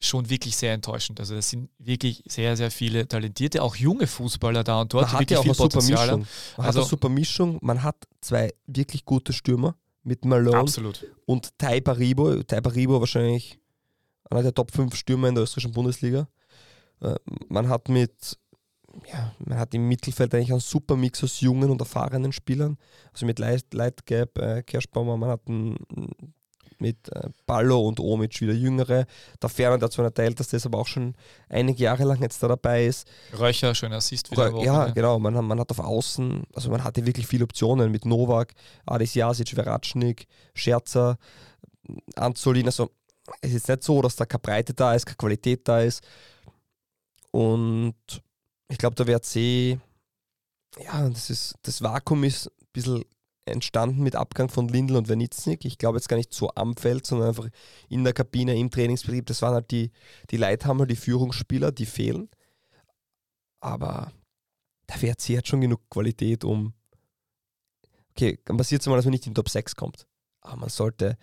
schon 0.00 0.30
wirklich 0.30 0.56
sehr 0.56 0.72
enttäuschend. 0.74 1.18
Also 1.18 1.34
es 1.34 1.50
sind 1.50 1.70
wirklich 1.78 2.22
sehr, 2.28 2.56
sehr 2.56 2.70
viele 2.70 3.08
talentierte, 3.08 3.62
auch 3.62 3.74
junge 3.74 4.06
Fußballer 4.06 4.62
da 4.62 4.82
und 4.82 4.92
dort 4.94 5.10
man 5.12 5.20
hat 5.20 5.30
ja 5.30 5.38
auch 5.38 5.44
eine 5.44 5.54
super. 5.54 5.82
Mischung. 5.82 5.96
Man 5.96 6.26
Also- 6.56 6.62
hat 6.62 6.76
eine 6.76 6.84
super 6.84 7.08
Mischung. 7.08 7.58
Man 7.62 7.82
hat 7.82 7.96
zwei 8.20 8.52
wirklich 8.66 9.04
gute 9.04 9.32
Stürmer 9.32 9.76
mit 10.04 10.24
Malone 10.24 10.58
Absolut. 10.58 11.04
und 11.26 11.50
Tai 11.58 11.80
Paribo. 11.80 12.42
Tai 12.42 12.60
Paribo 12.60 13.00
wahrscheinlich 13.00 13.58
einer 14.30 14.42
der 14.42 14.54
Top 14.54 14.70
5 14.70 14.94
Stürmer 14.94 15.28
in 15.28 15.34
der 15.34 15.44
österreichischen 15.44 15.72
Bundesliga. 15.72 16.28
Äh, 17.04 17.16
Man 17.48 17.68
hat 17.68 17.88
mit 17.88 18.38
ja, 19.12 19.34
man 19.44 19.58
hat 19.58 19.74
im 19.74 19.88
Mittelfeld 19.88 20.32
eigentlich 20.34 20.52
einen 20.52 20.60
super 20.60 20.94
Mix 20.94 21.24
aus 21.24 21.40
jungen 21.40 21.68
und 21.70 21.80
erfahrenen 21.80 22.30
Spielern. 22.30 22.78
Also 23.12 23.26
mit 23.26 23.40
Light, 23.40 23.74
Lightgap, 23.74 24.38
äh, 24.38 24.62
Kerschbaumer, 24.62 25.16
man 25.16 25.30
hat 25.30 25.40
einen, 25.48 25.76
mit 26.78 27.08
äh, 27.08 27.28
Ballo 27.44 27.80
und 27.88 27.98
Omic 27.98 28.40
wieder 28.40 28.52
jüngere. 28.52 29.06
Der 29.42 29.48
Ferner, 29.48 29.78
der 29.78 29.90
zwar 29.90 30.04
nicht 30.04 30.16
der 30.18 30.26
älteste 30.26 30.56
ist, 30.56 30.66
aber 30.66 30.78
auch 30.78 30.86
schon 30.86 31.16
einige 31.48 31.82
Jahre 31.82 32.04
lang 32.04 32.20
jetzt 32.22 32.40
da 32.40 32.46
dabei 32.46 32.86
ist. 32.86 33.08
Röcher, 33.36 33.74
schöner 33.74 33.96
Assist 33.96 34.30
wieder. 34.30 34.54
Oder, 34.54 34.64
ja, 34.64 34.86
genau. 34.92 35.18
Man, 35.18 35.34
hat- 35.36 35.44
man 35.44 35.58
hat 35.58 35.70
auf 35.72 35.80
Außen, 35.80 36.44
also 36.54 36.70
man 36.70 36.84
hatte 36.84 37.04
wirklich 37.04 37.26
viele 37.26 37.42
Optionen 37.44 37.90
mit 37.90 38.04
Novak, 38.04 38.52
Adis 38.86 39.14
Jasic, 39.14 39.48
Veratschnik, 39.50 40.26
Scherzer, 40.54 41.18
Anzolin. 42.16 42.66
Also 42.66 42.90
es 43.40 43.54
ist 43.54 43.68
nicht 43.68 43.82
so, 43.82 44.00
dass 44.02 44.16
da 44.16 44.24
keine 44.26 44.40
Breite 44.40 44.74
da 44.74 44.94
ist, 44.94 45.06
keine 45.06 45.16
Qualität 45.16 45.66
da 45.66 45.80
ist. 45.80 46.02
Und 47.34 47.96
ich 48.68 48.78
glaube, 48.78 48.94
der 48.94 49.08
WRC, 49.08 49.80
ja, 50.78 51.08
das, 51.08 51.30
ist, 51.30 51.56
das 51.62 51.82
Vakuum 51.82 52.22
ist 52.22 52.46
ein 52.46 52.68
bisschen 52.72 53.04
entstanden 53.44 54.04
mit 54.04 54.14
Abgang 54.14 54.48
von 54.48 54.68
Lindl 54.68 54.94
und 54.94 55.08
Wenitznik. 55.08 55.64
Ich 55.64 55.76
glaube 55.76 55.98
jetzt 55.98 56.08
gar 56.08 56.16
nicht 56.16 56.32
so 56.32 56.50
am 56.54 56.76
Feld, 56.76 57.04
sondern 57.04 57.30
einfach 57.30 57.48
in 57.88 58.04
der 58.04 58.12
Kabine, 58.12 58.56
im 58.56 58.70
Trainingsbetrieb. 58.70 59.26
Das 59.26 59.42
waren 59.42 59.54
halt 59.54 59.72
die, 59.72 59.90
die 60.30 60.36
Leithammer, 60.36 60.86
die 60.86 60.94
Führungsspieler, 60.94 61.72
die 61.72 61.86
fehlen. 61.86 62.30
Aber 63.58 64.12
der 64.88 65.02
WRC 65.02 65.38
hat 65.38 65.48
schon 65.48 65.60
genug 65.60 65.80
Qualität, 65.90 66.44
um. 66.44 66.72
Okay, 68.10 68.38
dann 68.44 68.58
passiert 68.58 68.80
es 68.80 68.86
mal, 68.86 68.94
dass 68.94 69.06
man 69.06 69.12
nicht 69.12 69.26
in 69.26 69.32
den 69.32 69.34
Top 69.34 69.48
6 69.48 69.74
kommt. 69.74 70.06
Aber 70.40 70.54
man 70.54 70.68
sollte 70.68 71.18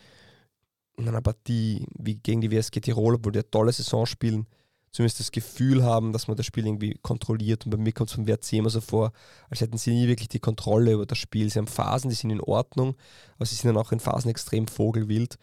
in 0.98 1.08
einer 1.08 1.22
Partie 1.22 1.86
wie 1.98 2.16
gegen 2.16 2.42
die 2.42 2.52
WSG 2.52 2.82
Tirol, 2.82 3.16
obwohl 3.16 3.32
die 3.32 3.40
eine 3.40 3.50
tolle 3.50 3.72
Saison 3.72 4.06
spielen, 4.06 4.46
zumindest 4.92 5.20
das 5.20 5.32
Gefühl 5.32 5.84
haben, 5.84 6.14
dass 6.14 6.28
man 6.28 6.38
das 6.38 6.46
Spiel 6.46 6.66
irgendwie 6.66 6.98
kontrolliert. 7.02 7.66
Und 7.66 7.72
bei 7.72 7.78
mir 7.78 7.94
kommt 7.94 8.10
es 8.10 8.16
vom 8.16 8.28
WRC 8.28 8.54
immer 8.54 8.70
so 8.70 8.82
vor, 8.82 9.14
als 9.50 9.62
hätten 9.62 9.78
sie 9.78 9.92
nie 9.92 10.08
wirklich 10.08 10.30
die 10.30 10.40
Kontrolle 10.40 10.94
über 10.94 11.06
das 11.06 11.18
Spiel. 11.18 11.50
Sie 11.50 11.60
haben 11.60 11.68
Phasen, 11.68 12.10
die 12.10 12.16
sind 12.16 12.30
in 12.30 12.42
Ordnung, 12.42 12.96
aber 13.36 13.46
sie 13.46 13.56
sind 13.56 13.68
dann 13.68 13.78
auch 13.78 13.92
in 13.92 14.00
Phasen 14.00 14.30
extrem 14.30 14.68
vogelwild. 14.68 15.38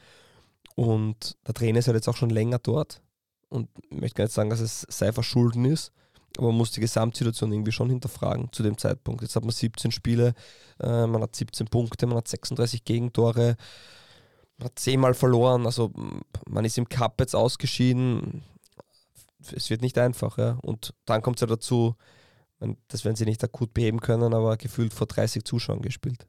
Und 0.75 1.37
der 1.47 1.55
Trainer 1.55 1.79
ist 1.79 1.89
halt 1.89 1.97
jetzt 1.97 2.09
auch 2.09 2.17
schon 2.17 2.31
länger 2.31 2.59
dort. 2.59 3.01
Und 3.49 3.69
ich 3.91 3.99
möchte 3.99 4.17
gar 4.17 4.25
nicht 4.25 4.35
sagen, 4.35 4.51
dass 4.51 4.61
es 4.61 4.87
sei 4.89 5.13
verschulden 5.13 5.65
ist, 5.65 5.93
aber 6.37 6.49
man 6.49 6.57
muss 6.57 6.71
die 6.73 6.81
Gesamtsituation 6.81 7.53
irgendwie 7.53 7.73
schon 7.73 7.89
hinterfragen 7.89 8.53
zu 8.53 8.63
dem 8.63 8.77
Zeitpunkt. 8.77 9.23
Jetzt 9.23 9.35
hat 9.35 9.45
man 9.45 9.53
17 9.53 9.91
Spiele, 9.91 10.35
äh, 10.81 11.07
man 11.07 11.23
hat 11.23 11.35
17 11.35 11.67
Punkte, 11.69 12.07
man 12.07 12.19
hat 12.19 12.29
36 12.29 12.85
Gegentore, 12.85 13.57
man 14.59 14.67
hat 14.67 14.79
zehnmal 14.79 15.15
verloren, 15.15 15.65
also 15.67 15.91
man 16.47 16.65
ist 16.65 16.79
im 16.79 16.89
Cup 16.89 17.21
jetzt 17.21 17.35
ausgeschieden. 17.35 18.43
Es 19.41 19.71
wird 19.71 19.83
nicht 19.83 19.99
einfach, 19.99 20.39
ja. 20.39 20.59
Und 20.63 20.95
dann 21.05 21.23
kommt 21.23 21.37
es 21.37 21.41
ja 21.43 21.47
dazu, 21.47 21.95
das 22.89 23.05
werden 23.05 23.17
sie 23.17 23.25
nicht 23.25 23.43
akut 23.45 23.73
beheben 23.73 24.01
können, 24.01 24.35
aber 24.35 24.57
gefühlt 24.57 24.93
vor 24.93 25.07
30 25.07 25.45
Zuschauern 25.45 25.81
gespielt. 25.81 26.27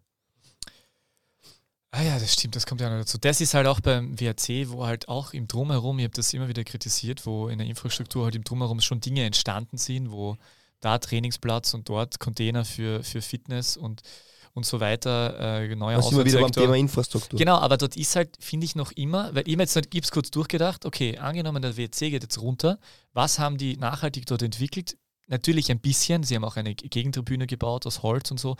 Ah 1.91 2.03
ja, 2.03 2.19
das 2.19 2.33
stimmt, 2.33 2.55
das 2.55 2.67
kommt 2.67 2.81
ja 2.81 2.89
noch 2.89 2.99
dazu. 2.99 3.17
Das 3.17 3.41
ist 3.41 3.55
halt 3.55 3.65
auch 3.65 3.79
beim 3.79 4.19
WRC, 4.19 4.69
wo 4.69 4.85
halt 4.85 5.09
auch 5.09 5.33
im 5.33 5.47
Drumherum, 5.47 5.97
ich 5.97 6.05
habe 6.05 6.13
das 6.13 6.33
immer 6.33 6.47
wieder 6.47 6.63
kritisiert, 6.63 7.25
wo 7.25 7.47
in 7.47 7.57
der 7.57 7.67
Infrastruktur 7.67 8.25
halt 8.25 8.35
im 8.35 8.43
Drumherum 8.43 8.79
schon 8.79 8.99
Dinge 8.99 9.25
entstanden 9.25 9.77
sind, 9.77 10.11
wo 10.11 10.37
da 10.81 10.99
Trainingsplatz 10.99 11.73
und 11.73 11.89
dort 11.89 12.19
Container 12.19 12.63
für, 12.63 13.03
für 13.03 13.23
Fitness 13.23 13.75
und, 13.75 14.03
und 14.59 14.65
so 14.65 14.81
weiter, 14.81 15.61
äh, 15.61 15.75
neue 15.75 15.95
Das 15.95 16.11
immer 16.11 16.25
wieder 16.25 16.41
beim 16.41 16.51
Thema 16.51 16.75
Infrastruktur. 16.75 17.39
Genau, 17.39 17.57
aber 17.57 17.77
dort 17.77 17.95
ist 17.95 18.15
halt, 18.17 18.35
finde 18.39 18.65
ich, 18.65 18.75
noch 18.75 18.91
immer, 18.91 19.33
weil 19.33 19.47
ich 19.47 19.55
mir 19.55 19.63
jetzt 19.63 19.89
gib's 19.89 20.11
kurz 20.11 20.31
durchgedacht, 20.31 20.85
okay, 20.85 21.17
angenommen, 21.17 21.61
der 21.61 21.77
WRC 21.77 22.11
geht 22.11 22.23
jetzt 22.23 22.41
runter, 22.41 22.77
was 23.13 23.39
haben 23.39 23.57
die 23.57 23.77
nachhaltig 23.77 24.25
dort 24.25 24.41
entwickelt? 24.41 24.97
Natürlich 25.27 25.71
ein 25.71 25.79
bisschen, 25.79 26.23
sie 26.23 26.35
haben 26.35 26.43
auch 26.43 26.57
eine 26.57 26.75
Gegentribüne 26.75 27.47
gebaut 27.47 27.87
aus 27.87 28.03
Holz 28.03 28.31
und 28.31 28.39
so, 28.39 28.57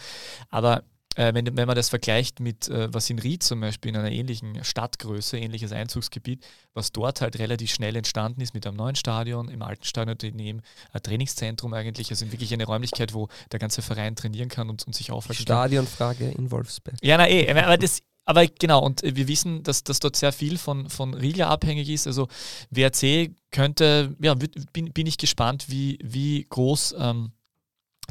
aber 0.50 0.84
äh, 1.16 1.34
wenn, 1.34 1.58
wenn 1.58 1.68
man 1.68 1.76
das 1.76 1.90
vergleicht 1.90 2.40
mit, 2.40 2.68
äh, 2.70 2.94
was 2.94 3.10
in 3.10 3.20
Ried 3.20 3.44
zum 3.44 3.62
Beispiel 3.62 3.90
in 3.90 3.98
einer 3.98 4.12
ähnlichen 4.12 4.64
Stadtgröße, 4.64 5.38
ähnliches 5.38 5.72
Einzugsgebiet, 5.72 6.46
was 6.74 6.92
dort 6.92 7.22
halt 7.22 7.40
relativ 7.40 7.72
schnell 7.72 7.96
entstanden 7.96 8.42
ist 8.42 8.54
mit 8.54 8.66
einem 8.68 8.78
neuen 8.78 8.96
Stadion, 8.96 9.50
im 9.50 9.62
alten 9.62 9.84
Stadion 9.84 10.18
daneben 10.18 10.62
ein 10.92 11.02
Trainingszentrum 11.02 11.74
eigentlich, 11.74 12.10
also 12.12 12.32
wirklich 12.32 12.54
eine 12.54 12.66
Räumlichkeit, 12.66 13.14
wo 13.14 13.28
der 13.52 13.60
ganze 13.60 13.82
Verein 13.82 14.16
trainieren 14.16 14.50
kann 14.50 14.70
und, 14.70 14.86
und 14.86 14.94
sich 14.94 15.12
aufhalten 15.12 15.46
kann. 15.46 15.56
Stadionfrage 15.56 16.30
in 16.30 16.52
Wolfsberg. 16.52 16.98
Ja, 17.02 17.18
na 17.18 17.28
eh, 17.28 17.50
aber 17.52 17.78
das 17.78 18.02
aber 18.30 18.46
genau, 18.46 18.86
und 18.86 19.02
wir 19.02 19.28
wissen, 19.28 19.64
dass, 19.64 19.84
dass 19.84 20.00
dort 20.00 20.16
sehr 20.16 20.32
viel 20.32 20.60
von, 20.60 20.88
von 20.88 21.16
Riga 21.16 21.48
abhängig 21.48 21.90
ist. 21.90 22.06
Also 22.06 22.28
WRC 22.70 23.32
könnte, 23.50 24.16
ja, 24.22 24.36
bin, 24.36 24.94
bin 24.94 25.08
ich 25.08 25.18
gespannt, 25.18 25.66
wie, 25.70 25.98
wie 26.04 26.46
groß 26.48 26.94
ähm, 27.00 27.32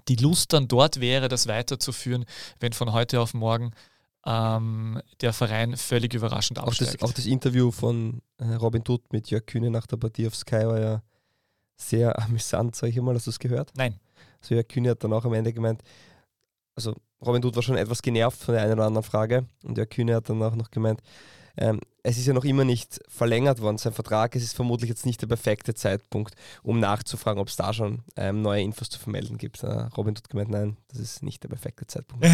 die 0.09 0.17
Lust 0.17 0.53
dann 0.53 0.69
dort 0.69 1.01
wäre, 1.01 1.29
das 1.29 1.47
weiterzuführen, 1.47 2.25
wenn 2.61 2.73
von 2.73 2.93
heute 2.93 3.21
auf 3.21 3.35
morgen 3.35 3.73
ähm, 4.27 5.01
der 5.21 5.33
Verein 5.33 5.77
völlig 5.77 6.15
überraschend 6.15 6.59
aufsteigt. 6.59 6.97
Auch 6.97 7.09
das, 7.09 7.11
auch 7.11 7.15
das 7.15 7.27
Interview 7.27 7.71
von 7.71 8.21
äh, 8.39 8.55
Robin 8.55 8.83
Dutt 8.83 9.13
mit 9.13 9.31
Jörg 9.31 9.47
Kühne 9.47 9.71
nach 9.71 9.87
der 9.87 9.97
Partie 9.97 10.27
auf 10.27 10.35
Sky 10.35 10.67
war 10.67 10.81
ja 10.81 11.03
sehr 11.77 12.19
amüsant, 12.23 12.77
sag 12.77 12.89
ich 12.89 13.01
mal. 13.01 13.15
Hast 13.15 13.27
du 13.27 13.31
es 13.31 13.39
gehört? 13.39 13.73
Nein. 13.77 13.99
Also 14.41 14.55
Jörg 14.55 14.69
Kühne 14.69 14.91
hat 14.91 15.05
dann 15.05 15.13
auch 15.13 15.25
am 15.25 15.33
Ende 15.33 15.53
gemeint, 15.53 15.83
also 16.75 16.95
Robin 17.25 17.43
Dutt 17.43 17.57
war 17.57 17.63
schon 17.63 17.77
etwas 17.77 18.03
genervt 18.03 18.39
von 18.39 18.55
der 18.55 18.63
einen 18.63 18.75
oder 18.75 18.87
anderen 18.87 19.05
Frage 19.05 19.47
und 19.65 19.77
Jörg 19.77 19.91
Kühne 19.91 20.15
hat 20.15 20.29
dann 20.29 20.43
auch 20.43 20.55
noch 20.55 20.71
gemeint, 20.71 21.01
ähm, 21.61 21.81
es 22.05 22.17
ist 22.17 22.27
ja 22.27 22.33
noch 22.33 22.45
immer 22.45 22.65
nicht 22.65 23.01
verlängert 23.09 23.61
worden, 23.61 23.79
sein 23.79 23.93
Vertrag. 23.93 24.35
Es 24.37 24.43
ist 24.43 24.55
vermutlich 24.55 24.89
jetzt 24.89 25.05
nicht 25.05 25.21
der 25.21 25.27
perfekte 25.27 25.75
Zeitpunkt, 25.75 26.35
um 26.63 26.79
nachzufragen, 26.79 27.41
ob 27.41 27.49
es 27.49 27.57
da 27.57 27.75
schon 27.75 28.03
ähm, 28.17 28.43
neue 28.43 28.63
Infos 28.63 28.89
zu 28.89 28.99
vermelden 28.99 29.37
gibt. 29.39 29.63
Äh, 29.65 29.67
Robin 29.97 30.15
tut 30.15 30.29
gemeint, 30.29 30.51
nein, 30.51 30.77
das 30.89 31.01
ist 31.01 31.23
nicht 31.23 31.43
der 31.43 31.49
perfekte 31.49 31.87
Zeitpunkt. 31.87 32.25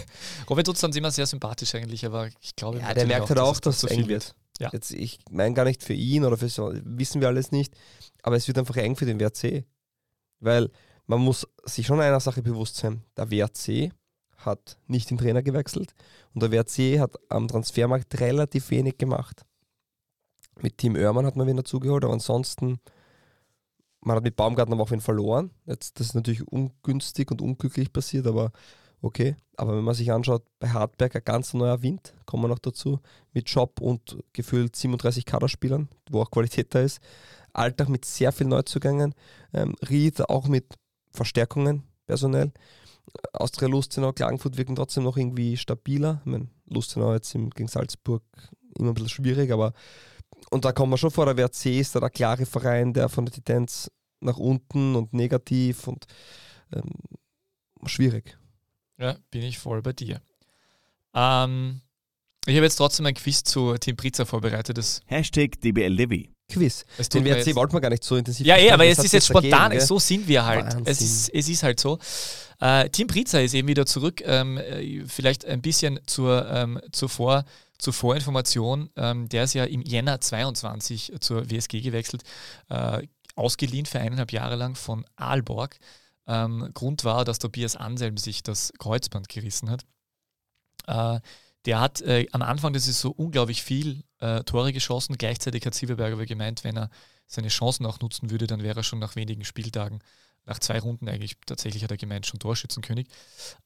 Robin 0.50 0.64
tut 0.64 0.76
es 0.76 0.82
immer 0.96 1.10
sehr 1.10 1.26
sympathisch 1.26 1.74
eigentlich, 1.74 2.04
aber 2.04 2.28
ich 2.40 2.54
glaube, 2.54 2.78
ja, 2.78 2.92
der 2.92 3.06
merkt 3.06 3.30
halt 3.30 3.40
auch, 3.40 3.58
dass 3.58 3.82
es 3.82 3.90
eng 3.90 4.06
wird. 4.06 4.34
Ja. 4.60 4.70
Jetzt, 4.72 4.92
ich 4.92 5.18
meine 5.30 5.54
gar 5.54 5.64
nicht 5.64 5.82
für 5.82 5.94
ihn 5.94 6.24
oder 6.24 6.36
für 6.36 6.48
so, 6.48 6.72
wissen 6.84 7.20
wir 7.20 7.28
alles 7.28 7.50
nicht, 7.50 7.74
aber 8.22 8.36
es 8.36 8.46
wird 8.46 8.58
einfach 8.58 8.76
eng 8.76 8.94
für 8.94 9.06
den 9.06 9.18
WRC. 9.18 9.64
Weil 10.40 10.70
man 11.06 11.20
muss 11.20 11.48
sich 11.64 11.86
schon 11.86 12.00
einer 12.00 12.20
Sache 12.20 12.42
bewusst 12.42 12.76
sein. 12.76 13.02
Der 13.16 13.30
WRC 13.30 13.92
hat 14.46 14.78
nicht 14.86 15.10
den 15.10 15.18
Trainer 15.18 15.42
gewechselt 15.42 15.94
und 16.34 16.42
der 16.42 16.52
WRC 16.52 16.98
hat 17.00 17.18
am 17.28 17.48
Transfermarkt 17.48 18.20
relativ 18.20 18.70
wenig 18.70 18.98
gemacht. 18.98 19.44
Mit 20.60 20.78
Team 20.78 20.94
Oermann 20.94 21.26
hat 21.26 21.36
man 21.36 21.46
wen 21.46 21.56
dazugeholt, 21.56 22.04
aber 22.04 22.12
ansonsten, 22.12 22.78
man 24.00 24.16
hat 24.16 24.24
mit 24.24 24.36
Baumgarten 24.36 24.72
aber 24.72 24.82
auch 24.82 24.90
wen 24.90 25.00
verloren. 25.00 25.50
Jetzt, 25.66 25.98
das 25.98 26.08
ist 26.08 26.14
natürlich 26.14 26.46
ungünstig 26.46 27.30
und 27.30 27.42
unglücklich 27.42 27.92
passiert, 27.92 28.26
aber 28.26 28.52
okay. 29.02 29.36
Aber 29.56 29.76
wenn 29.76 29.84
man 29.84 29.94
sich 29.94 30.12
anschaut, 30.12 30.44
bei 30.58 30.68
Hartberg 30.68 31.16
ein 31.16 31.22
ganz 31.24 31.54
neuer 31.54 31.82
Wind, 31.82 32.14
kommen 32.26 32.44
wir 32.44 32.48
noch 32.48 32.58
dazu, 32.58 33.00
mit 33.32 33.48
Job 33.48 33.80
und 33.80 34.18
gefühlt 34.32 34.76
37 34.76 35.24
Kaderspielern, 35.24 35.88
wo 36.10 36.22
auch 36.22 36.30
Qualität 36.30 36.74
da 36.74 36.80
ist. 36.80 37.00
Alltag 37.52 37.88
mit 37.88 38.04
sehr 38.04 38.32
vielen 38.32 38.50
Neuzugängen. 38.50 39.14
Ähm, 39.52 39.74
Ried 39.88 40.28
auch 40.28 40.48
mit 40.48 40.74
Verstärkungen 41.12 41.84
personell. 42.06 42.52
Austria 43.32 43.68
Lustenau, 43.68 44.12
Klagenfurt 44.12 44.56
wirken 44.56 44.76
trotzdem 44.76 45.04
noch 45.04 45.16
irgendwie 45.16 45.56
stabiler. 45.56 46.20
Ich 46.24 46.30
meine, 46.30 46.48
Lustenau 46.66 47.12
jetzt 47.12 47.34
im, 47.34 47.50
gegen 47.50 47.68
Salzburg 47.68 48.22
immer 48.78 48.90
ein 48.90 48.94
bisschen 48.94 49.10
schwierig, 49.10 49.52
aber 49.52 49.72
und 50.50 50.64
da 50.64 50.72
kommt 50.72 50.90
man 50.90 50.98
schon 50.98 51.10
vor, 51.10 51.26
der 51.26 51.36
WRC 51.36 51.66
ist 51.66 51.94
da 51.94 52.00
der 52.00 52.10
klare 52.10 52.46
Verein, 52.46 52.92
der 52.92 53.08
von 53.08 53.24
der 53.24 53.34
Tendenz 53.34 53.90
nach 54.20 54.36
unten 54.36 54.94
und 54.94 55.12
negativ 55.12 55.86
und 55.86 56.06
ähm, 56.72 56.90
schwierig. 57.86 58.38
Ja, 58.98 59.16
bin 59.30 59.42
ich 59.42 59.58
voll 59.58 59.82
bei 59.82 59.92
dir. 59.92 60.20
Ähm, 61.14 61.80
ich 62.46 62.56
habe 62.56 62.64
jetzt 62.64 62.76
trotzdem 62.76 63.06
ein 63.06 63.14
Quiz 63.14 63.42
zu 63.44 63.76
Team 63.78 63.96
Prizza 63.96 64.24
vorbereitet. 64.24 64.78
Das 64.78 65.00
Hashtag 65.06 65.60
DBLDW. 65.60 66.33
Quiz. 66.48 66.84
Den 67.12 67.24
WRC 67.24 67.54
wollten 67.54 67.72
wir 67.72 67.80
gar 67.80 67.90
nicht 67.90 68.04
so 68.04 68.16
intensiv. 68.16 68.46
Ja, 68.46 68.56
eh, 68.56 68.70
aber 68.70 68.86
es 68.86 68.98
ist 68.98 69.12
jetzt 69.12 69.26
spontan. 69.26 69.50
Dagegen, 69.50 69.84
so 69.84 69.98
sind 69.98 70.28
wir 70.28 70.44
halt. 70.44 70.76
Es 70.84 71.00
ist, 71.00 71.28
es 71.30 71.48
ist 71.48 71.62
halt 71.62 71.80
so. 71.80 71.98
Äh, 72.60 72.88
Team 72.90 73.06
Priza 73.06 73.40
ist 73.40 73.54
eben 73.54 73.68
wieder 73.68 73.86
zurück. 73.86 74.22
Ähm, 74.24 74.58
äh, 74.58 75.04
vielleicht 75.06 75.44
ein 75.46 75.62
bisschen 75.62 76.00
zur, 76.06 76.48
ähm, 76.50 76.80
zuvor, 76.92 77.44
zur 77.78 77.92
Vorinformation. 77.92 78.90
Ähm, 78.96 79.28
der 79.28 79.44
ist 79.44 79.54
ja 79.54 79.64
im 79.64 79.82
Jänner 79.82 80.20
22 80.20 81.14
zur 81.20 81.50
WSG 81.50 81.80
gewechselt, 81.80 82.22
äh, 82.68 83.06
ausgeliehen 83.34 83.86
für 83.86 84.00
eineinhalb 84.00 84.32
Jahre 84.32 84.56
lang 84.56 84.74
von 84.76 85.04
Aalborg. 85.16 85.76
Ähm, 86.26 86.70
Grund 86.74 87.04
war, 87.04 87.24
dass 87.24 87.38
Tobias 87.38 87.76
Anselm 87.76 88.16
sich 88.16 88.42
das 88.42 88.72
Kreuzband 88.78 89.28
gerissen 89.28 89.70
hat. 89.70 89.84
Äh, 90.86 91.20
der 91.66 91.80
hat 91.80 92.00
äh, 92.02 92.26
am 92.32 92.42
Anfang, 92.42 92.72
das 92.72 92.88
ist 92.88 93.00
so 93.00 93.10
unglaublich 93.10 93.62
viel 93.62 94.04
äh, 94.20 94.42
Tore 94.44 94.72
geschossen. 94.72 95.16
Gleichzeitig 95.16 95.64
hat 95.64 95.74
Silberberger 95.74 96.26
gemeint, 96.26 96.64
wenn 96.64 96.76
er 96.76 96.90
seine 97.26 97.48
Chancen 97.48 97.86
auch 97.86 98.00
nutzen 98.00 98.30
würde, 98.30 98.46
dann 98.46 98.62
wäre 98.62 98.80
er 98.80 98.84
schon 98.84 98.98
nach 98.98 99.16
wenigen 99.16 99.44
Spieltagen 99.44 100.00
nach 100.46 100.58
zwei 100.58 100.78
Runden 100.78 101.08
eigentlich, 101.08 101.36
tatsächlich 101.46 101.82
hat 101.82 101.90
er 101.90 101.96
gemeint, 101.96 102.26
schon 102.26 102.38
Torschützenkönig. 102.38 103.06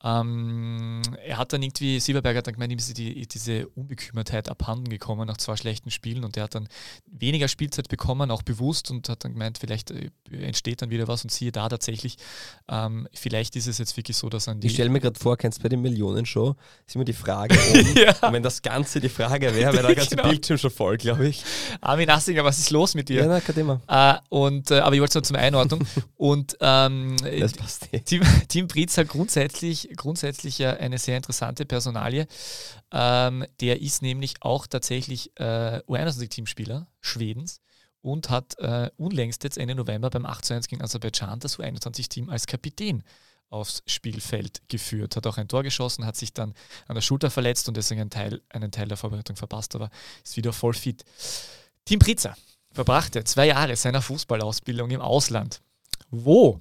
Ähm, 0.05 1.03
er 1.25 1.39
hat 1.39 1.53
dann 1.53 1.63
irgendwie, 1.63 1.99
Silberberg 1.99 2.37
hat 2.37 2.47
dann 2.47 2.55
gemeint, 2.55 2.73
ihm 2.73 2.79
ist 2.79 2.97
die, 2.97 3.27
diese 3.27 3.67
Unbekümmertheit 3.69 4.49
abhanden 4.49 4.89
gekommen 4.89 5.27
nach 5.27 5.39
zwei 5.39 5.57
schlechten 5.57 5.91
Spielen 5.91 6.25
und 6.25 6.37
er 6.37 6.45
hat 6.45 6.55
dann 6.55 6.69
weniger 7.07 7.49
Spielzeit 7.49 7.89
bekommen, 7.89 8.31
auch 8.31 8.43
bewusst 8.43 8.91
und 8.91 9.09
hat 9.09 9.25
dann 9.25 9.33
gemeint, 9.33 9.59
vielleicht 9.59 9.91
äh, 9.91 10.11
entsteht 10.31 10.83
dann 10.83 10.91
wieder 10.91 11.09
was 11.09 11.25
und 11.25 11.31
siehe 11.31 11.51
da 11.51 11.69
tatsächlich, 11.69 12.17
ähm, 12.69 13.09
vielleicht 13.13 13.57
ist 13.57 13.67
es 13.67 13.79
jetzt 13.79 13.97
wirklich 13.97 14.17
so, 14.17 14.29
dass 14.29 14.47
an 14.47 14.61
die... 14.61 14.69
Ich 14.69 14.75
stelle 14.75 14.91
mir 14.91 15.01
gerade 15.01 15.19
vor, 15.19 15.37
kennst 15.37 15.59
du 15.59 15.63
bei 15.63 15.69
den 15.69 15.83
Millionenshow, 15.83 16.55
ist 16.87 16.95
immer 16.95 17.05
die 17.05 17.13
Frage 17.13 17.59
oben, 17.71 17.97
ja. 17.97 18.15
und 18.21 18.33
wenn 18.33 18.43
das 18.43 18.63
Ganze 18.63 19.01
die 19.01 19.09
Frage 19.09 19.55
wäre, 19.55 19.73
wäre 19.73 19.87
der 19.87 19.97
ganze 19.97 20.15
genau. 20.15 20.29
Bildschirm 20.29 20.59
schon 20.59 20.71
voll, 20.71 20.97
glaube 20.97 21.27
ich. 21.27 21.43
Armin 21.81 22.09
Assinger, 22.09 22.45
was 22.45 22.59
ist 22.59 22.71
los 22.71 22.95
mit 22.95 23.09
dir? 23.09 23.23
Ja, 23.23 23.27
na, 23.27 23.41
kein 23.41 23.55
Thema. 23.55 23.81
Äh, 23.89 24.19
und, 24.29 24.71
äh, 24.71 24.79
aber 24.79 24.95
ich 24.95 25.01
wollte 25.01 25.11
es 25.11 25.15
nur 25.15 25.25
zum 25.25 25.37
Einordnung 25.37 25.87
und 26.17 26.61
ähm, 26.69 27.17
Das 27.41 27.53
passt 27.53 27.93
eh. 27.93 28.01
Team, 28.01 28.23
Team 28.49 28.69
Priza 28.69 29.03
grundsätzlich, 29.03 29.91
grundsätzlich 29.97 30.59
ja 30.59 30.75
eine 30.75 30.99
sehr 30.99 31.17
interessante 31.17 31.65
Personalie. 31.65 32.27
Ähm, 32.93 33.45
der 33.61 33.81
ist 33.81 34.03
nämlich 34.03 34.35
auch 34.41 34.67
tatsächlich 34.67 35.33
äh, 35.39 35.81
U21-Teamspieler 35.87 36.87
Schwedens 37.01 37.61
und 38.01 38.31
hat 38.31 38.59
äh, 38.59 38.91
unlängst 38.97 39.45
jetzt 39.45 39.59
Ende 39.59 39.75
November 39.75 40.11
beim 40.11 40.27
8 40.27 40.45
zu 40.45 40.55
1 40.55 40.69
gegen 40.69 40.83
Aserbaidschan 40.83 41.41
das 41.41 41.59
U21-Team 41.59 42.31
als 42.31 42.47
Kapitän 42.47 43.03
aufs 43.51 43.83
Spielfeld 43.87 44.63
geführt, 44.69 45.17
hat 45.17 45.27
auch 45.27 45.39
ein 45.39 45.49
Tor 45.49 45.63
geschossen, 45.63 46.05
hat 46.05 46.17
sich 46.17 46.35
dann 46.35 46.55
an 46.87 46.95
der 46.95 47.03
Schulter 47.03 47.31
verletzt 47.31 47.67
und 47.69 47.77
deswegen 47.77 48.03
einen 48.03 48.11
Teil, 48.11 48.43
einen 48.51 48.71
Teil 48.71 48.89
der 48.89 48.97
Vorbereitung 48.97 49.37
verpasst, 49.37 49.75
aber 49.75 49.91
ist 50.23 50.37
wieder 50.37 50.53
voll 50.53 50.75
fit. 50.75 51.05
Team 51.85 51.99
Priza 51.99 52.37
verbrachte 52.73 53.25
zwei 53.25 53.47
Jahre 53.47 53.75
seiner 53.77 54.03
Fußballausbildung 54.03 54.91
im 54.91 55.01
Ausland. 55.01 55.63
Wo? 56.11 56.61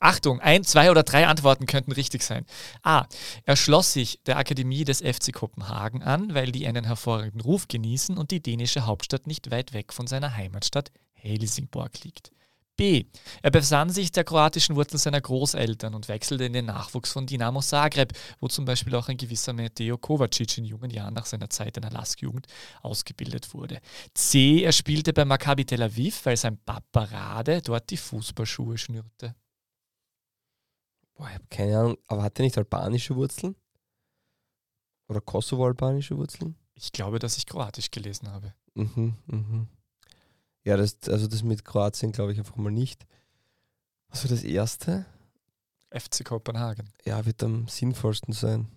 Achtung, 0.00 0.40
ein, 0.40 0.64
zwei 0.64 0.90
oder 0.90 1.02
drei 1.02 1.26
Antworten 1.26 1.66
könnten 1.66 1.92
richtig 1.92 2.22
sein. 2.22 2.46
A. 2.82 3.06
Er 3.44 3.56
schloss 3.56 3.92
sich 3.92 4.20
der 4.26 4.36
Akademie 4.36 4.84
des 4.84 5.00
FC 5.00 5.32
Kopenhagen 5.32 6.02
an, 6.02 6.34
weil 6.34 6.52
die 6.52 6.66
einen 6.66 6.84
hervorragenden 6.84 7.40
Ruf 7.40 7.66
genießen 7.66 8.16
und 8.16 8.30
die 8.30 8.42
dänische 8.42 8.86
Hauptstadt 8.86 9.26
nicht 9.26 9.50
weit 9.50 9.72
weg 9.72 9.92
von 9.92 10.06
seiner 10.06 10.36
Heimatstadt 10.36 10.92
Helsingborg 11.14 12.04
liegt. 12.04 12.30
B. 12.78 13.06
Er 13.42 13.50
besann 13.50 13.90
sich 13.90 14.12
der 14.12 14.22
kroatischen 14.22 14.76
Wurzeln 14.76 15.00
seiner 15.00 15.20
Großeltern 15.20 15.94
und 15.94 16.08
wechselte 16.08 16.44
in 16.44 16.52
den 16.52 16.66
Nachwuchs 16.66 17.12
von 17.12 17.26
Dinamo 17.26 17.60
Zagreb, 17.60 18.12
wo 18.40 18.46
zum 18.46 18.64
Beispiel 18.64 18.94
auch 18.94 19.08
ein 19.08 19.16
gewisser 19.16 19.52
Mateo 19.52 19.98
Kovacic 19.98 20.56
in 20.58 20.64
jungen 20.64 20.90
Jahren 20.90 21.12
nach 21.12 21.26
seiner 21.26 21.50
Zeit 21.50 21.76
in 21.76 21.82
der 21.82 21.90
Lask-Jugend 21.90 22.46
ausgebildet 22.82 23.52
wurde. 23.52 23.80
C. 24.14 24.62
Er 24.62 24.72
spielte 24.72 25.12
bei 25.12 25.24
Maccabi 25.24 25.64
Tel 25.66 25.82
Aviv, 25.82 26.24
weil 26.24 26.36
sein 26.36 26.56
Papa 26.64 27.02
Rade 27.02 27.60
dort 27.62 27.90
die 27.90 27.96
Fußballschuhe 27.96 28.78
schnürte. 28.78 29.34
Boah, 31.14 31.26
ich 31.26 31.34
habe 31.34 31.46
keine 31.50 31.78
Ahnung, 31.78 31.98
aber 32.06 32.22
hat 32.22 32.38
er 32.38 32.44
nicht 32.44 32.56
albanische 32.56 33.16
Wurzeln? 33.16 33.56
Oder 35.08 35.20
Kosovo-albanische 35.20 36.16
Wurzeln? 36.16 36.54
Ich 36.74 36.92
glaube, 36.92 37.18
dass 37.18 37.36
ich 37.38 37.46
Kroatisch 37.46 37.90
gelesen 37.90 38.30
habe. 38.30 38.54
Mhm, 38.74 39.16
mhm. 39.26 39.68
Ja, 40.64 40.76
das, 40.76 40.96
also 41.08 41.26
das 41.26 41.42
mit 41.42 41.64
Kroatien 41.64 42.12
glaube 42.12 42.32
ich 42.32 42.38
einfach 42.38 42.56
mal 42.56 42.70
nicht. 42.70 43.06
Also 44.10 44.28
das 44.28 44.42
erste, 44.42 45.06
FC 45.90 46.24
Kopenhagen. 46.24 46.90
ja, 47.04 47.24
wird 47.24 47.42
am 47.42 47.68
sinnvollsten 47.68 48.32
sein. 48.34 48.68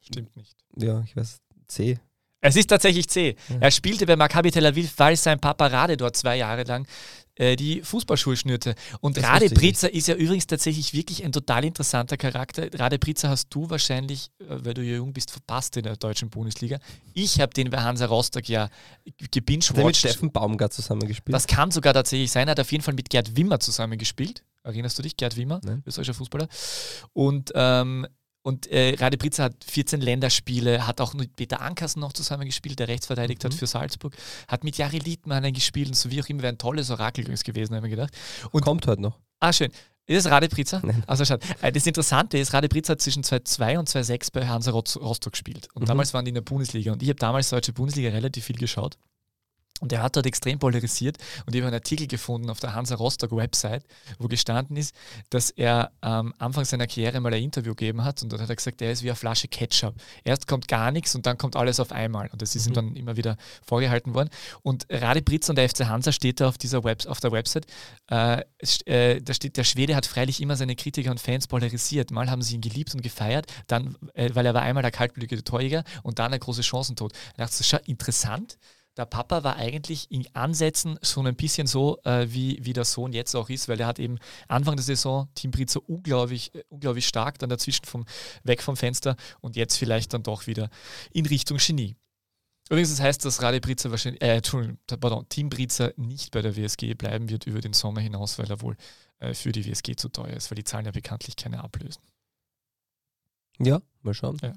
Stimmt 0.00 0.34
nicht. 0.36 0.56
Ja, 0.76 1.02
ich 1.02 1.16
weiß, 1.16 1.40
C. 1.66 2.00
Es 2.40 2.56
ist 2.56 2.68
tatsächlich 2.68 3.08
C. 3.08 3.36
Ja. 3.48 3.56
Er 3.60 3.70
spielte 3.70 4.06
bei 4.06 4.16
Maccabi 4.16 4.50
Tel 4.50 4.66
Aviv, 4.66 4.92
weil 4.96 5.16
sein 5.16 5.38
Papa 5.38 5.66
Rade 5.66 5.96
dort 5.96 6.16
zwei 6.16 6.36
Jahre 6.36 6.62
lang 6.64 6.86
äh, 7.34 7.54
die 7.56 7.82
Fußballschuhe 7.82 8.36
schnürte. 8.36 8.74
Und 9.00 9.16
Das 9.16 9.24
Rade 9.24 9.50
Priza 9.50 9.88
ist 9.88 10.08
ja 10.08 10.14
übrigens 10.14 10.46
tatsächlich 10.46 10.94
wirklich 10.94 11.24
ein 11.24 11.32
total 11.32 11.64
interessanter 11.64 12.16
Charakter. 12.16 12.68
Rade 12.78 12.98
Priza 12.98 13.28
hast 13.28 13.48
du 13.50 13.68
wahrscheinlich, 13.68 14.30
äh, 14.40 14.44
weil 14.48 14.74
du 14.74 14.82
ja 14.82 14.96
jung 14.96 15.12
bist, 15.12 15.30
verpasst 15.30 15.76
in 15.76 15.82
der 15.84 15.96
deutschen 15.96 16.30
Bundesliga. 16.30 16.78
Ich 17.14 17.40
habe 17.40 17.52
den 17.52 17.70
bei 17.70 17.78
Hansa 17.78 18.06
Rostock 18.06 18.48
ja 18.48 18.64
Hat 18.64 18.70
er 19.04 19.12
mit 19.20 19.32
gebingewatcht. 19.32 19.96
Steffen 19.96 20.32
Baumgart 20.32 20.72
zusammengespielt? 20.72 21.34
Das 21.34 21.46
kann 21.46 21.70
sogar 21.70 21.92
tatsächlich 21.94 22.30
sein. 22.30 22.48
Er 22.48 22.52
hat 22.52 22.60
auf 22.60 22.72
jeden 22.72 22.82
Fall 22.84 22.94
mit 22.94 23.10
Gerd 23.10 23.36
Wimmer 23.36 23.60
zusammengespielt. 23.60 24.44
Erinnerst 24.62 24.98
du 24.98 25.02
dich? 25.02 25.16
Gerd 25.16 25.36
Wimmer, 25.36 25.60
Nein. 25.64 25.82
österreichischer 25.86 26.14
Fußballer. 26.14 26.46
Und, 27.14 27.50
ähm, 27.54 28.06
und 28.42 28.66
äh, 28.68 28.94
Rade 28.98 29.16
Priza 29.18 29.44
hat 29.44 29.54
14 29.64 30.00
Länderspiele, 30.00 30.86
hat 30.86 31.00
auch 31.00 31.14
mit 31.14 31.36
Peter 31.36 31.60
Ankersen 31.60 32.00
noch 32.00 32.12
zusammengespielt, 32.12 32.78
der 32.78 32.88
rechtsverteidigt 32.88 33.44
hat 33.44 33.52
Mhm. 33.52 33.56
für 33.58 33.66
Salzburg, 33.66 34.16
hat 34.48 34.64
mit 34.64 34.76
Jari 34.78 34.98
Liedmannen 34.98 35.52
gespielt 35.52 35.88
und 35.88 35.94
so 35.96 36.10
wie 36.10 36.22
auch 36.22 36.26
immer, 36.28 36.42
wäre 36.42 36.52
ein 36.52 36.58
tolles 36.58 36.90
Orakel 36.90 37.24
gewesen, 37.24 37.74
habe 37.74 37.86
ich 37.86 37.90
mir 37.90 37.96
gedacht. 37.96 38.14
Und 38.50 38.64
Kommt 38.64 38.86
heute 38.86 39.02
noch. 39.02 39.18
Ah, 39.40 39.52
schön. 39.52 39.70
Ist 40.06 40.26
das 40.26 40.32
Rade? 40.32 40.48
Nein. 40.82 41.04
Also 41.06 41.24
schade. 41.24 41.46
Äh, 41.62 41.70
Das 41.70 41.86
Interessante 41.86 42.36
ist, 42.38 42.52
Rade 42.52 42.68
Priza 42.68 42.92
hat 42.94 43.00
zwischen 43.00 43.22
2002 43.22 43.78
und 43.78 43.88
2006 43.88 44.30
bei 44.32 44.46
Hansa 44.48 44.72
Rostock 44.72 45.32
gespielt. 45.32 45.68
Und 45.74 45.82
Mhm. 45.82 45.86
damals 45.86 46.12
waren 46.14 46.24
die 46.24 46.30
in 46.30 46.34
der 46.34 46.40
Bundesliga. 46.40 46.92
Und 46.92 47.02
ich 47.02 47.08
habe 47.10 47.18
damals 47.18 47.50
deutsche 47.50 47.72
Bundesliga 47.72 48.10
relativ 48.10 48.44
viel 48.44 48.56
geschaut. 48.56 48.96
Und 49.80 49.92
er 49.92 50.02
hat 50.02 50.16
dort 50.16 50.26
extrem 50.26 50.58
polarisiert. 50.58 51.18
Und 51.46 51.54
ich 51.54 51.60
habe 51.60 51.68
einen 51.68 51.74
Artikel 51.74 52.06
gefunden 52.06 52.50
auf 52.50 52.60
der 52.60 52.74
Hansa 52.74 52.94
Rostock 52.94 53.32
Website, 53.32 53.84
wo 54.18 54.28
gestanden 54.28 54.76
ist, 54.76 54.94
dass 55.30 55.50
er 55.50 55.90
am 56.00 56.32
Anfang 56.38 56.64
seiner 56.64 56.86
Karriere 56.86 57.20
mal 57.20 57.34
ein 57.34 57.42
Interview 57.42 57.74
gegeben 57.74 58.04
hat. 58.04 58.22
Und 58.22 58.30
dort 58.32 58.42
hat 58.42 58.50
er 58.50 58.56
gesagt, 58.56 58.80
er 58.82 58.92
ist 58.92 59.02
wie 59.02 59.10
eine 59.10 59.16
Flasche 59.16 59.48
Ketchup. 59.48 59.94
Erst 60.22 60.46
kommt 60.46 60.68
gar 60.68 60.92
nichts 60.92 61.14
und 61.14 61.26
dann 61.26 61.38
kommt 61.38 61.56
alles 61.56 61.80
auf 61.80 61.92
einmal. 61.92 62.28
Und 62.28 62.42
das 62.42 62.54
ist 62.54 62.66
ihm 62.66 62.70
Mhm. 62.70 62.74
dann 62.74 62.96
immer 62.96 63.16
wieder 63.16 63.36
vorgehalten 63.66 64.14
worden. 64.14 64.30
Und 64.62 64.86
Rade 64.90 65.22
Priza 65.22 65.50
und 65.50 65.56
der 65.56 65.68
FC 65.68 65.86
Hansa 65.86 66.12
steht 66.12 66.40
da 66.40 66.48
auf, 66.48 66.58
dieser 66.58 66.84
Web, 66.84 67.06
auf 67.06 67.20
der 67.20 67.32
Website. 67.32 67.66
Äh, 68.10 68.42
äh, 68.84 69.20
da 69.22 69.34
steht, 69.34 69.56
der 69.56 69.64
Schwede 69.64 69.96
hat 69.96 70.06
freilich 70.06 70.40
immer 70.40 70.56
seine 70.56 70.76
Kritiker 70.76 71.10
und 71.10 71.20
Fans 71.20 71.46
polarisiert. 71.46 72.10
Mal 72.10 72.30
haben 72.30 72.42
sie 72.42 72.54
ihn 72.54 72.60
geliebt 72.60 72.94
und 72.94 73.02
gefeiert, 73.02 73.46
dann, 73.66 73.96
äh, 74.14 74.30
weil 74.34 74.44
er 74.46 74.54
war 74.54 74.62
einmal 74.62 74.82
der 74.82 74.90
kaltblütige 74.92 75.42
Torjäger 75.42 75.84
und 76.02 76.18
dann 76.18 76.30
der 76.32 76.40
große 76.40 76.62
Chancentod. 76.62 77.12
Da 77.36 77.44
dachte 77.44 77.56
ich, 77.60 77.66
schau, 77.66 77.78
interessant. 77.86 78.58
Der 79.00 79.06
Papa 79.06 79.42
war 79.44 79.56
eigentlich 79.56 80.10
in 80.10 80.26
Ansätzen 80.34 80.98
schon 81.00 81.26
ein 81.26 81.34
bisschen 81.34 81.66
so, 81.66 81.98
äh, 82.04 82.26
wie, 82.28 82.58
wie 82.60 82.74
der 82.74 82.84
Sohn 82.84 83.14
jetzt 83.14 83.34
auch 83.34 83.48
ist, 83.48 83.66
weil 83.66 83.80
er 83.80 83.86
hat 83.86 83.98
eben 83.98 84.18
Anfang 84.46 84.76
der 84.76 84.84
Saison 84.84 85.26
Team 85.34 85.52
Britzer 85.52 85.80
unglaublich, 85.88 86.54
äh, 86.54 86.64
unglaublich 86.68 87.08
stark, 87.08 87.38
dann 87.38 87.48
dazwischen 87.48 87.86
vom, 87.86 88.04
weg 88.44 88.62
vom 88.62 88.76
Fenster 88.76 89.16
und 89.40 89.56
jetzt 89.56 89.78
vielleicht 89.78 90.12
dann 90.12 90.22
doch 90.22 90.46
wieder 90.46 90.68
in 91.14 91.24
Richtung 91.24 91.56
Genie. 91.56 91.96
Übrigens, 92.68 92.90
das 92.90 93.00
heißt, 93.00 93.24
dass 93.24 93.40
Rade 93.40 93.62
Britzer 93.62 93.90
wahrscheinlich, 93.90 94.20
äh, 94.20 94.36
Entschuldigung, 94.36 94.76
pardon, 94.86 95.26
Team 95.30 95.48
Britzer 95.48 95.94
nicht 95.96 96.30
bei 96.30 96.42
der 96.42 96.54
WSG 96.54 96.92
bleiben 96.92 97.30
wird 97.30 97.46
über 97.46 97.62
den 97.62 97.72
Sommer 97.72 98.02
hinaus, 98.02 98.38
weil 98.38 98.50
er 98.50 98.60
wohl 98.60 98.76
äh, 99.20 99.32
für 99.32 99.50
die 99.50 99.64
WSG 99.64 99.96
zu 99.96 100.10
teuer 100.10 100.36
ist, 100.36 100.50
weil 100.50 100.56
die 100.56 100.64
zahlen 100.64 100.84
ja 100.84 100.92
bekanntlich 100.92 101.36
keine 101.36 101.64
ablösen. 101.64 102.02
Ja, 103.58 103.80
mal 104.02 104.12
schauen. 104.12 104.36
Ja. 104.42 104.52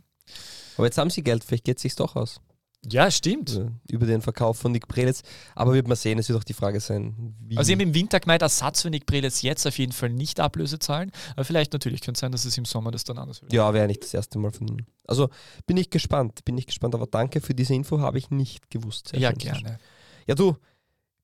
Aber 0.76 0.88
jetzt 0.88 0.98
haben 0.98 1.10
sie 1.10 1.24
Geld, 1.24 1.46
vielleicht 1.46 1.64
geht 1.64 1.78
es 1.78 1.84
sich 1.84 1.96
doch 1.96 2.18
aus. 2.18 2.42
Ja, 2.90 3.10
stimmt. 3.10 3.50
Also 3.50 3.72
über 3.90 4.06
den 4.06 4.22
Verkauf 4.22 4.58
von 4.58 4.72
Nick 4.72 4.88
Preditz. 4.88 5.22
Aber 5.56 5.74
wird 5.74 5.88
man 5.88 5.96
sehen, 5.96 6.20
es 6.20 6.28
wird 6.28 6.40
auch 6.40 6.44
die 6.44 6.54
Frage 6.54 6.80
sein, 6.80 7.36
wie. 7.40 7.58
Also, 7.58 7.72
ich 7.72 7.76
habe 7.76 7.84
im 7.84 7.94
Winter 7.94 8.20
gemeint, 8.20 8.42
Ersatz 8.42 8.82
für 8.82 8.90
Nick 8.90 9.06
Brelitz 9.06 9.42
jetzt 9.42 9.66
auf 9.66 9.78
jeden 9.78 9.94
Fall 9.94 10.10
nicht 10.10 10.40
Ablöse 10.40 10.80
zahlen, 10.80 11.12
aber 11.34 11.46
vielleicht 11.46 11.74
natürlich 11.74 12.02
könnte 12.02 12.18
es 12.18 12.20
sein, 12.20 12.32
dass 12.32 12.46
es 12.46 12.58
im 12.58 12.66
Sommer 12.66 12.92
das 12.92 13.04
dann 13.04 13.18
anders 13.18 13.42
wird. 13.42 13.54
ja, 13.54 13.74
wäre 13.74 13.88
nicht 13.88 14.04
das 14.04 14.14
erste 14.14 14.38
Mal 14.38 14.52
von. 14.52 14.86
Also 15.08 15.30
bin 15.66 15.78
ich 15.78 15.90
gespannt, 15.90 16.44
bin 16.46 16.58
ich 16.58 16.66
gespannt. 16.66 16.96
Aber 16.96 17.08
danke 17.08 17.42
für 17.42 17.54
diese 17.54 17.74
Info, 17.74 18.00
habe 18.00 18.18
ich 18.18 18.32
nicht 18.32 18.70
gewusst. 18.70 19.10
Sehr 19.10 19.20
ja 19.20 19.32
gerne. 19.32 19.80
Ja, 20.28 20.36
du, 20.36 20.56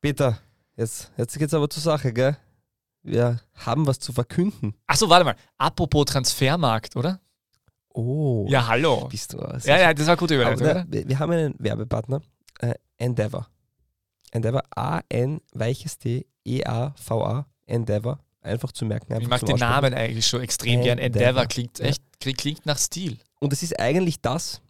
Peter, 0.02 0.40
jetzt, 0.76 1.12
jetzt 1.18 1.38
geht's 1.38 1.54
aber 1.54 1.70
zur 1.70 1.84
Sache, 1.84 2.14
gell? 2.14 2.38
Wir 3.02 3.40
haben 3.54 3.88
was 3.88 4.00
zu 4.00 4.12
verkünden. 4.12 4.76
Achso, 4.88 5.10
warte 5.10 5.26
mal. 5.26 5.36
Apropos 5.58 6.06
Transfermarkt, 6.06 6.96
oder? 6.96 7.22
Oh. 7.94 8.46
Ja, 8.50 8.68
hallo. 8.68 9.08
Bist 9.10 9.34
du 9.34 9.40
was? 9.40 9.66
Ja, 9.66 9.78
ja, 9.78 9.94
das 9.94 10.06
war 10.06 10.14
eine 10.14 10.18
gute 10.20 10.36
Aber 10.36 10.54
Überleitung, 10.54 10.68
da, 10.92 10.98
oder? 11.00 11.10
wir, 11.10 11.20
haben 11.20 11.32
einen 11.32 11.56
Werbepartner, 11.58 12.22
äh, 12.60 12.74
Endeavor. 12.98 13.48
Endeavor, 14.32 14.62
A-N, 14.76 15.42
weiches 15.54 15.98
D, 15.98 16.26
E-A-V-A, 16.46 17.46
Endeavor. 17.66 18.20
Einfach 18.42 18.72
zu 18.72 18.86
merken. 18.86 19.12
Einfach 19.12 19.24
Ich 19.24 19.30
mag 19.30 19.40
den 19.42 19.54
Aussprechen. 19.56 19.72
Namen 19.72 19.94
eigentlich 19.94 20.26
schon 20.28 20.42
extrem 20.42 20.82
gern. 20.82 20.98
Endeavour. 20.98 21.28
Endeavor 21.28 21.48
klingt 21.48 21.80
Ja. 21.80 21.86
echt, 21.86 22.02
klingt- 22.22 22.38
klingt 22.38 22.66
nach 22.66 22.78
Stil. 22.78 23.18
Und 23.40 23.52
es 23.54 23.64
ist 23.64 23.78
eigentlich 23.80 24.22
das, 24.22 24.62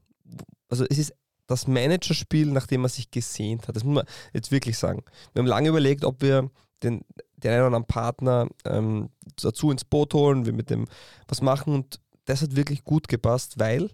also 0.70 0.86
es 0.90 0.98
ist 0.98 1.14
das 1.46 1.68
Managerspiel, 1.68 2.48
nach 2.48 2.68
dem 2.68 2.82
man 2.82 2.90
sich 2.90 3.12
gesehnt 3.12 3.68
hat. 3.68 3.76
Das 3.76 3.84
muss 3.84 3.96
man 3.96 4.06
jetzt 4.34 4.52
wirklich 4.52 4.78
sagen. 4.78 5.04
Wir 5.34 5.42
haben 5.42 5.48
lange 5.48 5.70
überlegt, 5.70 6.04
ob 6.04 6.22
wir 6.22 6.50
den, 6.84 7.02
den 7.38 7.52
einen 7.52 7.60
oder 7.60 7.66
anderen 7.68 7.86
Partner 7.86 8.48
ähm, 8.66 9.10
dazu 9.42 9.72
ins 9.72 9.84
Boot 9.84 10.14
holen, 10.14 10.46
wir 10.46 10.54
mit 10.54 10.70
dem 10.70 10.86
was 11.28 11.42
machen 11.42 11.74
und 11.74 12.00
das 12.30 12.42
hat 12.42 12.56
wirklich 12.56 12.84
gut 12.84 13.08
gepasst, 13.08 13.60
weil, 13.60 13.90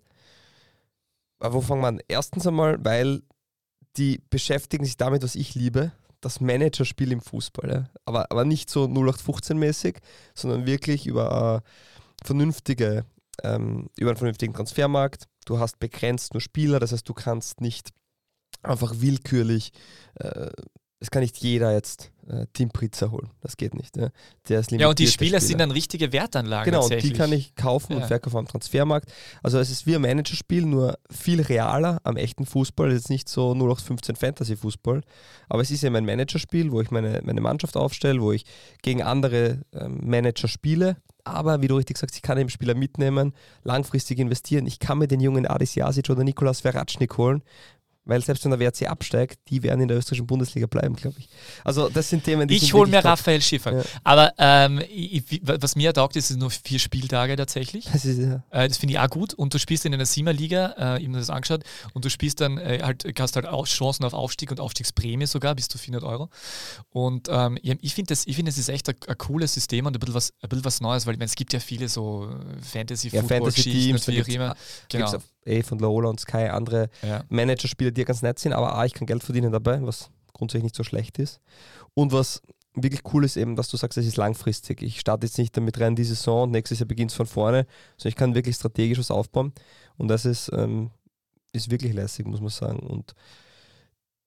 wo 1.40 1.62
fangen 1.62 1.82
wir 1.82 1.88
an? 1.88 2.02
Erstens 2.08 2.46
einmal, 2.46 2.84
weil 2.84 3.22
die 3.98 4.22
beschäftigen 4.30 4.86
sich 4.86 4.98
damit, 4.98 5.24
was 5.24 5.36
ich 5.36 5.56
liebe, 5.56 5.92
das 6.22 6.42
Managerspiel 6.42 7.12
im 7.12 7.22
Fußball. 7.22 7.70
Ja? 7.70 7.90
Aber, 8.06 8.32
aber 8.32 8.46
nicht 8.46 8.70
so 8.70 8.86
0815-mäßig, 8.86 9.98
sondern 10.34 10.66
wirklich 10.66 11.08
über 11.08 11.64
äh, 11.64 12.26
vernünftige 12.26 13.06
ähm, 13.44 13.90
über 13.98 14.12
einen 14.12 14.18
vernünftigen 14.18 14.54
Transfermarkt. 14.54 15.26
Du 15.46 15.60
hast 15.60 15.80
begrenzt 15.80 16.34
nur 16.34 16.42
Spieler, 16.42 16.80
das 16.80 16.92
heißt, 16.92 17.08
du 17.08 17.14
kannst 17.14 17.62
nicht 17.62 17.90
einfach 18.64 18.96
willkürlich, 18.98 19.72
äh, 20.16 20.50
es 21.00 21.12
kann 21.12 21.22
nicht 21.22 21.38
jeder 21.38 21.74
jetzt 21.74 22.12
äh, 22.30 22.46
Team 22.54 22.70
Pritzer 22.70 23.12
holen. 23.12 23.30
Das 23.42 23.58
geht 23.58 23.74
nicht. 23.74 23.96
Ja, 23.98 24.10
der 24.50 24.60
ist 24.60 24.72
Ja, 24.72 24.88
und 24.88 24.98
die 25.00 25.04
limitierte 25.04 25.12
Spieler 25.12 25.40
sind 25.42 25.60
dann 25.60 25.72
richtige 25.72 26.12
Wertanlagen 26.12 26.72
Genau, 26.72 26.86
und 26.86 27.02
die 27.04 27.14
kann 27.14 27.32
ich 27.32 27.56
kaufen 27.56 27.94
und 27.94 28.02
Ja. 28.02 28.08
verkaufen 28.08 28.38
am 28.38 28.48
Transfermarkt. 28.48 29.12
Also 29.44 29.60
es 29.60 29.70
ist 29.70 29.86
wie 29.86 29.96
ein 29.96 30.02
Managerspiel, 30.02 30.66
nur 30.66 30.98
viel 31.10 31.42
realer 31.42 32.00
am 32.04 32.18
echten 32.18 32.46
Fußball. 32.46 32.92
Es 32.92 33.04
ist 33.04 33.10
nicht 33.10 33.30
so 33.30 33.54
0815 33.54 34.16
Fantasy-Fußball, 34.16 35.02
aber 35.50 35.62
es 35.62 35.72
ist 35.72 35.84
eben 35.84 35.96
ein 35.96 36.06
Managerspiel, 36.06 36.72
wo 36.72 36.82
ich 36.82 36.92
meine, 36.92 37.22
meine 37.24 37.42
Mannschaft 37.42 37.78
aufstelle, 37.78 38.22
wo 38.22 38.32
ich 38.32 38.46
gegen 38.82 39.02
andere 39.04 39.62
ähm, 39.74 40.00
Manager 40.04 40.48
spiele. 40.48 40.98
Aber 41.28 41.64
wie 41.64 41.68
du 41.68 41.76
richtig 41.76 41.98
sagst, 41.98 42.16
ich 42.16 42.22
kann 42.22 42.38
eben 42.38 42.50
Spieler 42.52 42.76
mitnehmen, 42.76 43.34
langfristig 43.64 44.20
investieren. 44.20 44.68
Ich 44.68 44.78
kann 44.78 45.00
mir 45.00 45.08
den 45.08 45.20
jungen 45.20 45.48
Adis 45.48 45.74
Jasic 45.74 46.08
oder 46.12 46.24
Nikolas 46.24 46.62
Veratschnik 46.62 47.18
holen. 47.18 47.42
Weil 48.06 48.24
selbst 48.24 48.44
wenn 48.46 48.52
der 48.52 48.60
WRC 48.60 48.88
absteigt, 48.90 49.40
die 49.50 49.64
werden 49.64 49.82
in 49.82 49.88
der 49.88 49.98
österreichischen 49.98 50.28
Bundesliga 50.28 50.68
bleiben, 50.68 50.96
glaube 50.96 51.16
ich. 51.20 51.28
Also 51.64 51.90
das 51.90 52.10
sind 52.10 52.24
Themen, 52.24 52.48
die 52.48 52.56
Ich 52.56 52.74
hole 52.74 52.90
mir 52.90 53.02
top. 53.02 53.12
Raphael 53.12 53.42
Schiffer. 53.42 53.78
Ja. 53.78 53.84
Aber 54.04 54.34
ähm, 54.38 54.82
ich, 54.90 55.24
was 55.44 55.76
mir 55.76 55.94
taugt, 55.94 56.16
ist, 56.16 56.26
es 56.26 56.28
sind 56.30 56.40
nur 56.40 56.52
vier 56.52 56.80
Spieltage 56.80 57.36
tatsächlich. 57.36 57.90
Das 57.92 58.04
ja. 58.04 58.44
Äh, 58.52 58.68
das 58.68 58.78
finde 58.78 58.94
ich 58.94 59.00
auch 59.00 59.10
gut. 59.10 59.34
Und 59.34 59.54
du 59.54 59.60
spielst 59.60 59.86
in 59.86 59.94
einer 59.94 60.06
Siemer-Liga, 60.06 60.76
äh, 60.78 61.00
ich 61.00 61.06
habe 61.06 61.10
mir 61.10 61.18
das 61.18 61.30
angeschaut, 61.30 61.64
und 61.94 62.06
du 62.06 62.10
spielst 62.10 62.42
dann 62.42 62.58
äh, 62.58 62.80
halt, 62.84 63.06
hast 63.20 63.36
halt 63.36 63.48
auch 63.48 63.66
Chancen 63.66 64.06
auf 64.06 64.14
Aufstieg 64.14 64.52
und 64.52 64.60
Aufstiegsprämie 64.60 65.26
sogar, 65.26 65.56
bis 65.56 65.68
zu 65.68 65.78
400 65.78 66.04
Euro. 66.04 66.30
Und 66.90 67.28
ähm, 67.30 67.58
ja, 67.62 67.76
ich 67.82 67.96
finde, 67.96 68.10
das, 68.10 68.28
ich 68.28 68.36
find, 68.36 68.48
das 68.48 68.58
ist 68.58 68.70
echt 68.70 68.88
ein, 68.90 68.96
ein 69.08 69.18
cooles 69.18 69.54
System 69.54 69.86
und 69.86 69.96
ein 69.96 70.00
bisschen 70.00 70.16
was, 70.16 70.34
ein 70.42 70.50
bisschen 70.50 70.66
was 70.66 70.82
Neues, 70.82 71.06
weil 71.06 71.14
ich 71.14 71.20
meine, 71.20 71.30
es 71.30 71.36
gibt 71.36 71.54
ja 71.54 71.60
viele 71.60 71.90
so 71.90 72.30
Ja, 72.30 72.62
Fantasy-Football-Geschichten 72.62 73.98
Fantasy-Teams, 73.98 74.08
und 74.08 74.14
wie 74.14 74.22
auch 74.22 74.28
immer. 74.28 74.56
Genau. 74.90 75.12
Eh 75.46 75.64
von 75.64 75.80
Lola 75.80 76.10
und 76.10 76.20
Sky 76.20 76.48
andere 76.50 76.90
Ja. 77.02 77.24
Managerspieler, 77.30 77.92
die 77.92 78.02
ja 78.02 78.06
ganz 78.06 78.22
nett 78.22 78.40
sind, 78.40 78.54
aber 78.54 78.76
A, 78.76 78.86
ich 78.86 78.94
kann 78.94 79.08
Geld 79.08 79.24
verdienen 79.24 79.52
dabei, 79.52 79.82
was 79.84 80.10
grundsätzlich 80.34 80.64
nicht 80.64 80.76
so 80.76 80.84
schlecht 80.84 81.18
ist. 81.20 81.40
Und 81.94 82.12
was 82.12 82.42
wirklich 82.74 83.02
cool 83.14 83.24
ist 83.24 83.38
eben, 83.38 83.56
dass 83.56 83.70
du 83.70 83.78
sagst, 83.78 83.98
es 83.98 84.06
ist 84.06 84.18
langfristig. 84.18 84.82
Ich 84.82 85.00
starte 85.00 85.26
jetzt 85.26 85.38
nicht 85.38 85.56
damit 85.56 85.80
rein 85.80 85.96
die 85.96 86.04
Saison 86.04 86.44
und 86.44 86.52
nächstes 86.52 86.80
Jahr 86.80 86.88
beginnt 86.88 87.12
es 87.12 87.18
von 87.18 87.26
vorne, 87.26 87.66
sondern 87.98 88.10
ich 88.10 88.16
kann 88.16 88.36
wirklich 88.36 88.56
strategisch 88.56 89.00
was 89.00 89.12
aufbauen. 89.12 89.54
Und 89.98 90.10
das 90.10 90.26
ist, 90.26 90.52
ähm, 90.54 90.92
ist 91.54 91.72
wirklich 91.72 91.94
lässig, 91.94 92.26
muss 92.28 92.42
man 92.42 92.50
sagen. 92.50 92.80
Und 92.80 93.14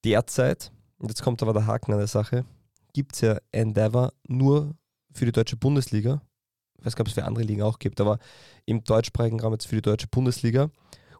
derzeit, 0.04 0.72
und 0.98 1.08
jetzt 1.08 1.22
kommt 1.22 1.42
aber 1.42 1.52
der 1.52 1.66
Haken 1.66 1.92
an 1.92 1.98
der 1.98 2.06
Sache, 2.06 2.44
gibt 2.94 3.14
es 3.14 3.20
ja 3.20 3.38
Endeavor 3.52 4.12
nur 4.26 4.74
für 5.12 5.26
die 5.26 5.32
deutsche 5.32 5.56
Bundesliga. 5.56 6.22
Ich 6.78 6.86
weiß 6.86 6.96
gar 6.96 7.02
nicht, 7.02 7.12
ob 7.12 7.18
es 7.18 7.22
für 7.22 7.24
andere 7.24 7.44
Ligen 7.44 7.62
auch 7.62 7.78
gibt, 7.78 8.00
aber 8.00 8.18
im 8.64 8.82
deutschsprachigen 8.84 9.40
Raum 9.40 9.52
jetzt 9.52 9.66
für 9.66 9.76
die 9.76 9.82
deutsche 9.82 10.06
Bundesliga. 10.06 10.70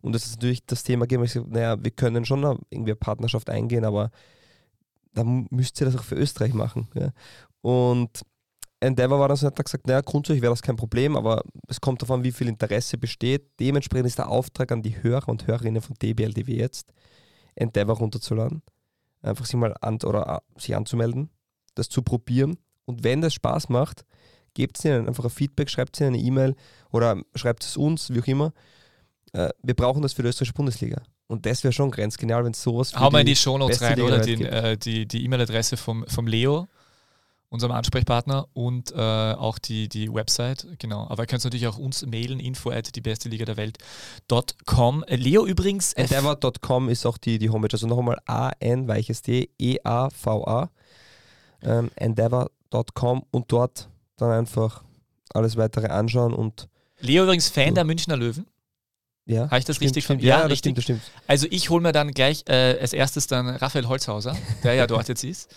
Und 0.01 0.15
das 0.15 0.27
ist 0.27 0.37
natürlich 0.37 0.65
das 0.65 0.85
Thema 0.85 1.05
gegeben, 1.05 1.25
ich 1.25 1.33
sage, 1.33 1.47
naja, 1.49 1.83
wir 1.83 1.91
können 1.91 2.25
schon 2.25 2.43
irgendwie 2.71 2.93
eine 2.93 2.97
Partnerschaft 2.97 3.51
eingehen, 3.51 3.85
aber 3.85 4.11
dann 5.15 5.47
müsst 5.51 5.81
ihr 5.81 5.87
das 5.87 5.97
auch 5.97 6.05
für 6.05 6.15
Österreich 6.15 6.55
machen. 6.55 6.89
Ja. 6.95 7.13
Und 7.61 8.23
Endeavor 8.81 9.19
war 9.19 9.29
dann 9.29 9.37
so, 9.37 9.47
hat 9.47 9.57
gesagt, 9.57 9.87
naja, 9.89 10.01
grundsätzlich 10.03 10.43
wäre 10.43 10.53
das 10.53 10.63
kein 10.63 10.77
Problem, 10.77 11.17
aber 11.17 11.43
es 11.67 11.81
kommt 11.81 12.09
an, 12.09 12.23
wie 12.23 12.31
viel 12.31 12.47
Interesse 12.49 12.97
besteht. 12.97 13.59
Dementsprechend 13.59 14.07
ist 14.07 14.19
der 14.19 14.29
Auftrag 14.29 14.71
an 14.71 14.83
die 14.83 15.03
Hörer 15.03 15.29
und 15.29 15.47
Hörerinnen 15.47 15.83
von 15.83 15.97
DBLDW 15.97 16.57
jetzt, 16.57 16.93
Endeavor 17.57 17.97
runterzuladen, 17.97 18.63
einfach 19.21 19.47
sich 19.47 19.57
mal 19.57 19.75
an, 19.81 19.99
oder 20.05 20.43
äh, 20.57 20.61
sich 20.61 20.77
anzumelden, 20.77 21.31
das 21.75 21.89
zu 21.89 22.03
probieren. 22.03 22.57
Und 22.85 23.03
wenn 23.03 23.21
das 23.21 23.35
Spaß 23.35 23.69
macht, 23.69 24.05
gebt 24.55 24.79
es 24.79 24.85
ihnen 24.85 25.09
einfach 25.09 25.25
ein 25.25 25.31
Feedback, 25.31 25.69
schreibt 25.71 26.01
ihnen 26.01 26.15
eine 26.15 26.19
E-Mail 26.19 26.55
oder 26.93 27.21
schreibt 27.35 27.65
es 27.65 27.77
uns, 27.77 28.15
wie 28.15 28.21
auch 28.21 28.27
immer. 28.27 28.53
Äh, 29.33 29.51
wir 29.63 29.75
brauchen 29.75 30.03
das 30.03 30.13
für 30.13 30.23
die 30.23 30.29
österreichische 30.29 30.55
Bundesliga. 30.55 31.03
Und 31.27 31.45
das 31.45 31.63
wäre 31.63 31.73
schon 31.73 31.91
grenzgenial, 31.91 32.45
wenn 32.45 32.53
es 32.53 32.63
sowas 32.63 32.95
Hau 32.95 33.11
mal 33.11 33.21
in 33.21 33.27
die 33.27 33.37
Shownotes 33.37 33.83
rein, 33.83 34.01
oder? 34.01 34.27
äh, 34.27 34.77
die 34.77 35.07
die 35.07 35.25
E-Mail-Adresse 35.25 35.77
vom, 35.77 36.07
vom 36.09 36.27
Leo, 36.27 36.69
unserem 37.51 37.73
Ansprechpartner, 37.73 38.47
und 38.55 38.93
äh, 38.93 38.97
auch 38.97 39.59
die, 39.59 39.89
die 39.89 40.13
Website, 40.13 40.67
genau. 40.79 41.07
Aber 41.09 41.25
ihr 41.25 41.27
könnt 41.27 41.45
natürlich 41.45 41.67
auch 41.67 41.79
uns 41.79 42.05
mailen, 42.07 42.41
info 42.41 42.71
at 42.71 42.95
die 42.97 43.01
beste 43.03 43.29
Liga 43.29 43.45
der 43.45 43.59
Welt.com. 43.59 45.05
Leo 45.09 45.47
übrigens, 45.47 45.93
äh, 45.93 46.03
Endeavor.com 46.03 46.89
ist 46.89 47.05
auch 47.05 47.19
die, 47.19 47.39
die 47.39 47.51
Homepage. 47.51 47.73
Also 47.73 47.87
noch 47.87 47.99
einmal 47.99 48.19
A-N, 48.27 48.89
weiches 48.89 49.21
D, 49.21 49.51
E-A-V-A. 49.59 50.71
Ähm, 51.61 51.91
Endeavor.com 51.97 53.25
und 53.31 53.53
dort 53.53 53.89
dann 54.17 54.31
einfach 54.31 54.83
alles 55.35 55.57
weitere 55.57 55.89
anschauen 55.89 56.33
und 56.33 56.69
Leo 57.01 57.25
übrigens 57.25 57.49
Fan 57.49 57.75
der 57.75 57.85
Münchner 57.85 58.17
Löwen. 58.17 58.47
Ja. 59.29 59.45
Habe 59.47 59.59
ich 59.59 59.65
das 59.65 59.77
stimmt, 59.77 59.87
richtig 59.91 60.05
stimmt. 60.05 60.23
Ja, 60.23 60.29
Ja, 60.39 60.43
das 60.43 60.51
richtig. 60.53 60.59
stimmt, 60.59 60.77
das 60.79 60.85
stimmt. 60.85 61.03
Also 61.29 61.47
ich 61.51 61.71
hole 61.71 61.83
mir 61.83 61.93
dann 61.93 62.11
gleich 62.13 62.43
äh, 62.49 62.79
als 62.81 62.93
erstes 62.93 63.27
dann 63.29 63.49
Raphael 63.49 63.87
Holzhauser, 63.87 64.37
der 64.65 64.75
ja 64.75 64.87
dort 64.89 65.07
jetzt 65.09 65.23
ist. 65.23 65.49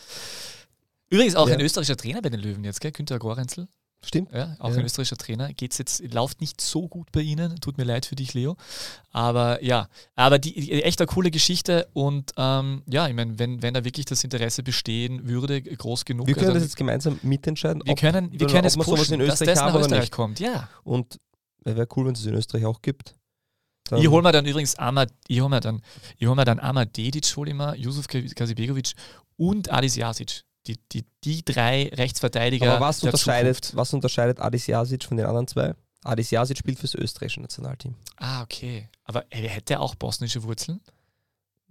Übrigens 1.09 1.35
auch 1.35 1.47
Ja. 1.49 1.55
ein 1.55 1.61
österreichischer 1.61 1.97
Trainer 1.97 2.21
bei 2.21 2.29
den 2.29 2.39
Löwen 2.39 2.63
jetzt, 2.63 2.79
gell? 2.79 2.91
Günther 2.91 3.19
Gorenzel. 3.19 3.67
Stimmt. 4.03 4.31
Ja, 4.33 4.55
auch 4.59 4.71
Ja. 4.71 4.77
ein 4.77 4.85
österreichischer 4.85 5.17
Trainer. 5.17 5.53
Geht's 5.53 5.77
jetzt, 5.77 6.01
läuft 6.11 6.41
nicht 6.41 6.59
so 6.59 6.87
gut 6.87 7.11
bei 7.11 7.21
Ihnen. 7.21 7.57
Tut 7.57 7.77
mir 7.77 7.83
leid 7.83 8.07
für 8.07 8.15
dich, 8.15 8.33
Leo. 8.33 8.55
Aber 9.11 9.63
ja, 9.63 9.89
aber 10.15 10.39
die, 10.39 10.53
die 10.59 10.83
echt 10.83 10.99
eine 10.99 11.05
coole 11.07 11.29
Geschichte 11.29 11.87
und 11.93 12.31
ähm, 12.37 12.81
ja, 12.89 13.07
ich 13.07 13.13
meine, 13.13 13.37
wenn, 13.37 13.61
wenn 13.61 13.73
da 13.75 13.83
wirklich 13.83 14.05
das 14.07 14.23
Interesse 14.23 14.63
bestehen 14.63 15.27
würde, 15.27 15.61
groß 15.61 16.05
genug. 16.05 16.25
Wir 16.25 16.33
können 16.33 16.47
also 16.47 16.55
das 16.55 16.63
jetzt 16.63 16.77
gemeinsam 16.77 17.19
mitentscheiden. 17.21 17.83
wir 17.85 17.91
ob- 17.93 17.99
können, 17.99 18.31
wir 18.31 18.47
können 18.47 18.59
ob 18.59 18.65
es 18.65 18.75
wir 18.77 18.83
sowas 18.85 18.99
pushen, 19.01 19.13
in 19.21 19.27
dass 19.27 19.39
Österreich 19.41 19.55
das 19.59 19.65
nach 19.73 19.79
Österreich 19.79 19.99
nicht. 20.01 20.11
kommt. 20.11 20.39
Ja. 20.39 20.67
Und 20.83 21.19
wäre 21.63 21.87
cool, 21.95 22.07
wenn 22.07 22.13
es 22.13 22.25
in 22.25 22.33
Österreich 22.33 22.65
auch 22.65 22.81
gibt. 22.81 23.15
Dann- 23.85 23.99
Ich 24.01 24.07
hole 24.07 24.21
mir 24.23 24.31
dann 24.31 24.45
übrigens 24.45 24.75
Amad, 24.75 25.11
ich 25.27 25.41
hol 25.41 25.49
mir 25.49 25.59
dann, 25.59 25.81
ich 26.17 26.27
hol 26.27 26.35
mir 26.35 26.45
dann 26.45 26.59
Amad 26.59 26.95
Dedic, 26.95 27.25
hol 27.35 27.47
ich 27.47 27.53
mir, 27.53 27.75
Yusuf 27.75 28.07
Kazibegovic 28.07 28.93
und 29.37 29.71
Adis 29.71 29.95
Jasic. 29.95 30.43
Die, 30.67 30.77
die, 30.91 31.03
die 31.23 31.43
drei 31.43 31.89
Rechtsverteidiger. 31.93 32.75
Aber 32.75 32.85
was 32.85 33.03
unterscheidet, 33.03 33.55
Zukunft. 33.65 33.75
was 33.75 33.93
unterscheidet 33.93 34.39
Adis 34.39 34.67
Jasic 34.67 35.03
von 35.03 35.17
den 35.17 35.25
anderen 35.25 35.47
zwei? 35.47 35.73
Adis 36.03 36.29
Jasic 36.31 36.57
spielt 36.57 36.77
fürs 36.79 36.93
österreichische 36.95 37.41
Nationalteam. 37.41 37.95
Ah, 38.17 38.43
okay. 38.43 38.87
Aber 39.03 39.25
er 39.31 39.49
hätte 39.49 39.79
auch 39.79 39.95
bosnische 39.95 40.43
Wurzeln? 40.43 40.79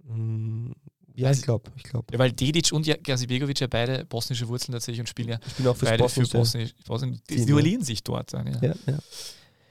Mm, 0.03 0.71
Ja, 1.13 1.27
Also- 1.27 1.39
ich 1.39 1.45
glaube. 1.45 1.71
Ich 1.75 1.83
glaube. 1.83 2.07
Ja, 2.13 2.19
weil 2.19 2.31
Dedic 2.31 2.71
und 2.71 2.85
Gazibegovic 3.03 3.59
ja 3.59 3.67
beide 3.67 4.05
bosnische 4.05 4.47
Wurzeln 4.47 4.71
tatsächlich 4.73 5.01
und 5.01 5.07
spielen 5.09 5.27
ja 5.29 5.39
Ich 5.45 5.53
bin 5.55 5.67
auch 5.67 5.75
beide 5.77 6.07
für 6.07 6.21
Bosnische. 6.21 6.37
Bosnien. 6.37 6.71
Bosnien 6.87 7.21
die 7.29 7.45
duellieren 7.45 7.83
sich 7.83 8.01
dort 8.03 8.33
dann, 8.33 8.47
ja. 8.47 8.59
Ja, 8.61 8.73
ja. 8.87 8.99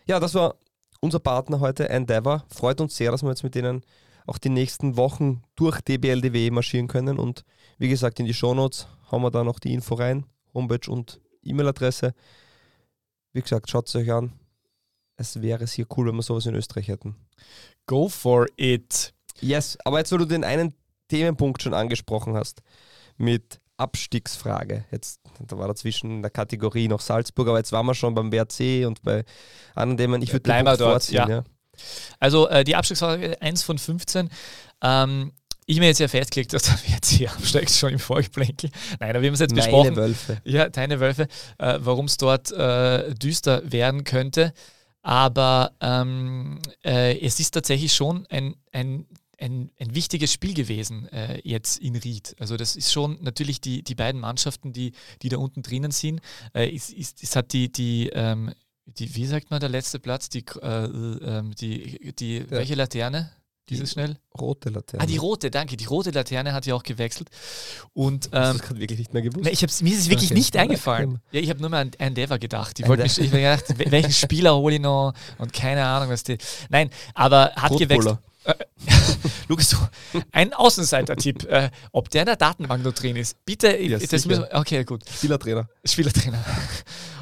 ja, 0.07 0.21
das 0.21 0.35
war 0.35 0.55
unser 1.01 1.19
Partner 1.19 1.61
heute, 1.61 1.89
Endeavor. 1.89 2.45
Freut 2.49 2.81
uns 2.81 2.97
sehr, 2.97 3.11
dass 3.11 3.23
wir 3.23 3.31
jetzt 3.31 3.43
mit 3.43 3.55
denen 3.55 3.83
auch 4.27 4.39
die 4.39 4.51
nächsten 4.51 4.97
Wochen 4.97 5.43
durch 5.57 5.81
DBLDW 5.81 6.51
marschieren 6.51 6.89
können. 6.89 7.19
Und 7.19 7.45
wie 7.79 7.89
gesagt, 7.89 8.21
in 8.21 8.27
die 8.27 8.35
Shownotes 8.35 8.87
hauen 9.11 9.23
wir 9.23 9.31
da 9.31 9.43
noch 9.43 9.59
die 9.59 9.73
Info 9.73 9.95
rein, 9.95 10.27
Homepage 10.55 10.91
und 10.91 11.21
E-Mail-Adresse. 11.43 12.15
Wie 13.33 13.43
gesagt, 13.43 13.71
schaut 13.71 13.89
es 13.89 13.97
euch 13.97 14.13
an. 14.13 14.33
Es 15.17 15.41
wäre 15.43 15.67
sehr 15.67 15.87
cool, 15.97 16.07
wenn 16.09 16.17
wir 16.17 16.23
sowas 16.23 16.47
in 16.47 16.55
Österreich 16.55 16.89
hätten. 16.89 17.17
Go 17.87 18.09
for 18.09 18.47
it. 18.57 19.13
Yes, 19.41 19.79
aber 19.85 19.99
jetzt, 19.99 20.13
weil 20.13 20.19
du 20.19 20.25
den 20.27 20.45
einen 20.45 20.75
Themenpunkt 21.09 21.63
schon 21.63 21.75
angesprochen 21.75 22.35
hast, 22.35 22.63
mit 23.17 23.60
Abstiegsfrage. 23.81 24.85
Jetzt, 24.91 25.21
da 25.47 25.59
war 25.59 25.69
dazwischen 25.69 26.11
in 26.11 26.23
der 26.23 26.31
Kategorie 26.31 26.89
noch 26.89 27.01
Salzburg, 27.01 27.49
aber 27.49 27.59
jetzt 27.59 27.73
waren 27.73 27.87
wir 27.87 27.95
schon 27.95 28.15
beim 28.15 28.31
WRC 28.31 28.87
und 28.87 29.03
bei 29.03 29.25
anderen 29.75 29.97
Themen. 29.97 30.23
Ich 30.23 30.33
würde 30.33 30.51
Punkt 30.51 30.67
dort, 30.67 30.79
vorziehen, 30.79 31.17
ja. 31.17 31.29
ja. 31.29 31.45
Also 32.19 32.49
äh, 32.49 32.65
die 32.65 32.77
Abstiegsfrage 32.77 33.41
1 33.41 33.63
von 33.63 33.79
15. 33.79 34.29
Ähm, 34.83 35.33
ich 35.67 35.77
habe 35.77 35.83
mir 35.83 35.89
jetzt 35.89 36.01
ja 36.01 36.09
festgelegt, 36.09 36.53
dass 36.53 36.65
der 36.65 36.75
WRC 36.75 37.33
absteigt, 37.37 37.71
schon 37.71 37.93
im 37.93 37.99
Vorgeplänkel. 37.99 38.71
Nein, 38.99 39.11
aber 39.11 39.23
wir 39.23 39.29
haben 39.29 39.35
es 39.35 39.41
jetzt 39.41 39.55
Meine 39.55 39.63
besprochen. 39.63 39.97
Wölfe. 39.97 40.41
Ja, 40.45 40.69
deine 40.69 41.01
Wölfe, 41.01 41.29
äh, 41.59 41.79
warum 41.81 42.07
es 42.07 42.17
dort 42.17 42.51
äh, 42.51 43.15
düster 43.15 43.63
werden 43.71 44.05
könnte. 44.05 44.53
Aber 45.03 45.73
ähm, 45.81 46.61
äh, 46.85 47.19
es 47.21 47.41
ist 47.41 47.53
tatsächlich 47.53 47.93
schon 47.93 48.27
ein, 48.29 48.57
ein, 48.73 49.07
ein, 49.41 49.71
ein 49.81 49.95
wichtiges 49.95 50.33
Spiel 50.33 50.55
gewesen 50.55 51.09
äh, 51.09 51.41
jetzt 51.45 51.79
in 51.79 51.97
Ried. 51.97 52.37
Also 52.39 52.57
das 52.57 52.77
ist 52.77 52.93
schon 52.93 53.19
natürlich 53.23 53.61
die, 53.61 53.83
die 53.83 53.95
beiden 53.95 54.21
Mannschaften, 54.21 54.73
die, 54.73 54.93
die 55.23 55.29
da 55.29 55.39
unten 55.39 55.63
drinnen 55.63 55.91
sind. 55.91 56.21
Äh, 56.55 56.75
es, 56.75 56.93
es, 56.93 57.15
es 57.21 57.35
hat 57.37 57.53
die, 57.53 57.73
die, 57.73 58.11
ähm, 58.13 58.53
die, 58.87 59.15
wie 59.15 59.27
sagt 59.27 59.51
man, 59.51 59.61
der 59.61 59.69
letzte 59.69 59.99
Platz, 59.99 60.29
die, 60.29 60.45
äh, 60.63 60.67
ähm, 60.85 61.55
die, 61.55 62.13
die 62.19 62.51
welche 62.51 62.75
Laterne? 62.75 63.31
Dieses 63.69 63.93
schnell? 63.93 64.17
Rote 64.37 64.69
Laterne. 64.69 65.05
Ah, 65.05 65.07
die 65.07 65.17
rote, 65.17 65.49
danke. 65.49 65.77
Die 65.77 65.85
rote 65.85 66.11
Laterne 66.11 66.53
hat 66.53 66.67
ja 66.67 66.75
auch 66.75 66.83
gewechselt. 66.83 67.29
Und 67.93 68.27
ähm, 68.27 68.31
das 68.33 68.59
gerade 68.63 68.81
wirklich 68.81 68.99
nicht 68.99 69.13
mehr 69.13 69.23
gewusst? 69.23 69.45
Ne, 69.45 69.51
ich 69.53 69.63
hab's, 69.63 69.81
mir 69.81 69.93
ist 69.93 70.01
es 70.01 70.09
wirklich 70.11 70.31
Okay. 70.31 70.39
nicht 70.39 70.55
Ja, 70.57 70.63
eingefallen. 70.63 71.21
Ja, 71.31 71.41
ich 71.41 71.49
habe 71.51 71.61
nur 71.61 71.71
mal 71.71 71.83
an 71.83 71.93
Endeavor 71.99 72.39
gedacht. 72.39 72.81
Ich, 72.81 72.89
wollte 72.89 73.05
mich, 73.05 73.17
ich 73.19 73.27
hab 73.33 73.65
gedacht, 73.65 73.79
wel- 73.79 73.91
welchen 73.93 74.13
Spieler 74.13 74.57
hole 74.57 74.75
ich 74.75 74.81
noch 74.81 75.13
und 75.39 75.53
keine 75.53 75.85
Ahnung, 75.85 76.09
was 76.11 76.25
die. 76.25 76.37
Nein, 76.69 76.91
aber 77.15 77.53
hat 77.55 77.77
gewechselt. 77.79 78.19
Rotbuller. 78.47 78.67
Lukas, 79.49 79.71
du, 79.71 79.77
ein 80.33 80.53
Außenseiter-Tipp, 80.53 81.45
äh, 81.45 81.71
ob 81.93 82.11
der 82.11 82.23
in 82.23 82.27
der 82.27 82.37
Datenbank 82.37 82.85
noch 82.85 82.93
drin 82.93 83.17
ist. 83.17 83.45
Bitte, 83.45 83.77
Ja, 83.77 83.99
das 83.99 84.27
müssen 84.27 84.45
okay, 84.53 84.85
gut. 84.85 85.03
Spielertrainer. 85.09 85.69
Spielertrainer. 85.85 86.45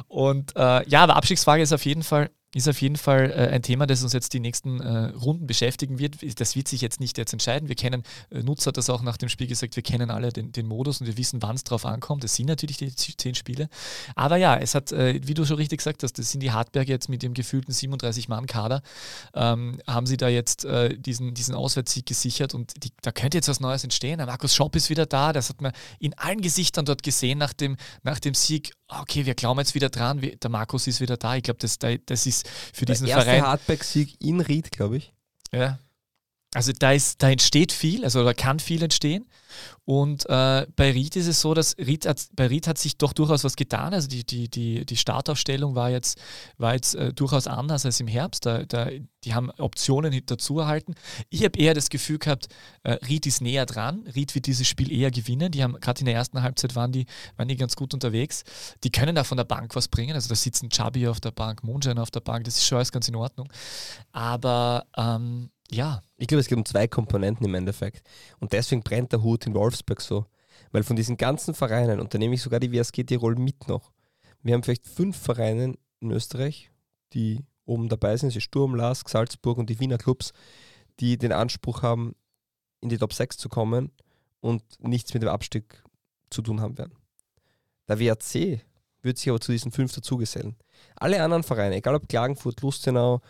Und 0.07 0.55
äh, 0.55 0.87
ja, 0.87 1.03
aber 1.03 1.15
Abstiegsfrage 1.15 1.61
ist 1.61 1.73
auf 1.73 1.85
jeden 1.85 2.03
Fall, 2.03 2.29
ist 2.55 2.67
auf 2.67 2.81
jeden 2.81 2.95
Fall 2.95 3.31
äh, 3.31 3.49
ein 3.49 3.61
Thema, 3.61 3.85
das 3.85 4.01
uns 4.01 4.13
jetzt 4.13 4.33
die 4.33 4.39
nächsten 4.39 4.79
äh, 4.79 5.09
Runden 5.09 5.45
beschäftigen 5.45 5.99
wird. 5.99 6.17
Das 6.39 6.55
wird 6.55 6.67
sich 6.67 6.81
jetzt 6.81 6.99
nicht 6.99 7.17
jetzt 7.17 7.31
entscheiden. 7.31 7.69
Wir 7.69 7.75
kennen, 7.75 8.03
äh, 8.31 8.41
Nutz 8.41 8.65
hat 8.65 8.77
das 8.77 8.89
auch 8.89 9.03
nach 9.03 9.17
dem 9.17 9.29
Spiel 9.29 9.45
gesagt, 9.45 9.75
wir 9.75 9.83
kennen 9.83 10.09
alle 10.09 10.31
den, 10.31 10.51
den 10.51 10.65
Modus 10.65 10.99
und 10.99 11.07
wir 11.07 11.17
wissen, 11.17 11.41
wann 11.43 11.55
es 11.55 11.63
drauf 11.63 11.85
ankommt. 11.85 12.23
Das 12.23 12.35
sind 12.35 12.47
natürlich 12.47 12.77
die 12.77 12.91
zehn 12.91 13.35
Spiele. 13.35 13.69
Aber 14.15 14.37
ja, 14.37 14.57
es 14.57 14.73
hat, 14.73 14.91
äh, 14.91 15.19
wie 15.23 15.35
du 15.35 15.45
schon 15.45 15.57
richtig 15.57 15.77
gesagt 15.77 16.01
hast, 16.01 16.17
das 16.17 16.31
sind 16.31 16.41
die 16.41 16.51
Hartberge 16.51 16.91
jetzt 16.91 17.07
mit 17.07 17.21
ihrem 17.21 17.35
gefühlten 17.35 17.71
37-Mann-Kader, 17.71 18.81
ähm, 19.35 19.79
haben 19.85 20.07
sie 20.07 20.17
da 20.17 20.27
jetzt 20.27 20.65
äh, 20.65 20.97
diesen, 20.97 21.35
diesen 21.35 21.53
Auswärtssieg 21.53 22.07
gesichert 22.07 22.55
und 22.55 22.83
die, 22.83 22.89
da 23.03 23.11
könnte 23.11 23.37
jetzt 23.37 23.47
was 23.47 23.59
Neues 23.59 23.83
entstehen. 23.83 24.17
Der 24.17 24.25
Markus 24.25 24.55
Schopp 24.55 24.75
ist 24.75 24.89
wieder 24.89 25.05
da, 25.05 25.33
das 25.33 25.49
hat 25.49 25.61
man 25.61 25.71
in 25.99 26.17
allen 26.17 26.41
Gesichtern 26.41 26.85
dort 26.85 27.03
gesehen 27.03 27.37
nach 27.37 27.53
dem, 27.53 27.77
nach 28.01 28.19
dem 28.19 28.33
Sieg. 28.33 28.73
Okay, 28.91 29.25
wir 29.25 29.35
glauben 29.35 29.59
jetzt 29.59 29.75
wieder 29.75 29.89
dran, 29.89 30.19
der 30.19 30.49
Markus 30.49 30.87
ist 30.87 30.99
wieder 30.99 31.15
da. 31.15 31.35
Ich 31.35 31.43
glaube, 31.43 31.59
das, 31.59 31.77
da- 31.77 31.95
das 31.95 32.25
ist 32.25 32.47
für 32.73 32.85
diesen 32.85 33.05
der 33.05 33.17
erste 33.17 33.29
Verein. 33.29 33.43
Hardback-Sieg 33.45 34.19
in 34.21 34.41
Ried, 34.41 34.71
glaube 34.71 34.97
ich. 34.97 35.13
Ja. 35.51 35.77
Also 36.55 36.71
da, 36.71 36.93
ist, 36.93 37.21
da 37.21 37.29
entsteht 37.29 37.71
viel, 37.71 38.03
also 38.03 38.23
da 38.23 38.33
kann 38.33 38.59
viel 38.59 38.81
entstehen. 38.81 39.29
Und 39.85 40.27
äh, 40.29 40.65
bei 40.75 40.91
Ried 40.91 41.15
ist 41.15 41.27
es 41.27 41.41
so, 41.41 41.53
dass 41.53 41.77
Ried 41.77 42.07
hat, 42.07 42.27
bei 42.33 42.47
Ried 42.47 42.67
hat 42.67 42.79
sich 42.79 42.97
doch 42.97 43.13
durchaus 43.13 43.43
was 43.43 43.55
getan. 43.55 43.93
Also 43.93 44.07
die, 44.07 44.23
die, 44.25 44.49
die, 44.49 44.83
die 44.83 44.97
Startaufstellung 44.97 45.75
war 45.75 45.91
jetzt, 45.91 46.19
war 46.57 46.73
jetzt 46.73 46.95
äh, 46.95 47.13
durchaus 47.13 47.45
anders 47.45 47.85
als 47.85 47.99
im 47.99 48.07
Herbst. 48.07 48.47
Da, 48.47 48.65
da, 48.65 48.89
die 49.23 49.35
haben 49.35 49.51
Optionen 49.59 50.21
dazu 50.25 50.57
erhalten. 50.57 50.95
Ich 51.29 51.43
habe 51.43 51.59
eher 51.59 51.75
das 51.75 51.89
Gefühl 51.89 52.17
gehabt, 52.17 52.47
äh, 52.81 52.93
Ried 52.93 53.27
ist 53.27 53.41
näher 53.41 53.67
dran. 53.67 54.07
Ried 54.15 54.33
wird 54.33 54.47
dieses 54.47 54.67
Spiel 54.67 54.91
eher 54.91 55.11
gewinnen. 55.11 55.51
Die 55.51 55.61
haben 55.63 55.79
gerade 55.79 55.99
in 55.99 56.07
der 56.07 56.15
ersten 56.15 56.41
Halbzeit 56.41 56.75
waren 56.75 56.91
die, 56.91 57.05
waren 57.37 57.47
die 57.47 57.57
ganz 57.57 57.75
gut 57.75 57.93
unterwegs. 57.93 58.43
Die 58.83 58.91
können 58.91 59.13
da 59.13 59.23
von 59.23 59.37
der 59.37 59.43
Bank 59.43 59.75
was 59.75 59.87
bringen. 59.87 60.15
Also 60.15 60.29
da 60.29 60.35
sitzen 60.35 60.69
Chabi 60.71 61.07
auf 61.07 61.19
der 61.19 61.31
Bank, 61.31 61.63
Mondschein 61.63 61.99
auf 61.99 62.09
der 62.09 62.21
Bank. 62.21 62.45
Das 62.45 62.57
ist 62.57 62.65
schon 62.65 62.77
alles 62.77 62.91
ganz 62.91 63.07
in 63.07 63.15
Ordnung. 63.15 63.51
Aber 64.11 64.87
ähm, 64.97 65.51
ja. 65.69 66.01
Ich 66.19 66.27
glaube, 66.27 66.41
es 66.41 66.47
geht 66.47 66.57
um 66.57 66.65
zwei 66.65 66.85
Komponenten 66.85 67.45
im 67.45 67.55
Endeffekt. 67.55 68.07
Und 68.39 68.51
deswegen 68.51 68.83
brennt 68.83 69.13
der 69.13 69.23
Hut 69.23 69.47
in 69.47 69.53
Wolfsburg 69.53 70.01
so. 70.01 70.25
Weil 70.71 70.83
von 70.83 70.97
diesen 70.97 71.15
ganzen 71.15 71.53
Vereinen, 71.53 72.01
und 72.01 72.13
da 72.13 72.17
nehme 72.17 72.35
ich 72.35 72.41
sogar 72.41 72.59
die 72.59 72.71
WSG 72.73 73.05
Tirol 73.05 73.35
mit 73.35 73.69
noch, 73.69 73.91
wir 74.43 74.53
haben 74.53 74.61
vielleicht 74.61 74.85
fünf 74.85 75.17
Vereine 75.17 75.75
in 76.01 76.11
Österreich, 76.11 76.71
die 77.13 77.45
oben 77.65 77.87
dabei 77.87 78.17
sind, 78.17 78.27
also 78.27 78.41
Sturm, 78.41 78.75
Lask, 78.75 79.07
Salzburg 79.07 79.57
und 79.57 79.69
die 79.69 79.79
Wiener 79.79 79.97
Clubs, 79.97 80.33
die 80.99 81.17
den 81.17 81.31
Anspruch 81.31 81.83
haben, 81.83 82.15
in 82.81 82.89
die 82.89 82.97
Top 82.97 83.13
6 83.13 83.37
zu 83.37 83.47
kommen 83.47 83.91
und 84.41 84.61
nichts 84.79 85.13
mit 85.13 85.23
dem 85.23 85.29
Abstieg 85.29 85.81
zu 86.29 86.41
tun 86.41 86.59
haben 86.59 86.77
werden. 86.77 86.95
Der 87.87 87.99
WRC 87.99 88.61
wird 89.01 89.17
sich 89.17 89.29
aber 89.29 89.39
zu 89.39 89.53
diesen 89.53 89.71
fünf 89.71 89.93
dazugesellen. 89.93 90.57
Alle 90.97 91.23
anderen 91.23 91.43
Vereine, 91.43 91.75
egal 91.75 91.95
ob 91.95 92.09
Klagenfurt, 92.09 92.61
Lustenau, 92.61 93.21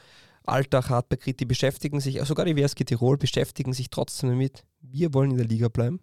Alltag, 0.49 0.89
Hartberg, 0.89 1.37
die 1.37 1.45
beschäftigen 1.45 1.99
sich, 1.99 2.21
sogar 2.23 2.45
die 2.45 2.55
WSG 2.55 2.83
Tirol 2.83 3.17
beschäftigen 3.17 3.73
sich 3.73 3.89
trotzdem 3.89 4.29
damit, 4.29 4.65
wir 4.81 5.13
wollen 5.13 5.31
in 5.31 5.37
der 5.37 5.47
Liga 5.47 5.69
bleiben 5.69 5.99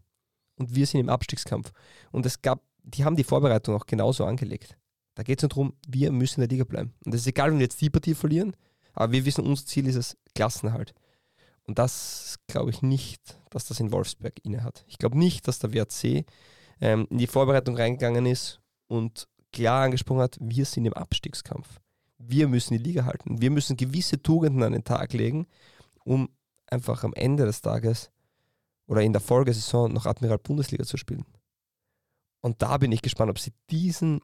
und 0.57 0.74
wir 0.74 0.86
sind 0.86 1.01
im 1.01 1.09
Abstiegskampf. 1.09 1.72
Und 2.12 2.26
es 2.26 2.42
gab, 2.42 2.62
die 2.82 3.05
haben 3.05 3.16
die 3.16 3.24
Vorbereitung 3.24 3.74
auch 3.74 3.86
genauso 3.86 4.24
angelegt. 4.24 4.76
Da 5.14 5.22
geht 5.22 5.38
es 5.38 5.42
nur 5.42 5.49
darum, 5.49 5.72
wir 5.88 6.12
müssen 6.12 6.40
in 6.40 6.49
der 6.49 6.57
Liga 6.57 6.64
bleiben. 6.64 6.94
Und 7.05 7.14
es 7.14 7.22
ist 7.22 7.26
egal, 7.26 7.51
wenn 7.51 7.59
wir 7.59 7.64
jetzt 7.64 7.80
die 7.80 7.90
Partie 7.90 8.14
verlieren, 8.14 8.57
aber 8.92 9.12
wir 9.12 9.24
wissen, 9.24 9.44
unser 9.44 9.66
Ziel 9.66 9.86
ist 9.86 9.97
es, 9.97 10.16
Klassenhalt. 10.34 10.94
Und 11.64 11.78
das 11.78 12.38
glaube 12.47 12.70
ich 12.70 12.82
nicht, 12.82 13.38
dass 13.51 13.66
das 13.66 13.80
in 13.80 13.92
Wolfsberg 13.92 14.34
inne 14.44 14.62
hat. 14.62 14.84
Ich 14.86 14.99
glaube 14.99 15.18
nicht, 15.18 15.49
dass 15.49 15.59
der 15.59 15.72
WRC 15.72 16.24
ähm, 16.80 17.07
in 17.11 17.18
die 17.18 17.26
Vorbereitung 17.26 17.76
reingegangen 17.76 18.26
ist 18.26 18.61
und 18.86 19.26
klar 19.53 19.84
angesprochen 19.84 20.20
hat, 20.20 20.38
wir 20.40 20.64
sind 20.64 20.84
im 20.84 20.92
Abstiegskampf 20.92 21.80
wir 22.18 22.48
müssen 22.48 22.74
die 22.74 22.82
Liga 22.82 23.04
halten. 23.04 23.40
Wir 23.40 23.50
müssen 23.50 23.76
gewisse 23.76 24.22
Tugenden 24.22 24.62
an 24.62 24.72
den 24.72 24.84
Tag 24.84 25.12
legen, 25.12 25.46
um 26.04 26.28
einfach 26.66 27.04
am 27.04 27.14
Ende 27.14 27.44
des 27.44 27.60
Tages 27.60 28.10
oder 28.86 29.02
in 29.02 29.12
der 29.12 29.20
Folgesaison 29.20 29.92
noch 29.92 30.06
Admiral 30.06 30.38
Bundesliga 30.38 30.84
zu 30.84 30.96
spielen. 30.96 31.24
Und 32.40 32.62
da 32.62 32.76
bin 32.78 32.92
ich 32.92 33.02
gespannt, 33.02 33.30
ob 33.30 33.38
sie 33.38 33.52
diesen 33.70 34.20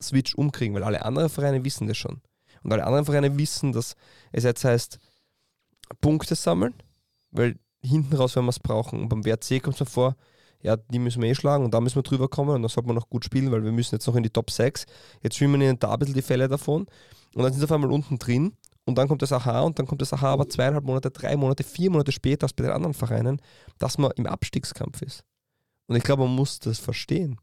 Switch 0.00 0.34
umkriegen, 0.34 0.74
weil 0.74 0.84
alle 0.84 1.04
anderen 1.04 1.30
Vereine 1.30 1.64
wissen 1.64 1.86
das 1.86 1.96
schon. 1.96 2.20
Und 2.62 2.72
alle 2.72 2.84
anderen 2.84 3.04
Vereine 3.04 3.38
wissen, 3.38 3.72
dass 3.72 3.96
es 4.30 4.44
jetzt 4.44 4.64
heißt, 4.64 4.98
Punkte 6.00 6.34
sammeln, 6.34 6.74
weil 7.30 7.58
hinten 7.80 8.14
raus 8.14 8.36
werden 8.36 8.46
wir 8.46 8.50
es 8.50 8.60
brauchen. 8.60 9.00
Und 9.00 9.08
beim 9.08 9.24
WRC 9.24 9.62
kommt 9.62 9.74
es 9.74 9.80
mir 9.80 9.86
vor, 9.86 10.16
ja, 10.62 10.76
die 10.76 10.98
müssen 10.98 11.22
wir 11.22 11.28
eh 11.28 11.34
schlagen 11.34 11.64
und 11.64 11.74
da 11.74 11.80
müssen 11.80 11.96
wir 11.96 12.02
drüber 12.02 12.28
kommen 12.28 12.50
und 12.50 12.62
dann 12.62 12.68
sollte 12.68 12.86
man 12.86 12.96
noch 12.96 13.08
gut 13.08 13.24
spielen, 13.24 13.50
weil 13.50 13.64
wir 13.64 13.72
müssen 13.72 13.94
jetzt 13.94 14.06
noch 14.06 14.16
in 14.16 14.22
die 14.22 14.30
Top 14.30 14.50
6. 14.50 14.86
Jetzt 15.22 15.36
schwimmen 15.36 15.60
ihnen 15.60 15.78
da 15.78 15.92
ein 15.92 15.98
bisschen 15.98 16.14
die 16.14 16.22
Fälle 16.22 16.48
davon 16.48 16.86
und 17.34 17.42
dann 17.42 17.52
sind 17.52 17.60
sie 17.60 17.64
auf 17.64 17.72
einmal 17.72 17.90
unten 17.90 18.18
drin 18.18 18.56
und 18.84 18.96
dann 18.96 19.08
kommt 19.08 19.22
das 19.22 19.32
Aha 19.32 19.60
und 19.60 19.78
dann 19.78 19.86
kommt 19.86 20.02
das 20.02 20.12
Aha 20.12 20.32
aber 20.32 20.48
zweieinhalb 20.48 20.84
Monate, 20.84 21.10
drei 21.10 21.36
Monate, 21.36 21.64
vier 21.64 21.90
Monate 21.90 22.12
später 22.12 22.44
als 22.44 22.52
bei 22.52 22.64
den 22.64 22.72
anderen 22.72 22.94
Vereinen, 22.94 23.40
dass 23.78 23.98
man 23.98 24.12
im 24.16 24.26
Abstiegskampf 24.26 25.02
ist. 25.02 25.24
Und 25.86 25.96
ich 25.96 26.04
glaube, 26.04 26.24
man 26.24 26.34
muss 26.34 26.58
das 26.58 26.78
verstehen. 26.78 27.40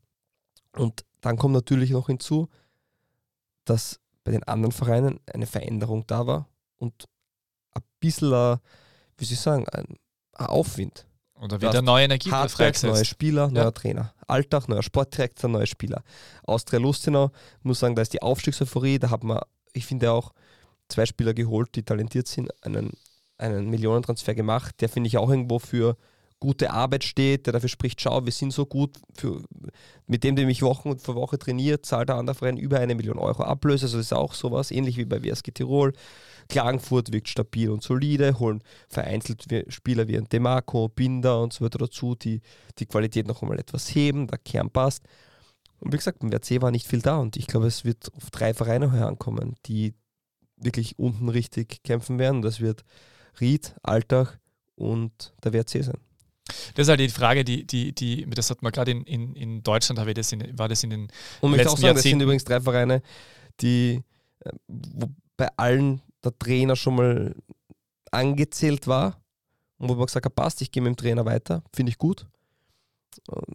Und 0.74 1.06
dann 1.22 1.38
kommt 1.38 1.54
natürlich 1.54 1.92
noch 1.92 2.08
hinzu, 2.08 2.48
dass 3.66 4.00
bei 4.24 4.32
den 4.32 4.44
anderen 4.44 4.72
Vereinen 4.72 5.20
eine 5.32 5.46
Veränderung 5.46 6.06
da 6.08 6.26
war 6.26 6.48
und 6.78 7.08
ein 7.74 7.84
bisschen, 8.00 8.60
wie 9.18 9.26
soll 9.26 9.34
ich 9.34 9.40
sagen, 9.40 9.68
ein 9.70 9.98
Aufwind. 10.34 11.09
Oder 11.42 11.62
wieder 11.62 11.82
neue 11.82 12.06
Energie 12.06 12.30
freigesetzt. 12.30 12.84
Neue 12.84 13.06
Spieler, 13.06 13.50
neuer 13.50 13.66
ja. 13.66 13.72
Trainer. 13.72 14.14
Alltag, 14.28 14.68
neuer 14.68 14.84
Sportdirektor, 14.84 15.50
neue 15.50 15.68
Spieler. 15.68 16.04
Austria 16.44 16.80
Lustenau, 16.80 17.32
muss 17.64 17.80
sagen, 17.80 17.96
da 17.96 18.02
ist 18.02 18.14
die 18.14 18.22
Aufstiegseuphorie, 18.22 19.00
da 19.00 19.10
hat 19.10 19.24
man 19.24 19.40
ich 19.74 19.86
finde 19.86 20.12
auch 20.12 20.34
zwei 20.88 21.06
Spieler 21.06 21.34
geholt, 21.34 21.70
die 21.76 21.84
talentiert 21.84 22.28
sind, 22.28 22.50
einen, 22.64 22.92
einen 23.38 23.70
Millionentransfer 23.70 24.36
gemacht, 24.36 24.76
der 24.82 24.90
finde 24.90 25.08
ich 25.08 25.18
auch 25.18 25.30
irgendwo 25.30 25.60
für 25.60 25.98
gute 26.40 26.72
Arbeit 26.72 27.04
steht, 27.04 27.46
der 27.46 27.54
dafür 27.54 27.70
spricht, 27.70 28.02
schau, 28.02 28.26
wir 28.26 28.32
sind 28.32 28.54
so 28.54 28.66
gut, 28.66 28.98
für, 29.14 29.42
mit 30.08 30.24
dem, 30.24 30.38
dem 30.38 30.48
ich 30.48 30.62
Wochen 30.62 30.98
für 30.98 31.16
Woche 31.16 31.38
trainiert, 31.38 31.86
zahlt 31.86 32.10
der 32.10 32.16
andere 32.16 32.36
Verein 32.36 32.58
über 32.58 32.80
eine 32.80 32.96
Million 32.96 33.20
Euro 33.20 33.44
Ablöse, 33.44 33.86
also 33.86 33.98
das 33.98 34.08
ist 34.08 34.14
auch 34.14 34.34
sowas, 34.34 34.72
ähnlich 34.72 34.98
wie 34.98 35.06
bei 35.06 35.22
WSG 35.22 35.52
Tirol. 35.52 35.94
Klagenfurt 36.50 37.14
wirkt 37.14 37.30
stabil 37.30 37.70
und 37.70 37.84
solide, 37.84 38.40
holen 38.40 38.64
vereinzelt 38.90 39.46
Spieler 39.70 40.08
wie 40.08 40.18
ein 40.18 40.28
Demarco, 40.28 40.90
Binder 40.90 41.42
und 41.42 41.54
so 41.54 41.64
weiter 41.64 41.78
dazu, 41.78 42.16
die 42.16 42.42
die 42.80 42.88
Qualität 42.88 43.28
noch 43.28 43.42
einmal 43.42 43.60
etwas 43.60 43.94
heben, 43.94 44.28
der 44.28 44.40
Kern 44.40 44.72
passt. 44.72 45.04
Und 45.80 45.94
wie 45.94 45.98
gesagt, 45.98 46.20
beim 46.20 46.32
WRC 46.32 46.62
war 46.62 46.72
nicht 46.72 46.88
viel 46.88 47.02
da 47.02 47.18
und 47.18 47.38
ich 47.38 47.48
glaube, 47.48 47.68
es 47.68 47.86
wird 47.86 48.12
auf 48.16 48.32
drei 48.32 48.54
Vereine 48.54 48.92
herankommen, 48.92 49.56
die 49.66 49.94
wirklich 50.58 51.00
unten 51.00 51.30
richtig 51.30 51.84
kämpfen 51.84 52.20
werden. 52.20 52.42
Das 52.42 52.60
wird 52.60 52.84
Ried, 53.40 53.76
Alltag 53.84 54.40
und 54.76 55.34
der 55.44 55.54
WRC 55.54 55.84
sein. 55.84 55.98
Das 56.74 56.88
ist 56.88 56.90
halt 56.90 57.00
die 57.00 57.10
Frage, 57.10 57.44
die, 57.44 57.66
die, 57.66 57.94
die 57.94 58.28
das 58.28 58.50
hat 58.50 58.64
man 58.64 58.72
gerade 58.72 58.92
in, 58.92 59.04
in, 59.04 59.36
in 59.36 59.64
Deutschland, 59.64 60.00
das 60.18 60.32
in, 60.32 60.58
war 60.58 60.68
das 60.68 60.84
in 60.84 60.90
den 60.90 61.08
Und 61.42 61.56
ich 61.56 61.68
auch 61.68 61.78
sagen, 61.78 61.96
das 61.96 62.04
sind 62.04 62.22
übrigens 62.22 62.44
drei 62.44 62.60
Vereine, 62.60 63.04
die 63.62 64.02
äh, 64.40 64.52
wo 64.68 65.10
bei 65.38 65.48
allen 65.56 66.02
der 66.24 66.38
Trainer 66.38 66.76
schon 66.76 66.96
mal 66.96 67.36
angezählt 68.12 68.88
war 68.88 69.22
und 69.78 69.90
wo 69.90 69.96
man 69.96 70.06
gesagt 70.06 70.26
hat, 70.26 70.36
passt, 70.36 70.62
ich 70.62 70.72
gehe 70.72 70.84
mit 70.84 70.90
dem 70.92 70.98
Trainer 70.98 71.26
weiter, 71.26 71.64
finde 71.74 71.92
ich 71.92 71.98
gut. 71.98 72.28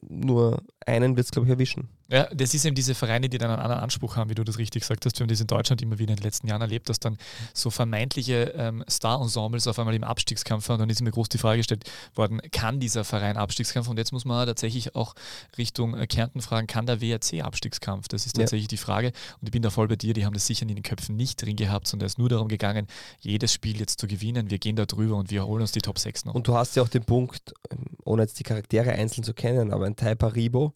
Nur 0.03 0.63
einen 0.87 1.17
wird 1.17 1.27
es, 1.27 1.31
glaube 1.31 1.47
ich, 1.47 1.53
erwischen. 1.53 1.89
Ja, 2.09 2.29
das 2.35 2.53
ist 2.53 2.65
eben 2.65 2.75
diese 2.75 2.95
Vereine, 2.95 3.29
die 3.29 3.39
dann 3.39 3.51
einen 3.51 3.63
anderen 3.63 3.83
Anspruch 3.83 4.17
haben, 4.17 4.29
wie 4.29 4.35
du 4.35 4.45
das 4.45 4.59
richtig 4.59 4.83
gesagt 4.83 5.07
hast. 5.07 5.19
Wir 5.19 5.25
haben 5.25 5.31
das 5.31 5.41
in 5.41 5.47
Deutschland 5.47 5.81
immer 5.81 5.99
wieder 5.99 6.11
in 6.11 6.17
den 6.17 6.23
letzten 6.23 6.49
Jahren 6.49 6.61
erlebt, 6.61 6.89
dass 6.91 7.01
dann 7.01 7.17
so 7.55 7.71
vermeintliche 7.71 8.55
ähm, 8.57 8.85
Star-Ensembles 8.89 9.67
auf 9.67 9.79
einmal 9.79 9.95
im 9.95 10.05
Abstiegskampf 10.05 10.69
waren. 10.69 10.75
Und 10.75 10.81
dann 10.81 10.91
ist 10.91 11.01
mir 11.01 11.11
groß 11.11 11.31
die 11.31 11.39
Frage 11.39 11.59
gestellt 11.59 11.91
worden, 12.15 12.43
kann 12.53 12.79
dieser 12.79 13.05
Verein 13.05 13.39
Abstiegskampf? 13.39 13.89
Und 13.89 13.97
jetzt 13.97 14.13
muss 14.13 14.27
man 14.27 14.47
tatsächlich 14.47 14.95
auch 14.95 15.15
Richtung 15.57 15.97
äh, 15.97 16.07
Kärnten 16.07 16.43
fragen, 16.43 16.67
kann 16.67 16.85
der 16.85 17.01
WRC 17.01 17.43
Abstiegskampf? 17.43 18.09
Das 18.09 18.27
ist 18.27 18.37
tatsächlich 18.37 18.67
ja. 18.67 18.69
die 18.69 18.77
Frage. 18.77 19.09
Und 19.41 19.49
ich 19.49 19.51
bin 19.51 19.63
da 19.63 19.71
voll 19.71 19.89
bei 19.89 19.97
dir, 19.97 20.13
die 20.13 20.27
haben 20.27 20.35
das 20.35 20.47
sicher 20.47 20.63
in 20.63 20.69
den 20.69 20.83
Köpfen 20.83 21.17
nicht 21.17 21.41
drin 21.41 21.57
gehabt, 21.57 21.89
sondern 21.89 22.07
es 22.07 22.13
ist 22.13 22.19
nur 22.19 22.29
darum 22.29 22.49
gegangen, 22.49 22.87
jedes 23.21 23.53
Spiel 23.53 23.79
jetzt 23.79 23.99
zu 23.99 24.07
gewinnen. 24.07 24.51
Wir 24.51 24.59
gehen 24.59 24.77
da 24.77 24.85
drüber 24.85 25.17
und 25.17 25.31
wir 25.31 25.47
holen 25.47 25.63
uns 25.63 25.73
die 25.73 25.81
Top 25.81 25.99
6 25.99 26.27
noch. 26.27 26.35
Und 26.35 26.49
du 26.49 26.55
hast 26.55 26.77
ja 26.77 26.83
auch 26.83 26.89
den 26.89 27.05
Punkt, 27.05 27.55
ähm, 27.71 27.79
ohne 28.05 28.23
jetzt 28.23 28.39
die 28.39 28.45
Charaktere 28.45 28.93
einzeln 28.93 29.25
zu 29.25 29.33
kennen, 29.33 29.73
aber 29.73 29.87
ein 29.87 29.97
Type 29.97 30.27
Haribo, 30.27 30.74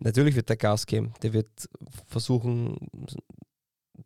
Natürlich 0.00 0.34
wird 0.34 0.48
der 0.48 0.56
Gas 0.56 0.86
geben. 0.86 1.12
Der 1.22 1.32
wird 1.32 1.48
versuchen, 2.08 2.76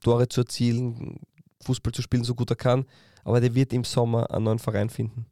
Tore 0.01 0.29
zu 0.29 0.43
erzielen, 0.43 1.21
Fußball 1.63 1.93
zu 1.93 2.03
spielen, 2.03 2.25
so 2.25 2.35
gut 2.35 2.51
er 2.51 2.57
kann. 2.57 2.85
Aber 3.23 3.41
der 3.41 3.55
wird 3.55 3.73
im 3.73 3.85
Sommer 3.85 4.31
einen 4.31 4.45
neuen 4.45 4.59
Verein 4.59 4.91
finden. 4.91 5.27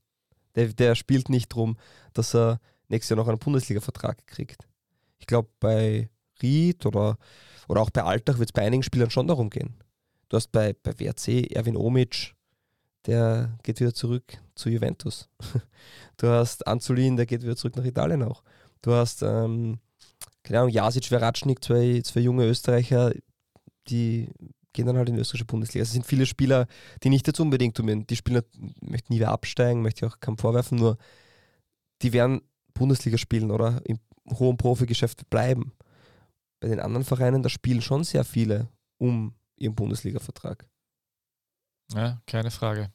Der, 0.54 0.68
der 0.68 0.94
spielt 0.94 1.28
nicht 1.28 1.52
darum, 1.52 1.76
dass 2.14 2.34
er 2.34 2.60
nächstes 2.88 3.10
Jahr 3.10 3.16
noch 3.16 3.28
einen 3.28 3.38
Bundesliga-Vertrag 3.38 4.26
kriegt. 4.26 4.66
Ich 5.18 5.26
glaube, 5.26 5.48
bei 5.60 6.08
Ried 6.40 6.86
oder, 6.86 7.18
oder 7.68 7.80
auch 7.80 7.90
bei 7.90 8.02
Alltag 8.02 8.38
wird 8.38 8.50
es 8.50 8.52
bei 8.52 8.62
einigen 8.62 8.82
Spielern 8.82 9.10
schon 9.10 9.26
darum 9.26 9.50
gehen. 9.50 9.74
Du 10.28 10.36
hast 10.36 10.52
bei, 10.52 10.74
bei 10.82 10.98
WRC 10.98 11.50
Erwin 11.52 11.76
Omic, 11.76 12.34
der 13.06 13.58
geht 13.62 13.80
wieder 13.80 13.94
zurück 13.94 14.38
zu 14.54 14.68
Juventus. 14.68 15.28
Du 16.18 16.28
hast 16.28 16.64
Anzulin, 16.68 17.16
der 17.16 17.26
geht 17.26 17.42
wieder 17.42 17.56
zurück 17.56 17.74
nach 17.74 17.84
Italien 17.84 18.22
auch. 18.22 18.44
Du 18.80 18.92
hast 18.92 19.22
ähm, 19.22 19.80
keine 20.42 20.60
Ahnung, 20.60 20.70
Jasic, 20.70 21.06
Veratschnik, 21.06 21.64
zwei, 21.64 22.00
zwei 22.04 22.20
junge 22.20 22.46
Österreicher, 22.46 23.12
die 23.88 24.30
gehen 24.72 24.86
dann 24.86 24.96
halt 24.96 25.08
in 25.08 25.16
die 25.16 25.20
österreichische 25.20 25.44
Bundesliga. 25.44 25.82
Es 25.82 25.92
sind 25.92 26.06
viele 26.06 26.26
Spieler, 26.26 26.66
die 27.02 27.10
nicht 27.10 27.26
jetzt 27.26 27.40
unbedingt 27.40 27.78
um 27.78 28.06
die 28.06 28.16
Spieler 28.16 28.42
möchten 28.80 29.12
nie 29.12 29.18
wieder 29.18 29.30
absteigen, 29.30 29.82
möchte 29.82 30.04
ich 30.04 30.12
auch 30.12 30.20
keinem 30.20 30.38
vorwerfen, 30.38 30.78
nur 30.78 30.96
die 32.02 32.12
werden 32.12 32.40
Bundesliga 32.74 33.18
spielen 33.18 33.50
oder 33.50 33.80
im 33.84 33.98
hohen 34.30 34.56
Profigeschäft 34.56 35.28
bleiben. 35.30 35.72
Bei 36.60 36.68
den 36.68 36.80
anderen 36.80 37.04
Vereinen, 37.04 37.42
da 37.42 37.48
spielen 37.48 37.82
schon 37.82 38.04
sehr 38.04 38.24
viele 38.24 38.68
um 38.98 39.34
ihren 39.56 39.74
Bundesliga-Vertrag. 39.74 40.66
Ja, 41.94 42.20
keine 42.26 42.50
Frage. 42.50 42.92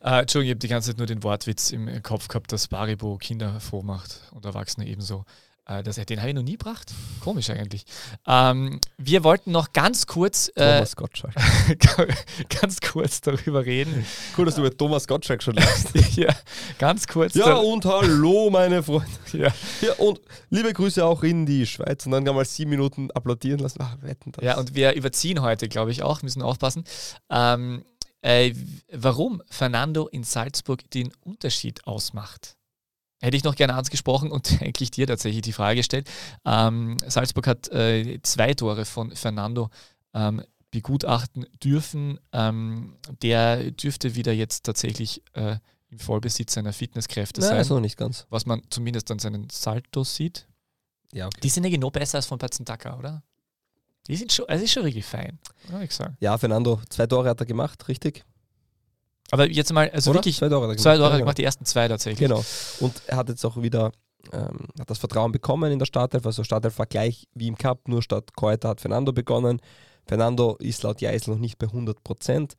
Äh, 0.00 0.20
Entschuldigung, 0.20 0.48
ich 0.48 0.54
habe 0.54 0.58
die 0.58 0.68
ganze 0.68 0.90
Zeit 0.90 0.98
nur 0.98 1.06
den 1.06 1.22
Wortwitz 1.22 1.70
im 1.70 2.02
Kopf 2.02 2.28
gehabt, 2.28 2.52
dass 2.52 2.68
Baribo 2.68 3.16
Kinder 3.18 3.58
froh 3.60 3.82
macht 3.82 4.30
und 4.32 4.44
Erwachsene 4.44 4.86
ebenso. 4.86 5.24
Äh, 5.66 5.82
das, 5.82 5.96
den 5.96 6.18
habe 6.18 6.30
ich 6.30 6.34
noch 6.34 6.42
nie 6.42 6.52
gebracht. 6.52 6.92
Komisch 7.20 7.50
eigentlich. 7.50 7.84
Ähm, 8.26 8.80
wir 8.98 9.22
wollten 9.22 9.52
noch 9.52 9.72
ganz 9.72 10.06
kurz, 10.06 10.48
äh, 10.56 10.74
Thomas 10.74 10.96
Gottschalk. 10.96 11.34
ganz 12.60 12.80
kurz 12.80 13.20
darüber 13.20 13.64
reden. 13.64 14.04
Cool, 14.36 14.46
dass 14.46 14.56
du 14.56 14.62
mit 14.62 14.76
Thomas 14.76 15.06
Gottschalk 15.06 15.42
schon 15.42 15.54
lachst. 15.54 15.90
ja, 16.16 16.34
ganz 16.78 17.06
kurz. 17.06 17.34
Ja, 17.34 17.54
und 17.54 17.84
hallo, 17.84 18.50
meine 18.50 18.82
Freunde. 18.82 19.06
ja. 19.32 19.52
Ja, 19.80 19.92
und 19.98 20.20
liebe 20.50 20.72
Grüße 20.72 21.04
auch 21.04 21.22
in 21.22 21.46
die 21.46 21.66
Schweiz. 21.66 22.06
Und 22.06 22.12
dann 22.12 22.24
kann 22.24 22.34
man 22.34 22.44
sieben 22.44 22.70
Minuten 22.70 23.10
applaudieren 23.12 23.60
lassen. 23.60 23.78
Ach, 23.82 23.96
wetten 24.00 24.32
das. 24.32 24.44
ja, 24.44 24.58
und 24.58 24.74
wir 24.74 24.94
überziehen 24.94 25.42
heute, 25.42 25.68
glaube 25.68 25.92
ich, 25.92 26.02
auch, 26.02 26.22
müssen 26.22 26.42
aufpassen. 26.42 26.84
Ähm, 27.30 27.84
äh, 28.20 28.54
warum 28.92 29.42
Fernando 29.50 30.08
in 30.08 30.24
Salzburg 30.24 30.88
den 30.90 31.12
Unterschied 31.24 31.86
ausmacht. 31.86 32.56
Hätte 33.22 33.36
ich 33.36 33.44
noch 33.44 33.54
gerne 33.54 33.74
angesprochen 33.74 34.30
und 34.30 34.50
eigentlich 34.62 34.90
dir 34.90 35.06
tatsächlich 35.06 35.42
die 35.42 35.52
Frage 35.52 35.76
gestellt. 35.76 36.10
Ähm, 36.44 36.96
Salzburg 37.06 37.46
hat 37.46 37.68
äh, 37.68 38.20
zwei 38.22 38.52
Tore 38.54 38.84
von 38.84 39.14
Fernando 39.14 39.70
ähm, 40.12 40.42
begutachten 40.72 41.46
dürfen. 41.62 42.18
Ähm, 42.32 42.96
der 43.22 43.70
dürfte 43.70 44.16
wieder 44.16 44.32
jetzt 44.32 44.64
tatsächlich 44.64 45.22
äh, 45.34 45.56
im 45.90 45.98
Vollbesitz 45.98 46.54
seiner 46.54 46.72
Fitnesskräfte 46.72 47.40
Nein, 47.40 47.50
sein, 47.50 47.60
ist 47.60 47.70
noch 47.70 47.80
nicht 47.80 47.96
ganz. 47.96 48.26
was 48.30 48.44
man 48.44 48.62
zumindest 48.70 49.10
an 49.10 49.20
seinen 49.20 49.48
Saltos 49.50 50.16
sieht. 50.16 50.48
Ja, 51.12 51.26
okay. 51.26 51.40
Die 51.42 51.48
sind 51.48 51.64
ja 51.64 51.70
genau 51.70 51.90
besser 51.90 52.18
als 52.18 52.26
von 52.26 52.38
Patzendaka, 52.38 52.98
oder? 52.98 53.22
Die 54.08 54.16
sind 54.16 54.32
schon, 54.32 54.46
es 54.48 54.62
ist 54.62 54.72
schon 54.72 54.82
richtig 54.82 55.04
fein, 55.04 55.38
ich 55.82 55.92
sagen. 55.92 56.16
Ja, 56.18 56.36
Fernando, 56.36 56.80
zwei 56.88 57.06
Tore 57.06 57.28
hat 57.28 57.38
er 57.38 57.46
gemacht, 57.46 57.86
richtig? 57.86 58.24
Aber 59.32 59.50
jetzt 59.50 59.72
mal, 59.72 59.88
also 59.90 60.10
Oder? 60.10 60.18
wirklich 60.18 60.36
zwei 60.36 60.50
Tore 60.50 60.76
zwei 60.76 60.98
Tore 60.98 61.12
Ja, 61.12 61.18
gemacht, 61.18 61.38
die 61.38 61.44
ersten 61.44 61.64
zwei 61.64 61.88
tatsächlich. 61.88 62.28
Genau. 62.28 62.44
Und 62.80 63.02
er 63.06 63.16
hat 63.16 63.30
jetzt 63.30 63.44
auch 63.46 63.60
wieder 63.62 63.90
ähm, 64.30 64.68
hat 64.78 64.90
das 64.90 64.98
Vertrauen 64.98 65.32
bekommen 65.32 65.72
in 65.72 65.78
der 65.78 65.86
Startelf. 65.86 66.26
Also 66.26 66.44
Startelf 66.44 66.78
war 66.78 66.86
gleich 66.86 67.26
wie 67.34 67.48
im 67.48 67.56
Cup, 67.56 67.88
nur 67.88 68.02
statt 68.02 68.36
Keuter 68.36 68.68
hat 68.68 68.82
Fernando 68.82 69.12
begonnen. 69.12 69.60
Fernando 70.06 70.56
ist 70.56 70.82
laut 70.82 71.00
Geisel 71.00 71.32
noch 71.32 71.40
nicht 71.40 71.58
bei 71.58 71.66
100 71.66 72.04
Prozent. 72.04 72.56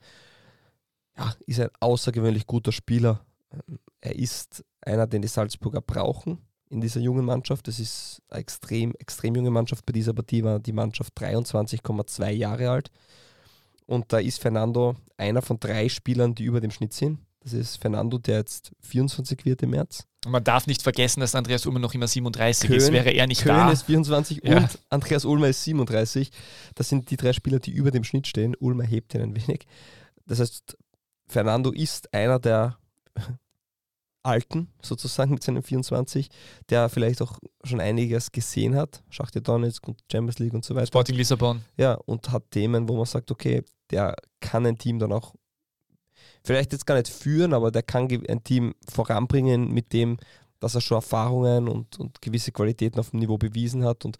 Ja, 1.15 1.33
ist 1.45 1.59
ein 1.59 1.69
außergewöhnlich 1.79 2.47
guter 2.47 2.71
Spieler. 2.71 3.21
Ähm, 3.51 3.77
Er 4.01 4.15
ist 4.15 4.65
einer, 4.81 5.05
den 5.05 5.21
die 5.21 5.27
Salzburger 5.27 5.81
brauchen 5.81 6.39
in 6.69 6.81
dieser 6.81 6.99
jungen 6.99 7.23
Mannschaft. 7.23 7.67
Das 7.67 7.79
ist 7.79 8.19
eine 8.29 8.41
extrem, 8.41 8.95
extrem 8.95 9.35
junge 9.35 9.51
Mannschaft. 9.51 9.85
Bei 9.85 9.93
dieser 9.93 10.13
Partie 10.13 10.43
war 10.43 10.59
die 10.59 10.73
Mannschaft 10.73 11.13
23,2 11.19 12.31
Jahre 12.31 12.71
alt. 12.71 12.89
Und 13.85 14.11
da 14.13 14.19
ist 14.19 14.39
Fernando 14.41 14.95
einer 15.17 15.41
von 15.41 15.59
drei 15.59 15.89
Spielern, 15.89 16.35
die 16.35 16.43
über 16.45 16.61
dem 16.61 16.71
Schnitt 16.71 16.93
sind. 16.93 17.19
Das 17.41 17.51
ist 17.51 17.75
Fernando, 17.81 18.17
der 18.17 18.37
jetzt 18.37 18.71
24 18.81 19.43
wird 19.43 19.61
im 19.63 19.71
März. 19.71 20.05
Und 20.25 20.31
man 20.31 20.43
darf 20.43 20.65
nicht 20.67 20.81
vergessen, 20.81 21.19
dass 21.19 21.35
Andreas 21.35 21.65
Ullmann 21.65 21.81
noch 21.81 21.93
immer 21.93 22.07
37 22.07 22.69
ist. 22.69 22.85
Köhn- 22.87 22.93
Wäre 22.93 23.09
er 23.11 23.27
nicht 23.27 23.41
Köln 23.41 23.57
da. 23.57 23.71
ist 23.71 23.81
24 23.83 24.39
Ja. 24.43 24.57
und 24.59 24.79
Andreas 24.89 25.25
Ulmer 25.25 25.49
ist 25.49 25.61
37. 25.65 26.31
Das 26.75 26.87
sind 26.87 27.09
die 27.11 27.17
drei 27.17 27.33
Spieler, 27.33 27.59
die 27.59 27.71
über 27.71 27.91
dem 27.91 28.05
Schnitt 28.05 28.27
stehen. 28.27 28.55
Ulmer 28.57 28.85
hebt 28.85 29.13
ihn 29.13 29.21
ein 29.21 29.35
wenig. 29.35 29.65
Das 30.25 30.39
heißt, 30.39 30.77
Fernando 31.27 31.71
ist 31.71 32.13
einer 32.13 32.39
der 32.39 32.77
Alten, 34.23 34.69
sozusagen 34.81 35.33
mit 35.33 35.43
seinen 35.43 35.63
24, 35.63 36.29
der 36.69 36.89
vielleicht 36.89 37.21
auch 37.21 37.39
schon 37.63 37.81
einiges 37.81 38.31
gesehen 38.31 38.75
hat. 38.75 39.03
Schachtel 39.09 39.41
Donetsk 39.41 39.87
und 39.87 40.01
Champions 40.11 40.39
League 40.39 40.53
und 40.53 40.63
so 40.63 40.73
weiter. 40.75 40.87
Sporting 40.87 41.15
Lissabon. 41.15 41.61
Ja, 41.77 41.93
und 41.93 42.31
hat 42.31 42.49
Themen, 42.51 42.87
wo 42.87 42.95
man 42.95 43.05
sagt, 43.05 43.31
okay, 43.31 43.63
der 43.91 44.15
kann 44.39 44.65
ein 44.65 44.77
Team 44.77 44.97
dann 44.99 45.11
auch 45.11 45.33
vielleicht 46.43 46.71
jetzt 46.71 46.85
gar 46.85 46.95
nicht 46.95 47.09
führen, 47.09 47.53
aber 47.53 47.71
der 47.71 47.83
kann 47.83 48.07
ein 48.27 48.43
Team 48.43 48.73
voranbringen 48.89 49.71
mit 49.71 49.93
dem, 49.93 50.17
dass 50.59 50.75
er 50.75 50.81
schon 50.81 50.95
Erfahrungen 50.95 51.67
und, 51.67 51.99
und 51.99 52.21
gewisse 52.21 52.51
Qualitäten 52.51 52.99
auf 52.99 53.09
dem 53.11 53.19
Niveau 53.19 53.37
bewiesen 53.37 53.83
hat 53.83 54.05
und 54.05 54.17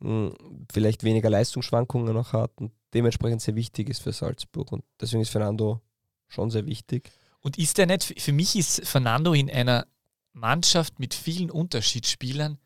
mh, 0.00 0.32
vielleicht 0.72 1.04
weniger 1.04 1.30
Leistungsschwankungen 1.30 2.14
noch 2.14 2.32
hat 2.32 2.52
und 2.56 2.72
dementsprechend 2.94 3.42
sehr 3.42 3.56
wichtig 3.56 3.90
ist 3.90 4.00
für 4.00 4.12
Salzburg. 4.12 4.72
Und 4.72 4.84
deswegen 5.00 5.22
ist 5.22 5.30
Fernando 5.30 5.80
schon 6.28 6.50
sehr 6.50 6.66
wichtig. 6.66 7.10
Und 7.44 7.58
ist 7.58 7.76
der 7.76 7.86
nicht, 7.86 8.18
für 8.18 8.32
mich 8.32 8.56
ist 8.56 8.86
Fernando 8.86 9.34
in 9.34 9.50
einer 9.50 9.86
Mannschaft 10.32 10.98
mit 10.98 11.12
vielen 11.12 11.50
Unterschiedsspielern 11.50 12.58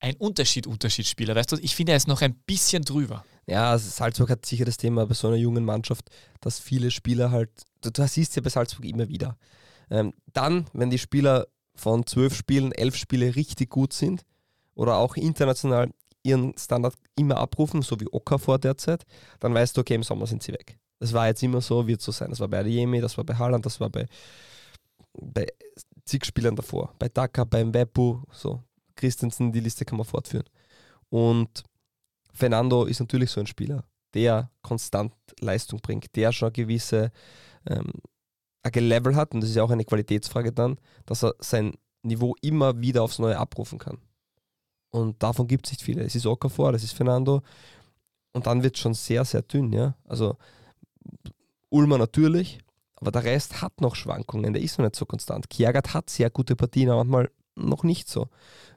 ein 0.00 0.16
Unterschied-Unterschiedsspieler. 0.16 1.34
Weißt 1.34 1.52
du, 1.52 1.56
ich 1.56 1.76
finde, 1.76 1.92
er 1.92 1.96
ist 1.96 2.08
noch 2.08 2.22
ein 2.22 2.34
bisschen 2.46 2.82
drüber. 2.84 3.24
Ja, 3.46 3.70
also 3.70 3.88
Salzburg 3.88 4.30
hat 4.30 4.46
sicher 4.46 4.64
das 4.64 4.78
Thema 4.78 5.06
bei 5.06 5.14
so 5.14 5.28
einer 5.28 5.36
jungen 5.36 5.64
Mannschaft, 5.64 6.08
dass 6.40 6.58
viele 6.58 6.90
Spieler 6.90 7.30
halt, 7.30 7.50
du, 7.82 7.90
du 7.90 8.06
siehst 8.08 8.34
ja 8.36 8.42
bei 8.42 8.48
Salzburg 8.48 8.86
immer 8.86 9.08
wieder. 9.08 9.36
Ähm, 9.90 10.14
dann, 10.32 10.66
wenn 10.72 10.88
die 10.88 10.98
Spieler 10.98 11.46
von 11.74 12.06
zwölf 12.06 12.34
Spielen, 12.34 12.72
elf 12.72 12.96
Spiele 12.96 13.36
richtig 13.36 13.68
gut 13.68 13.92
sind 13.92 14.22
oder 14.74 14.96
auch 14.96 15.16
international 15.16 15.90
ihren 16.22 16.56
Standard 16.56 16.94
immer 17.16 17.36
abrufen, 17.36 17.82
so 17.82 18.00
wie 18.00 18.08
Okafor 18.10 18.58
derzeit, 18.58 19.04
dann 19.40 19.52
weißt 19.52 19.76
du, 19.76 19.82
okay, 19.82 19.94
im 19.94 20.02
Sommer 20.02 20.26
sind 20.26 20.42
sie 20.42 20.52
weg. 20.52 20.78
Das 21.04 21.12
war 21.12 21.26
jetzt 21.26 21.42
immer 21.42 21.60
so, 21.60 21.86
wird 21.86 22.00
so 22.00 22.12
sein. 22.12 22.30
Das 22.30 22.40
war 22.40 22.48
bei 22.48 22.60
Adeyemi, 22.60 22.98
das 22.98 23.18
war 23.18 23.24
bei 23.24 23.34
Haaland, 23.34 23.66
das 23.66 23.78
war 23.78 23.90
bei, 23.90 24.06
bei 25.12 25.46
zig 26.06 26.24
Spielern 26.24 26.56
davor. 26.56 26.94
Bei 26.98 27.10
Daka, 27.10 27.44
beim 27.44 27.70
Beppu, 27.70 28.22
so. 28.32 28.62
Christensen, 28.96 29.52
die 29.52 29.60
Liste 29.60 29.84
kann 29.84 29.98
man 29.98 30.06
fortführen. 30.06 30.46
Und 31.10 31.62
Fernando 32.32 32.86
ist 32.86 33.00
natürlich 33.00 33.30
so 33.30 33.40
ein 33.40 33.46
Spieler, 33.46 33.84
der 34.14 34.50
konstant 34.62 35.12
Leistung 35.40 35.78
bringt, 35.80 36.16
der 36.16 36.32
schon 36.32 36.46
eine 36.46 36.52
gewisse 36.52 37.12
ähm, 37.66 37.92
ein 38.62 38.72
Level 38.72 39.14
hat, 39.14 39.34
und 39.34 39.42
das 39.42 39.50
ist 39.50 39.56
ja 39.56 39.62
auch 39.62 39.70
eine 39.70 39.84
Qualitätsfrage 39.84 40.52
dann, 40.52 40.78
dass 41.04 41.22
er 41.22 41.34
sein 41.38 41.74
Niveau 42.02 42.34
immer 42.40 42.80
wieder 42.80 43.02
aufs 43.02 43.18
Neue 43.18 43.36
abrufen 43.36 43.78
kann. 43.78 43.98
Und 44.88 45.22
davon 45.22 45.48
gibt 45.48 45.66
es 45.66 45.72
nicht 45.72 45.82
viele. 45.82 46.02
Es 46.02 46.14
ist 46.14 46.24
Okafor, 46.24 46.72
das 46.72 46.82
ist 46.82 46.94
Fernando. 46.94 47.42
Und 48.32 48.46
dann 48.46 48.62
wird 48.62 48.76
es 48.76 48.80
schon 48.80 48.94
sehr, 48.94 49.22
sehr 49.26 49.42
dünn, 49.42 49.70
ja. 49.70 49.98
Also 50.08 50.38
Ulmer 51.70 51.98
natürlich, 51.98 52.58
aber 52.96 53.10
der 53.10 53.24
Rest 53.24 53.62
hat 53.62 53.80
noch 53.80 53.96
Schwankungen, 53.96 54.52
der 54.52 54.62
ist 54.62 54.78
noch 54.78 54.84
nicht 54.84 54.96
so 54.96 55.06
konstant. 55.06 55.50
Kjagert 55.50 55.94
hat 55.94 56.10
sehr 56.10 56.30
gute 56.30 56.56
Partien, 56.56 56.90
aber 56.90 57.04
manchmal 57.04 57.30
noch 57.56 57.84
nicht 57.84 58.08
so. 58.08 58.28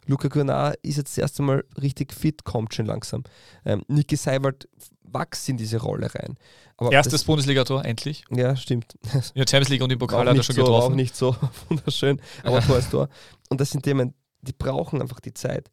Luca 0.06 0.28
Grenat 0.28 0.78
ist 0.82 0.98
jetzt 0.98 1.12
das 1.12 1.18
erste 1.18 1.44
Mal 1.44 1.64
richtig 1.82 2.14
fit, 2.14 2.44
kommt 2.44 2.74
schon 2.74 2.86
langsam. 2.86 3.24
Ähm, 3.66 3.84
Niki 3.88 4.16
Seiwald 4.16 4.70
wächst 5.04 5.50
in 5.50 5.58
diese 5.58 5.78
Rolle 5.78 6.14
rein. 6.14 6.38
Aber 6.78 6.92
Erstes 6.92 7.24
Bundesligator, 7.24 7.84
endlich. 7.84 8.24
Ja, 8.30 8.56
stimmt. 8.56 8.96
In 9.14 9.22
der 9.36 9.48
Champions 9.48 9.70
League 9.70 9.82
und 9.82 9.92
im 9.92 10.00
Pokal 10.00 10.28
hat 10.30 10.38
er 10.38 10.44
schon 10.44 10.56
so, 10.56 10.62
war 10.64 10.70
auch 10.70 10.76
getroffen. 10.76 10.96
nicht 10.96 11.16
so 11.16 11.36
wunderschön, 11.70 12.22
aber 12.44 12.62
Tor 12.66 12.78
ist 12.78 12.92
Tor. 12.92 13.10
Und 13.50 13.60
das 13.60 13.72
sind 13.72 13.84
Themen, 13.84 14.14
die 14.42 14.54
brauchen 14.54 15.02
einfach 15.02 15.20
die 15.20 15.34
Zeit. 15.34 15.72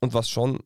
Und 0.00 0.14
was 0.14 0.28
schon 0.28 0.60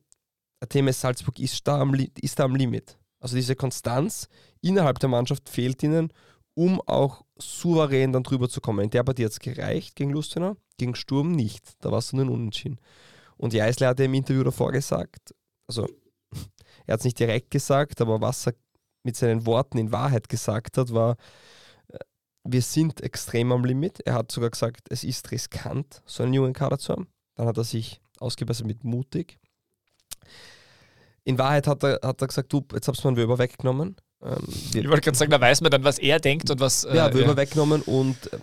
ein 0.59 0.69
Thema 0.69 0.89
ist, 0.89 1.01
Salzburg 1.01 1.39
ist 1.39 1.67
da, 1.67 1.79
am, 1.79 1.93
ist 1.93 2.39
da 2.39 2.45
am 2.45 2.55
Limit. 2.55 2.97
Also 3.19 3.35
diese 3.35 3.55
Konstanz 3.55 4.27
innerhalb 4.61 4.99
der 4.99 5.09
Mannschaft 5.09 5.49
fehlt 5.49 5.81
ihnen, 5.83 6.11
um 6.53 6.81
auch 6.81 7.23
souverän 7.37 8.13
dann 8.13 8.23
drüber 8.23 8.49
zu 8.49 8.61
kommen. 8.61 8.85
In 8.85 8.89
der 8.89 9.03
Partie 9.03 9.25
hat 9.25 9.31
es 9.31 9.39
gereicht 9.39 9.95
gegen 9.95 10.11
Lustenau, 10.11 10.55
gegen 10.77 10.95
Sturm 10.95 11.31
nicht. 11.31 11.73
Da 11.81 11.91
war 11.91 11.99
es 11.99 12.13
nur 12.13 12.25
ein 12.25 12.29
Unentschieden. 12.29 12.79
Und 13.37 13.53
Jeißler 13.53 13.89
hat 13.89 13.99
im 13.99 14.13
Interview 14.13 14.43
davor 14.43 14.71
gesagt, 14.71 15.35
also 15.67 15.87
er 16.85 16.93
hat 16.93 16.99
es 16.99 17.05
nicht 17.05 17.19
direkt 17.19 17.51
gesagt, 17.51 17.99
aber 18.01 18.21
was 18.21 18.47
er 18.47 18.53
mit 19.03 19.15
seinen 19.15 19.45
Worten 19.45 19.77
in 19.77 19.91
Wahrheit 19.91 20.29
gesagt 20.29 20.77
hat, 20.77 20.93
war, 20.93 21.17
äh, 21.89 21.99
wir 22.43 22.61
sind 22.61 23.01
extrem 23.01 23.51
am 23.51 23.65
Limit. 23.65 23.99
Er 24.05 24.13
hat 24.15 24.31
sogar 24.31 24.49
gesagt, 24.49 24.87
es 24.89 25.03
ist 25.03 25.31
riskant, 25.31 26.01
so 26.05 26.23
einen 26.23 26.33
jungen 26.33 26.53
Kader 26.53 26.79
zu 26.79 26.93
haben. 26.93 27.07
Dann 27.35 27.47
hat 27.47 27.57
er 27.57 27.63
sich 27.63 28.01
ausgebessert 28.19 28.65
mit 28.65 28.83
mutig. 28.83 29.37
In 31.25 31.37
Wahrheit 31.37 31.67
hat 31.67 31.83
er, 31.83 31.99
hat 32.03 32.21
er 32.21 32.27
gesagt, 32.27 32.53
du, 32.53 32.63
jetzt 32.73 32.87
hab's 32.87 33.03
mir 33.03 33.21
über 33.21 33.37
weggenommen. 33.37 33.95
Ähm, 34.21 34.37
Ich 34.47 34.87
wollte 34.87 35.01
gerade 35.01 35.17
sagen, 35.17 35.31
da 35.31 35.41
weiß 35.41 35.61
man 35.61 35.71
dann, 35.71 35.83
was 35.83 35.99
er 35.99 36.19
denkt 36.19 36.49
und 36.49 36.59
was. 36.59 36.83
ja, 36.83 37.09
äh, 37.09 37.13
Würmer 37.13 37.35
weggenommen 37.35 37.81
und 37.81 38.15
ähm, 38.31 38.41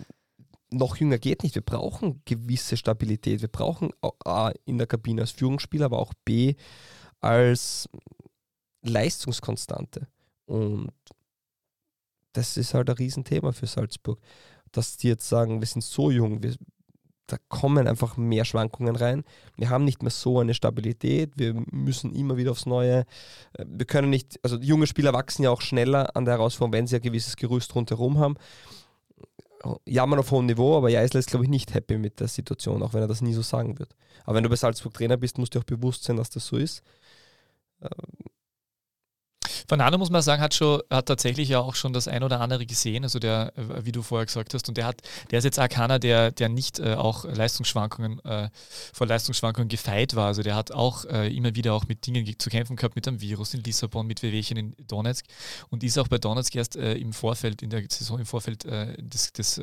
noch 0.70 0.97
jünger 0.97 1.18
geht 1.18 1.43
nicht. 1.43 1.55
Wir 1.55 1.62
brauchen 1.62 2.22
gewisse 2.24 2.76
Stabilität. 2.76 3.41
Wir 3.41 3.49
brauchen 3.49 3.91
A, 4.01 4.11
A, 4.24 4.53
in 4.64 4.78
der 4.78 4.87
Kabine 4.87 5.22
als 5.22 5.30
Führungsspieler, 5.30 5.87
aber 5.87 5.99
auch 5.99 6.12
B 6.24 6.55
als 7.20 7.89
Leistungskonstante. 8.83 10.09
Und 10.47 10.91
das 12.33 12.57
ist 12.57 12.74
halt 12.74 12.89
ein 12.91 12.97
Riesenthema 12.97 13.53
für 13.53 13.66
Salzburg. 13.66 14.18
Dass 14.72 14.97
die 14.97 15.09
jetzt 15.09 15.28
sagen, 15.28 15.61
wir 15.61 15.66
sind 15.66 15.85
so 15.85 16.11
jung, 16.11 16.43
wir, 16.43 16.55
da 17.33 17.39
kommen 17.49 17.89
einfach 17.89 18.18
mehr 18.18 18.45
Schwankungen 18.45 18.95
rein. 18.95 19.24
Wir 19.57 19.70
haben 19.70 19.87
nicht 19.87 20.03
mehr 20.03 20.11
so 20.11 20.41
eine 20.41 20.53
Stabilität. 20.53 21.33
Wir 21.37 21.55
müssen 21.70 22.14
immer 22.14 22.37
wieder 22.37 22.51
aufs 22.51 22.66
Neue. 22.66 23.07
äh, 23.55 23.64
Wir 23.66 23.87
können 23.87 24.11
nicht, 24.11 24.39
also 24.43 24.59
junge 24.59 24.87
Spieler 24.87 25.14
wachsen 25.14 25.43
ja 25.43 25.51
auch 25.51 25.62
schneller 25.62 26.14
an 26.14 26.26
der 26.26 26.35
Herausforderung, 26.35 26.74
wenn 26.74 26.87
sie 26.87 26.97
ein 26.97 27.03
gewisses 27.03 27.37
Gerüst 27.37 27.74
rundherum 27.74 28.18
haben. 28.18 28.35
Jammern 29.87 30.18
auf 30.18 30.30
hohem 30.30 30.45
Niveau, 30.45 30.76
aber 30.76 30.91
Geisler 30.91 31.20
ist, 31.20 31.30
glaube 31.30 31.47
ich, 31.47 31.51
nicht 31.51 31.72
happy 31.72 31.97
mit 31.97 32.20
der 32.20 32.28
Situation, 32.28 32.83
auch 32.83 32.93
wenn 32.93 33.01
er 33.01 33.09
das 33.09 33.22
nie 33.22 33.33
so 33.33 33.43
sagen 33.43 33.78
wird. 33.78 33.97
Aber 34.24 34.37
wenn 34.37 34.43
du 34.43 34.51
bei 34.51 34.57
Salzburg 34.57 34.93
Trainer 34.93 35.16
bist, 35.16 35.39
musst 35.39 35.55
du 35.55 35.59
auch 35.59 35.64
bewusst 35.64 36.05
sein, 36.05 36.16
dass 36.16 36.28
das 36.28 36.47
so 36.47 36.59
ist. 36.59 36.83
Fernando 39.68 39.98
muss 39.98 40.10
man 40.10 40.22
sagen, 40.22 40.42
hat 40.42 40.54
schon, 40.54 40.82
hat 40.90 41.06
tatsächlich 41.06 41.48
ja 41.48 41.60
auch 41.60 41.74
schon 41.74 41.92
das 41.92 42.08
ein 42.08 42.22
oder 42.22 42.40
andere 42.40 42.66
gesehen, 42.66 43.04
also 43.04 43.18
der, 43.18 43.52
äh, 43.56 43.84
wie 43.84 43.92
du 43.92 44.02
vorher 44.02 44.26
gesagt 44.26 44.54
hast, 44.54 44.68
und 44.68 44.76
der 44.76 44.86
hat, 44.86 45.02
der 45.30 45.38
ist 45.38 45.44
jetzt 45.44 45.58
auch 45.58 45.68
keiner, 45.68 45.98
der, 45.98 46.30
der 46.30 46.48
nicht 46.48 46.78
äh, 46.78 46.94
auch 46.94 47.24
Leistungsschwankungen, 47.24 48.24
äh, 48.24 48.48
vor 48.92 49.06
Leistungsschwankungen 49.06 49.68
gefeit 49.68 50.14
war. 50.14 50.26
Also 50.26 50.42
der 50.42 50.54
hat 50.54 50.72
auch 50.72 51.04
äh, 51.04 51.34
immer 51.34 51.54
wieder 51.54 51.74
auch 51.74 51.86
mit 51.86 52.06
Dingen 52.06 52.26
zu 52.38 52.50
kämpfen 52.50 52.76
gehabt, 52.76 52.96
mit 52.96 53.06
dem 53.06 53.20
Virus 53.20 53.54
in 53.54 53.62
Lissabon, 53.62 54.06
mit 54.06 54.22
Wehwehchen 54.22 54.56
in 54.56 54.74
Donetsk 54.86 55.24
und 55.70 55.82
ist 55.84 55.98
auch 55.98 56.08
bei 56.08 56.18
Donetsk 56.18 56.54
erst 56.54 56.76
äh, 56.76 56.94
im 56.94 57.12
Vorfeld, 57.12 57.62
in 57.62 57.70
der 57.70 57.82
Saison 57.88 58.18
im 58.18 58.26
Vorfeld 58.26 58.64
äh, 58.64 58.96
des, 59.02 59.32
des, 59.32 59.60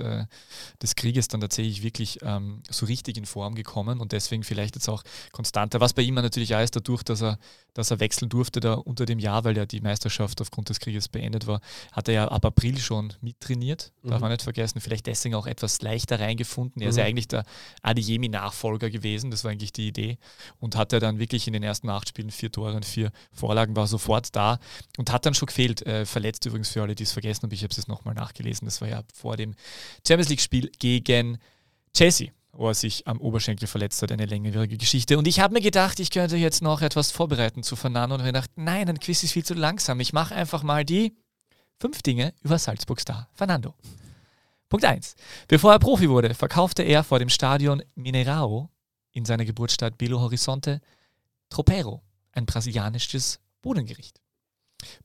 des 0.82 0.96
Krieges 0.96 1.28
dann 1.28 1.42
tatsächlich 1.42 1.84
wirklich 1.84 2.20
ähm, 2.22 2.62
so 2.70 2.86
richtig 2.86 3.18
in 3.18 3.26
Form 3.26 3.56
gekommen 3.56 4.00
und 4.00 4.12
deswegen 4.12 4.44
vielleicht 4.44 4.76
jetzt 4.76 4.90
auch 4.90 5.04
konstanter. 5.32 5.80
Was 5.80 5.94
bei 5.94 6.02
ihm 6.02 6.16
natürlich 6.16 6.56
auch 6.56 6.62
ist, 6.62 6.76
dadurch, 6.76 7.04
dass 7.04 7.22
er, 7.22 7.38
dass 7.74 7.92
er 7.92 8.00
wechseln 8.00 8.30
durfte 8.30 8.60
da 8.60 8.74
unter 8.74 9.06
dem 9.06 9.20
Jahr, 9.20 9.44
weil 9.44 9.56
ja 9.58 9.66
die 9.66 9.82
Meisterschaft 9.82 10.42
aufgrund 10.42 10.70
des 10.70 10.80
Krieges 10.80 11.08
beendet 11.08 11.48
war, 11.48 11.62
hat 11.92 12.08
er 12.08 12.14
ja 12.14 12.28
ab 12.28 12.46
April 12.46 12.78
schon 12.80 13.14
mittrainiert, 13.22 13.92
mhm. 14.02 14.10
darf 14.10 14.22
man 14.22 14.32
nicht 14.32 14.42
vergessen. 14.42 14.82
Vielleicht 14.82 15.08
deswegen 15.08 15.36
auch 15.36 15.48
etwas 15.48 15.82
leichter 15.82 16.20
reingefunden. 16.20 16.82
Er 16.82 16.86
mhm. 16.86 16.90
ist 16.90 16.98
ja 16.98 17.06
eigentlich 17.06 17.28
der 17.28 17.46
Adiemi-Nachfolger 17.82 18.90
gewesen, 18.90 19.32
das 19.32 19.44
war 19.44 19.52
eigentlich 19.52 19.74
die 19.74 19.88
Idee. 19.88 20.18
Und 20.60 20.76
hat 20.76 20.94
er 20.94 21.00
dann 21.00 21.20
wirklich 21.20 21.48
in 21.48 21.54
den 21.54 21.64
ersten 21.64 21.90
acht 21.90 22.10
Spielen 22.10 22.32
vier 22.32 22.52
Tore 22.52 22.76
und 22.76 22.86
vier 22.86 23.12
Vorlagen, 23.32 23.76
war 23.76 23.88
sofort 23.88 24.36
da 24.36 24.60
und 24.98 25.12
hat 25.12 25.26
dann 25.26 25.34
schon 25.34 25.48
gefehlt. 25.48 25.86
Äh, 25.86 26.06
verletzt 26.06 26.46
übrigens 26.46 26.70
für 26.70 26.82
alle, 26.82 26.96
die 26.96 27.04
es 27.04 27.12
vergessen 27.12 27.44
haben. 27.44 27.54
Ich 27.54 27.64
habe 27.64 27.72
es 27.72 27.78
jetzt 27.78 27.88
nochmal 27.88 28.14
nachgelesen. 28.14 28.66
Das 28.66 28.82
war 28.82 28.88
ja 28.88 29.04
vor 29.14 29.38
dem 29.38 29.56
Champions 30.06 30.30
League-Spiel 30.30 30.72
gegen 30.80 31.38
Chelsea 31.94 32.30
wo 32.60 32.68
er 32.68 32.74
sich 32.74 33.08
am 33.08 33.22
Oberschenkel 33.22 33.68
verletzt 33.70 34.02
hat, 34.02 34.12
eine 34.12 34.26
längerwierige 34.26 34.78
Geschichte. 34.78 35.18
Und 35.18 35.30
ich 35.30 35.40
habe 35.40 35.54
mir 35.54 35.62
gedacht, 35.62 35.98
ich 36.02 36.12
könnte 36.12 36.36
jetzt 36.36 36.62
noch 36.62 36.82
etwas 36.82 37.10
vorbereiten 37.10 37.64
zu 37.64 37.78
Fernando 37.78 38.16
und 38.16 38.22
habe 38.22 38.34
gedacht, 38.34 38.52
nein, 38.58 38.90
ein 38.90 39.00
Quiz 39.00 39.24
ist 39.24 39.32
viel 39.32 39.46
zu 39.46 39.54
langsam. 39.54 40.02
Ich 40.02 40.12
mache 40.12 40.36
einfach 40.36 40.62
mal 40.62 40.84
die 40.84 41.16
fünf 41.80 42.02
Dinge 42.02 42.34
über 42.44 42.60
Salzburg-Star 42.60 43.30
Fernando. 43.34 43.76
Punkt 44.68 44.84
1. 44.84 45.16
Bevor 45.48 45.72
er 45.72 45.80
Profi 45.80 46.10
wurde, 46.10 46.34
verkaufte 46.34 46.84
er 46.84 47.06
vor 47.06 47.20
dem 47.20 47.30
Stadion 47.30 47.82
Minerao 47.96 48.70
in 49.14 49.24
seiner 49.24 49.46
Geburtsstadt 49.46 49.98
Belo 49.98 50.20
Horizonte 50.20 50.82
Tropero, 51.50 52.04
ein 52.34 52.46
brasilianisches 52.46 53.40
Bodengericht. 53.62 54.20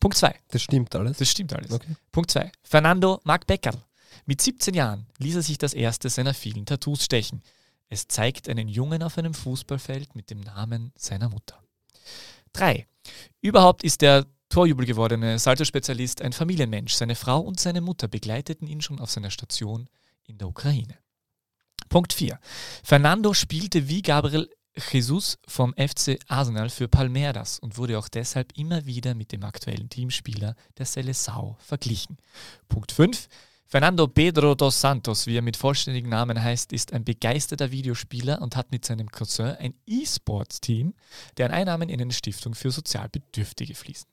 Punkt 0.00 0.16
2. 0.16 0.34
Das 0.48 0.61
stimmt 0.61 0.92
alles. 0.96 1.18
Das 1.18 1.30
stimmt 1.30 1.52
alles. 1.52 1.70
Okay. 1.70 1.94
Punkt 2.11 2.32
2. 2.32 2.50
Fernando 2.64 3.20
mag 3.22 3.46
Bäckerl. 3.46 3.80
Mit 4.27 4.41
17 4.41 4.75
Jahren 4.75 5.07
ließ 5.19 5.37
er 5.37 5.43
sich 5.43 5.59
das 5.59 5.75
erste 5.75 6.09
seiner 6.11 6.35
vielen 6.35 6.67
Tattoos 6.67 7.05
stechen. 7.05 7.43
Es 7.89 8.09
zeigt 8.09 8.49
einen 8.49 8.69
Jungen 8.69 9.03
auf 9.03 9.19
einem 9.19 9.35
Fußballfeld 9.35 10.15
mit 10.15 10.31
dem 10.31 10.41
Namen 10.41 10.93
seiner 10.97 11.29
Mutter. 11.29 11.62
3. 12.55 12.87
Überhaupt 13.41 13.85
ist 13.85 14.01
der 14.01 14.27
Torjubel 14.49 14.87
gewordene 14.87 15.39
Salto-Spezialist 15.39 16.23
ein 16.23 16.33
Familienmensch. 16.33 16.95
Seine 16.95 17.17
Frau 17.17 17.41
und 17.41 17.59
seine 17.61 17.81
Mutter 17.81 18.09
begleiteten 18.09 18.69
ihn 18.69 18.81
schon 18.81 19.01
auf 19.01 19.11
seiner 19.11 19.31
Station 19.31 19.89
in 20.27 20.39
der 20.39 20.49
Ukraine. 20.49 20.99
Punkt 21.89 22.12
4. 22.12 22.39
Fernando 22.83 23.35
spielte 23.35 23.89
wie 23.89 24.03
Gabriel 24.03 24.49
Jesus 24.91 25.39
vom 25.47 25.75
FC 25.75 26.19
Arsenal 26.27 26.69
für 26.69 26.89
Palmeiras 26.89 27.59
und 27.59 27.77
wurde 27.77 27.99
auch 27.99 28.09
deshalb 28.09 28.57
immer 28.57 28.87
wieder 28.87 29.15
mit 29.15 29.33
dem 29.33 29.45
aktuellen 29.45 29.89
Teamspieler 29.89 30.57
der 30.79 30.87
Seleção 30.87 31.57
verglichen. 31.59 32.17
Punkt 32.69 32.93
5. 32.93 33.29
Fernando 33.75 34.07
Pedro 34.07 34.55
dos 34.55 34.81
Santos, 34.81 35.27
wie 35.27 35.37
er 35.37 35.43
mit 35.43 35.57
vollständigen 35.57 36.09
Namen 36.09 36.41
heißt, 36.41 36.72
ist 36.72 36.93
ein 36.93 37.05
begeisterter 37.05 37.72
Videospieler 37.72 38.41
und 38.41 38.55
hat 38.55 38.70
mit 38.70 38.85
seinem 38.85 39.11
Cousin 39.11 39.47
ein 39.47 39.75
E-Sports-Team, 39.85 40.95
deren 41.37 41.51
Einnahmen 41.51 41.89
in 41.89 42.01
eine 42.01 42.12
Stiftung 42.12 42.55
für 42.55 42.70
Sozialbedürftige 42.70 43.75
fließen. 43.75 44.07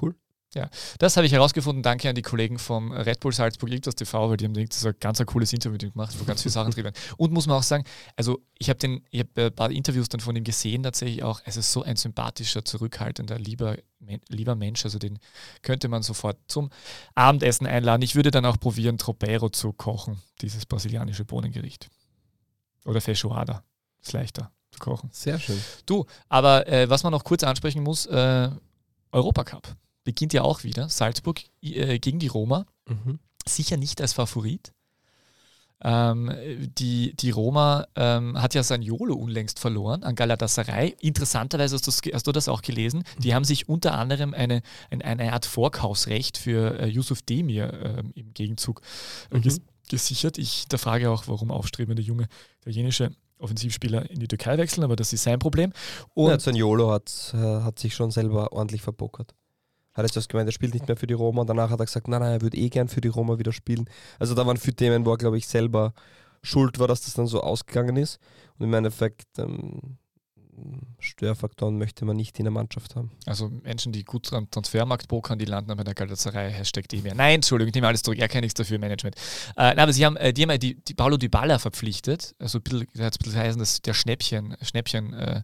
Cool. 0.00 0.14
Ja, 0.54 0.70
das 0.98 1.16
habe 1.16 1.26
ich 1.26 1.32
herausgefunden. 1.32 1.82
Danke 1.82 2.08
an 2.08 2.14
die 2.14 2.22
Kollegen 2.22 2.58
vom 2.58 2.90
Red 2.90 3.20
Bull 3.20 3.34
Salzburg 3.34 3.70
Irgendwas 3.70 3.96
TV, 3.96 4.30
weil 4.30 4.38
die 4.38 4.46
haben 4.46 4.54
das 4.54 4.86
ein 4.86 4.94
ganz 4.98 5.20
ein 5.20 5.26
cooles 5.26 5.52
Interview 5.52 5.74
mit 5.74 5.82
ihm 5.82 5.92
gemacht, 5.92 6.16
wo 6.18 6.24
ganz 6.24 6.40
viele 6.42 6.52
Sachen 6.52 6.72
drin 6.72 6.84
waren. 6.84 6.94
Und 7.18 7.32
muss 7.32 7.46
man 7.46 7.58
auch 7.58 7.62
sagen, 7.62 7.84
also 8.16 8.40
ich 8.58 8.70
habe 8.70 8.78
den, 8.78 9.04
ich 9.10 9.20
habe 9.20 9.46
ein 9.46 9.54
paar 9.54 9.70
Interviews 9.70 10.08
dann 10.08 10.20
von 10.20 10.34
ihm 10.36 10.44
gesehen, 10.44 10.82
tatsächlich 10.84 11.22
auch. 11.22 11.42
Es 11.44 11.58
ist 11.58 11.70
so 11.70 11.82
ein 11.82 11.96
sympathischer, 11.96 12.64
zurückhaltender, 12.64 13.38
lieber, 13.38 13.76
lieber 14.28 14.54
Mensch. 14.54 14.86
Also 14.86 14.98
den 14.98 15.18
könnte 15.60 15.88
man 15.88 16.02
sofort 16.02 16.38
zum 16.46 16.70
Abendessen 17.14 17.66
einladen. 17.66 18.00
Ich 18.00 18.14
würde 18.14 18.30
dann 18.30 18.46
auch 18.46 18.58
probieren, 18.58 18.96
Tropero 18.96 19.50
zu 19.50 19.74
kochen, 19.74 20.18
dieses 20.40 20.64
brasilianische 20.64 21.26
Bohnengericht. 21.26 21.90
Oder 22.86 23.02
Feijoada. 23.02 23.64
Ist 24.00 24.12
leichter 24.12 24.50
zu 24.70 24.78
kochen. 24.78 25.10
Sehr 25.12 25.38
schön. 25.38 25.60
Du, 25.84 26.06
aber 26.30 26.66
äh, 26.68 26.88
was 26.88 27.02
man 27.02 27.12
noch 27.12 27.24
kurz 27.24 27.42
ansprechen 27.42 27.82
muss, 27.82 28.06
äh, 28.06 28.48
Europacup 29.12 29.76
beginnt 30.08 30.32
ja 30.32 30.40
auch 30.40 30.64
wieder. 30.64 30.88
Salzburg 30.88 31.42
äh, 31.60 31.98
gegen 31.98 32.18
die 32.18 32.28
Roma. 32.28 32.64
Mhm. 32.88 33.18
Sicher 33.46 33.76
nicht 33.76 34.00
als 34.00 34.14
Favorit. 34.14 34.72
Ähm, 35.82 36.32
die, 36.78 37.14
die 37.14 37.28
Roma 37.28 37.86
ähm, 37.94 38.40
hat 38.40 38.54
ja 38.54 38.62
sein 38.62 38.80
Jolo 38.80 39.14
unlängst 39.14 39.58
verloren 39.58 40.04
an 40.04 40.14
Galatasaray. 40.14 40.96
Interessanterweise 41.00 41.76
hast, 41.76 41.86
hast, 41.86 42.26
du 42.26 42.32
das 42.32 42.48
auch 42.48 42.62
gelesen. 42.62 43.04
Die 43.18 43.34
haben 43.34 43.44
sich 43.44 43.68
unter 43.68 43.98
anderem 43.98 44.32
eine, 44.32 44.62
eine, 44.90 45.04
eine 45.04 45.32
Art 45.34 45.44
Vorkaufsrecht 45.44 46.38
für 46.38 46.80
äh, 46.80 46.86
Yusuf 46.86 47.20
Demir 47.20 47.70
äh, 47.74 48.02
im 48.14 48.32
Gegenzug 48.32 48.80
äh, 49.30 49.36
mhm. 49.36 49.42
ges 49.42 49.60
gesichert. 49.90 50.38
Ich 50.38 50.68
da 50.68 50.78
frage 50.78 51.10
auch, 51.10 51.28
warum 51.28 51.50
aufstrebende 51.50 52.00
junge 52.00 52.28
italienische 52.62 53.10
Offensivspieler 53.38 54.10
in 54.10 54.20
die 54.20 54.28
Türkei 54.28 54.56
wechseln, 54.56 54.84
aber 54.84 54.96
das 54.96 55.12
ist 55.12 55.22
sein 55.22 55.38
Problem. 55.38 55.74
Und 56.14 56.30
ja, 56.30 56.38
Zaniolo 56.38 56.92
hat, 56.92 57.34
äh, 57.34 57.36
hat 57.36 57.78
sich 57.78 57.94
schon 57.94 58.10
selber 58.10 58.52
ordentlich 58.52 58.80
verbockert 58.80 59.34
hat 59.98 60.06
er 60.06 60.12
zuerst 60.12 60.28
gemeint, 60.28 60.48
er 60.48 60.52
spielt 60.52 60.74
nicht 60.74 60.86
mehr 60.86 60.96
für 60.96 61.08
die 61.08 61.14
Roma 61.14 61.40
und 61.40 61.48
danach 61.48 61.70
hat 61.70 61.80
er 61.80 61.86
gesagt, 61.86 62.06
nein, 62.06 62.20
nein, 62.20 62.32
er 62.32 62.42
würde 62.42 62.56
eh 62.56 62.68
gern 62.68 62.88
für 62.88 63.00
die 63.00 63.08
Roma 63.08 63.38
wieder 63.38 63.52
spielen. 63.52 63.90
Also 64.18 64.34
da 64.34 64.46
waren 64.46 64.56
viele 64.56 64.76
Themen, 64.76 65.04
wo 65.04 65.10
er, 65.10 65.18
glaube 65.18 65.36
ich, 65.38 65.48
selber 65.48 65.92
schuld 66.42 66.78
war, 66.78 66.86
dass 66.86 67.02
das 67.02 67.14
dann 67.14 67.26
so 67.26 67.40
ausgegangen 67.40 67.96
ist. 67.96 68.20
Und 68.58 68.66
im 68.66 68.74
Endeffekt 68.74 69.26
ähm, 69.38 69.98
Störfaktoren 70.98 71.78
möchte 71.78 72.04
man 72.04 72.16
nicht 72.16 72.38
in 72.38 72.44
der 72.44 72.52
Mannschaft 72.52 72.96
haben. 72.96 73.10
Also 73.26 73.48
Menschen, 73.48 73.92
die 73.92 74.04
gut 74.04 74.32
am 74.32 74.50
Transfermarkt 74.50 75.08
pokern, 75.08 75.38
die 75.38 75.44
landen 75.44 75.76
bei 75.76 75.84
der 75.84 75.94
Galatasaray, 75.94 76.52
Hashtag 76.52 76.86
mehr. 77.02 77.14
Nein, 77.14 77.36
Entschuldigung, 77.36 77.68
ich 77.68 77.74
nehme 77.74 77.86
alles 77.86 78.02
zurück, 78.02 78.18
er 78.18 78.28
kann 78.28 78.42
nichts 78.42 78.54
dafür, 78.54 78.78
Management. 78.78 79.16
Äh, 79.56 79.74
nein, 79.74 79.78
aber 79.78 79.92
sie 79.92 80.04
haben, 80.04 80.16
äh, 80.16 80.32
die 80.32 80.42
haben 80.42 80.58
die, 80.58 80.74
die 80.74 80.94
Paulo 80.94 81.16
Dybala 81.16 81.58
verpflichtet, 81.58 82.34
also 82.38 82.58
ein 82.58 82.62
bisschen, 82.62 83.04
hat 83.04 83.16
ein 83.26 83.58
dass 83.58 83.82
der 83.82 83.94
Schnäppchen, 83.94 84.56
Schnäppchen 84.62 85.14
äh, 85.14 85.42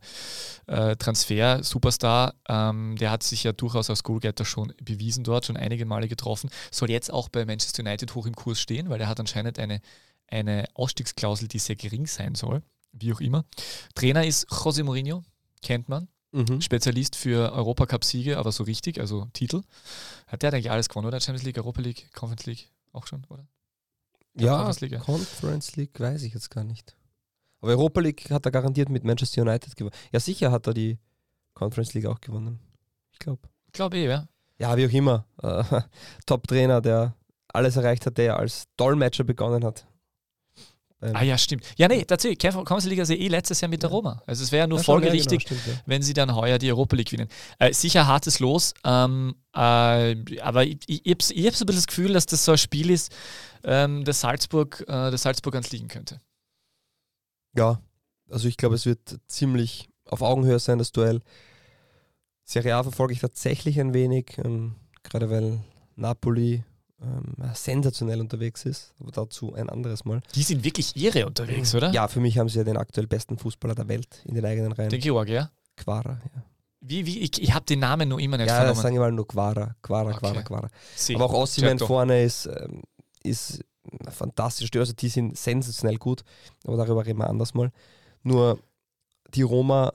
äh, 0.67 0.97
Transfer, 0.97 1.63
Superstar, 1.63 2.35
ähm, 2.49 2.97
der 2.97 3.11
hat 3.11 3.23
sich 3.23 3.45
ja 3.45 3.53
durchaus 3.53 3.91
als 3.91 4.03
Goalgetter 4.03 4.45
schon 4.45 4.73
bewiesen 4.83 5.25
dort, 5.25 5.47
schon 5.47 5.57
einige 5.57 5.87
Male 5.87 6.09
getroffen, 6.09 6.51
soll 6.71 6.91
jetzt 6.91 7.13
auch 7.13 7.29
bei 7.29 7.45
Manchester 7.45 7.83
United 7.83 8.15
hoch 8.15 8.27
im 8.27 8.35
Kurs 8.35 8.61
stehen, 8.61 8.89
weil 8.89 9.01
er 9.01 9.09
hat 9.09 9.21
anscheinend 9.21 9.59
eine, 9.59 9.81
eine 10.29 10.67
Ausstiegsklausel, 10.75 11.49
die 11.49 11.59
sehr 11.59 11.77
gering 11.77 12.07
sein 12.07 12.35
soll 12.35 12.63
wie 12.99 13.13
auch 13.13 13.21
immer. 13.21 13.45
Trainer 13.95 14.25
ist 14.25 14.49
José 14.49 14.85
Mourinho, 14.85 15.25
kennt 15.63 15.89
man. 15.89 16.09
Mhm. 16.33 16.61
Spezialist 16.61 17.15
für 17.15 17.53
Europacup-Siege, 17.53 18.39
aber 18.39 18.51
so 18.51 18.65
richtig, 18.65 18.99
also 19.01 19.27
Titel. 19.33 19.63
Hat 20.27 20.43
der 20.43 20.53
eigentlich 20.53 20.71
alles 20.71 20.89
gewonnen, 20.89 21.07
oder? 21.07 21.21
Champions 21.21 21.45
League, 21.45 21.59
Europa 21.59 21.81
League, 21.81 22.11
Conference 22.13 22.47
League 22.47 22.71
auch 22.93 23.07
schon, 23.07 23.25
oder? 23.29 23.47
Ja, 24.35 24.57
Conference 24.57 24.81
League, 24.81 24.93
ja. 24.93 24.99
Conference 24.99 25.77
League 25.77 26.01
weiß 26.01 26.23
ich 26.25 26.35
jetzt 26.35 26.51
gar 26.51 26.65
nicht. 26.65 26.97
Aber 27.61 27.71
Europa 27.73 28.01
League 28.01 28.31
hat 28.31 28.45
er 28.47 28.51
garantiert 28.51 28.89
mit 28.89 29.05
Manchester 29.05 29.43
United 29.43 29.77
gewonnen. 29.77 29.95
Ja, 30.13 30.19
sicher 30.19 30.51
hat 30.51 30.67
er 30.67 30.75
die 30.75 30.99
Conference 31.55 31.95
League 31.95 32.07
auch 32.07 32.21
gewonnen. 32.21 32.59
Ich 33.13 33.21
glaube. 33.21 33.49
Ich 33.67 33.73
glaube 33.73 33.97
eh, 33.97 34.09
ja. 34.09 34.29
Ja, 34.59 34.77
wie 34.77 34.87
auch 34.87 34.93
immer. 34.93 35.27
Äh, 35.41 35.83
Top-Trainer, 36.27 36.81
der 36.81 37.17
alles 37.49 37.77
erreicht 37.77 38.07
hat, 38.07 38.19
der 38.19 38.37
als 38.37 38.65
Dolmetscher 38.77 39.25
begonnen 39.25 39.65
hat. 39.65 39.87
Ähm, 41.05 41.15
ah 41.15 41.23
ja, 41.23 41.37
stimmt. 41.37 41.65
Ja, 41.77 41.87
nee, 41.87 42.03
tatsächlich, 42.05 42.39
Conference 42.39 42.87
League 42.87 42.99
ist 42.99 43.11
ja 43.11 43.17
eh 43.17 43.29
letztes 43.29 43.61
Jahr 43.61 43.69
mit 43.69 43.83
der 43.83 43.91
Roma. 43.91 44.23
Also 44.27 44.43
es 44.43 44.53
wäre 44.53 44.61
ja 44.61 44.67
nur 44.67 44.79
ja, 44.79 44.85
folgerichtig, 44.85 45.43
ja, 45.43 45.49
genau, 45.49 45.61
stimmt, 45.61 45.77
ja. 45.77 45.83
wenn 45.85 46.01
sie 46.01 46.15
dann 46.15 46.35
heuer 46.35 46.57
die 46.57 46.71
Europa 46.71 46.97
League 46.97 47.11
gewinnen. 47.11 47.29
Äh, 47.59 47.75
sicher 47.75 48.07
hartes 48.07 48.39
Los, 48.39 48.73
ähm, 48.85 49.35
äh, 49.55 50.41
aber 50.41 50.65
ich, 50.65 50.79
ich, 50.87 51.05
ich 51.05 51.13
habe 51.13 51.21
so 51.31 51.37
ein 51.37 51.67
bisschen 51.67 51.75
das 51.75 51.87
Gefühl, 51.87 52.15
dass 52.15 52.25
das 52.25 52.43
so 52.43 52.53
ein 52.53 52.59
Spiel 52.59 52.91
ist, 52.91 53.15
ähm, 53.65 54.05
das 54.05 54.23
Salzburg, 54.23 54.81
äh, 54.89 55.11
das 55.11 55.23
Salzburg 55.23 55.55
ans 55.55 55.73
liegen 55.73 55.89
könnte. 55.89 56.23
Ja, 57.55 57.83
also 58.31 58.49
ich 58.49 58.57
glaube, 58.57 58.75
es 58.75 58.87
wird 58.87 59.21
ziemlich 59.27 59.91
auf 60.07 60.23
Augenhöhe 60.23 60.59
sein, 60.59 60.79
das 60.79 60.91
Duell. 60.91 61.21
Serie 62.45 62.77
A 62.77 62.83
verfolge 62.83 63.13
ich 63.13 63.21
tatsächlich 63.21 63.79
ein 63.79 63.93
wenig, 63.93 64.39
ähm, 64.43 64.77
gerade 65.03 65.29
weil 65.29 65.61
Napoli 65.97 66.65
ähm, 67.03 67.35
sensationell 67.55 68.21
unterwegs 68.21 68.65
ist, 68.65 68.95
aber 69.01 69.11
dazu 69.11 69.55
ein 69.55 69.69
anderes 69.69 70.05
Mal. 70.05 70.21
Die 70.35 70.43
sind 70.43 70.65
wirklich 70.65 70.97
irre 70.97 71.27
unterwegs, 71.27 71.75
oder? 71.75 71.91
Ja, 71.93 72.09
für 72.09 72.21
mich 72.21 72.39
haben 72.39 72.49
sie 72.49 72.59
ja 72.59 72.65
den 72.65 72.77
aktuell 72.77 73.07
besten 73.07 73.39
Fußballer 73.39 73.75
der 73.75 73.89
Welt 73.89 74.23
in 74.25 74.35
den 74.35 74.45
eigenen 74.45 74.73
Reihen. 74.73 74.91
Den 74.91 75.01
Georg, 75.01 75.29
ja? 75.29 75.51
Quara, 75.77 76.21
ja. 76.35 76.43
Wie, 76.87 77.07
wie, 77.07 77.21
ich, 77.21 77.43
ich 77.43 77.55
habe 77.55 77.65
den 77.65 77.79
Namen 77.79 78.11
noch 78.11 78.19
immer 78.19 78.37
nicht 78.37 78.49
ja, 78.49 78.57
vernommen. 78.57 78.77
Ja, 78.77 78.83
sagen 78.83 78.95
wir 78.97 79.01
mal 79.01 79.13
nur 79.13 79.27
Quara, 79.27 79.75
Quara, 79.81 80.11
okay. 80.11 80.19
Quara, 80.19 80.43
Quara. 80.43 80.69
Aber 81.15 81.25
auch 81.25 81.33
Ossiman 81.33 81.79
vorne 81.79 82.23
ist, 82.23 82.47
ähm, 82.47 82.83
ist 83.23 83.65
fantastisch. 84.11 84.69
Also 84.75 84.93
die 84.93 85.09
sind 85.09 85.37
sensationell 85.37 85.97
gut, 85.97 86.25
aber 86.65 86.77
darüber 86.77 87.07
reden 87.07 87.19
wir 87.21 87.31
anders 87.31 87.55
mal. 87.55 87.73
Nur 88.23 88.59
die 89.35 89.43
Roma, 89.43 89.93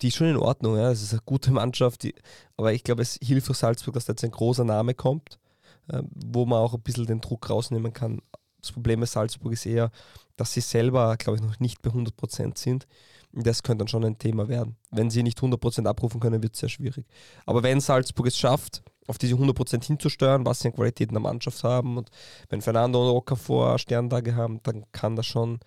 die 0.00 0.08
ist 0.08 0.16
schon 0.16 0.28
in 0.28 0.36
Ordnung, 0.36 0.76
ja. 0.76 0.92
Es 0.92 1.02
ist 1.02 1.12
eine 1.12 1.22
gute 1.24 1.50
Mannschaft, 1.50 2.04
die, 2.04 2.14
aber 2.56 2.72
ich 2.72 2.84
glaube, 2.84 3.02
es 3.02 3.18
hilft 3.20 3.48
für 3.48 3.54
Salzburg, 3.54 3.94
dass 3.94 4.04
da 4.04 4.12
jetzt 4.12 4.24
ein 4.24 4.30
großer 4.30 4.64
Name 4.64 4.94
kommt, 4.94 5.40
wo 5.88 6.46
man 6.46 6.58
auch 6.58 6.74
ein 6.74 6.82
bisschen 6.82 7.06
den 7.06 7.20
Druck 7.20 7.48
rausnehmen 7.48 7.92
kann. 7.92 8.20
Das 8.60 8.72
Problem 8.72 9.00
bei 9.00 9.06
Salzburg 9.06 9.52
ist 9.52 9.66
eher, 9.66 9.90
dass 10.36 10.52
sie 10.52 10.60
selber, 10.60 11.16
glaube 11.16 11.38
ich, 11.38 11.42
noch 11.42 11.60
nicht 11.60 11.82
bei 11.82 11.90
100% 11.90 12.58
sind. 12.58 12.86
Das 13.32 13.62
könnte 13.62 13.82
dann 13.82 13.88
schon 13.88 14.04
ein 14.04 14.18
Thema 14.18 14.48
werden. 14.48 14.76
Wenn 14.90 15.10
sie 15.10 15.22
nicht 15.22 15.38
100% 15.38 15.86
abrufen 15.86 16.20
können, 16.20 16.42
wird 16.42 16.54
es 16.54 16.60
sehr 16.60 16.68
schwierig. 16.68 17.06
Aber 17.44 17.62
wenn 17.62 17.80
Salzburg 17.80 18.26
es 18.26 18.36
schafft, 18.36 18.82
auf 19.06 19.18
diese 19.18 19.34
100% 19.34 19.84
hinzusteuern, 19.84 20.44
was 20.44 20.60
sie 20.60 20.68
an 20.68 20.74
Qualitäten 20.74 21.14
der 21.14 21.22
Mannschaft 21.22 21.62
haben 21.62 21.96
und 21.96 22.10
wenn 22.48 22.62
Fernando 22.62 23.08
und 23.08 23.16
Okafor 23.16 23.78
Sterntage 23.78 24.34
haben, 24.34 24.60
dann 24.62 24.84
kann 24.92 25.16
das 25.16 25.26
schon 25.26 25.60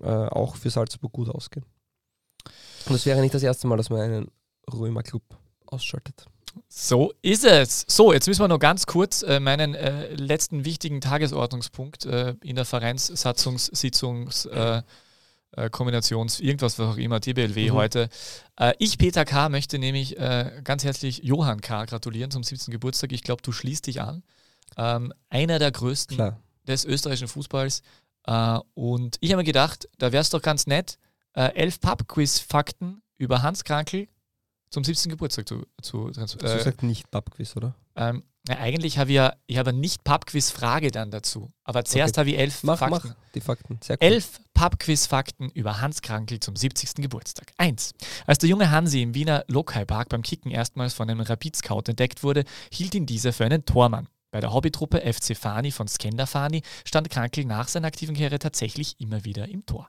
äh, 0.00 0.06
auch 0.06 0.56
für 0.56 0.70
Salzburg 0.70 1.12
gut 1.12 1.28
ausgehen. 1.28 1.66
Und 2.86 2.94
es 2.94 3.06
wäre 3.06 3.20
nicht 3.20 3.34
das 3.34 3.42
erste 3.42 3.66
Mal, 3.66 3.76
dass 3.76 3.90
man 3.90 4.00
einen 4.00 4.30
Römer-Club 4.72 5.22
ausschaltet. 5.66 6.26
So 6.68 7.12
ist 7.22 7.44
es. 7.44 7.84
So, 7.88 8.12
jetzt 8.12 8.26
müssen 8.26 8.42
wir 8.42 8.48
noch 8.48 8.58
ganz 8.58 8.86
kurz 8.86 9.22
äh, 9.22 9.40
meinen 9.40 9.74
äh, 9.74 10.14
letzten 10.14 10.64
wichtigen 10.64 11.00
Tagesordnungspunkt 11.00 12.06
äh, 12.06 12.34
in 12.42 12.56
der 12.56 12.64
Vereinssatzungssitzungs 12.64 14.46
äh, 14.46 14.82
äh, 15.52 15.70
Kombinations, 15.70 16.40
irgendwas, 16.40 16.78
was 16.78 16.94
auch 16.94 16.96
immer, 16.98 17.20
TBLW 17.20 17.70
mhm. 17.70 17.74
heute. 17.74 18.08
Äh, 18.58 18.74
ich, 18.78 18.98
Peter 18.98 19.24
K., 19.24 19.48
möchte 19.48 19.78
nämlich 19.78 20.16
ganz 20.64 20.84
herzlich 20.84 21.22
Johann 21.22 21.60
K. 21.60 21.84
gratulieren 21.86 22.30
zum 22.30 22.42
17. 22.42 22.72
Geburtstag. 22.72 23.12
Ich 23.12 23.22
glaube, 23.22 23.42
du 23.42 23.52
schließt 23.52 23.86
dich 23.86 24.00
an. 24.00 24.22
Ähm, 24.76 25.12
einer 25.30 25.58
der 25.58 25.72
größten 25.72 26.16
Klar. 26.16 26.40
des 26.66 26.84
österreichischen 26.84 27.28
Fußballs. 27.28 27.82
und 28.74 29.16
ich 29.20 29.30
habe 29.30 29.38
mir 29.38 29.46
gedacht, 29.46 29.88
da 29.98 30.12
wäre 30.12 30.20
es 30.20 30.30
doch 30.30 30.42
ganz 30.42 30.66
nett, 30.66 30.98
elf 31.32 31.80
Pub-Quiz-Fakten 31.80 33.00
über 33.16 33.42
Hans 33.42 33.64
Krankel 33.64 34.08
zum 34.70 34.84
17. 34.84 35.10
Geburtstag 35.10 35.48
zu. 35.48 35.62
zu, 35.82 36.10
zu 36.10 36.20
äh, 36.20 36.26
du 36.26 36.62
sagst 36.62 36.82
nicht 36.82 37.10
Pubquiz, 37.10 37.56
oder? 37.56 37.74
Ähm, 37.96 38.22
ja, 38.48 38.58
eigentlich 38.58 38.98
habe 38.98 39.10
ich 39.10 39.16
ja, 39.16 39.34
ich 39.46 39.58
habe 39.58 39.72
nicht 39.72 40.04
Pubquiz-Frage 40.04 40.90
dann 40.90 41.10
dazu. 41.10 41.50
Aber 41.64 41.84
zuerst 41.84 42.14
okay. 42.14 42.20
habe 42.20 42.30
ich 42.30 42.38
elf 42.38 42.62
mach, 42.62 42.78
Fakten. 42.78 43.08
Mach 43.08 43.32
die 43.34 43.40
Fakten. 43.40 43.78
Sehr 43.82 43.96
cool. 43.96 44.06
Elf 44.06 44.40
Pubquiz-Fakten 44.54 45.50
über 45.50 45.80
Hans 45.80 46.00
Krankel 46.00 46.40
zum 46.40 46.56
70. 46.56 46.94
Geburtstag. 46.96 47.52
Eins. 47.58 47.92
Als 48.26 48.38
der 48.38 48.48
junge 48.48 48.70
Hansi 48.70 49.02
im 49.02 49.14
Wiener 49.14 49.44
Lokaipark 49.48 50.08
beim 50.08 50.22
Kicken 50.22 50.50
erstmals 50.50 50.94
von 50.94 51.10
einem 51.10 51.20
Rapid-Scout 51.20 51.82
entdeckt 51.88 52.22
wurde, 52.22 52.44
hielt 52.72 52.94
ihn 52.94 53.06
dieser 53.06 53.32
für 53.32 53.44
einen 53.44 53.64
Tormann. 53.66 54.08
Bei 54.30 54.40
der 54.40 54.52
Hobbytruppe 54.52 55.00
FC 55.00 55.36
Fani 55.36 55.70
von 55.70 55.88
Skender 55.88 56.26
Fani 56.26 56.62
stand 56.84 57.10
Krankel 57.10 57.44
nach 57.44 57.68
seiner 57.68 57.88
aktiven 57.88 58.14
Karriere 58.14 58.38
tatsächlich 58.38 59.00
immer 59.00 59.24
wieder 59.24 59.48
im 59.48 59.64
Tor. 59.64 59.88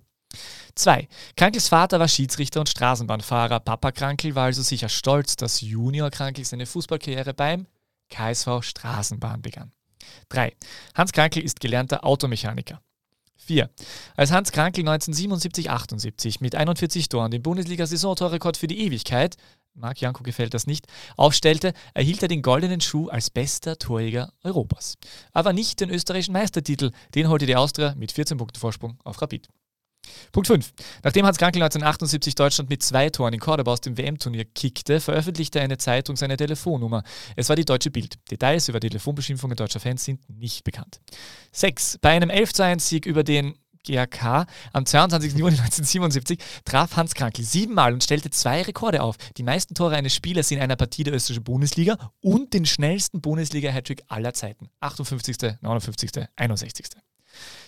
2. 0.76 1.08
Krankels 1.36 1.68
Vater 1.68 2.00
war 2.00 2.08
Schiedsrichter 2.08 2.60
und 2.60 2.70
Straßenbahnfahrer. 2.70 3.60
Papa 3.60 3.92
Krankel 3.92 4.36
war 4.36 4.46
also 4.46 4.62
sicher 4.62 4.90
stolz, 4.90 5.36
dass 5.36 5.62
Junior 5.62 6.10
Krankel 6.10 6.46
seine 6.46 6.66
Fußballkarriere 6.66 7.34
beim 7.34 7.68
KSV 8.10 8.62
Straßenbahn 8.62 9.42
begann. 9.42 9.72
3. 10.30 10.56
Hans 10.96 11.12
Krankel 11.12 11.44
ist 11.44 11.60
gelernter 11.60 12.06
Automechaniker. 12.06 12.82
4. 13.38 13.70
Als 14.16 14.32
Hans 14.32 14.52
Krankel 14.52 14.88
1977-78 14.88 16.38
mit 16.40 16.56
41 16.56 17.10
Toren 17.10 17.32
den 17.32 17.42
Bundesliga-Saisontorrekord 17.42 18.58
für 18.58 18.68
die 18.68 18.80
Ewigkeit, 18.80 19.38
Marc 19.74 20.02
Janko 20.02 20.24
gefällt 20.24 20.54
das 20.54 20.68
nicht, 20.68 20.86
aufstellte, 21.16 21.74
erhielt 21.94 22.22
er 22.22 22.28
den 22.28 22.42
goldenen 22.42 22.82
Schuh 22.82 23.10
als 23.10 23.30
bester 23.30 23.78
Torjäger 23.78 24.34
Europas. 24.44 24.98
Aber 25.32 25.54
nicht 25.54 25.80
den 25.80 25.90
österreichischen 25.90 26.34
Meistertitel, 26.34 26.92
den 27.16 27.30
holte 27.30 27.46
die 27.46 27.56
Austria 27.56 27.96
mit 27.96 28.12
14 28.12 28.38
Punkten 28.38 28.60
Vorsprung 28.60 29.00
auf 29.04 29.22
Rapid. 29.22 29.48
Punkt 30.32 30.48
5. 30.48 30.74
Nachdem 31.04 31.26
Hans 31.26 31.38
Krankel 31.38 31.62
1978 31.62 32.36
Deutschland 32.36 32.70
mit 32.70 32.84
zwei 32.84 33.10
Toren 33.10 33.34
in 33.34 33.40
Cordoba 33.40 33.72
aus 33.72 33.82
dem 33.82 33.98
WM-Turnier 33.98 34.46
kickte, 34.46 35.00
veröffentlichte 35.00 35.60
eine 35.62 35.78
Zeitung 35.78 36.16
seine 36.16 36.38
Telefonnummer. 36.38 37.04
Es 37.36 37.50
war 37.50 37.56
die 37.56 37.66
Deutsche 37.66 37.92
Bild. 37.92 38.20
Details 38.30 38.70
über 38.70 38.80
die 38.80 38.90
Telefonbeschimpfungen 38.90 39.58
deutscher 39.58 39.80
Fans 39.80 40.04
sind 40.04 40.30
nicht 40.30 40.64
bekannt. 40.64 41.00
6. 41.52 41.98
Bei 42.02 42.12
einem 42.12 42.30
11 42.30 42.60
1 42.60 42.90
Sieg 42.90 43.06
über 43.06 43.24
den 43.24 43.56
GAK 43.88 44.46
am 44.74 44.86
22. 44.86 45.34
Juni 45.34 45.52
1977 45.52 46.40
traf 46.66 46.98
Hans 46.98 47.14
Krankel 47.14 47.46
siebenmal 47.46 47.94
und 47.94 48.04
stellte 48.04 48.30
zwei 48.30 48.62
Rekorde 48.62 49.02
auf. 49.02 49.16
Die 49.38 49.44
meisten 49.44 49.74
Tore 49.74 49.96
eines 49.96 50.14
Spielers 50.14 50.52
in 50.52 50.60
einer 50.60 50.76
Partie 50.76 51.04
der 51.04 51.14
österreichischen 51.14 51.44
Bundesliga 51.44 52.12
und 52.22 52.54
den 52.54 52.66
schnellsten 52.66 53.22
Bundesliga-Hattrick 53.22 54.04
aller 54.08 54.34
Zeiten. 54.34 54.70
58., 54.82 55.62
59., 55.62 56.28
61. 56.36 56.90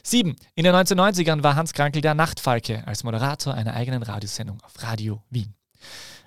7. 0.04 0.36
In 0.56 0.64
den 0.64 0.76
1990ern 0.76 1.44
war 1.44 1.56
Hans 1.56 1.74
Krankel 1.74 2.02
der 2.02 2.14
Nachtfalke 2.14 2.86
als 2.88 3.04
Moderator 3.04 3.54
einer 3.54 3.74
eigenen 3.74 4.04
Radiosendung 4.04 4.62
auf 4.62 4.82
Radio 4.84 5.24
Wien. 5.30 5.54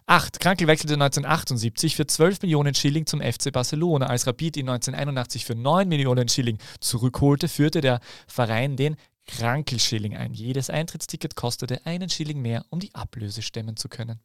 8. 0.07 0.39
Krankel 0.39 0.67
wechselte 0.67 0.95
1978 0.95 1.97
für 1.97 2.07
12 2.07 2.43
Millionen 2.43 2.75
Schilling 2.75 3.07
zum 3.07 3.23
FC 3.23 3.51
Barcelona. 3.51 4.07
Als 4.07 4.27
Rapid 4.27 4.59
ihn 4.59 4.69
1981 4.69 5.47
für 5.47 5.55
9 5.55 5.89
Millionen 5.89 6.29
Schilling 6.29 6.59
zurückholte, 6.81 7.49
führte 7.49 7.81
der 7.81 8.01
Verein 8.27 8.77
den 8.77 8.97
Krankel-Schilling 9.27 10.15
ein. 10.15 10.35
Jedes 10.35 10.69
Eintrittsticket 10.69 11.37
kostete 11.37 11.87
einen 11.87 12.11
Schilling 12.11 12.43
mehr, 12.43 12.67
um 12.69 12.81
die 12.81 12.95
Ablöse 12.95 13.41
stemmen 13.41 13.77
zu 13.77 13.89
können. 13.89 14.21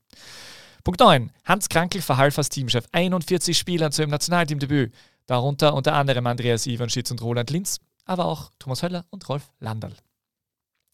Punkt 0.84 1.00
9. 1.00 1.32
Hans 1.46 1.70
Krankel 1.70 2.02
verhalf 2.02 2.38
als 2.38 2.50
Teamchef 2.50 2.86
41 2.92 3.58
Spielern 3.58 3.94
zu 3.94 4.02
ihrem 4.02 4.12
Nationalteamdebüt, 4.12 4.94
darunter 5.28 5.74
unter 5.74 5.94
anderem 5.94 6.28
Andreas 6.28 6.68
Ivanschitz 6.68 7.12
und 7.12 7.22
Roland 7.22 7.50
Linz 7.52 7.80
aber 8.10 8.26
auch 8.26 8.52
Thomas 8.60 8.84
Höller 8.84 9.06
und 9.10 9.28
Rolf 9.30 9.52
Landerl. 9.60 9.94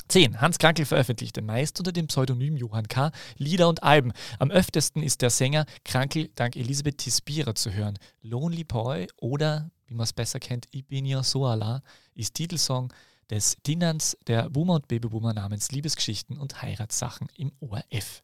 10. 0.07 0.39
Hans 0.39 0.59
Krankel 0.59 0.85
veröffentlichte 0.85 1.41
meist 1.41 1.79
unter 1.79 1.91
dem 1.91 2.07
Pseudonym 2.07 2.57
Johann 2.57 2.87
K. 2.87 3.11
Lieder 3.37 3.67
und 3.67 3.81
Alben. 3.81 4.13
Am 4.37 4.51
öftesten 4.51 5.01
ist 5.01 5.21
der 5.21 5.31
Sänger 5.31 5.65
Krankel 5.83 6.29
dank 6.35 6.55
Elisabeth 6.55 6.99
Tispira 6.99 7.55
zu 7.55 7.73
hören. 7.73 7.97
Lonely 8.21 8.63
Boy 8.63 9.07
oder, 9.17 9.71
wie 9.87 9.95
man 9.95 10.03
es 10.03 10.13
besser 10.13 10.39
kennt, 10.39 10.67
Ibinio 10.73 11.23
Soala 11.23 11.81
ist 12.13 12.35
Titelsong 12.35 12.93
des 13.31 13.57
Dinans 13.65 14.15
der 14.27 14.49
Boomer 14.49 14.75
und 14.75 14.87
Babyboomer 14.87 15.33
namens 15.33 15.71
Liebesgeschichten 15.71 16.37
und 16.37 16.61
Heiratssachen 16.61 17.27
im 17.35 17.51
ORF. 17.59 18.21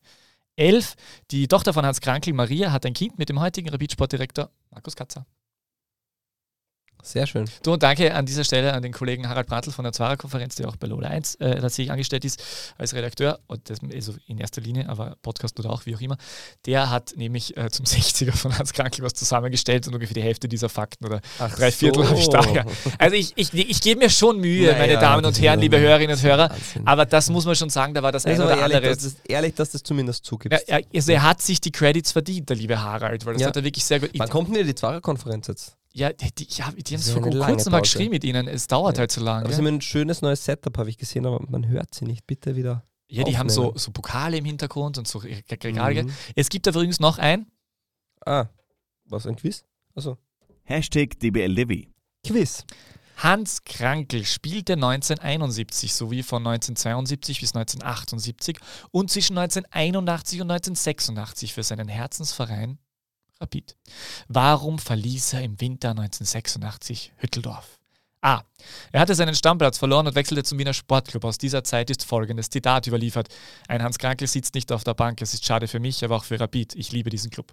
11. 0.57 0.95
Die 1.31 1.47
Tochter 1.47 1.73
von 1.73 1.85
Hans 1.85 2.01
Krankel, 2.01 2.33
Maria, 2.33 2.71
hat 2.71 2.85
ein 2.85 2.93
Kind 2.93 3.17
mit 3.17 3.29
dem 3.29 3.39
heutigen 3.39 3.69
Rapid-Sportdirektor 3.69 4.51
Markus 4.69 4.95
Katzer. 4.95 5.25
Sehr 7.03 7.27
schön. 7.27 7.45
Du 7.63 7.73
und 7.73 7.83
danke 7.83 8.13
an 8.13 8.25
dieser 8.25 8.43
Stelle 8.43 8.73
an 8.73 8.81
den 8.81 8.91
Kollegen 8.91 9.27
Harald 9.27 9.47
Brandl 9.47 9.71
von 9.71 9.83
der 9.83 9.93
Zwarer-Konferenz, 9.93 10.55
der 10.55 10.67
auch 10.67 10.75
bei 10.75 10.87
Lola 10.87 11.09
1 11.09 11.35
äh, 11.35 11.59
tatsächlich 11.59 11.91
angestellt 11.91 12.25
ist 12.25 12.43
als 12.77 12.93
Redakteur, 12.93 13.39
und 13.47 13.69
das 13.69 13.79
also 13.93 14.13
in 14.27 14.37
erster 14.37 14.61
Linie, 14.61 14.87
aber 14.89 15.17
Podcast 15.21 15.59
oder 15.59 15.71
auch, 15.71 15.85
wie 15.85 15.95
auch 15.95 16.01
immer. 16.01 16.17
Der 16.65 16.89
hat 16.89 17.13
nämlich 17.15 17.57
äh, 17.57 17.69
zum 17.69 17.85
60er 17.87 18.31
von 18.31 18.57
Hans 18.57 18.73
Krankel 18.73 19.03
was 19.03 19.13
zusammengestellt 19.13 19.87
und 19.87 19.93
ungefähr 19.93 20.15
die 20.15 20.21
Hälfte 20.21 20.47
dieser 20.47 20.69
Fakten 20.69 21.05
oder 21.05 21.21
Ach 21.39 21.53
drei 21.55 21.71
Viertel 21.71 22.03
so. 22.03 22.09
habe 22.09 22.19
ich 22.19 22.29
da. 22.29 22.41
Also 22.97 23.15
ich, 23.15 23.33
ich, 23.35 23.53
ich 23.53 23.81
gebe 23.81 23.99
mir 23.99 24.09
schon 24.09 24.39
Mühe, 24.39 24.67
naja, 24.67 24.79
meine 24.79 24.97
Damen 24.97 25.25
und 25.25 25.39
Herren, 25.39 25.59
liebe 25.59 25.79
Hörerinnen 25.79 26.15
und 26.15 26.23
Hörer, 26.23 26.49
Wahnsinn. 26.49 26.87
aber 26.87 27.05
das 27.05 27.29
muss 27.29 27.45
man 27.45 27.55
schon 27.55 27.69
sagen, 27.69 27.93
da 27.93 28.03
war 28.03 28.11
das, 28.11 28.23
das 28.23 28.33
eine 28.33 28.45
oder 28.45 28.57
ehrlich, 28.57 28.75
andere. 28.77 28.95
Das 28.95 29.03
ist 29.03 29.17
ehrlich, 29.27 29.55
dass 29.55 29.71
das 29.71 29.83
zumindest 29.83 30.25
zugibst. 30.25 30.67
Ja, 30.67 30.79
also 30.93 31.11
er 31.11 31.23
hat 31.23 31.41
sich 31.41 31.61
die 31.61 31.71
Credits 31.71 32.11
verdient, 32.11 32.49
der 32.49 32.57
liebe 32.57 32.81
Harald, 32.81 33.25
weil 33.25 33.33
das 33.33 33.41
ja. 33.41 33.47
hat 33.47 33.55
er 33.55 33.63
wirklich 33.63 33.85
sehr 33.85 33.99
gut. 33.99 34.11
Wann 34.15 34.29
kommt 34.29 34.55
denn 34.55 34.65
die 34.65 34.75
Zwarer-Konferenz 34.75 35.47
jetzt? 35.47 35.77
Ja, 35.93 36.13
die, 36.13 36.31
die, 36.33 36.47
ja, 36.49 36.71
die 36.71 36.93
haben 36.93 37.01
es 37.01 37.11
vor 37.11 37.21
kurzem 37.21 37.71
mal 37.71 37.81
geschrieben 37.81 38.11
mit 38.11 38.23
ihnen. 38.23 38.47
Es 38.47 38.67
dauert 38.67 38.97
ja. 38.97 39.01
halt 39.01 39.11
so 39.11 39.21
lange. 39.21 39.45
Aber 39.45 39.53
sie 39.53 39.59
haben 39.59 39.67
ein 39.67 39.81
schönes 39.81 40.21
neues 40.21 40.45
Setup, 40.45 40.77
habe 40.77 40.89
ich 40.89 40.97
gesehen, 40.97 41.25
aber 41.25 41.43
man 41.49 41.67
hört 41.67 41.93
sie 41.93 42.05
nicht. 42.05 42.25
Bitte 42.27 42.55
wieder. 42.55 42.85
Ja, 43.07 43.17
die 43.17 43.21
aufnehmen. 43.21 43.39
haben 43.39 43.49
so, 43.49 43.73
so 43.75 43.91
Pokale 43.91 44.37
im 44.37 44.45
Hintergrund 44.45 44.97
und 44.97 45.07
so 45.07 45.19
Regale. 45.19 46.03
Mhm. 46.03 46.13
Es 46.35 46.49
gibt 46.49 46.65
da 46.65 46.71
übrigens 46.71 47.01
noch 47.01 47.17
ein. 47.17 47.47
Ah, 48.25 48.45
was, 49.05 49.27
ein 49.27 49.35
Quiz? 49.35 49.65
Also. 49.93 50.17
Hashtag 50.63 51.19
DBLDW. 51.19 51.87
Quiz. 52.25 52.63
Hans 53.17 53.63
Krankel 53.63 54.25
spielte 54.25 54.73
1971 54.73 55.93
sowie 55.93 56.23
von 56.23 56.39
1972 56.47 57.41
bis 57.41 57.53
1978 57.53 58.57
und 58.91 59.11
zwischen 59.11 59.37
1981 59.37 60.41
und 60.41 60.49
1986 60.49 61.53
für 61.53 61.63
seinen 61.63 61.87
Herzensverein 61.87 62.79
Rapid. 63.41 63.75
Warum 64.27 64.79
verließ 64.79 65.33
er 65.33 65.41
im 65.41 65.59
Winter 65.59 65.89
1986 65.89 67.13
Hütteldorf? 67.17 67.79
A. 68.21 68.43
Er 68.91 69.01
hatte 69.01 69.15
seinen 69.15 69.33
Stammplatz 69.33 69.79
verloren 69.79 70.05
und 70.05 70.13
wechselte 70.13 70.43
zum 70.43 70.59
Wiener 70.59 70.73
Sportclub. 70.73 71.23
Aus 71.25 71.39
dieser 71.39 71.63
Zeit 71.63 71.89
ist 71.89 72.05
folgendes 72.05 72.51
Zitat 72.51 72.85
überliefert. 72.85 73.29
Ein 73.67 73.81
Hans 73.81 73.97
Krankel 73.97 74.27
sitzt 74.27 74.53
nicht 74.53 74.71
auf 74.71 74.83
der 74.83 74.93
Bank. 74.93 75.21
Es 75.23 75.33
ist 75.33 75.43
schade 75.43 75.67
für 75.67 75.79
mich, 75.79 76.05
aber 76.05 76.17
auch 76.17 76.23
für 76.23 76.39
Rapid. 76.39 76.75
Ich 76.75 76.91
liebe 76.91 77.09
diesen 77.09 77.31
Club. 77.31 77.51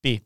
B. 0.00 0.20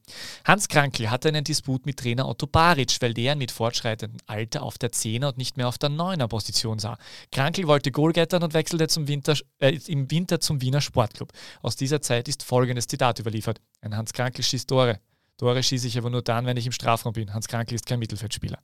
Hans 0.45 0.69
Krankel 0.69 1.11
hatte 1.11 1.29
einen 1.29 1.45
Disput 1.45 1.87
mit 1.87 1.99
Trainer 1.99 2.29
Otto 2.29 2.47
Baric, 2.47 2.97
weil 3.01 3.15
der 3.15 3.33
ihn 3.33 3.39
mit 3.39 3.51
fortschreitendem 3.51 4.21
Alter 4.27 4.63
auf 4.63 4.77
der 4.77 4.91
10er 4.91 5.29
und 5.29 5.39
nicht 5.39 5.57
mehr 5.57 5.69
auf 5.69 5.79
der 5.79 5.91
9er 5.91 6.29
Position 6.29 6.79
sah. 6.79 6.99
Krankel 7.31 7.67
wollte 7.67 7.91
Goalgettern 7.91 8.43
und 8.43 8.53
wechselte 8.53 8.89
zum 8.89 9.09
Winter, 9.09 9.35
äh, 9.59 9.79
im 9.87 10.11
Winter 10.11 10.41
zum 10.41 10.61
Wiener 10.61 10.81
Sportclub. 10.81 11.33
Aus 11.63 11.77
dieser 11.77 12.03
Zeit 12.03 12.29
ist 12.29 12.43
folgendes 12.43 12.87
Zitat 12.87 13.19
überliefert. 13.19 13.61
Ein 13.81 13.97
Hans 13.97 14.13
Krankel 14.13 14.45
schießt 14.45 14.69
Tore. 14.69 15.01
Tore 15.39 15.63
schieße 15.63 15.87
ich 15.87 15.97
aber 15.97 16.11
nur 16.11 16.23
dann, 16.23 16.45
wenn 16.45 16.57
ich 16.57 16.67
im 16.67 16.73
Strafraum 16.73 17.15
bin. 17.15 17.33
Hans 17.33 17.49
Krankel 17.49 17.75
ist 17.75 17.87
kein 17.87 17.99
Mittelfeldspieler. 17.99 18.59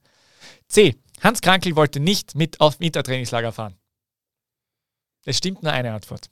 C. 0.69 0.97
Hans 1.23 1.41
Krankel 1.41 1.75
wollte 1.75 2.01
nicht 2.01 2.35
mit 2.35 2.61
auf 2.61 2.81
Wintertrainingslager 2.81 3.53
fahren. 3.53 3.77
Es 5.25 5.39
stimmt 5.39 5.63
nur 5.63 5.73
eine 5.73 5.93
Antwort. 5.93 6.31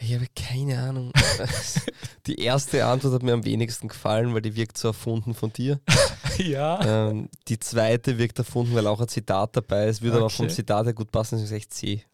Ich 0.00 0.14
habe 0.14 0.26
keine 0.34 0.78
Ahnung. 0.80 1.12
die 2.26 2.40
erste 2.42 2.84
Antwort 2.86 3.14
hat 3.14 3.22
mir 3.22 3.34
am 3.34 3.44
wenigsten 3.44 3.88
gefallen, 3.88 4.34
weil 4.34 4.42
die 4.42 4.56
wirkt 4.56 4.78
so 4.78 4.88
erfunden 4.88 5.34
von 5.34 5.52
dir. 5.52 5.80
ja. 6.38 7.08
Ähm, 7.08 7.28
die 7.48 7.58
zweite 7.58 8.18
wirkt 8.18 8.38
erfunden, 8.38 8.74
weil 8.74 8.86
auch 8.86 9.00
ein 9.00 9.08
Zitat 9.08 9.56
dabei 9.56 9.86
ist. 9.88 10.02
Würde 10.02 10.18
aber 10.18 10.30
vom 10.30 10.46
Okay. 10.46 10.54
Zitat 10.54 10.86
her 10.86 10.94
gut 10.94 11.10
passen, 11.10 11.36
deswegen 11.36 11.48
sage 11.48 11.58
ich 11.58 11.70
C. 11.70 12.04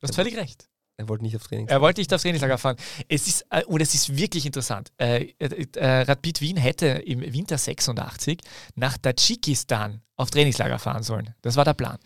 Du 0.00 0.08
hast 0.08 0.14
völlig 0.14 0.36
recht. 0.36 0.68
Er 0.98 1.08
wollte 1.08 1.24
nicht 1.24 1.34
auf 1.36 1.42
Training. 1.42 1.68
Er 1.68 1.80
wollte 1.80 2.00
nicht 2.00 2.12
aufs 2.12 2.22
Trainingslager 2.22 2.58
fahren. 2.58 2.76
Es 3.08 3.26
ist, 3.26 3.46
äh, 3.50 3.64
und 3.64 3.80
es 3.80 3.94
ist 3.94 4.16
wirklich 4.16 4.46
interessant. 4.46 4.92
Äh, 4.98 5.32
äh, 5.38 5.66
äh, 5.74 6.02
Rapid 6.02 6.40
Wien 6.40 6.56
hätte 6.56 6.86
im 6.86 7.20
Winter 7.32 7.58
86 7.58 8.40
nach 8.74 8.98
Tadschikistan 8.98 10.02
auf 10.16 10.30
Trainingslager 10.30 10.78
fahren 10.78 11.02
sollen. 11.02 11.34
Das 11.42 11.56
war 11.56 11.64
der 11.64 11.74
Plan. 11.74 11.98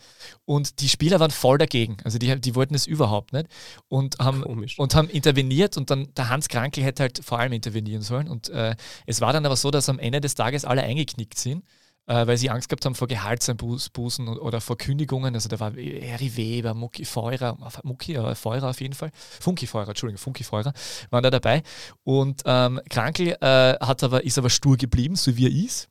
Und 0.45 0.79
die 0.79 0.89
Spieler 0.89 1.19
waren 1.19 1.31
voll 1.31 1.57
dagegen. 1.57 1.97
Also 2.03 2.17
die, 2.17 2.39
die 2.39 2.55
wollten 2.55 2.73
es 2.73 2.87
überhaupt 2.87 3.33
nicht 3.33 3.47
und 3.89 4.17
haben, 4.19 4.41
Komisch. 4.41 4.79
und 4.79 4.95
haben 4.95 5.09
interveniert 5.09 5.77
und 5.77 5.91
dann 5.91 6.13
der 6.15 6.29
Hans 6.29 6.47
Krankel 6.47 6.83
hätte 6.83 7.03
halt 7.03 7.23
vor 7.23 7.39
allem 7.39 7.53
intervenieren 7.53 8.01
sollen. 8.01 8.27
Und 8.27 8.49
äh, 8.49 8.75
es 9.05 9.21
war 9.21 9.33
dann 9.33 9.45
aber 9.45 9.57
so, 9.57 9.69
dass 9.69 9.89
am 9.89 9.99
Ende 9.99 10.21
des 10.21 10.35
Tages 10.35 10.65
alle 10.65 10.81
eingeknickt 10.83 11.37
sind. 11.37 11.63
Äh, 12.07 12.25
weil 12.25 12.37
sie 12.37 12.49
Angst 12.49 12.69
gehabt 12.69 12.85
haben 12.85 12.95
vor 12.95 13.09
Gehaltseinbußen 13.09 14.27
und- 14.29 14.39
oder 14.39 14.61
vor 14.61 14.77
Kündigungen. 14.77 15.35
Also 15.35 15.49
da 15.49 15.59
war 15.59 15.71
Harry 15.71 16.37
Weber, 16.37 16.73
Mucki 16.73 17.03
Feurer, 17.03 17.57
Mucki, 17.83 18.17
aber 18.17 18.33
Feurer 18.35 18.69
auf 18.69 18.79
jeden 18.79 18.93
Fall. 18.93 19.11
Funky 19.13 19.67
Feurer, 19.67 19.89
Entschuldigung, 19.89 20.17
Funky 20.17 20.45
Feurer 20.45 20.73
waren 21.09 21.23
da 21.23 21.29
dabei. 21.29 21.63
Und 22.05 22.43
ähm, 22.45 22.79
Krankel 22.89 23.35
äh, 23.41 23.75
hat 23.79 24.03
aber, 24.03 24.23
ist 24.23 24.37
aber 24.37 24.49
stur 24.49 24.77
geblieben, 24.77 25.17
so 25.17 25.35
wie 25.35 25.47
er 25.47 25.65
ist. 25.65 25.89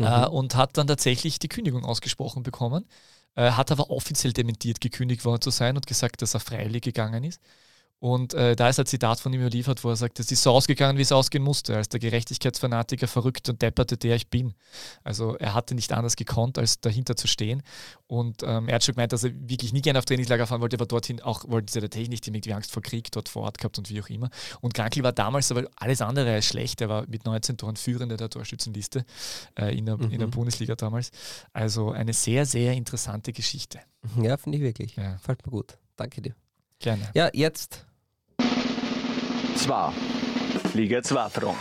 Mhm. 0.00 0.06
Äh, 0.06 0.26
und 0.26 0.56
hat 0.56 0.76
dann 0.76 0.88
tatsächlich 0.88 1.38
die 1.38 1.48
Kündigung 1.48 1.84
ausgesprochen 1.84 2.42
bekommen. 2.42 2.88
Äh, 3.36 3.52
hat 3.52 3.70
aber 3.70 3.90
offiziell 3.90 4.32
dementiert, 4.32 4.80
gekündigt 4.80 5.24
worden 5.24 5.40
zu 5.40 5.50
sein 5.50 5.76
und 5.76 5.86
gesagt, 5.86 6.20
dass 6.22 6.34
er 6.34 6.40
freiwillig 6.40 6.82
gegangen 6.82 7.22
ist. 7.22 7.40
Und 8.02 8.34
äh, 8.34 8.56
da 8.56 8.68
ist 8.68 8.80
ein 8.80 8.86
Zitat 8.86 9.20
von 9.20 9.32
ihm 9.32 9.42
überliefert, 9.42 9.84
wo 9.84 9.90
er 9.90 9.94
sagt, 9.94 10.18
es 10.18 10.32
ist 10.32 10.42
so 10.42 10.50
ausgegangen, 10.50 10.98
wie 10.98 11.02
es 11.02 11.12
ausgehen 11.12 11.44
musste, 11.44 11.76
als 11.76 11.88
der 11.88 12.00
Gerechtigkeitsfanatiker, 12.00 13.06
verrückt 13.06 13.48
und 13.48 13.62
depperte, 13.62 13.96
der 13.96 14.16
ich 14.16 14.26
bin. 14.28 14.54
Also 15.04 15.36
er 15.36 15.54
hatte 15.54 15.76
nicht 15.76 15.92
anders 15.92 16.16
gekonnt, 16.16 16.58
als 16.58 16.80
dahinter 16.80 17.14
zu 17.14 17.28
stehen. 17.28 17.62
Und 18.08 18.42
ähm, 18.42 18.66
er 18.66 18.74
hat 18.74 18.82
schon 18.82 18.96
gemeint, 18.96 19.12
dass 19.12 19.22
er 19.22 19.30
wirklich 19.48 19.72
nie 19.72 19.82
gerne 19.82 20.00
auf 20.00 20.04
Trainingslager 20.04 20.48
fahren 20.48 20.60
wollte, 20.60 20.74
aber 20.78 20.86
dorthin 20.86 21.20
auch 21.20 21.48
wollte 21.48 21.72
sie 21.72 21.80
tatsächlich 21.80 22.08
nicht 22.10 22.26
irgendwie 22.26 22.52
Angst 22.52 22.72
vor 22.72 22.82
Krieg 22.82 23.08
dort 23.12 23.28
vor 23.28 23.42
Ort 23.42 23.58
gehabt 23.58 23.78
und 23.78 23.88
wie 23.88 24.02
auch 24.02 24.08
immer. 24.08 24.30
Und 24.60 24.74
Krankel 24.74 25.04
war 25.04 25.12
damals 25.12 25.52
aber 25.52 25.68
alles 25.76 26.00
andere 26.00 26.32
als 26.32 26.46
schlecht. 26.46 26.80
Er 26.80 26.88
war 26.88 27.06
mit 27.06 27.24
19 27.24 27.56
Toren 27.56 27.76
Führender 27.76 28.16
der 28.16 28.30
Torschützenliste 28.30 29.04
äh, 29.56 29.78
in, 29.78 29.86
der, 29.86 30.00
in 30.00 30.18
der 30.18 30.26
Mhm. 30.26 30.32
Bundesliga 30.32 30.74
damals. 30.74 31.12
Also 31.52 31.92
eine 31.92 32.12
sehr, 32.14 32.46
sehr 32.46 32.72
interessante 32.72 33.32
Geschichte. 33.32 33.78
Ja, 34.20 34.36
finde 34.38 34.58
ich 34.58 34.64
wirklich. 34.64 34.96
Ja, 34.96 35.18
Fällt 35.18 35.46
mir 35.46 35.52
gut. 35.52 35.78
Danke 35.94 36.20
dir. 36.20 36.34
gerne. 36.80 37.08
Ja, 37.14 37.30
jetzt. 37.32 37.86
Zwei. 39.56 39.92
Liga 40.74 41.02
2 41.02 41.28
Fragen. 41.28 41.56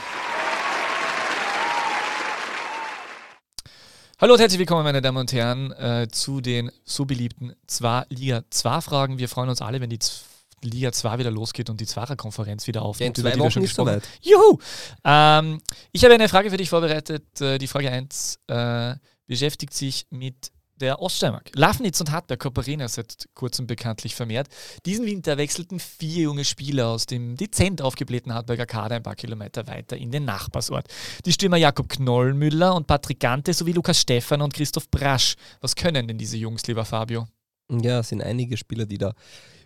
Hallo 4.20 4.34
und 4.34 4.40
herzlich 4.40 4.60
willkommen, 4.60 4.84
meine 4.84 5.02
Damen 5.02 5.18
und 5.18 5.34
Herren, 5.34 5.72
äh, 5.72 6.08
zu 6.12 6.42
den 6.42 6.72
so 6.84 7.06
beliebten 7.06 7.54
zwei 7.66 8.06
Liga 8.10 8.44
2 8.50 8.82
Fragen. 8.82 9.18
Wir 9.18 9.28
freuen 9.28 9.50
uns 9.50 9.62
alle, 9.62 9.82
wenn 9.82 9.90
die 9.90 10.00
Z 10.00 10.26
Liga 10.64 10.92
2 10.92 11.18
wieder 11.18 11.32
losgeht 11.32 11.70
und 11.70 11.82
die 11.82 11.88
Zwarer-Konferenz 11.88 12.68
wieder 12.68 12.82
Ja, 12.82 12.86
aufnimmt, 12.86 13.18
zwei 13.18 13.36
wir 13.36 13.52
schon 13.52 13.64
gesprochen 13.64 13.88
soweit. 13.88 14.08
Juhu! 14.22 14.60
Ähm, 15.04 15.60
ich 15.92 16.04
habe 16.04 16.14
eine 16.14 16.30
Frage 16.30 16.52
für 16.52 16.58
dich 16.58 16.70
vorbereitet. 16.70 17.42
Äh, 17.42 17.58
die 17.58 17.68
Frage 17.68 17.92
1 17.92 18.40
äh, 18.48 18.96
beschäftigt 19.26 19.74
sich 19.74 20.06
mit 20.12 20.52
der 20.82 21.02
Oststeiermark. 21.02 21.52
Lafnitz 21.56 22.02
und 22.02 22.12
Hartberg 22.12 22.40
kooperieren 22.40 22.88
seit 22.88 23.30
kurzem 23.34 23.68
bekanntlich 23.68 24.16
vermehrt. 24.16 24.48
Diesen 24.86 25.06
Winter 25.06 25.38
wechselten 25.38 25.80
vier 25.80 26.24
junge 26.24 26.44
Spieler 26.44 26.88
aus 26.88 27.06
dem 27.06 27.38
dezent 27.38 27.82
aufgeblähten 27.82 28.34
Hartberger 28.34 28.66
Kader 28.66 28.96
ein 28.96 29.04
paar 29.04 29.16
Kilometer 29.16 29.68
weiter 29.68 29.96
in 29.96 30.12
den 30.12 30.26
Nachbarsort. 30.26 30.88
Die 31.26 31.32
Stürmer 31.32 31.58
Jakob 31.58 31.88
Knollmüller 31.90 32.76
und 32.76 32.88
Patrick 32.88 33.20
Gante 33.20 33.54
sowie 33.54 33.74
Lukas 33.74 34.02
Stephan 34.02 34.42
und 34.42 34.54
Christoph 34.54 34.90
Brasch. 34.90 35.36
Was 35.62 35.76
können 35.76 36.08
denn 36.08 36.18
diese 36.18 36.38
Jungs, 36.38 36.66
lieber 36.68 36.86
Fabio? 36.86 37.28
Ja, 37.70 38.00
es 38.00 38.10
sind 38.10 38.22
einige 38.22 38.58
Spieler, 38.58 38.86
die 38.86 38.98
da 38.98 39.14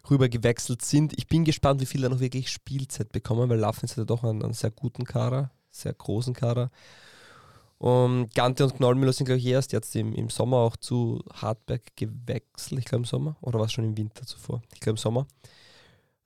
rüber 0.10 0.30
gewechselt 0.30 0.84
sind. 0.84 1.14
Ich 1.18 1.28
bin 1.28 1.46
gespannt, 1.46 1.82
wie 1.82 1.86
viele 1.86 2.04
da 2.04 2.10
noch 2.10 2.20
wirklich 2.20 2.50
Spielzeit 2.50 3.12
bekommen, 3.12 3.50
weil 3.50 3.60
Lafnitz 3.60 3.92
hat 3.92 3.98
ja 4.00 4.06
doch 4.06 4.24
einen, 4.24 4.44
einen 4.44 4.54
sehr 4.54 4.72
guten 4.72 5.06
Kader, 5.06 5.52
sehr 5.72 5.94
großen 5.94 6.34
Kader. 6.34 6.70
Und 7.78 8.34
Gante 8.34 8.64
und 8.64 8.76
Knollmüller 8.76 9.14
sind, 9.14 9.26
glaube 9.26 9.40
ich, 9.40 9.46
erst 9.46 9.74
jetzt 9.74 9.96
im, 9.96 10.14
im 10.14 10.30
Sommer 10.30 10.58
auch 10.58 10.78
zu 10.78 11.24
Hartberg 11.34 11.82
gewechselt. 11.96 12.80
Ich 12.80 12.86
glaube 12.86 13.02
im 13.02 13.06
Sommer. 13.06 13.36
Oder 13.42 13.60
war 13.60 13.66
es 13.66 13.74
schon 13.74 13.84
im 13.84 13.98
Winter 13.98 14.26
zuvor? 14.26 14.62
Ich 14.74 14.80
glaube 14.80 14.94
im 14.94 14.98
Sommer. 14.98 15.28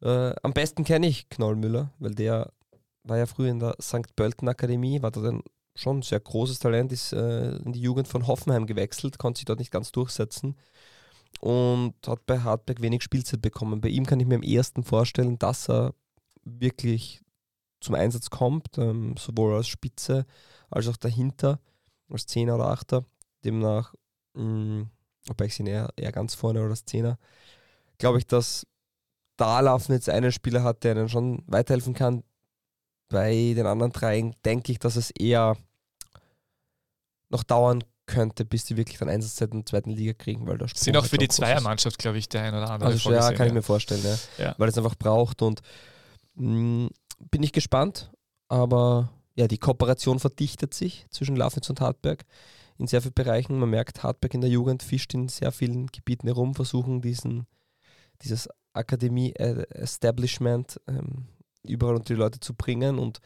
Äh, 0.01 0.34
am 0.43 0.53
besten 0.53 0.84
kenne 0.84 1.07
ich 1.07 1.27
Knollmüller, 1.30 1.91
weil 1.99 2.13
der 2.13 2.51
war 3.03 3.17
ja 3.17 3.26
früher 3.26 3.49
in 3.49 3.59
der 3.59 3.76
St. 3.81 4.15
Pölten 4.15 4.47
Akademie, 4.47 5.01
war 5.01 5.11
da 5.11 5.21
dann 5.21 5.41
schon 5.76 5.99
ein 5.99 6.03
sehr 6.03 6.19
großes 6.19 6.59
Talent, 6.59 6.91
ist 6.91 7.13
äh, 7.13 7.55
in 7.57 7.73
die 7.73 7.81
Jugend 7.81 8.07
von 8.07 8.27
Hoffenheim 8.27 8.67
gewechselt, 8.67 9.17
konnte 9.17 9.39
sich 9.39 9.45
dort 9.45 9.59
nicht 9.59 9.71
ganz 9.71 9.91
durchsetzen 9.91 10.55
und 11.39 11.95
hat 12.05 12.26
bei 12.26 12.39
Hartberg 12.39 12.81
wenig 12.81 13.03
Spielzeit 13.03 13.41
bekommen. 13.41 13.81
Bei 13.81 13.89
ihm 13.89 14.05
kann 14.05 14.19
ich 14.19 14.27
mir 14.27 14.35
am 14.35 14.43
ehesten 14.43 14.84
vorstellen, 14.84 15.39
dass 15.39 15.69
er 15.69 15.93
wirklich 16.43 17.21
zum 17.81 17.95
Einsatz 17.95 18.30
kommt, 18.30 18.77
ähm, 18.77 19.15
sowohl 19.18 19.56
als 19.56 19.68
Spitze 19.68 20.26
als 20.69 20.88
auch 20.88 20.97
dahinter, 20.97 21.60
als 22.10 22.26
Zehner 22.26 22.56
oder 22.56 22.69
Achter. 22.69 23.06
Demnach, 23.43 23.93
mh, 24.34 24.85
wobei 25.26 25.45
ich 25.45 25.60
ihn 25.60 25.68
eher, 25.68 25.89
eher 25.95 26.11
ganz 26.11 26.35
vorne 26.35 26.60
oder 26.60 26.72
als 26.72 26.85
Zehner, 26.85 27.18
glaube 27.97 28.18
ich, 28.18 28.27
dass 28.27 28.68
da 29.38 29.61
Laufen 29.61 29.93
jetzt 29.93 30.10
einen 30.10 30.31
Spieler 30.31 30.64
hat, 30.64 30.84
der 30.84 30.95
ihnen 30.95 31.10
schon 31.10 31.43
weiterhelfen 31.47 31.93
kann. 31.93 32.23
Bei 33.07 33.53
den 33.56 33.65
anderen 33.65 33.91
dreien 33.91 34.35
denke 34.45 34.72
ich, 34.72 34.80
dass 34.80 34.95
es 34.97 35.11
eher 35.11 35.56
noch 37.30 37.43
dauern 37.43 37.84
könnte, 38.06 38.43
bis 38.43 38.65
die 38.65 38.76
wirklich 38.76 38.97
dann 38.97 39.07
Einsatzzeit 39.07 39.51
in 39.51 39.60
der 39.60 39.65
zweiten 39.65 39.91
Liga 39.91 40.14
kriegen, 40.14 40.45
weil 40.47 40.56
Sprung 40.56 40.69
Sind 40.76 40.97
auch 40.97 41.01
halt 41.03 41.11
für 41.11 41.18
die. 41.18 41.27
Zweiermannschaft, 41.27 41.97
glaube 41.97 42.18
ich, 42.18 42.27
der 42.27 42.43
ein 42.43 42.53
oder 42.53 42.69
andere 42.69 42.89
Also 42.89 43.11
ja, 43.11 43.31
kann 43.31 43.47
ich 43.47 43.53
mir 43.53 43.61
vorstellen, 43.61 44.03
ja. 44.03 44.45
Ja. 44.45 44.56
weil 44.57 44.69
es 44.69 44.77
einfach 44.77 44.95
braucht 44.95 45.41
und 45.41 45.61
mh, 46.35 46.89
bin 47.31 47.43
ich 47.43 47.51
gespannt, 47.51 48.11
aber 48.47 49.11
ja, 49.35 49.47
die 49.47 49.57
Kooperation 49.57 50.19
verdichtet 50.19 50.73
sich 50.73 51.05
zwischen 51.11 51.35
Lafnitz 51.35 51.69
und 51.69 51.81
Hartberg 51.81 52.25
in 52.77 52.87
sehr 52.87 53.01
vielen 53.01 53.13
Bereichen. 53.13 53.59
Man 53.59 53.69
merkt, 53.69 54.03
Hartberg 54.03 54.33
in 54.33 54.41
der 54.41 54.49
Jugend 54.49 54.83
fischt 54.83 55.13
in 55.13 55.27
sehr 55.27 55.51
vielen 55.51 55.87
Gebieten 55.87 56.27
herum, 56.27 56.55
versuchen 56.55 57.01
diesen, 57.01 57.45
dieses 58.21 58.47
Akademie-Establishment 58.73 60.79
ähm, 60.87 61.27
überall 61.63 61.95
unter 61.95 62.13
die 62.13 62.19
Leute 62.19 62.39
zu 62.39 62.53
bringen 62.53 62.99
und 62.99 63.19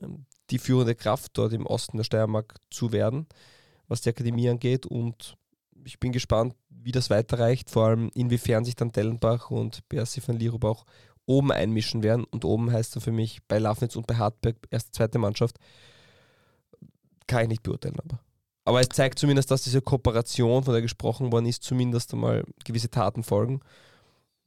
ähm, 0.00 0.26
die 0.50 0.58
führende 0.58 0.94
Kraft 0.94 1.38
dort 1.38 1.52
im 1.52 1.66
Osten 1.66 1.96
der 1.96 2.04
Steiermark 2.04 2.56
zu 2.70 2.92
werden, 2.92 3.26
was 3.88 4.02
die 4.02 4.10
Akademie 4.10 4.48
angeht. 4.48 4.86
Und 4.86 5.36
ich 5.84 5.98
bin 5.98 6.12
gespannt, 6.12 6.54
wie 6.68 6.92
das 6.92 7.10
weiterreicht, 7.10 7.70
vor 7.70 7.86
allem 7.86 8.10
inwiefern 8.14 8.64
sich 8.64 8.76
dann 8.76 8.92
Dellenbach 8.92 9.50
und 9.50 9.88
Bersi 9.88 10.22
van 10.24 10.38
Lierup 10.38 10.64
auch 10.64 10.84
oben 11.30 11.52
einmischen 11.52 12.02
werden. 12.02 12.24
Und 12.24 12.44
oben 12.44 12.72
heißt 12.72 12.94
dann 12.94 13.02
für 13.02 13.12
mich 13.12 13.40
bei 13.48 13.58
Lafnitz 13.58 13.96
und 13.96 14.06
bei 14.06 14.16
Hartberg 14.16 14.56
erste, 14.70 14.90
zweite 14.92 15.18
Mannschaft. 15.18 15.56
Kann 17.26 17.42
ich 17.42 17.48
nicht 17.48 17.62
beurteilen, 17.62 17.98
aber. 17.98 18.20
Aber 18.64 18.80
es 18.80 18.88
zeigt 18.88 19.18
zumindest, 19.18 19.50
dass 19.50 19.62
diese 19.62 19.80
Kooperation, 19.80 20.64
von 20.64 20.72
der 20.72 20.82
gesprochen 20.82 21.32
worden 21.32 21.46
ist, 21.46 21.62
zumindest 21.62 22.12
einmal 22.12 22.44
gewisse 22.64 22.90
Taten 22.90 23.22
folgen. 23.22 23.60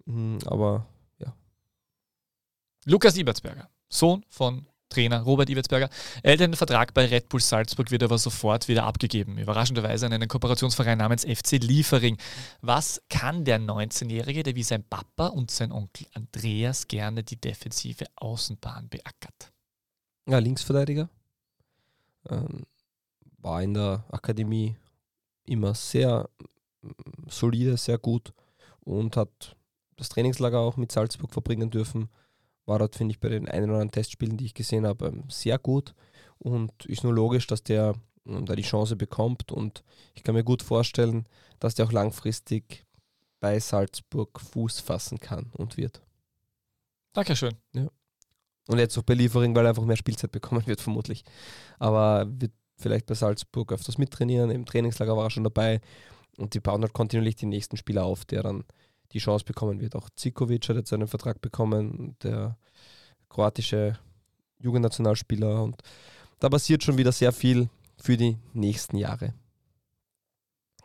Mm, 0.05 0.37
Aber 0.45 0.85
Lukas 2.85 3.15
Ibertsberger, 3.17 3.69
Sohn 3.89 4.25
von 4.27 4.67
Trainer 4.93 5.21
Robert 5.21 5.49
Ibertsberger. 5.49 5.89
Er 6.21 6.39
einen 6.39 6.55
Vertrag 6.55 6.93
bei 6.93 7.05
Red 7.05 7.29
Bull 7.29 7.41
Salzburg, 7.41 7.91
wird 7.91 8.03
aber 8.03 8.17
sofort 8.17 8.67
wieder 8.67 8.83
abgegeben. 8.83 9.37
Überraschenderweise 9.37 10.05
an 10.05 10.13
einen 10.13 10.27
Kooperationsverein 10.27 10.97
namens 10.97 11.25
FC 11.25 11.53
Liefering. 11.53 12.17
Was 12.61 13.01
kann 13.09 13.43
der 13.45 13.59
19-Jährige, 13.59 14.43
der 14.43 14.55
wie 14.55 14.63
sein 14.63 14.83
Papa 14.83 15.27
und 15.27 15.51
sein 15.51 15.71
Onkel 15.71 16.07
Andreas 16.13 16.87
gerne 16.87 17.23
die 17.23 17.39
defensive 17.39 18.05
Außenbahn 18.15 18.89
beackert? 18.89 19.53
ja, 20.27 20.37
Linksverteidiger. 20.39 21.09
Ähm, 22.29 22.65
war 23.39 23.61
in 23.61 23.73
der 23.73 24.05
Akademie 24.09 24.75
immer 25.45 25.73
sehr 25.73 26.29
solide, 27.27 27.77
sehr 27.77 27.97
gut 27.97 28.33
und 28.81 29.17
hat 29.17 29.55
das 29.97 30.09
Trainingslager 30.09 30.59
auch 30.59 30.77
mit 30.77 30.91
Salzburg 30.91 31.31
verbringen 31.31 31.69
dürfen. 31.69 32.09
War 32.65 32.79
dort, 32.79 32.95
finde 32.95 33.11
ich, 33.11 33.19
bei 33.19 33.29
den 33.29 33.47
ein 33.47 33.63
oder 33.63 33.73
anderen 33.73 33.91
Testspielen, 33.91 34.37
die 34.37 34.45
ich 34.45 34.53
gesehen 34.53 34.85
habe, 34.85 35.07
ähm, 35.07 35.23
sehr 35.29 35.57
gut. 35.59 35.93
Und 36.39 36.85
ist 36.85 37.03
nur 37.03 37.13
logisch, 37.13 37.47
dass 37.47 37.63
der 37.63 37.95
ähm, 38.25 38.45
da 38.45 38.55
die 38.55 38.63
Chance 38.63 38.95
bekommt. 38.95 39.51
Und 39.51 39.83
ich 40.13 40.23
kann 40.23 40.35
mir 40.35 40.43
gut 40.43 40.63
vorstellen, 40.63 41.27
dass 41.59 41.75
der 41.75 41.85
auch 41.85 41.91
langfristig 41.91 42.85
bei 43.39 43.59
Salzburg 43.59 44.39
Fuß 44.39 44.79
fassen 44.79 45.19
kann 45.19 45.51
und 45.53 45.77
wird. 45.77 46.01
Dankeschön. 47.13 47.53
Und 48.67 48.79
jetzt 48.79 48.97
auch 48.97 49.03
bei 49.03 49.13
Liefering, 49.13 49.55
weil 49.55 49.65
er 49.65 49.69
einfach 49.69 49.83
mehr 49.83 49.97
Spielzeit 49.97 50.31
bekommen 50.31 50.65
wird, 50.65 50.79
vermutlich. 50.79 51.23
Aber 51.79 52.25
wird 52.29 52.53
vielleicht 52.77 53.05
bei 53.05 53.13
Salzburg 53.13 53.71
öfters 53.71 53.97
mittrainieren. 53.97 54.49
Im 54.49 54.65
Trainingslager 54.65 55.15
war 55.17 55.25
er 55.25 55.29
schon 55.29 55.43
dabei. 55.43 55.81
Und 56.37 56.53
die 56.53 56.59
bauen 56.59 56.81
halt 56.81 56.93
kontinuierlich 56.93 57.35
die 57.35 57.45
nächsten 57.45 57.77
Spieler 57.77 58.05
auf, 58.05 58.25
der 58.25 58.43
dann 58.43 58.63
die 59.13 59.19
Chance 59.19 59.45
bekommen 59.45 59.79
wird. 59.79 59.95
Auch 59.95 60.09
Zikovic 60.15 60.67
hat 60.69 60.75
jetzt 60.75 60.93
einen 60.93 61.07
Vertrag 61.07 61.41
bekommen, 61.41 62.15
der 62.23 62.57
kroatische 63.29 63.97
Jugendnationalspieler. 64.59 65.63
Und 65.63 65.81
da 66.39 66.49
passiert 66.49 66.83
schon 66.83 66.97
wieder 66.97 67.11
sehr 67.11 67.31
viel 67.31 67.69
für 67.97 68.17
die 68.17 68.37
nächsten 68.53 68.97
Jahre. 68.97 69.33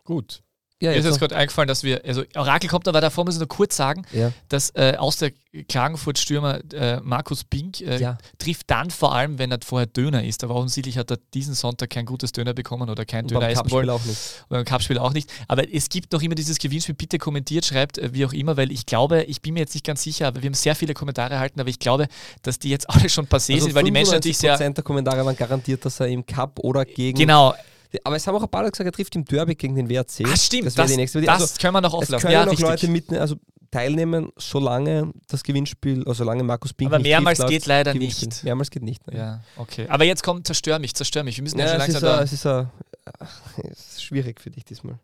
Gut. 0.05 0.43
Ja, 0.81 0.91
Mir 0.91 0.97
ist 0.99 1.07
jetzt 1.07 1.19
gerade 1.19 1.35
eingefallen, 1.35 1.67
dass 1.67 1.83
wir, 1.83 2.05
also 2.05 2.23
Orakel 2.37 2.71
kommt, 2.71 2.87
aber 2.87 3.01
davor 3.01 3.25
muss 3.25 3.35
ich 3.35 3.41
nur 3.41 3.49
kurz 3.49 3.75
sagen, 3.77 4.05
ja. 4.13 4.33
dass 4.49 4.71
äh, 4.77 4.95
aus 4.97 5.17
der 5.17 5.33
Klagenfurt-Stürmer 5.69 6.61
äh, 6.73 7.01
Markus 7.03 7.43
Bink 7.43 7.81
äh, 7.81 7.99
Ja. 8.01 8.19
trifft 8.39 8.71
dann 8.71 8.91
vor 8.91 9.15
allem, 9.15 9.39
wenn 9.39 9.51
er 9.51 9.59
vorher 9.65 9.87
Döner 9.87 10.23
ist. 10.25 10.45
Aber 10.45 10.55
offensichtlich 10.55 10.97
hat 10.99 11.11
er 11.11 11.19
diesen 11.35 11.55
Sonntag 11.55 11.91
kein 11.91 12.07
gutes 12.07 12.33
Döner 12.33 12.55
bekommen 12.55 12.91
oder 12.91 13.05
kein 13.05 13.25
Und 13.25 13.33
Döner 13.33 13.49
essen 13.49 13.71
wollen. 13.71 13.91
auch 13.91 14.05
nicht. 14.05 14.45
Beim 14.49 14.65
Cup-Spiel 14.65 14.99
auch 14.99 15.13
nicht. 15.13 15.31
Aber 15.49 15.65
es 15.73 15.89
gibt 15.89 16.13
noch 16.13 16.23
immer 16.23 16.35
dieses 16.35 16.59
Gewinnspiel. 16.59 16.95
Bitte 16.95 17.19
kommentiert, 17.19 17.65
schreibt, 17.65 17.99
äh, 17.99 18.13
wie 18.13 18.25
auch 18.25 18.33
immer, 18.33 18.57
weil 18.57 18.71
ich 18.71 18.87
glaube, 18.87 19.23
ich 19.25 19.43
bin 19.43 19.55
mir 19.55 19.61
jetzt 19.61 19.75
nicht 19.75 19.85
ganz 19.87 20.03
sicher, 20.03 20.29
aber 20.29 20.43
wir 20.43 20.49
haben 20.49 20.55
sehr 20.55 20.77
viele 20.77 20.95
Kommentare 20.95 21.35
erhalten, 21.35 21.61
aber 21.61 21.71
ich 21.71 21.79
glaube, 21.79 22.07
dass 22.43 22.59
die 22.59 22.71
jetzt 22.71 22.89
alle 22.91 23.09
schon 23.09 23.27
passé 23.27 23.55
Also 23.55 23.67
sind, 23.67 23.75
weil 23.75 23.85
die 23.85 23.91
Menschen 23.91 24.15
natürlich 24.15 24.39
sehr. 24.39 24.57
95% 24.59 24.75
der 24.75 24.85
Kommentare 24.85 25.25
waren 25.25 25.37
garantiert, 25.37 25.85
dass 25.85 25.99
er 26.01 26.07
im 26.09 26.25
Cup 26.25 26.61
oder 26.61 26.85
gegen. 26.85 27.19
Genau. 27.19 27.55
Aber 28.05 28.17
es 28.17 28.27
haben 28.27 28.35
auch 28.35 28.43
ein 28.43 28.49
paar 28.49 28.63
Leute 28.63 28.73
gesagt, 28.73 28.87
er 28.89 28.93
trifft 28.93 29.17
im 29.17 29.25
Derby 29.25 29.55
gegen 29.55 29.75
den 29.75 29.89
WRC. 29.89 30.25
Ah, 30.27 30.37
stimmt. 30.37 30.67
Das 30.67 30.75
Das, 30.75 30.91
die 30.91 30.97
nächste 30.97 31.21
das, 31.23 31.41
Also, 31.43 31.55
können 31.61 31.75
wir 31.75 31.81
noch 31.81 31.95
es 31.95 31.95
auflassen. 31.95 32.21
können 32.23 32.33
Ja, 32.33 32.45
noch 32.45 32.53
richtig. 32.53 32.67
Leute 32.69 32.89
mit, 32.89 33.13
also 33.13 33.37
teilnehmen, 33.71 34.31
solange 34.39 35.13
das 35.29 35.43
Gewinnspiel, 35.43 35.99
also 36.01 36.15
solange 36.15 36.43
Markus 36.43 36.73
Bink 36.73 36.93
Aber 36.93 37.03
mehrmals 37.03 37.39
trifft, 37.39 37.51
geht 37.51 37.67
leider 37.67 37.93
nicht. 37.95 38.43
Mehrmals 38.45 38.71
geht 38.71 38.83
nicht. 38.83 39.07
Ne? 39.07 39.19
Ja, 39.19 39.41
okay. 39.57 39.87
Aber 39.89 40.05
jetzt 40.05 40.23
kommt, 40.23 40.47
zerstör 40.47 40.79
mich, 40.79 40.95
zerstör 40.95 41.23
mich. 41.23 41.37
Wir 41.37 41.43
müssen 41.43 41.59
ja, 41.59 41.67
Ja, 41.67 41.73
schon 41.73 41.81
es, 41.83 41.89
ist 41.89 41.95
langsam 41.95 42.11
a, 42.11 42.17
da. 42.17 42.23
es 42.23 42.33
ist 42.33 42.47
a, 42.47 42.71
es 43.71 43.79
ist 43.93 44.03
schwierig 44.05 44.41
für 44.41 44.51
dich 44.51 44.65
diesmal. 44.65 44.99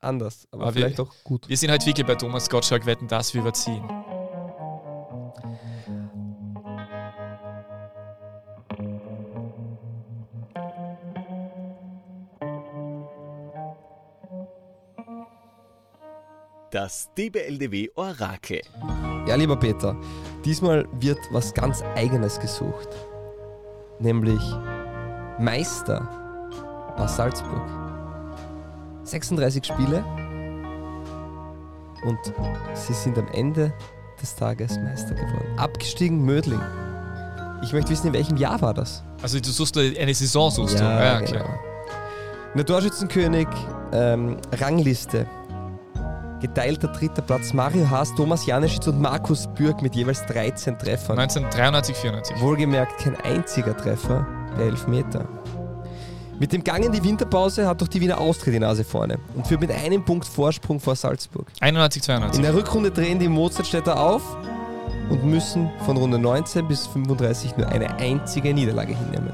Anders, 0.00 0.46
aber, 0.52 0.62
Aber 0.64 0.74
wir- 0.74 0.82
vielleicht 0.82 1.00
auch 1.00 1.12
gut. 1.24 1.48
Wir 1.48 1.56
sind 1.56 1.70
halt 1.70 1.84
wirklich 1.86 2.06
bei 2.06 2.14
Thomas 2.14 2.48
Gottschalk 2.48 2.86
wetten, 2.86 3.08
dass 3.08 3.34
wir 3.34 3.40
überziehen. 3.40 3.82
Das 16.70 17.08
DBLDW 17.16 17.88
Orakel. 17.94 18.60
Ja, 19.26 19.36
lieber 19.36 19.56
Peter, 19.56 19.96
diesmal 20.44 20.86
wird 21.00 21.18
was 21.30 21.54
ganz 21.54 21.82
Eigenes 21.96 22.38
gesucht. 22.38 22.88
Nämlich 24.00 24.40
Meister 25.38 26.06
aus 26.98 27.16
Salzburg. 27.16 27.62
36 29.04 29.64
Spiele 29.64 30.04
und 32.04 32.18
sie 32.74 32.92
sind 32.92 33.16
am 33.16 33.28
Ende 33.28 33.72
des 34.20 34.36
Tages 34.36 34.76
Meister 34.78 35.14
geworden. 35.14 35.58
Abgestiegen 35.58 36.22
Mödling. 36.22 36.60
Ich 37.62 37.72
möchte 37.72 37.90
wissen, 37.92 38.08
in 38.08 38.12
welchem 38.12 38.36
Jahr 38.36 38.60
war 38.60 38.74
das? 38.74 39.02
Also 39.22 39.40
du 39.40 39.48
suchst 39.48 39.78
eine 39.78 40.14
Saison, 40.14 40.50
suchst 40.50 40.78
du. 40.78 40.84
Ja, 40.84 41.20
genau. 41.20 41.48
Der 42.54 42.66
Torschützenkönig, 42.66 43.48
ähm, 43.92 44.36
Rangliste. 44.52 45.26
Geteilter 46.40 46.88
dritter 46.88 47.22
Platz 47.22 47.52
Mario 47.52 47.90
Haas, 47.90 48.14
Thomas 48.14 48.46
Janeschitz 48.46 48.86
und 48.86 49.00
Markus 49.00 49.48
Bürg 49.56 49.82
mit 49.82 49.96
jeweils 49.96 50.24
13 50.26 50.78
Treffern. 50.78 51.18
1993, 51.18 51.96
94. 51.96 52.40
Wohlgemerkt 52.40 52.98
kein 52.98 53.16
einziger 53.16 53.76
Treffer 53.76 54.26
bei 54.56 54.62
Elfmeter. 54.64 55.28
Mit 56.38 56.52
dem 56.52 56.62
Gang 56.62 56.84
in 56.84 56.92
die 56.92 57.02
Winterpause 57.02 57.66
hat 57.66 57.82
doch 57.82 57.88
die 57.88 58.00
Wiener 58.00 58.20
Austria 58.20 58.52
die 58.52 58.60
Nase 58.60 58.84
vorne 58.84 59.18
und 59.34 59.48
führt 59.48 59.60
mit 59.60 59.72
einem 59.72 60.04
Punkt 60.04 60.24
Vorsprung 60.24 60.78
vor 60.78 60.94
Salzburg. 60.94 61.48
91, 61.60 62.00
In 62.00 62.04
92. 62.04 62.42
der 62.42 62.54
Rückrunde 62.54 62.92
drehen 62.92 63.18
die 63.18 63.26
Mozartstädter 63.26 63.98
auf 63.98 64.22
und 65.10 65.24
müssen 65.24 65.68
von 65.84 65.96
Runde 65.96 66.18
19 66.20 66.68
bis 66.68 66.86
35 66.86 67.56
nur 67.56 67.66
eine 67.68 67.96
einzige 67.96 68.54
Niederlage 68.54 68.94
hinnehmen. 68.94 69.32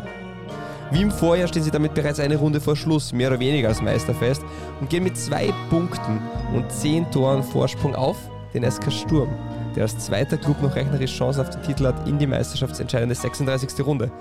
Wie 0.90 1.02
im 1.02 1.10
Vorjahr 1.10 1.48
stehen 1.48 1.62
sie 1.62 1.70
damit 1.70 1.94
bereits 1.94 2.20
eine 2.20 2.36
Runde 2.36 2.60
vor 2.60 2.76
Schluss, 2.76 3.12
mehr 3.12 3.28
oder 3.30 3.40
weniger 3.40 3.68
als 3.68 3.80
Meister 3.82 4.14
fest 4.14 4.42
und 4.80 4.90
gehen 4.90 5.02
mit 5.02 5.16
zwei 5.16 5.52
Punkten 5.70 6.20
und 6.54 6.70
zehn 6.70 7.10
Toren 7.10 7.42
Vorsprung 7.42 7.94
auf 7.94 8.16
den 8.52 8.70
SK 8.70 8.92
Sturm, 8.92 9.28
der 9.74 9.82
als 9.84 9.98
zweiter 9.98 10.36
Club 10.36 10.62
noch 10.62 10.76
rechnerisch 10.76 11.16
Chance 11.16 11.40
auf 11.40 11.50
den 11.50 11.60
Titel 11.62 11.86
hat 11.86 12.06
in 12.06 12.18
die 12.18 12.26
meisterschaftsentscheidende 12.28 13.14
36. 13.16 13.84
Runde. 13.84 14.12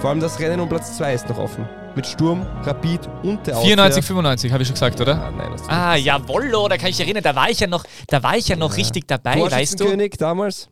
Vor 0.00 0.10
allem 0.10 0.18
das 0.18 0.40
Rennen 0.40 0.58
um 0.58 0.68
Platz 0.68 0.96
2 0.96 1.14
ist 1.14 1.28
noch 1.28 1.38
offen. 1.38 1.68
Mit 1.94 2.04
Sturm, 2.06 2.44
Rapid 2.64 3.08
und 3.22 3.46
der 3.46 3.56
94, 3.56 4.04
95, 4.04 4.52
habe 4.52 4.62
ich 4.62 4.68
schon 4.68 4.74
gesagt, 4.74 5.00
oder? 5.00 5.14
Ah, 5.22 5.30
nein, 5.30 5.50
das 5.52 5.68
Ah, 5.68 5.94
jawollo, 5.94 6.66
da 6.68 6.76
kann 6.76 6.90
ich 6.90 6.98
erinnern, 7.00 7.22
da 7.22 7.34
war 7.36 7.50
ich 7.50 7.60
ja 7.60 7.66
noch, 7.68 7.84
da 8.08 8.20
war 8.22 8.36
ich 8.36 8.48
ja 8.48 8.56
noch 8.56 8.70
Ja. 8.70 8.76
richtig 8.76 9.06
dabei, 9.06 9.34
weißt 9.36 9.44
du? 9.44 9.50
Torschützenkönig 9.84 10.14
damals, 10.18 10.68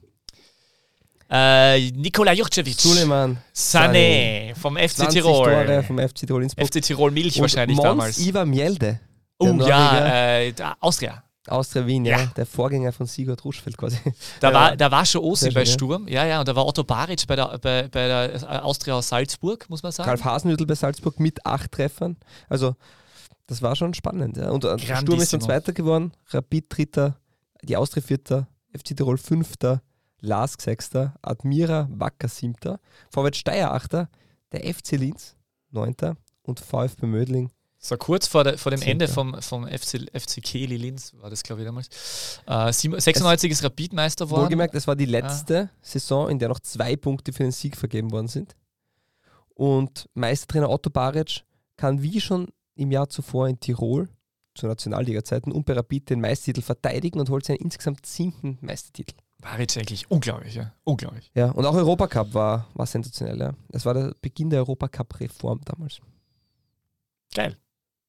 Äh, 1.29 1.91
Nikola 1.93 2.33
Jurcevic. 2.33 2.79
Suleiman. 2.81 3.39
Sané 3.55 4.55
vom 4.55 4.77
FC 4.77 4.97
20 4.97 5.09
Tirol. 5.23 5.45
Tore 5.67 5.83
vom 5.83 5.99
FC 5.99 6.15
Tirol 6.27 6.43
Innsbruck. 6.45 6.67
FC 6.69 6.81
Tirol 6.83 7.11
Milch 7.11 7.37
Und 7.37 7.43
wahrscheinlich 7.43 7.77
Mons 7.77 7.85
damals. 7.89 8.19
Ivar 8.19 8.45
Mjelde, 8.47 9.01
Oh 9.39 9.53
der 9.53 9.67
ja, 9.69 9.93
Norweger. 9.93 10.71
äh, 10.71 10.75
Austria. 10.81 11.23
Austria 11.49 11.87
Wien, 11.87 12.05
ja. 12.05 12.19
Ja. 12.19 12.27
Der 12.37 12.45
Vorgänger 12.47 12.93
von 12.93 13.07
Sigurd 13.07 13.45
Ruschfeld 13.45 13.77
quasi. 13.77 13.99
Da, 14.41 14.49
Ja. 14.49 14.55
war, 14.55 14.77
da 14.77 14.91
war 14.91 15.07
schon 15.07 15.23
Osi 15.23 15.51
bei. 15.51 15.65
Sturm. 15.65 16.09
Ja, 16.09 16.25
ja, 16.27 16.41
und 16.41 16.49
da 16.49 16.57
war 16.57 16.67
Otto 16.67 16.83
Baric 16.83 17.25
bei 17.29 17.37
der, 17.37 17.59
bei, 17.59 17.89
bei 17.89 18.09
der 18.09 18.35
äh, 18.35 18.47
Austria 18.59 18.95
aus 18.95 19.09
Salzburg, 19.09 19.69
muss 19.69 19.83
man 19.83 19.93
sagen. 19.93 20.09
Ralf 20.09 20.25
Hasenhüttl 20.25 20.67
bei 20.67 20.75
Salzburg 20.75 21.21
mit 21.21 21.45
acht 21.47 21.71
Treffern. 21.71 22.17
Also, 22.49 22.75
das 23.47 23.63
war 23.63 23.77
schon 23.77 23.95
spannend. 23.95 24.37
Ja. 24.37 24.51
Und 24.51 24.65
äh, 24.65 24.77
Sturm 24.79 25.21
ist 25.21 25.33
dann. 25.33 25.41
Zweiter 25.41 25.73
geworden, 25.73 26.13
Rapid 26.31 26.67
Dritter, 26.69 27.17
die 27.63 27.77
Austria 27.77 28.03
Vierter, 28.03 28.49
FC 28.77 28.97
Tirol 28.97 29.17
Fünfter, 29.19 29.83
Lask 30.27 30.61
Sechster, 30.61 31.15
Admira 31.23 31.89
Wacker 31.91 32.29
Siebter, 32.29 32.81
Vorwärts 33.11 33.39
Steyr 33.39 33.73
Achter, 33.73 34.09
der 34.53 34.63
FC 34.75 34.93
Linz 34.93 35.37
Neunter 35.71 36.17
und 36.43 36.61
VfB 36.61 37.07
Mödling 37.07 37.51
So 37.79 37.97
kurz 37.97 38.27
vor, 38.27 38.43
der, 38.45 38.59
vor 38.59 38.71
dem 38.71 38.81
Zehnter. 38.81 38.91
Ende 39.05 39.09
vom, 39.09 39.41
vom 39.41 39.67
FC, 39.67 40.09
FC 40.13 40.43
Kehli 40.43 40.77
Linz 40.77 41.13
war 41.21 41.31
das, 41.31 41.43
glaube 41.43 41.63
ich, 41.63 41.67
damals. 41.67 41.89
Äh, 42.47 42.73
sieben- 42.73 42.99
96 42.99 43.51
ist 43.53 43.63
Rapid 43.65 43.93
Meister 43.93 44.25
geworden. 44.27 44.43
Wohlgemerkt, 44.43 44.75
es 44.75 44.87
war 44.87 44.97
die 44.97 45.05
letzte 45.07 45.71
Saison, 45.83 46.29
in 46.29 46.39
der 46.39 46.49
noch 46.49 46.61
zwei 46.61 46.97
Punkte 46.97 47.33
für 47.33 47.43
den 47.45 47.53
Sieg 47.53 47.77
vergeben 47.77 48.11
worden 48.11 48.29
sind. 48.29 48.57
Und 49.55 50.09
Meistertrainer 50.15 50.71
Otto 50.71 50.91
Baric 50.91 51.45
kann 51.77 52.03
wie 52.03 52.21
schon 52.21 52.49
im 52.75 52.91
Jahr 52.91 53.09
zuvor 53.09 53.49
in 53.49 53.59
Tirol 53.61 54.09
zu 54.55 54.67
Nationalliga-Zeiten 54.67 55.53
und 55.53 55.67
bei 55.67 55.75
Rapid 55.75 56.11
den 56.11 56.21
Meistertitel 56.21 56.63
verteidigen 56.63 57.21
und 57.21 57.29
holt 57.31 57.45
seinen 57.45 57.57
insgesamt 57.59 58.07
siebten 58.07 58.59
Meistertitel. 58.61 59.15
Baric 59.39 59.77
eigentlich 59.77 60.11
unglaublich, 60.11 60.55
ja. 60.55 60.73
Unglaublich. 60.85 61.31
Ja, 61.35 61.51
und 61.51 61.67
auch 61.67 61.75
Europacup 61.75 62.33
war, 62.35 62.69
war 62.75 62.87
sensationell. 62.87 63.39
Ja. 63.39 63.55
Es 63.71 63.85
war 63.85 63.95
der 63.95 64.15
Beginn 64.21 64.51
der 64.51 64.61
Europacup-Reform 64.61 65.61
damals. 65.65 66.01
Geil. 67.35 67.57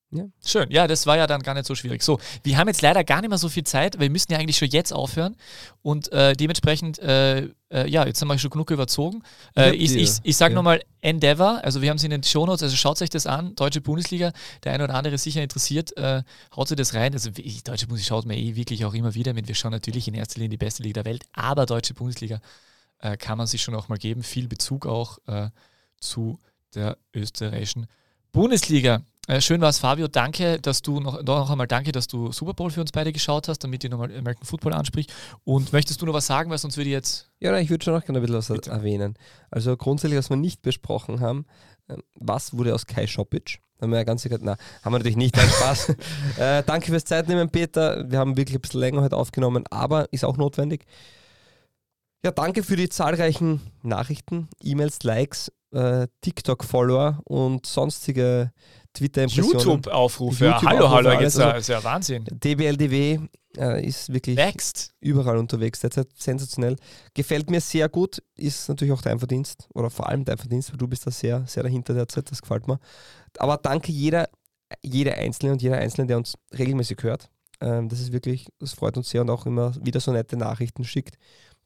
Ja. 0.09 0.23
Schön, 0.45 0.71
ja, 0.71 0.87
das 0.87 1.05
war 1.05 1.17
ja 1.17 1.27
dann 1.27 1.43
gar 1.43 1.53
nicht 1.53 1.65
so 1.65 1.75
schwierig. 1.75 2.01
So, 2.01 2.17
wir 2.43 2.57
haben 2.57 2.69
jetzt 2.69 2.81
leider 2.81 3.03
gar 3.03 3.19
nicht 3.19 3.29
mehr 3.29 3.37
so 3.37 3.49
viel 3.49 3.65
Zeit, 3.65 3.95
weil 3.95 4.03
wir 4.03 4.09
müssen 4.09 4.31
ja 4.31 4.37
eigentlich 4.37 4.57
schon 4.57 4.69
jetzt 4.69 4.93
aufhören 4.93 5.35
und 5.81 6.09
äh, 6.13 6.33
dementsprechend, 6.33 6.97
äh, 6.99 7.49
äh, 7.69 7.89
ja, 7.89 8.05
jetzt 8.05 8.21
haben 8.21 8.29
wir 8.29 8.39
schon 8.39 8.49
genug 8.49 8.71
überzogen. 8.71 9.21
Äh, 9.57 9.75
ich 9.75 9.93
ich, 9.93 10.11
ich 10.23 10.37
sage 10.37 10.53
ja. 10.53 10.55
nochmal 10.55 10.81
Endeavor, 11.01 11.61
also 11.61 11.81
wir 11.81 11.89
haben 11.89 11.97
es 11.97 12.05
in 12.05 12.11
den 12.11 12.23
Shownotes, 12.23 12.63
also 12.63 12.77
schaut 12.77 13.01
euch 13.01 13.09
das 13.09 13.27
an, 13.27 13.53
Deutsche 13.55 13.81
Bundesliga, 13.81 14.31
der 14.63 14.71
eine 14.71 14.85
oder 14.85 14.95
andere 14.95 15.15
ist 15.15 15.23
sicher 15.23 15.43
interessiert, 15.43 15.95
äh, 15.97 16.23
haut 16.55 16.69
sich 16.69 16.77
das 16.77 16.93
rein. 16.93 17.11
Also 17.11 17.31
ich, 17.35 17.65
Deutsche 17.65 17.87
Bundesliga 17.87 18.15
schaut 18.15 18.25
mir 18.25 18.37
eh 18.37 18.55
wirklich 18.55 18.85
auch 18.85 18.93
immer 18.93 19.13
wieder 19.13 19.33
mit, 19.33 19.49
wir 19.49 19.55
schauen 19.55 19.71
natürlich 19.71 20.07
in 20.07 20.13
erster 20.13 20.39
Linie 20.39 20.51
die 20.51 20.57
beste 20.57 20.83
Liga 20.83 21.03
der 21.03 21.11
Welt, 21.11 21.25
aber 21.33 21.65
Deutsche 21.65 21.93
Bundesliga 21.93 22.39
äh, 22.99 23.17
kann 23.17 23.37
man 23.37 23.45
sich 23.45 23.61
schon 23.61 23.75
auch 23.75 23.89
mal 23.89 23.97
geben, 23.97 24.23
viel 24.23 24.47
Bezug 24.47 24.85
auch 24.85 25.17
zu 25.99 26.39
der 26.75 26.97
österreichischen 27.13 27.87
Bundesliga. 28.31 29.01
Äh, 29.27 29.41
schön 29.41 29.59
war 29.59 29.69
es, 29.69 29.79
Fabio. 29.79 30.07
Danke, 30.07 30.59
dass 30.59 30.81
du 30.81 31.01
noch, 31.01 31.21
noch 31.21 31.49
einmal 31.49 31.67
danke, 31.67 31.91
dass 31.91 32.07
du 32.07 32.31
Super 32.31 32.53
Bowl 32.53 32.71
für 32.71 32.79
uns 32.79 32.93
beide 32.93 33.11
geschaut 33.11 33.49
hast, 33.49 33.59
damit 33.59 33.83
ihr 33.83 33.89
nochmal 33.89 34.09
American 34.17 34.45
Football 34.45 34.73
anspricht. 34.73 35.13
Und 35.43 35.73
möchtest 35.73 36.01
du 36.01 36.05
noch 36.05 36.13
was 36.13 36.27
sagen, 36.27 36.49
weil 36.49 36.57
sonst 36.57 36.77
würde 36.77 36.89
ich 36.89 36.93
jetzt. 36.93 37.29
Ja, 37.39 37.51
nein, 37.51 37.63
ich 37.63 37.69
würde 37.69 37.83
schon 37.83 37.93
noch 37.93 38.05
gerne 38.05 38.19
ein 38.19 38.21
bisschen 38.21 38.37
was 38.37 38.47
Bitte. 38.47 38.71
erwähnen. 38.71 39.15
Also 39.51 39.75
grundsätzlich, 39.75 40.17
was 40.17 40.29
wir 40.29 40.37
nicht 40.37 40.61
besprochen 40.61 41.19
haben, 41.19 41.45
ähm, 41.89 42.01
was 42.15 42.53
wurde 42.57 42.73
aus 42.73 42.85
Kai 42.85 43.05
Schopic? 43.05 43.59
Da 43.77 43.83
haben 43.83 43.91
wir 43.91 43.97
ja 43.97 44.05
ganz 44.05 44.21
sicher, 44.21 44.37
na, 44.41 44.55
haben 44.81 44.93
wir 44.93 44.99
natürlich 44.99 45.17
nicht, 45.17 45.35
nein, 45.35 45.49
Spaß. 45.49 45.89
äh, 46.37 46.63
danke 46.65 46.87
fürs 46.87 47.03
Zeitnehmen, 47.03 47.49
Peter. 47.49 48.09
Wir 48.09 48.19
haben 48.19 48.37
wirklich 48.37 48.55
ein 48.55 48.61
bisschen 48.61 48.79
länger 48.79 49.01
heute 49.01 49.17
aufgenommen, 49.17 49.65
aber 49.69 50.11
ist 50.13 50.23
auch 50.23 50.37
notwendig. 50.37 50.85
Ja, 52.23 52.31
danke 52.31 52.63
für 52.63 52.77
die 52.77 52.89
zahlreichen 52.89 53.59
Nachrichten, 53.83 54.47
E-Mails, 54.63 55.03
Likes, 55.03 55.51
äh, 55.71 56.07
TikTok-Follower 56.21 57.19
und 57.25 57.65
sonstige 57.65 58.51
Twitter-Impressionen. 58.97 59.51
YouTube-Aufrufe. 59.59 60.45
Ja, 60.45 60.51
YouTube-Aufrufe, 60.61 60.77
hallo, 60.89 60.95
hallo, 60.95 61.09
alles. 61.09 61.21
jetzt 61.21 61.37
ja, 61.39 61.45
Also- 61.51 61.57
ist 61.59 61.67
ja 61.69 61.83
Wahnsinn. 61.83 62.25
DBLDW 62.31 63.19
äh, 63.57 63.85
ist 63.87 64.11
wirklich 64.13 64.37
Wächst. 64.37 64.91
überall 64.99 65.37
unterwegs, 65.37 65.79
derzeit 65.79 66.07
sensationell. 66.15 66.75
Gefällt 67.13 67.49
mir 67.49 67.61
sehr 67.61 67.89
gut, 67.89 68.21
ist 68.35 68.69
natürlich 68.69 68.93
auch 68.93 69.01
dein 69.01 69.19
Verdienst 69.19 69.67
oder 69.73 69.89
vor 69.89 70.07
allem 70.09 70.25
dein 70.25 70.37
Verdienst, 70.37 70.71
weil 70.71 70.77
du 70.77 70.87
bist 70.87 71.07
da 71.07 71.11
sehr, 71.11 71.43
sehr 71.47 71.63
dahinter 71.63 71.93
derzeit, 71.93 72.29
das 72.29 72.41
gefällt 72.41 72.67
mir. 72.67 72.79
Aber 73.39 73.57
danke 73.57 73.91
jeder, 73.91 74.29
jeder 74.83 75.15
Einzelne 75.15 75.53
und 75.53 75.61
jeder 75.61 75.77
Einzelne, 75.77 76.07
der 76.07 76.17
uns 76.17 76.35
regelmäßig 76.57 76.97
hört. 77.01 77.29
Ähm, 77.61 77.89
das 77.89 77.99
ist 77.99 78.11
wirklich, 78.11 78.47
das 78.59 78.73
freut 78.73 78.97
uns 78.97 79.09
sehr 79.09 79.21
und 79.21 79.29
auch 79.31 79.45
immer 79.47 79.73
wieder 79.83 79.99
so 79.99 80.11
nette 80.11 80.37
Nachrichten 80.37 80.83
schickt. 80.83 81.15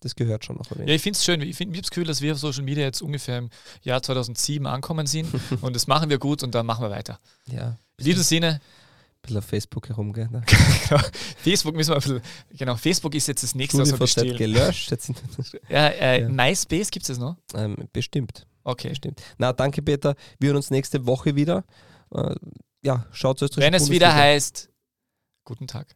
Das 0.01 0.15
gehört 0.15 0.43
schon 0.43 0.57
noch. 0.57 0.65
Ja, 0.71 0.93
ich 0.93 1.01
finde 1.01 1.17
es 1.17 1.23
schön. 1.23 1.41
Ich, 1.41 1.55
find, 1.55 1.71
ich 1.71 1.77
habe 1.77 1.83
das 1.83 1.91
Gefühl, 1.91 2.05
dass 2.05 2.21
wir 2.21 2.33
auf 2.33 2.39
Social 2.39 2.63
Media 2.63 2.83
jetzt 2.83 3.01
ungefähr 3.01 3.37
im 3.37 3.49
Jahr 3.83 4.01
2007 4.01 4.65
ankommen 4.65 5.05
sind 5.05 5.29
und 5.61 5.75
das 5.75 5.87
machen 5.87 6.09
wir 6.09 6.17
gut 6.17 6.43
und 6.43 6.53
dann 6.55 6.65
machen 6.65 6.83
wir 6.83 6.89
weiter. 6.89 7.19
Ja. 7.47 7.77
In 7.97 8.05
diesem 8.05 8.23
Sinne. 8.23 8.47
Ein 8.57 9.21
bisschen 9.21 9.37
auf 9.37 9.45
Facebook 9.45 9.89
herumgehen. 9.89 10.31
Ne? 10.31 10.41
Facebook 11.37 11.75
müssen 11.75 11.91
wir 11.91 11.97
ein 11.97 12.01
bisschen. 12.01 12.21
Genau, 12.49 12.75
Facebook 12.75 13.13
ist 13.13 13.27
jetzt 13.27 13.43
das 13.43 13.53
nächste, 13.53 13.77
was 13.77 13.91
wir 13.91 13.99
bestehlen. 13.99 14.37
gelöscht. 14.37 14.89
Jetzt 14.89 15.11
ja, 15.69 15.87
äh, 15.89 16.21
ja. 16.23 16.29
MySpace 16.29 16.89
gibt 16.89 17.03
es 17.03 17.07
das 17.07 17.19
noch? 17.19 17.37
Ähm, 17.53 17.75
bestimmt. 17.93 18.47
Okay. 18.63 18.89
Bestimmt. 18.89 19.21
Na, 19.37 19.53
danke, 19.53 19.83
Peter. 19.83 20.15
Wir 20.39 20.47
hören 20.47 20.57
uns 20.57 20.71
nächste 20.71 21.05
Woche 21.05 21.35
wieder. 21.35 21.63
Äh, 22.11 22.33
ja, 22.81 23.05
schaut 23.11 23.41
euch 23.43 23.51
Wenn 23.55 23.75
es 23.75 23.91
wieder 23.91 24.13
heißt, 24.13 24.69
guten 25.45 25.67
Tag. 25.67 25.95